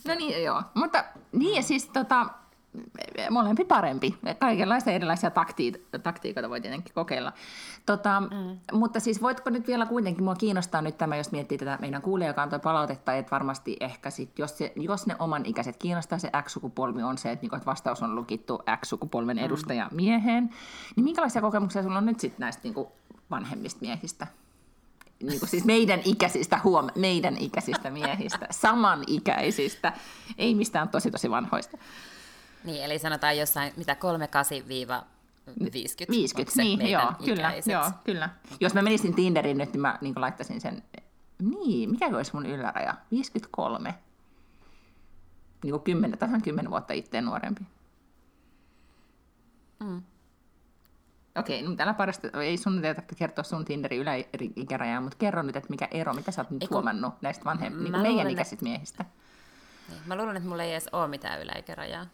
No 0.04 0.14
niin, 0.14 0.44
joo. 0.44 0.62
Mutta 0.74 1.04
niin 1.32 1.56
ja 1.56 1.62
siis 1.62 1.86
tota, 1.88 2.26
molempi 3.30 3.64
parempi. 3.64 4.16
Kaikenlaisia 4.38 4.92
erilaisia 4.92 5.30
takti- 5.30 5.86
taktiikoita 6.02 6.50
voi 6.50 6.60
tietenkin 6.60 6.94
kokeilla. 6.94 7.32
Tota, 7.86 8.20
mm. 8.20 8.58
Mutta 8.72 9.00
siis 9.00 9.22
voitko 9.22 9.50
nyt 9.50 9.66
vielä 9.66 9.86
kuitenkin, 9.86 10.24
mua 10.24 10.34
kiinnostaa 10.34 10.82
nyt 10.82 10.98
tämä, 10.98 11.16
jos 11.16 11.32
miettii 11.32 11.58
tätä 11.58 11.78
meidän 11.80 12.02
kuulijakantoi 12.02 12.58
palautetta, 12.58 13.14
että 13.14 13.30
varmasti 13.30 13.76
ehkä 13.80 14.10
sit, 14.10 14.38
jos, 14.38 14.58
se, 14.58 14.72
jos 14.76 15.06
ne 15.06 15.16
oman 15.18 15.46
ikäiset 15.46 15.76
kiinnostaa, 15.76 16.18
se 16.18 16.30
X-sukupolvi 16.42 17.02
on 17.02 17.18
se, 17.18 17.30
että, 17.30 17.42
niinku, 17.42 17.56
että 17.56 17.66
vastaus 17.66 18.02
on 18.02 18.14
lukittu 18.14 18.62
X-sukupolven 18.80 19.38
edustaja 19.38 19.88
mieheen, 19.90 20.50
niin 20.96 21.04
minkälaisia 21.04 21.42
kokemuksia 21.42 21.82
sulla 21.82 21.98
on 21.98 22.06
nyt 22.06 22.20
sitten 22.20 22.40
näistä 22.40 22.62
niinku, 22.62 22.92
vanhemmista 23.30 23.80
miehistä? 23.80 24.26
niin 25.22 25.38
kuin 25.38 25.48
siis 25.48 25.64
meidän 25.64 26.00
ikäisistä, 26.04 26.60
huom, 26.64 26.88
meidän 26.94 27.36
ikäisistä 27.38 27.90
miehistä, 27.90 28.46
samanikäisistä, 28.50 29.92
ei 30.38 30.54
mistään 30.54 30.88
tosi 30.88 31.10
tosi 31.10 31.30
vanhoista. 31.30 31.78
Niin, 32.64 32.84
eli 32.84 32.98
sanotaan 32.98 33.38
jossain, 33.38 33.72
mitä 33.76 33.96
38-50. 35.00 35.04
50, 36.10 36.52
niin, 36.56 36.90
joo, 36.90 37.12
kyllä, 37.24 37.52
joo, 37.66 37.90
kyllä. 38.04 38.30
Jos 38.60 38.74
mä 38.74 38.82
menisin 38.82 39.14
Tinderiin 39.14 39.58
nyt, 39.58 39.72
niin 39.72 39.80
mä 39.80 39.98
niin 40.00 40.14
laittaisin 40.16 40.60
sen, 40.60 40.82
niin, 41.38 41.90
mikä 41.90 42.06
olisi 42.06 42.34
mun 42.34 42.46
yläraja? 42.46 42.94
53. 43.10 43.94
Niin 45.62 45.70
kuin 45.70 45.82
10, 45.82 46.18
tasan 46.18 46.42
10 46.42 46.70
vuotta 46.70 46.92
itteen 46.92 47.24
nuorempi. 47.24 47.62
Mm. 49.80 50.02
Okei, 51.38 51.62
no 51.62 51.76
täällä 51.76 51.94
parasta, 51.94 52.42
ei 52.42 52.56
sun 52.56 52.82
tarvitse 52.82 53.14
kertoa 53.14 53.44
sun 53.44 53.64
Tinderin 53.64 54.00
yläikärajaa, 54.00 55.00
mutta 55.00 55.16
kerro 55.18 55.42
nyt, 55.42 55.56
että 55.56 55.70
mikä 55.70 55.88
ero, 55.90 56.14
mitä 56.14 56.32
sä 56.32 56.40
oot 56.40 56.50
nyt 56.50 56.70
huomannut 56.70 57.14
näistä 57.22 57.44
vanhem, 57.44 57.72
niin 57.72 57.92
meidän 57.92 58.12
luulen, 58.12 58.30
ikäisistä 58.30 58.64
miehistä. 58.64 59.04
Niin. 59.88 60.00
Mä 60.06 60.16
luulen, 60.16 60.36
että 60.36 60.48
mulla 60.48 60.62
ei 60.62 60.72
edes 60.72 60.88
ole 60.92 61.08
mitään 61.08 61.42
yläikärajaa. 61.42 62.06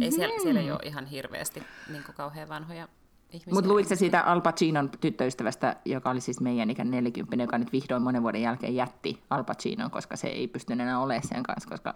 Ei 0.00 0.12
siellä, 0.12 0.42
siellä 0.42 0.60
ei 0.60 0.70
ole 0.70 0.80
ihan 0.82 1.06
hirveästi 1.06 1.62
niin 1.88 2.04
kauhean 2.16 2.48
vanhoja 2.48 2.88
ihmisiä. 3.30 3.54
Mutta 3.54 3.70
luitko 3.70 3.96
siitä 3.96 4.22
Al 4.22 4.40
Pacinon 4.40 4.90
tyttöystävästä, 5.00 5.76
joka 5.84 6.10
oli 6.10 6.20
siis 6.20 6.40
meidän 6.40 6.70
ikän 6.70 6.90
40, 6.90 7.36
joka 7.36 7.58
nyt 7.58 7.72
vihdoin 7.72 8.02
monen 8.02 8.22
vuoden 8.22 8.42
jälkeen 8.42 8.74
jätti 8.74 9.22
Al 9.30 9.44
Pacinon, 9.44 9.90
koska 9.90 10.16
se 10.16 10.28
ei 10.28 10.48
pystynyt 10.48 10.80
enää 10.80 11.00
olemaan 11.00 11.28
sen 11.28 11.42
kanssa, 11.42 11.68
koska 11.70 11.94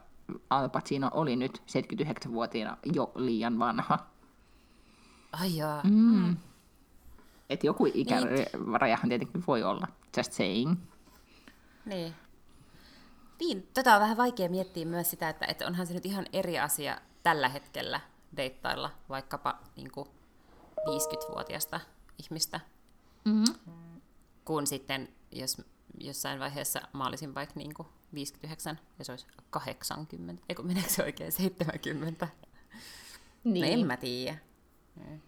Al 0.50 0.68
Pacino 0.68 1.10
oli 1.14 1.36
nyt 1.36 1.62
79-vuotiaana 1.66 2.76
jo 2.94 3.12
liian 3.14 3.58
vanha. 3.58 3.98
Ai 5.32 5.56
joo. 5.56 5.80
Mm. 5.84 6.36
Et 7.50 7.64
joku 7.64 7.86
ikärajahan 7.94 9.08
tietenkin 9.08 9.44
voi 9.46 9.62
olla, 9.62 9.86
just 10.16 10.32
saying. 10.32 10.76
Niin. 11.84 12.14
Niin, 13.40 13.68
tätä 13.74 13.94
on 13.94 14.00
vähän 14.00 14.16
vaikea 14.16 14.48
miettiä 14.48 14.86
myös 14.86 15.10
sitä, 15.10 15.28
että, 15.28 15.46
että 15.46 15.66
onhan 15.66 15.86
se 15.86 15.94
nyt 15.94 16.06
ihan 16.06 16.26
eri 16.32 16.58
asia 16.58 16.96
tällä 17.22 17.48
hetkellä 17.48 18.00
deittailla 18.36 18.90
vaikkapa 19.08 19.58
niin 19.76 19.90
kuin 19.90 20.08
50-vuotiasta 20.80 21.80
ihmistä, 22.18 22.60
Mm-hmm. 23.24 24.00
kun 24.44 24.66
sitten 24.66 25.08
jos 25.32 25.62
jossain 26.00 26.40
vaiheessa 26.40 26.80
mä 26.92 27.06
olisin 27.06 27.34
vaikka 27.34 27.54
niin 27.56 27.74
kuin 27.74 27.88
59 28.14 28.78
ja 28.98 29.04
se 29.04 29.12
olisi 29.12 29.26
80, 29.50 30.42
eikö 30.48 30.62
meneekö 30.62 30.90
se 30.90 31.02
oikein 31.02 31.32
70? 31.32 32.28
Niin. 33.44 33.66
No 33.66 33.72
en 33.72 33.86
mä 33.86 33.96
tiedä. 33.96 34.38
Mm. 34.96 35.20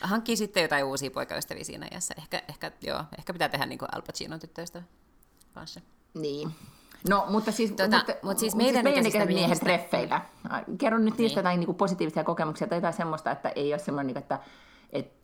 Hankkii 0.00 0.36
sitten 0.36 0.62
jotain 0.62 0.84
uusia 0.84 1.10
poikaystäviä 1.10 1.64
siinä 1.64 1.88
ajassa. 1.90 2.14
Ehkä, 2.18 2.42
ehkä, 2.48 2.72
joo, 2.82 3.04
ehkä 3.18 3.32
pitää 3.32 3.48
tehdä 3.48 3.66
niin 3.66 3.78
kuin 3.78 3.94
Al 3.94 4.02
Pacinon 4.02 4.40
tyttöystävä 4.40 4.84
kanssa. 5.54 5.80
Niin. 6.14 6.54
No, 7.08 7.26
mutta 7.28 7.52
siis, 7.52 7.70
Tota, 7.70 7.96
mutta, 7.96 8.12
mut 8.22 8.38
siis 8.38 8.54
mut 8.54 8.62
meidän 8.62 8.84
meidän 8.84 9.06
ikäisistä 9.06 9.22
ikäiset 9.22 9.34
miehet 9.34 9.60
treffeillä. 9.60 10.20
Kerro 10.78 10.98
nyt 10.98 11.18
niistä 11.18 11.22
Niin. 11.22 11.36
jotain 11.36 11.60
niin 11.60 11.74
positiivisia 11.74 12.24
kokemuksia 12.24 12.66
tai 12.66 12.78
jotain 12.78 12.94
semmoista, 12.94 13.30
että 13.30 13.48
ei 13.48 13.72
ole 13.72 13.78
semmoinen, 13.78 14.06
niin 14.06 14.14
kuin, 14.14 14.22
että, 14.22 14.38
että 14.92 15.14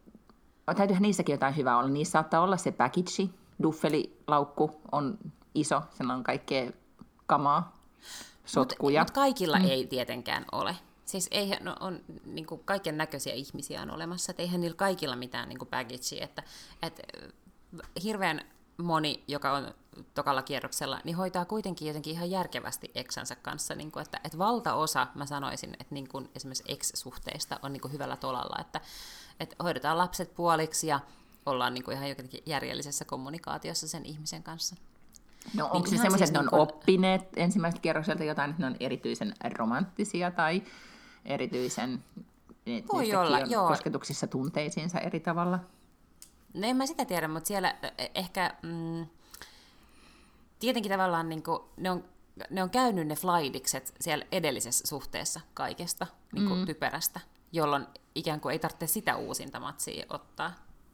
täytyyhän 0.76 1.02
niissäkin 1.02 1.32
jotain 1.32 1.56
hyvää 1.56 1.78
olla. 1.78 1.88
Niissä 1.88 2.12
saattaa 2.12 2.40
olla 2.40 2.56
se 2.56 2.72
package, 2.72 3.28
duffelilaukku 3.62 4.80
on 4.92 5.18
iso, 5.54 5.82
sen 5.90 6.10
on 6.10 6.24
kaikkea 6.24 6.70
kamaa, 7.26 7.76
sotkuja. 8.44 9.00
Mutta 9.00 9.12
kaikilla 9.12 9.58
mm. 9.58 9.64
ei 9.64 9.86
tietenkään 9.86 10.44
ole. 10.52 10.76
Siis 11.04 11.28
eihän, 11.30 11.58
no, 11.64 11.76
on 11.80 12.00
niin 12.24 12.46
kuin 12.46 12.60
kaiken 12.64 12.96
näköisiä 12.96 13.34
ihmisiä 13.34 13.82
on 13.82 13.90
olemassa, 13.90 14.32
että 14.32 14.42
eihän 14.42 14.60
niillä 14.60 14.76
kaikilla 14.76 15.16
mitään 15.16 15.48
niin 15.48 15.58
bagagea, 15.58 16.24
että, 16.24 16.42
että 16.82 17.02
hirveän 18.02 18.40
moni, 18.76 19.24
joka 19.28 19.52
on 19.52 19.74
tokalla 20.14 20.42
kierroksella, 20.42 21.00
niin 21.04 21.16
hoitaa 21.16 21.44
kuitenkin 21.44 21.88
jotenkin 21.88 22.12
ihan 22.12 22.30
järkevästi 22.30 22.90
eksänsä 22.94 23.36
kanssa, 23.36 23.74
niin 23.74 23.92
kuin, 23.92 24.02
että, 24.02 24.20
että 24.24 24.38
valtaosa, 24.38 25.06
mä 25.14 25.26
sanoisin, 25.26 25.70
että 25.70 25.94
niin 25.94 26.08
kuin 26.08 26.30
esimerkiksi 26.34 26.64
ex-suhteista 26.68 27.60
on 27.62 27.72
niin 27.72 27.80
kuin 27.80 27.92
hyvällä 27.92 28.16
tolalla, 28.16 28.56
että, 28.60 28.80
että 29.40 29.56
hoidetaan 29.62 29.98
lapset 29.98 30.34
puoliksi 30.34 30.86
ja 30.86 31.00
ollaan 31.46 31.74
niin 31.74 31.84
kuin 31.84 31.96
ihan 31.96 32.08
jotenkin 32.08 32.42
järjellisessä 32.46 33.04
kommunikaatiossa 33.04 33.88
sen 33.88 34.06
ihmisen 34.06 34.42
kanssa. 34.42 34.76
No 35.54 35.64
onko 35.64 35.78
Niin 35.78 35.98
se 35.98 36.02
semmoiset, 36.02 36.18
siis 36.18 36.28
että 36.28 36.32
ne 36.32 36.38
on 36.38 36.44
niin 36.44 36.50
kuin- 36.50 36.60
oppineet 36.60 37.22
ensimmäiseltä 37.36 37.82
kierrokselta 37.82 38.24
jotain, 38.24 38.50
että 38.50 38.62
ne 38.62 38.66
on 38.66 38.76
erityisen 38.80 39.34
romanttisia 39.58 40.30
tai 40.30 40.62
erityisen 41.24 42.04
että 42.66 42.92
Voi 42.92 43.14
olla, 43.14 43.40
joo. 43.40 43.68
kosketuksissa 43.68 44.26
tunteisiinsa 44.26 45.00
eri 45.00 45.20
tavalla? 45.20 45.58
No 46.54 46.68
en 46.68 46.76
mä 46.76 46.86
sitä 46.86 47.04
tiedä, 47.04 47.28
mutta 47.28 47.48
siellä 47.48 47.74
eh, 47.98 48.10
ehkä 48.14 48.54
mm, 48.62 49.06
tietenkin 50.58 50.92
tavallaan 50.92 51.28
niin 51.28 51.42
kuin, 51.42 51.60
ne, 51.76 51.90
on, 51.90 52.04
ne 52.50 52.62
on 52.62 52.70
käynyt 52.70 53.06
ne 53.06 53.14
flaidikset 53.14 53.94
siellä 54.00 54.24
edellisessä 54.32 54.86
suhteessa 54.86 55.40
kaikesta 55.54 56.06
niin 56.32 56.48
kuin 56.48 56.60
mm. 56.60 56.66
typerästä, 56.66 57.20
jolloin 57.52 57.86
ikään 58.14 58.40
kuin 58.40 58.52
ei 58.52 58.58
tarvitse 58.58 58.86
sitä 58.86 59.16
uusinta 59.16 59.60
matsia 59.60 60.06
ottaa. 60.08 60.52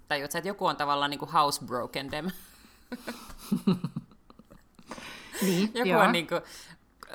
Tai 0.09 0.23
että 0.23 0.39
joku 0.45 0.67
on 0.67 0.77
tavallaan 0.77 1.11
niin 1.11 1.19
kuin 1.19 1.33
housebroken 1.33 2.11
them. 2.11 2.31
Niin, 5.43 5.71
Joku 5.75 5.89
joo. 5.89 6.03
on 6.03 6.13
niin 6.13 6.29
kuin 6.29 6.41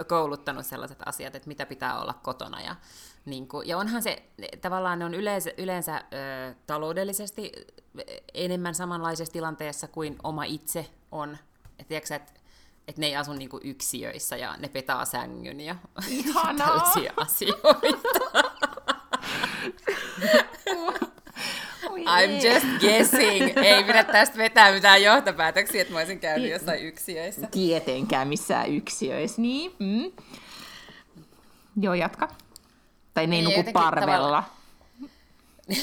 kouluttanut 0.08 0.66
sellaiset 0.66 1.00
asiat, 1.06 1.36
että 1.36 1.48
mitä 1.48 1.66
pitää 1.66 2.02
olla 2.02 2.14
kotona. 2.14 2.62
Ja, 2.62 2.76
niin 3.26 3.48
kuin, 3.48 3.68
ja 3.68 3.78
onhan 3.78 4.04
se, 4.04 4.24
tavallaan 4.62 5.00
ne 5.00 5.06
on 5.06 5.14
yleensä, 5.14 5.52
yleensä 5.58 5.96
ö, 5.98 6.56
taloudellisesti 6.68 7.52
enemmän 8.34 8.76
samanlaisessa 8.76 9.34
tilanteessa 9.34 9.88
kuin 9.88 10.16
oma 10.24 10.44
itse 10.44 10.90
on. 11.12 11.38
Et 11.80 11.88
tiedätkö, 11.88 12.16
että 12.16 12.34
et 12.88 12.98
ne 12.98 13.06
ei 13.06 13.16
asu 13.16 13.34
niin 13.34 13.50
kuin 13.50 13.62
yksiöissä 13.66 14.38
ja 14.38 14.56
ne 14.58 14.68
petaa 14.70 15.06
sängyn 15.06 15.60
ja 15.60 15.76
tällaisia 16.58 17.14
asioita. 17.18 18.20
Oi 21.90 22.04
I'm 22.04 22.48
just 22.48 22.66
guessing. 22.80 23.58
Ei 23.58 23.84
pidä 23.84 24.04
tästä 24.04 24.38
vetää 24.38 24.72
mitään 24.72 25.04
johtopäätöksiä, 25.04 25.82
että 25.82 25.94
mä 25.94 26.00
olisin 26.00 26.20
käynyt 26.20 26.52
jossain 26.52 26.86
yksiöissä. 26.86 27.48
Tietenkään 27.52 28.28
missään 28.28 28.70
yksiöissä, 28.70 29.42
niin. 29.42 29.76
Mm. 29.80 30.12
Joo, 31.82 31.94
jatka. 31.94 32.28
Tai 33.14 33.28
ne 33.28 33.36
ei 33.36 33.42
Niin, 33.42 33.58
nuku 33.58 33.72
parvella. 33.72 34.44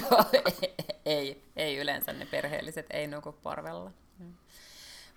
Joo, 0.00 0.24
ei, 0.32 0.74
ei, 1.04 1.42
ei 1.56 1.76
yleensä 1.76 2.12
ne 2.12 2.26
perheelliset 2.26 2.86
ei 2.90 3.06
nuku 3.06 3.32
parvella. 3.32 3.90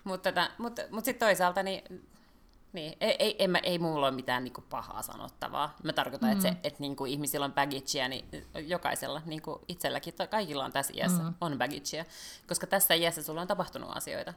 Mutta, 0.04 0.32
tota, 0.32 0.50
mutta, 0.58 0.82
mutta 0.90 1.04
sitten 1.04 1.26
toisaalta 1.26 1.62
niin 1.62 1.82
niin, 2.74 2.96
ei, 3.00 3.16
ei, 3.18 3.36
ei, 3.38 3.48
ei 3.62 3.78
mulla 3.78 4.06
ole 4.06 4.14
mitään 4.14 4.44
niin 4.44 4.52
kuin, 4.54 4.64
pahaa 4.70 5.02
sanottavaa. 5.02 5.76
Mä 5.82 5.92
tarkoitan, 5.92 6.28
mm. 6.28 6.32
että, 6.32 6.42
se, 6.42 6.56
että 6.64 6.80
niin 6.80 6.96
kuin, 6.96 7.10
ihmisillä 7.10 7.44
on 7.44 7.52
baggagea, 7.52 8.08
niin 8.08 8.24
jokaisella, 8.66 9.22
niin 9.26 9.42
kuin 9.42 9.58
itselläkin, 9.68 10.14
kaikilla 10.30 10.64
on 10.64 10.72
tässä 10.72 10.92
iässä, 10.96 11.22
mm. 11.22 11.34
on 11.40 11.58
baggagea. 11.58 12.04
Koska 12.48 12.66
tässä 12.66 12.94
iässä 12.94 13.22
sulla 13.22 13.40
on 13.40 13.46
tapahtunut 13.46 13.96
asioita. 13.96 14.34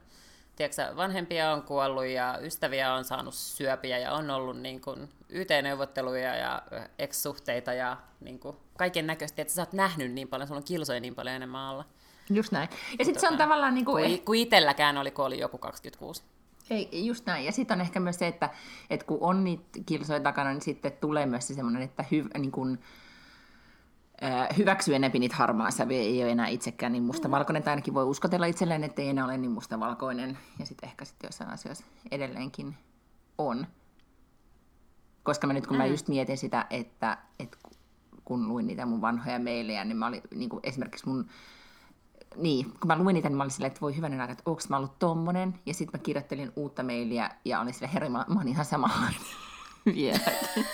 Tiedätkö, 0.56 0.96
vanhempia 0.96 1.54
on 1.54 1.64
kuollut 1.64 2.06
ja 2.06 2.40
ystäviä 2.42 2.94
on 2.94 3.06
saanut 3.06 3.34
syöpiä 3.34 3.98
ja 3.98 4.14
on 4.14 4.30
ollut 4.30 4.60
niin 4.60 4.82
kuin, 4.82 5.10
YT-neuvotteluja 5.30 6.36
ja 6.36 6.62
ex-suhteita 7.00 7.74
ja 7.74 7.98
niin 8.20 8.40
kuin, 8.40 8.58
kaiken 8.78 9.08
näköistä, 9.08 9.42
että 9.42 9.54
sä 9.54 9.62
oot 9.62 9.74
nähnyt 9.74 10.12
niin 10.12 10.28
paljon, 10.28 10.48
sulla 10.48 10.60
on 10.60 10.64
kilsoja 10.64 11.00
niin 11.00 11.16
paljon 11.16 11.36
enemmän 11.36 11.62
alla. 11.62 11.86
Just 12.30 12.52
näin. 12.52 12.70
Ja 13.00 13.06
sitten 13.06 13.22
se 13.22 13.28
on 13.28 13.38
tavallaan... 13.38 13.74
Niin 13.74 13.86
kuin... 13.86 14.06
Kuin, 14.06 14.22
kuin 14.22 14.40
itselläkään 14.40 14.98
oli, 14.98 15.12
kun 15.12 15.26
oli 15.26 15.40
joku 15.40 15.58
26. 15.58 16.24
Ei, 16.70 17.08
just 17.08 17.26
näin. 17.26 17.46
Ja 17.46 17.52
sitten 17.52 17.78
on 17.78 17.82
ehkä 17.82 18.00
myös 18.00 18.20
se, 18.20 18.28
että, 18.28 18.50
että 18.90 19.06
kun 19.06 19.18
on 19.22 19.44
niitä 19.44 19.80
kilsoja 19.86 20.20
takana, 20.20 20.50
niin 20.50 20.62
sitten 20.62 20.92
tulee 20.92 21.26
myös 21.26 21.48
se 21.48 21.54
semmoinen, 21.54 21.82
että 21.82 22.06
hyv, 22.12 22.26
niin 22.38 22.52
kun, 22.52 22.80
äh, 24.24 24.58
hyväksyy 24.58 24.96
enempi 24.96 25.20
niitä 25.20 25.36
harmaa 25.36 25.72
sävyjä, 25.72 26.02
ei 26.02 26.24
ole 26.24 26.32
enää 26.32 26.48
itsekään 26.48 26.92
niin 26.92 27.04
mustavalkoinen, 27.04 27.64
tai 27.64 27.72
ainakin 27.72 27.94
voi 27.94 28.06
uskotella 28.06 28.46
itselleen, 28.46 28.84
että 28.84 29.02
ei 29.02 29.10
enää 29.10 29.26
ole 29.26 29.38
niin 29.38 29.52
mustavalkoinen, 29.52 30.38
ja 30.60 30.66
sitten 30.66 30.90
ehkä 30.90 31.06
sitten 31.06 31.28
jossain 31.28 31.50
asioissa 31.50 31.86
edelleenkin 32.12 32.76
on. 33.38 33.68
Koska 35.24 35.48
mä 35.48 35.54
nyt 35.54 35.68
kun 35.68 35.78
mä 35.78 35.86
mm. 35.86 35.92
just 35.92 36.08
mietin 36.08 36.38
sitä, 36.38 36.66
että, 36.70 37.18
että 37.40 37.58
kun 38.26 38.48
luin 38.48 38.68
niitä 38.68 38.86
mun 38.86 39.02
vanhoja 39.02 39.40
meilejä, 39.40 39.86
niin 39.86 39.98
mä 39.98 40.08
olin 40.08 40.22
niin 40.36 40.50
kuin 40.50 40.60
esimerkiksi 40.64 41.08
mun 41.08 41.30
niin, 42.38 42.66
kun 42.66 42.88
mä 42.88 42.98
luin 42.98 43.14
niitä, 43.14 43.30
niin 43.30 43.38
mä 43.38 43.44
olin 43.44 43.52
silleen, 43.52 43.68
että 43.68 43.82
voi 43.82 43.96
hyvänen 43.96 44.22
aika, 44.22 44.32
että 44.32 44.44
onko 44.46 44.62
mä 44.70 44.78
ollut 44.78 45.00
tommonen. 45.00 45.60
Ja 45.66 45.74
sitten 45.74 46.00
mä 46.00 46.04
kirjoittelin 46.04 46.52
uutta 46.56 46.84
mailia 46.84 47.30
ja 47.46 47.60
olin 47.60 47.74
silleen, 47.74 47.94
herra, 47.94 48.10
mä, 48.10 48.26
mä 48.28 48.40
oon 48.40 48.48
ihan 48.48 48.66
vieläkin. 49.86 50.66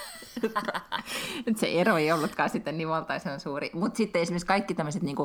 että 1.48 1.60
se 1.60 1.72
ero 1.72 1.98
ei 1.98 2.11
ollutkaan 2.11 2.49
sitten 2.49 2.77
niin 2.77 2.90
valtaisen 2.90 3.40
suuri. 3.40 3.72
Mutta 3.73 3.98
sitten 3.98 4.22
esimerkiksi 4.22 4.48
kaikki 4.48 4.73
tämmöiset 4.73 5.03
niin 5.03 5.15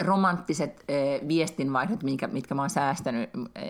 romanttiset 0.00 0.84
äh, 0.90 1.28
viestinvaihdot, 1.28 2.02
mitkä, 2.02 2.26
mitkä 2.26 2.54
mä 2.54 2.62
oon 2.62 2.70
säästänyt 2.70 3.30
äh, 3.34 3.62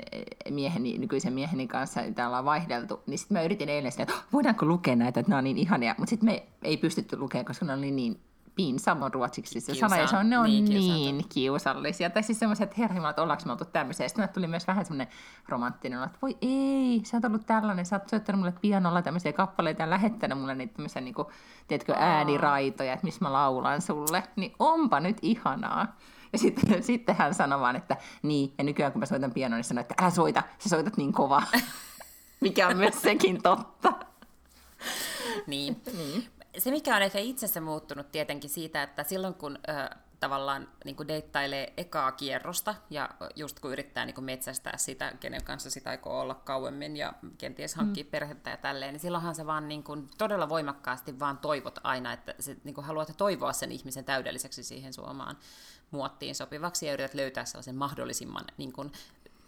mieheni, 0.51 0.99
nykyisen 0.99 1.33
mieheni 1.33 1.69
kanssa, 1.69 2.01
täällä 2.01 2.29
ollaan 2.29 2.45
vaihdeltu, 2.45 3.01
niin 3.07 3.19
sitten 3.19 3.37
mä 3.39 3.43
yritin 3.43 3.69
eilen 3.69 3.93
sitä, 3.93 4.03
että 4.03 4.15
voidaanko 4.33 4.67
lukea 4.67 4.97
näitä, 4.97 5.21
että 5.21 5.31
nämä 5.31 5.39
on 5.39 5.45
niin 5.45 5.59
ihania, 5.59 5.95
mutta 5.99 6.11
sitten 6.11 6.29
me 6.29 6.47
ei 6.63 6.77
pystytty 6.77 7.17
lukemaan, 7.17 7.47
koska 7.47 7.65
ne 7.67 7.75
oli 7.75 7.91
niin 7.91 8.21
pinsam 8.59 9.03
on 9.03 9.15
ruotsiksi 9.15 9.61
se 9.61 9.75
sana, 9.75 9.97
ja 9.97 10.07
se 10.07 10.17
on, 10.17 10.31
ne 10.31 10.39
on 10.39 10.45
niin, 10.45 10.65
niin 10.65 11.25
kiusallisia. 11.29 12.11
Tai 12.11 12.23
siis 12.23 12.39
semmoiset, 12.39 12.63
että 12.63 12.77
herra 12.79 13.11
että 13.11 13.23
ollaanko 13.23 13.43
me 13.47 13.53
oltu 13.53 13.65
tämmöisiä. 13.65 14.09
Sitten 14.09 14.29
tuli 14.29 14.47
myös 14.47 14.67
vähän 14.67 14.85
semmoinen 14.85 15.09
romanttinen, 15.49 16.03
että 16.03 16.19
voi 16.23 16.37
ei, 16.43 17.01
sä 17.05 17.17
oot 17.17 17.25
ollut 17.25 17.47
tällainen, 17.47 17.87
sä 17.87 17.97
oot 17.97 18.09
soittanut 18.09 18.39
mulle 18.41 18.55
pianolla 18.61 19.03
tämmöisiä 19.03 19.33
kappaleita 19.33 19.83
ja 19.83 19.91
lähettänyt 19.91 20.39
mulle 20.39 20.55
niitä 20.55 20.75
tämmöisiä, 20.75 21.03
niin 21.03 21.15
kuin, 21.15 21.29
tiedätkö, 21.69 21.95
ääniraitoja, 21.99 22.93
että 22.93 23.05
missä 23.05 23.25
mä 23.25 23.33
laulan 23.33 23.83
sulle. 23.83 24.23
Niin 24.37 24.53
onpa 24.59 25.01
nyt 25.01 25.19
ihanaa. 25.23 25.97
Ja 26.33 26.39
sitten, 26.39 26.83
sitten 26.91 27.17
hän 27.17 27.35
sanoi 27.35 27.61
vaan, 27.61 27.77
että 27.77 27.97
niin, 28.23 28.53
ja 28.59 28.65
nykyään 28.65 28.93
kun 28.93 29.01
mä 29.01 29.07
soitan 29.07 29.33
pianoa, 29.33 29.57
niin 29.57 29.65
sanoi, 29.65 29.81
että 29.81 29.95
älä 30.01 30.11
soita, 30.11 30.43
sä 30.59 30.69
soitat 30.69 30.97
niin 30.97 31.13
kova. 31.13 31.43
Mikä 32.41 32.69
on 32.69 32.77
myös 32.77 33.03
sekin 33.03 33.43
totta. 33.43 33.93
Niin. 35.47 35.83
niin 35.97 36.38
se, 36.59 36.71
mikä 36.71 36.97
on 36.97 37.03
ehkä 37.03 37.19
itsessä 37.19 37.61
muuttunut 37.61 38.13
tietenkin 38.13 38.51
siitä, 38.51 38.83
että 38.83 39.05
silloin 39.05 39.35
kun 39.35 39.59
ö, 39.69 39.97
tavallaan 40.21 40.69
niin 40.85 40.97
kuin 40.97 41.09
deittailee 41.09 41.73
ekaa 41.77 42.13
kierrosta 42.13 42.75
ja 42.91 43.11
just 43.37 43.61
kun 43.61 43.73
yrittää 43.73 44.07
niin 44.07 44.15
kuin 44.15 44.25
metsästää 44.25 44.77
sitä, 44.77 45.13
kenen 45.21 45.45
kanssa 45.45 45.71
sitä 45.71 45.91
aikoo 45.91 46.21
olla 46.21 46.35
kauemmin 46.35 46.97
ja 46.97 47.13
kenties 47.39 47.75
hankkia 47.75 48.05
mm. 48.05 48.11
perhettä 48.11 48.51
ja 48.51 48.57
tälleen, 48.57 48.93
niin 48.95 49.01
silloinhan 49.01 49.35
se 49.35 49.47
vaan 49.47 49.69
niin 49.69 49.83
kuin 49.83 50.09
todella 50.19 50.49
voimakkaasti 50.49 51.19
vaan 51.19 51.39
toivot 51.39 51.79
aina, 51.83 52.13
että 52.13 52.35
se, 52.41 52.57
niin 52.65 52.75
kuin 52.75 52.85
haluat 52.85 53.13
toivoa 53.17 53.53
sen 53.53 53.73
ihmisen 53.73 54.05
täydelliseksi 54.05 54.63
siihen 54.63 54.93
suomaan 54.93 55.37
muottiin 55.91 56.35
sopivaksi 56.35 56.87
ja 56.87 56.93
yrität 56.93 57.15
löytää 57.15 57.45
sellaisen 57.45 57.77
mahdollisimman 57.77 58.45
niin 58.57 58.73
kuin 58.73 58.93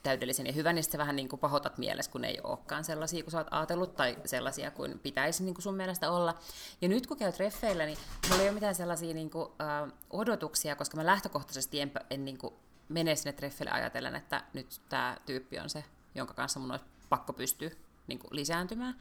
täydellisen 0.02 0.46
ja 0.46 0.52
hyvän, 0.52 0.74
niin 0.74 0.82
sitten 0.82 0.98
vähän 0.98 1.16
niin 1.16 1.28
kuin 1.28 1.40
pahoitat 1.40 1.78
mielessä, 1.78 2.10
kun 2.12 2.24
ei 2.24 2.38
olekaan 2.44 2.84
sellaisia 2.84 3.22
kuin 3.22 3.32
sä 3.32 3.38
oot 3.38 3.46
ajatellut, 3.50 3.96
tai 3.96 4.16
sellaisia 4.24 4.70
kuin 4.70 4.98
pitäisi 4.98 5.44
niin 5.44 5.54
kuin 5.54 5.62
sun 5.62 5.74
mielestä 5.74 6.10
olla. 6.10 6.38
Ja 6.80 6.88
nyt 6.88 7.06
kun 7.06 7.16
käy 7.16 7.32
treffeillä, 7.32 7.86
niin 7.86 7.98
mulla 8.28 8.42
ei 8.42 8.48
ole 8.48 8.54
mitään 8.54 8.74
sellaisia 8.74 9.14
niin 9.14 9.30
kuin, 9.30 9.48
äh, 9.60 9.92
odotuksia, 10.10 10.76
koska 10.76 10.96
mä 10.96 11.06
lähtökohtaisesti 11.06 11.80
en, 11.80 11.92
en 12.10 12.24
niin 12.24 12.38
kuin 12.38 12.54
mene 12.88 13.16
sinne 13.16 13.32
treffeille 13.32 13.70
ajatellen, 13.70 14.14
että 14.16 14.44
nyt 14.52 14.80
tämä 14.88 15.16
tyyppi 15.26 15.58
on 15.58 15.70
se, 15.70 15.84
jonka 16.14 16.34
kanssa 16.34 16.60
mun 16.60 16.70
olisi 16.70 16.84
pakko 17.08 17.32
pystyä 17.32 17.70
niin 18.06 18.18
kuin 18.18 18.28
lisääntymään. 18.30 18.96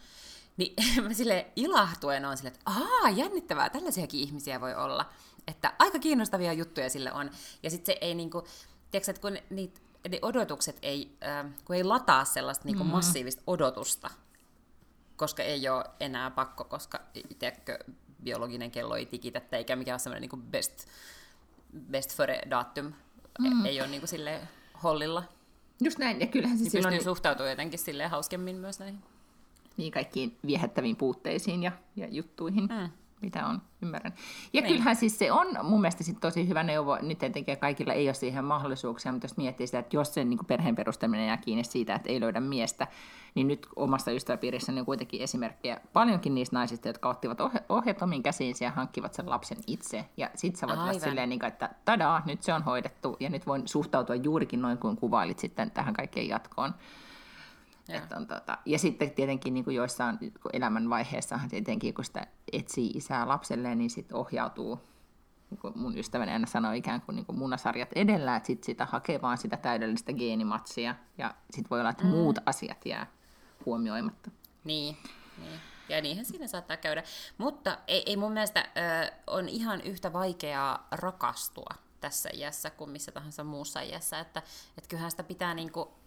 Niin 0.57 0.73
mä 1.03 1.13
sille 1.13 1.47
ilahtuen 1.55 2.25
on 2.25 2.37
sille, 2.37 2.47
että 2.47 2.61
aah, 2.65 3.17
jännittävää, 3.17 3.69
tällaisiakin 3.69 4.19
ihmisiä 4.19 4.61
voi 4.61 4.75
olla. 4.75 5.09
Että 5.47 5.73
aika 5.79 5.99
kiinnostavia 5.99 6.53
juttuja 6.53 6.89
sille 6.89 7.13
on. 7.13 7.31
Ja 7.63 7.69
sitten 7.69 7.95
se 7.95 7.97
ei 8.01 8.15
niinku, 8.15 8.43
tiedätkö, 8.91 9.11
että 9.11 9.21
kun 9.21 9.37
niitä 9.49 9.79
ne 10.09 10.19
odotukset 10.21 10.77
ei, 10.81 11.17
äh, 11.23 11.51
kun 11.65 11.75
ei 11.75 11.83
lataa 11.83 12.25
sellaista 12.25 12.65
niin 12.65 12.77
kuin 12.77 12.87
mm. 12.87 12.91
massiivista 12.91 13.43
odotusta, 13.47 14.09
koska 15.15 15.43
ei 15.43 15.69
ole 15.69 15.85
enää 15.99 16.31
pakko, 16.31 16.63
koska 16.63 16.99
tiedätkö, 17.39 17.79
biologinen 18.23 18.71
kello 18.71 18.95
ei 18.95 19.05
tikitä, 19.05 19.41
eikä 19.51 19.75
mikään 19.75 19.99
semmoinen 19.99 20.29
niin 20.29 20.43
best, 20.43 20.87
best 21.91 22.15
for 22.15 22.27
datum 22.49 22.93
mm. 23.39 23.65
ei 23.65 23.81
ole 23.81 23.89
niin 23.89 24.01
kuin 24.01 24.09
sille 24.09 24.39
hollilla. 24.83 25.23
Just 25.83 25.97
näin, 25.99 26.19
ja 26.19 26.27
kyllähän 26.27 26.57
se 26.57 26.63
niin 26.63 26.71
silloin... 26.71 26.93
Pystyy 26.93 27.11
suhtautumaan 27.11 27.49
jotenkin 27.49 27.79
silleen 27.79 28.09
hauskemmin 28.09 28.55
myös 28.55 28.79
näihin. 28.79 29.03
Niin 29.77 29.91
kaikkiin 29.91 30.37
viehättäviin 30.45 30.95
puutteisiin 30.95 31.63
ja, 31.63 31.71
ja 31.95 32.07
juttuihin. 32.07 32.63
Mm 32.63 32.89
mitä 33.21 33.45
on, 33.45 33.61
ymmärrän. 33.81 34.13
Ja 34.53 34.61
niin. 34.61 34.71
kyllähän 34.71 34.95
siis 34.95 35.19
se 35.19 35.31
on 35.31 35.47
mun 35.63 35.81
mielestä 35.81 36.03
sit 36.03 36.19
tosi 36.19 36.47
hyvä 36.47 36.63
neuvo, 36.63 36.97
nyt 37.01 37.17
tietenkin 37.17 37.57
kaikilla 37.57 37.93
ei 37.93 38.07
ole 38.07 38.13
siihen 38.13 38.45
mahdollisuuksia, 38.45 39.11
mutta 39.11 39.25
jos 39.25 39.37
miettii 39.37 39.67
sitä, 39.67 39.79
että 39.79 39.95
jos 39.95 40.13
sen 40.13 40.29
niin 40.29 40.45
perheen 40.47 40.75
perustaminen 40.75 41.27
jää 41.27 41.37
kiinni 41.37 41.63
siitä, 41.63 41.95
että 41.95 42.09
ei 42.09 42.19
löydä 42.19 42.39
miestä, 42.39 42.87
niin 43.35 43.47
nyt 43.47 43.67
omassa 43.75 44.11
ystäväpiirissä 44.11 44.71
on 44.71 44.85
kuitenkin 44.85 45.21
esimerkkejä 45.21 45.81
paljonkin 45.93 46.35
niistä 46.35 46.55
naisista, 46.55 46.87
jotka 46.87 47.09
ottivat 47.09 47.39
ohje- 47.39 47.63
ohjat 47.69 48.01
omiin 48.01 48.23
käsiinsä 48.23 48.65
ja 48.65 48.71
hankkivat 48.71 49.13
sen 49.13 49.29
lapsen 49.29 49.57
itse. 49.67 50.05
Ja 50.17 50.29
sit 50.35 50.55
sä 50.55 50.67
voit 50.67 50.79
olla 50.79 50.93
silleen, 50.93 51.29
niin 51.29 51.45
että 51.45 51.69
tadaa, 51.85 52.21
nyt 52.25 52.43
se 52.43 52.53
on 52.53 52.63
hoidettu 52.63 53.17
ja 53.19 53.29
nyt 53.29 53.47
voin 53.47 53.67
suhtautua 53.67 54.15
juurikin 54.15 54.61
noin 54.61 54.77
kuin 54.77 54.97
kuvailit 54.97 55.39
sitten 55.39 55.71
tähän 55.71 55.93
kaikkeen 55.93 56.27
jatkoon. 56.27 56.73
Että 57.89 58.17
on, 58.17 58.27
tota, 58.27 58.57
ja 58.65 58.79
sitten 58.79 59.11
tietenkin 59.11 59.53
niin 59.53 59.63
kuin 59.63 59.75
joissain 59.75 60.17
elämänvaiheessahan 60.53 61.49
tietenkin, 61.49 61.93
kun 61.93 62.05
sitä 62.05 62.27
etsii 62.53 62.89
isää 62.89 63.27
lapselleen, 63.27 63.77
niin 63.77 63.89
sitten 63.89 64.17
ohjautuu, 64.17 64.79
niin 65.49 65.59
kuin 65.59 65.73
mun 65.77 65.97
ystäväni 65.97 66.31
aina 66.31 66.47
sanoi, 66.47 66.77
ikään 66.77 67.01
kuin, 67.01 67.15
niin 67.15 67.25
kuin 67.25 67.37
munasarjat 67.37 67.89
edellä, 67.95 68.35
että 68.35 68.47
sitten 68.47 68.65
sitä 68.65 68.85
hakee 68.85 69.21
vaan 69.21 69.37
sitä 69.37 69.57
täydellistä 69.57 70.13
geenimatsia, 70.13 70.95
ja 71.17 71.33
sitten 71.49 71.69
voi 71.69 71.79
olla, 71.79 71.89
että 71.89 72.03
mm. 72.03 72.09
muut 72.09 72.39
asiat 72.45 72.85
jää 72.85 73.07
huomioimatta. 73.65 74.31
Niin, 74.63 74.97
niin. 75.37 75.59
Ja 75.89 76.01
niinhän 76.01 76.25
siinä 76.25 76.47
saattaa 76.47 76.77
käydä. 76.77 77.03
Mutta 77.37 77.77
ei, 77.87 78.03
ei 78.05 78.17
mun 78.17 78.31
mielestä 78.31 78.59
ö, 78.59 79.11
on 79.27 79.49
ihan 79.49 79.81
yhtä 79.81 80.13
vaikeaa 80.13 80.87
rakastua 80.91 81.75
tässä 82.01 82.29
iässä 82.33 82.69
kuin 82.69 82.89
missä 82.89 83.11
tahansa 83.11 83.43
muussa 83.43 83.81
iässä. 83.81 84.19
Että 84.19 84.41
et 84.77 84.87
kyllähän 84.87 85.11
sitä 85.11 85.23
pitää 85.23 85.53
niinku 85.53 85.98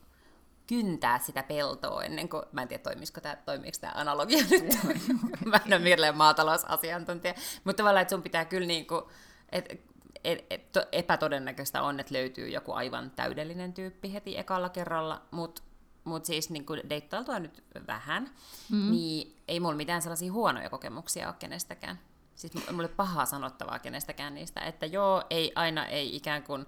kyntää 0.67 1.19
sitä 1.19 1.43
peltoa 1.43 2.05
ennen 2.05 2.29
kuin, 2.29 2.43
mä 2.53 2.63
en 2.63 2.69
tiedä 2.69 2.83
toimisiko 2.83 3.21
tämä, 3.21 3.37
toimiiko 3.37 3.79
tämä 3.81 3.93
analogia 3.97 4.45
nyt, 4.51 4.79
mä 5.45 5.61
en 5.67 5.73
ole 5.73 5.79
mieleen 5.79 6.17
maatalousasiantuntija, 6.17 7.35
mutta 7.65 7.77
tavallaan, 7.83 8.03
että 8.03 8.15
sun 8.15 8.23
pitää 8.23 8.45
kyllä 8.45 8.67
niin 8.67 8.87
kuin, 8.87 9.03
et, 9.53 9.83
et, 10.25 10.47
et, 10.51 10.63
epätodennäköistä 10.93 11.83
on, 11.83 12.01
että 12.01 12.15
löytyy 12.15 12.49
joku 12.49 12.73
aivan 12.73 13.11
täydellinen 13.11 13.73
tyyppi 13.73 14.13
heti 14.13 14.39
ekalla 14.39 14.69
kerralla, 14.69 15.23
mutta 15.31 15.63
mut 16.05 16.25
siis 16.25 16.51
niin 16.51 16.67
kuin 16.67 16.81
deittailtua 16.91 17.39
nyt 17.39 17.65
vähän, 17.87 18.31
mm. 18.71 18.91
niin 18.91 19.37
ei 19.49 19.61
mulla 19.61 19.75
mitään 19.75 20.03
sellaisia 20.03 20.33
huonoja 20.33 20.71
kokemuksia 20.71 21.29
ole 21.29 21.37
kenestäkään. 21.39 21.99
Siis 22.35 22.53
mulla 22.71 22.89
ei 22.89 22.95
pahaa 22.97 23.27
sanottavaa 23.27 23.79
kenestäkään 23.79 24.35
niistä, 24.35 24.61
että 24.61 24.87
joo, 24.87 25.25
ei 25.31 25.53
aina 25.55 25.87
ei 25.87 26.17
ikään 26.17 26.43
kuin, 26.43 26.67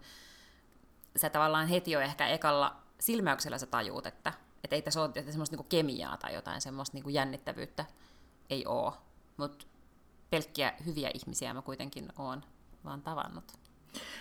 sä 1.17 1.31
tavallaan 1.31 1.69
heti 1.69 1.91
jo 1.91 2.01
ehkä 2.01 2.27
ekalla 2.27 2.84
silmäyksellä 3.05 3.59
sä 3.59 3.67
tajuut, 3.67 4.07
että, 4.07 4.33
että 4.65 4.77
ei 4.77 4.83
tässä 4.83 5.01
ole 5.03 5.11
että 5.15 5.33
semmoista 5.33 5.57
niinku 5.57 5.69
kemiaa 5.69 6.17
tai 6.17 6.35
jotain 6.35 6.61
semmoista 6.61 6.97
niinku 6.97 7.11
jännittävyyttä. 7.11 7.85
Ei 8.51 8.65
oo. 8.67 8.97
Mutta 9.37 9.67
pelkkiä 10.31 10.73
hyviä 10.87 11.11
ihmisiä 11.15 11.55
mä 11.55 11.63
kuitenkin 11.63 12.09
oon 12.19 12.45
vaan 12.85 13.03
tavannut. 13.03 13.45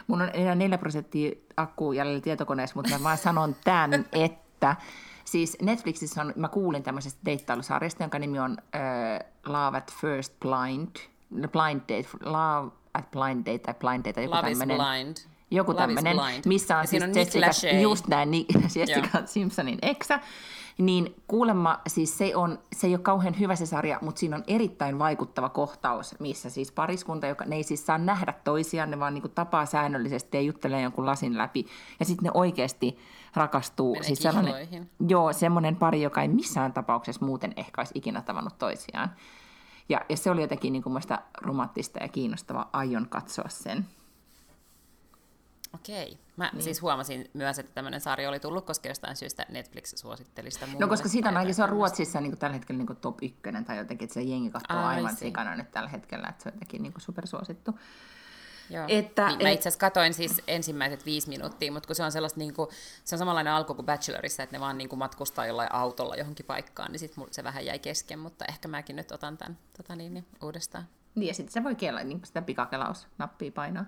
Mun 0.07 0.21
on 0.21 0.29
enää 0.33 0.55
4 0.55 0.77
prosenttia 0.77 1.31
akku 1.57 1.91
jäljellä 1.91 2.21
tietokoneessa, 2.21 2.75
mutta 2.75 2.91
mä 2.97 3.03
vaan 3.03 3.17
sanon 3.17 3.55
tämän, 3.63 4.05
että 4.25 4.75
siis 5.25 5.57
Netflixissä 5.61 6.21
on, 6.21 6.33
mä 6.35 6.47
kuulin 6.47 6.83
tämmöisestä 6.83 7.19
deittailusarjasta, 7.25 8.03
jonka 8.03 8.19
nimi 8.19 8.39
on 8.39 8.51
uh, 8.51 9.51
Love 9.53 9.77
at 9.77 9.93
First 10.01 10.33
Blind, 10.39 10.95
Blind 11.51 11.81
Date, 11.81 12.09
Love 12.23 12.71
at 12.93 13.11
Blind 13.11 13.45
Date 13.45 13.59
tai 13.59 13.73
Blind 13.73 14.05
Date, 14.05 14.23
joku 14.23 14.35
Love 14.35 14.51
is 14.51 14.59
tämmöinen. 14.59 14.85
blind. 14.87 15.32
Joku 15.53 15.73
tämmöinen, 15.73 16.17
missä 16.45 16.77
on 16.77 16.83
Ja 16.83 16.87
siis 16.87 17.03
on 17.03 17.15
Jessica, 17.15 17.75
just 17.81 18.07
näin, 18.07 18.31
Nick, 18.31 18.49
Jessica 18.75 19.21
Simpsonin 19.25 19.79
eksä. 19.81 20.19
Niin 20.77 21.15
kuulemma 21.27 21.79
siis 21.87 22.17
se, 22.17 22.35
on, 22.35 22.59
se 22.75 22.87
ei 22.87 22.93
ole 22.93 23.01
kauhean 23.01 23.39
hyvä 23.39 23.55
se 23.55 23.65
sarja, 23.65 23.99
mutta 24.01 24.19
siinä 24.19 24.35
on 24.35 24.43
erittäin 24.47 24.99
vaikuttava 24.99 25.49
kohtaus, 25.49 26.15
missä 26.19 26.49
siis 26.49 26.71
pariskunta, 26.71 27.27
joka 27.27 27.45
ne 27.45 27.55
ei 27.55 27.63
siis 27.63 27.85
saa 27.85 27.97
nähdä 27.97 28.33
toisiaan, 28.43 28.91
ne 28.91 28.99
vaan 28.99 29.13
niinku 29.13 29.29
tapaa 29.29 29.65
säännöllisesti 29.65 30.37
ja 30.37 30.41
juttelee 30.41 30.81
jonkun 30.81 31.05
lasin 31.05 31.37
läpi. 31.37 31.65
Ja 31.99 32.05
sitten 32.05 32.23
ne 32.23 32.31
oikeasti 32.33 32.97
rakastuu. 33.35 33.91
Menee 33.91 34.03
siis 34.03 34.19
sellainen, 34.19 34.89
joo, 35.07 35.33
semmoinen 35.33 35.75
pari, 35.75 36.01
joka 36.01 36.21
ei 36.21 36.27
missään 36.27 36.73
tapauksessa 36.73 37.25
muuten 37.25 37.53
ehkä 37.57 37.81
olisi 37.81 37.93
ikinä 37.95 38.21
tavannut 38.21 38.57
toisiaan. 38.57 39.11
Ja, 39.89 40.01
ja 40.09 40.17
se 40.17 40.31
oli 40.31 40.41
jotenkin 40.41 40.73
niin 40.73 40.83
kuin 40.83 40.93
muista 40.93 41.19
romanttista 41.41 41.99
ja 42.01 42.07
kiinnostavaa. 42.07 42.69
Aion 42.73 43.07
katsoa 43.09 43.49
sen. 43.49 43.85
Okei. 45.73 46.17
Mä 46.37 46.49
niin. 46.53 46.63
siis 46.63 46.81
huomasin 46.81 47.29
myös, 47.33 47.59
että 47.59 47.71
tämmöinen 47.75 48.01
sarja 48.01 48.29
oli 48.29 48.39
tullut, 48.39 48.65
koska 48.65 48.87
jostain 48.87 49.15
syystä 49.15 49.45
Netflix 49.49 49.93
suositteli 49.95 50.51
sitä 50.51 50.65
mulle. 50.65 50.79
No 50.79 50.87
koska 50.87 51.09
on 51.15 51.23
tai 51.23 51.33
ainakin 51.33 51.55
se 51.55 51.63
on 51.63 51.69
Ruotsissa 51.69 52.21
niin 52.21 52.31
kuin 52.31 52.39
tällä 52.39 52.53
hetkellä 52.53 52.77
niin 52.77 52.87
kuin 52.87 52.97
top 52.97 53.23
ykkönen 53.23 53.65
tai 53.65 53.77
jotenkin, 53.77 54.05
että 54.05 54.13
se 54.13 54.21
jengi 54.21 54.49
katsoo 54.49 54.77
Ai, 54.77 54.95
aivan 54.95 55.15
see. 55.15 55.27
sikana 55.27 55.55
nyt 55.55 55.71
tällä 55.71 55.89
hetkellä, 55.89 56.27
että 56.27 56.43
se 56.43 56.49
on 56.49 56.55
jotenkin 56.55 56.83
niin 56.83 56.93
kuin 56.93 57.01
supersuosittu. 57.01 57.79
Joo. 58.69 58.85
Että- 58.87 59.27
niin, 59.27 59.41
mä 59.41 59.49
itse 59.49 59.69
asiassa 59.69 59.79
katoin 59.79 60.13
siis 60.13 60.41
ensimmäiset 60.47 61.05
viisi 61.05 61.29
minuuttia, 61.29 61.71
mutta 61.71 61.87
kun 61.87 61.95
se 61.95 62.03
on 62.03 62.11
sellaista 62.11 62.39
niinku, 62.39 62.69
se 63.03 63.15
on 63.15 63.19
samanlainen 63.19 63.53
alku 63.53 63.73
kuin 63.73 63.85
Bachelorissa, 63.85 64.43
että 64.43 64.55
ne 64.55 64.59
vaan 64.59 64.77
niinku 64.77 64.95
matkustaa 64.95 65.45
jollain 65.45 65.71
autolla 65.73 66.15
johonkin 66.15 66.45
paikkaan, 66.45 66.91
niin 66.91 66.99
sit 66.99 67.17
mul- 67.17 67.27
se 67.31 67.43
vähän 67.43 67.65
jäi 67.65 67.79
kesken, 67.79 68.19
mutta 68.19 68.45
ehkä 68.45 68.67
mäkin 68.67 68.95
nyt 68.95 69.11
otan 69.11 69.37
tämän 69.37 69.57
tota 69.77 69.95
niin, 69.95 70.13
niin, 70.13 70.25
uudestaan. 70.41 70.87
Niin, 71.15 71.27
ja 71.27 71.33
sitten 71.33 71.53
se 71.53 71.63
voi 71.63 71.75
kela, 71.75 72.03
niin 72.03 72.21
sitä 72.23 72.41
pikakelausnappia 72.41 73.51
painaa. 73.51 73.85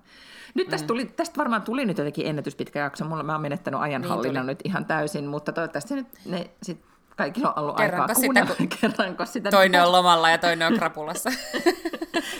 Nyt 0.53 0.67
tästä, 0.67 0.87
tuli, 0.87 1.05
tästä 1.05 1.37
varmaan 1.37 1.61
tuli 1.61 1.85
nyt 1.85 1.97
jotenkin 1.97 2.27
ennätyspitkä 2.27 2.79
jakso. 2.79 3.05
Mulla 3.05 3.23
mä 3.23 3.31
oon 3.31 3.41
menettänyt 3.41 3.81
ajanhallinnan 3.81 4.45
Niin 4.45 4.47
nyt 4.47 4.59
ihan 4.63 4.85
täysin, 4.85 5.27
mutta 5.27 5.51
toivottavasti 5.51 5.95
nyt 5.95 6.07
ne 6.25 6.49
sit 6.63 6.85
kaikilla 7.15 7.53
on 7.53 7.63
ollut 7.63 7.77
Kerranko 7.77 8.03
aikaa 8.03 8.45
sitä, 8.45 8.55
kun 8.55 8.67
Kerranko 8.81 9.25
sitä 9.25 9.49
Toinen 9.51 9.83
on 9.83 9.91
lomalla 9.91 10.29
ja 10.29 10.37
toinen 10.37 10.67
on 10.67 10.77
krapulassa. 10.77 11.29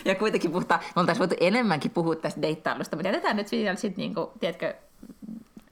Ja 0.04 0.14
kuitenkin 0.14 0.50
puhutaan, 0.50 0.80
me 0.96 1.00
oltaisiin 1.00 1.20
voitu 1.20 1.34
enemmänkin 1.40 1.90
puhua 1.90 2.16
tästä 2.16 2.42
deittailusta, 2.42 2.96
mutta 2.96 3.08
jätetään 3.08 3.36
nyt 3.36 3.48
siinä 3.48 3.74
sitten, 3.74 4.02
niinku, 4.02 4.32
tiedätkö, 4.40 4.74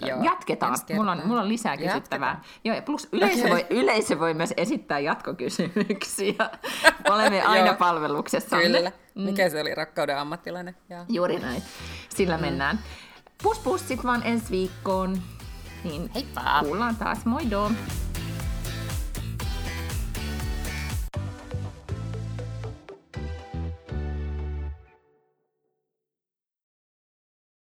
Joo, 0.03 0.23
jatketaan. 0.23 0.79
Mulla 0.95 1.12
on, 1.12 1.23
mulla 1.25 1.41
on 1.41 1.49
lisää 1.49 1.77
kysyttävää. 1.77 2.29
Jatketaan. 2.29 2.61
Joo, 2.65 2.77
ja 2.77 2.83
plus 2.83 3.09
yleisö, 3.12 3.41
Okei. 3.41 3.51
voi, 3.51 3.66
yleisö 3.71 4.21
voi 4.21 4.35
myös 4.35 4.55
esittää 4.57 4.99
jatkokysymyksiä. 4.99 6.51
Olemme 7.11 7.43
aina 7.43 7.75
palveluksessa. 7.75 8.57
Kyllä. 8.57 8.93
Mikä 9.15 9.49
se 9.49 9.61
oli, 9.61 9.75
rakkauden 9.75 10.19
ammattilainen? 10.19 10.77
Joo. 10.91 11.05
Juuri 11.09 11.39
näin. 11.39 11.62
Sillä 12.09 12.39
mennään. 12.39 12.79
Pus 13.43 13.59
pus 13.59 13.89
sit 13.89 14.05
vaan 14.05 14.23
ensi 14.25 14.51
viikkoon. 14.51 15.23
Niin 15.85 16.11
Heippa! 16.15 16.61
kuullaan 16.61 16.97
taas. 16.97 17.25
Moi 17.25 17.51
do! 17.51 17.71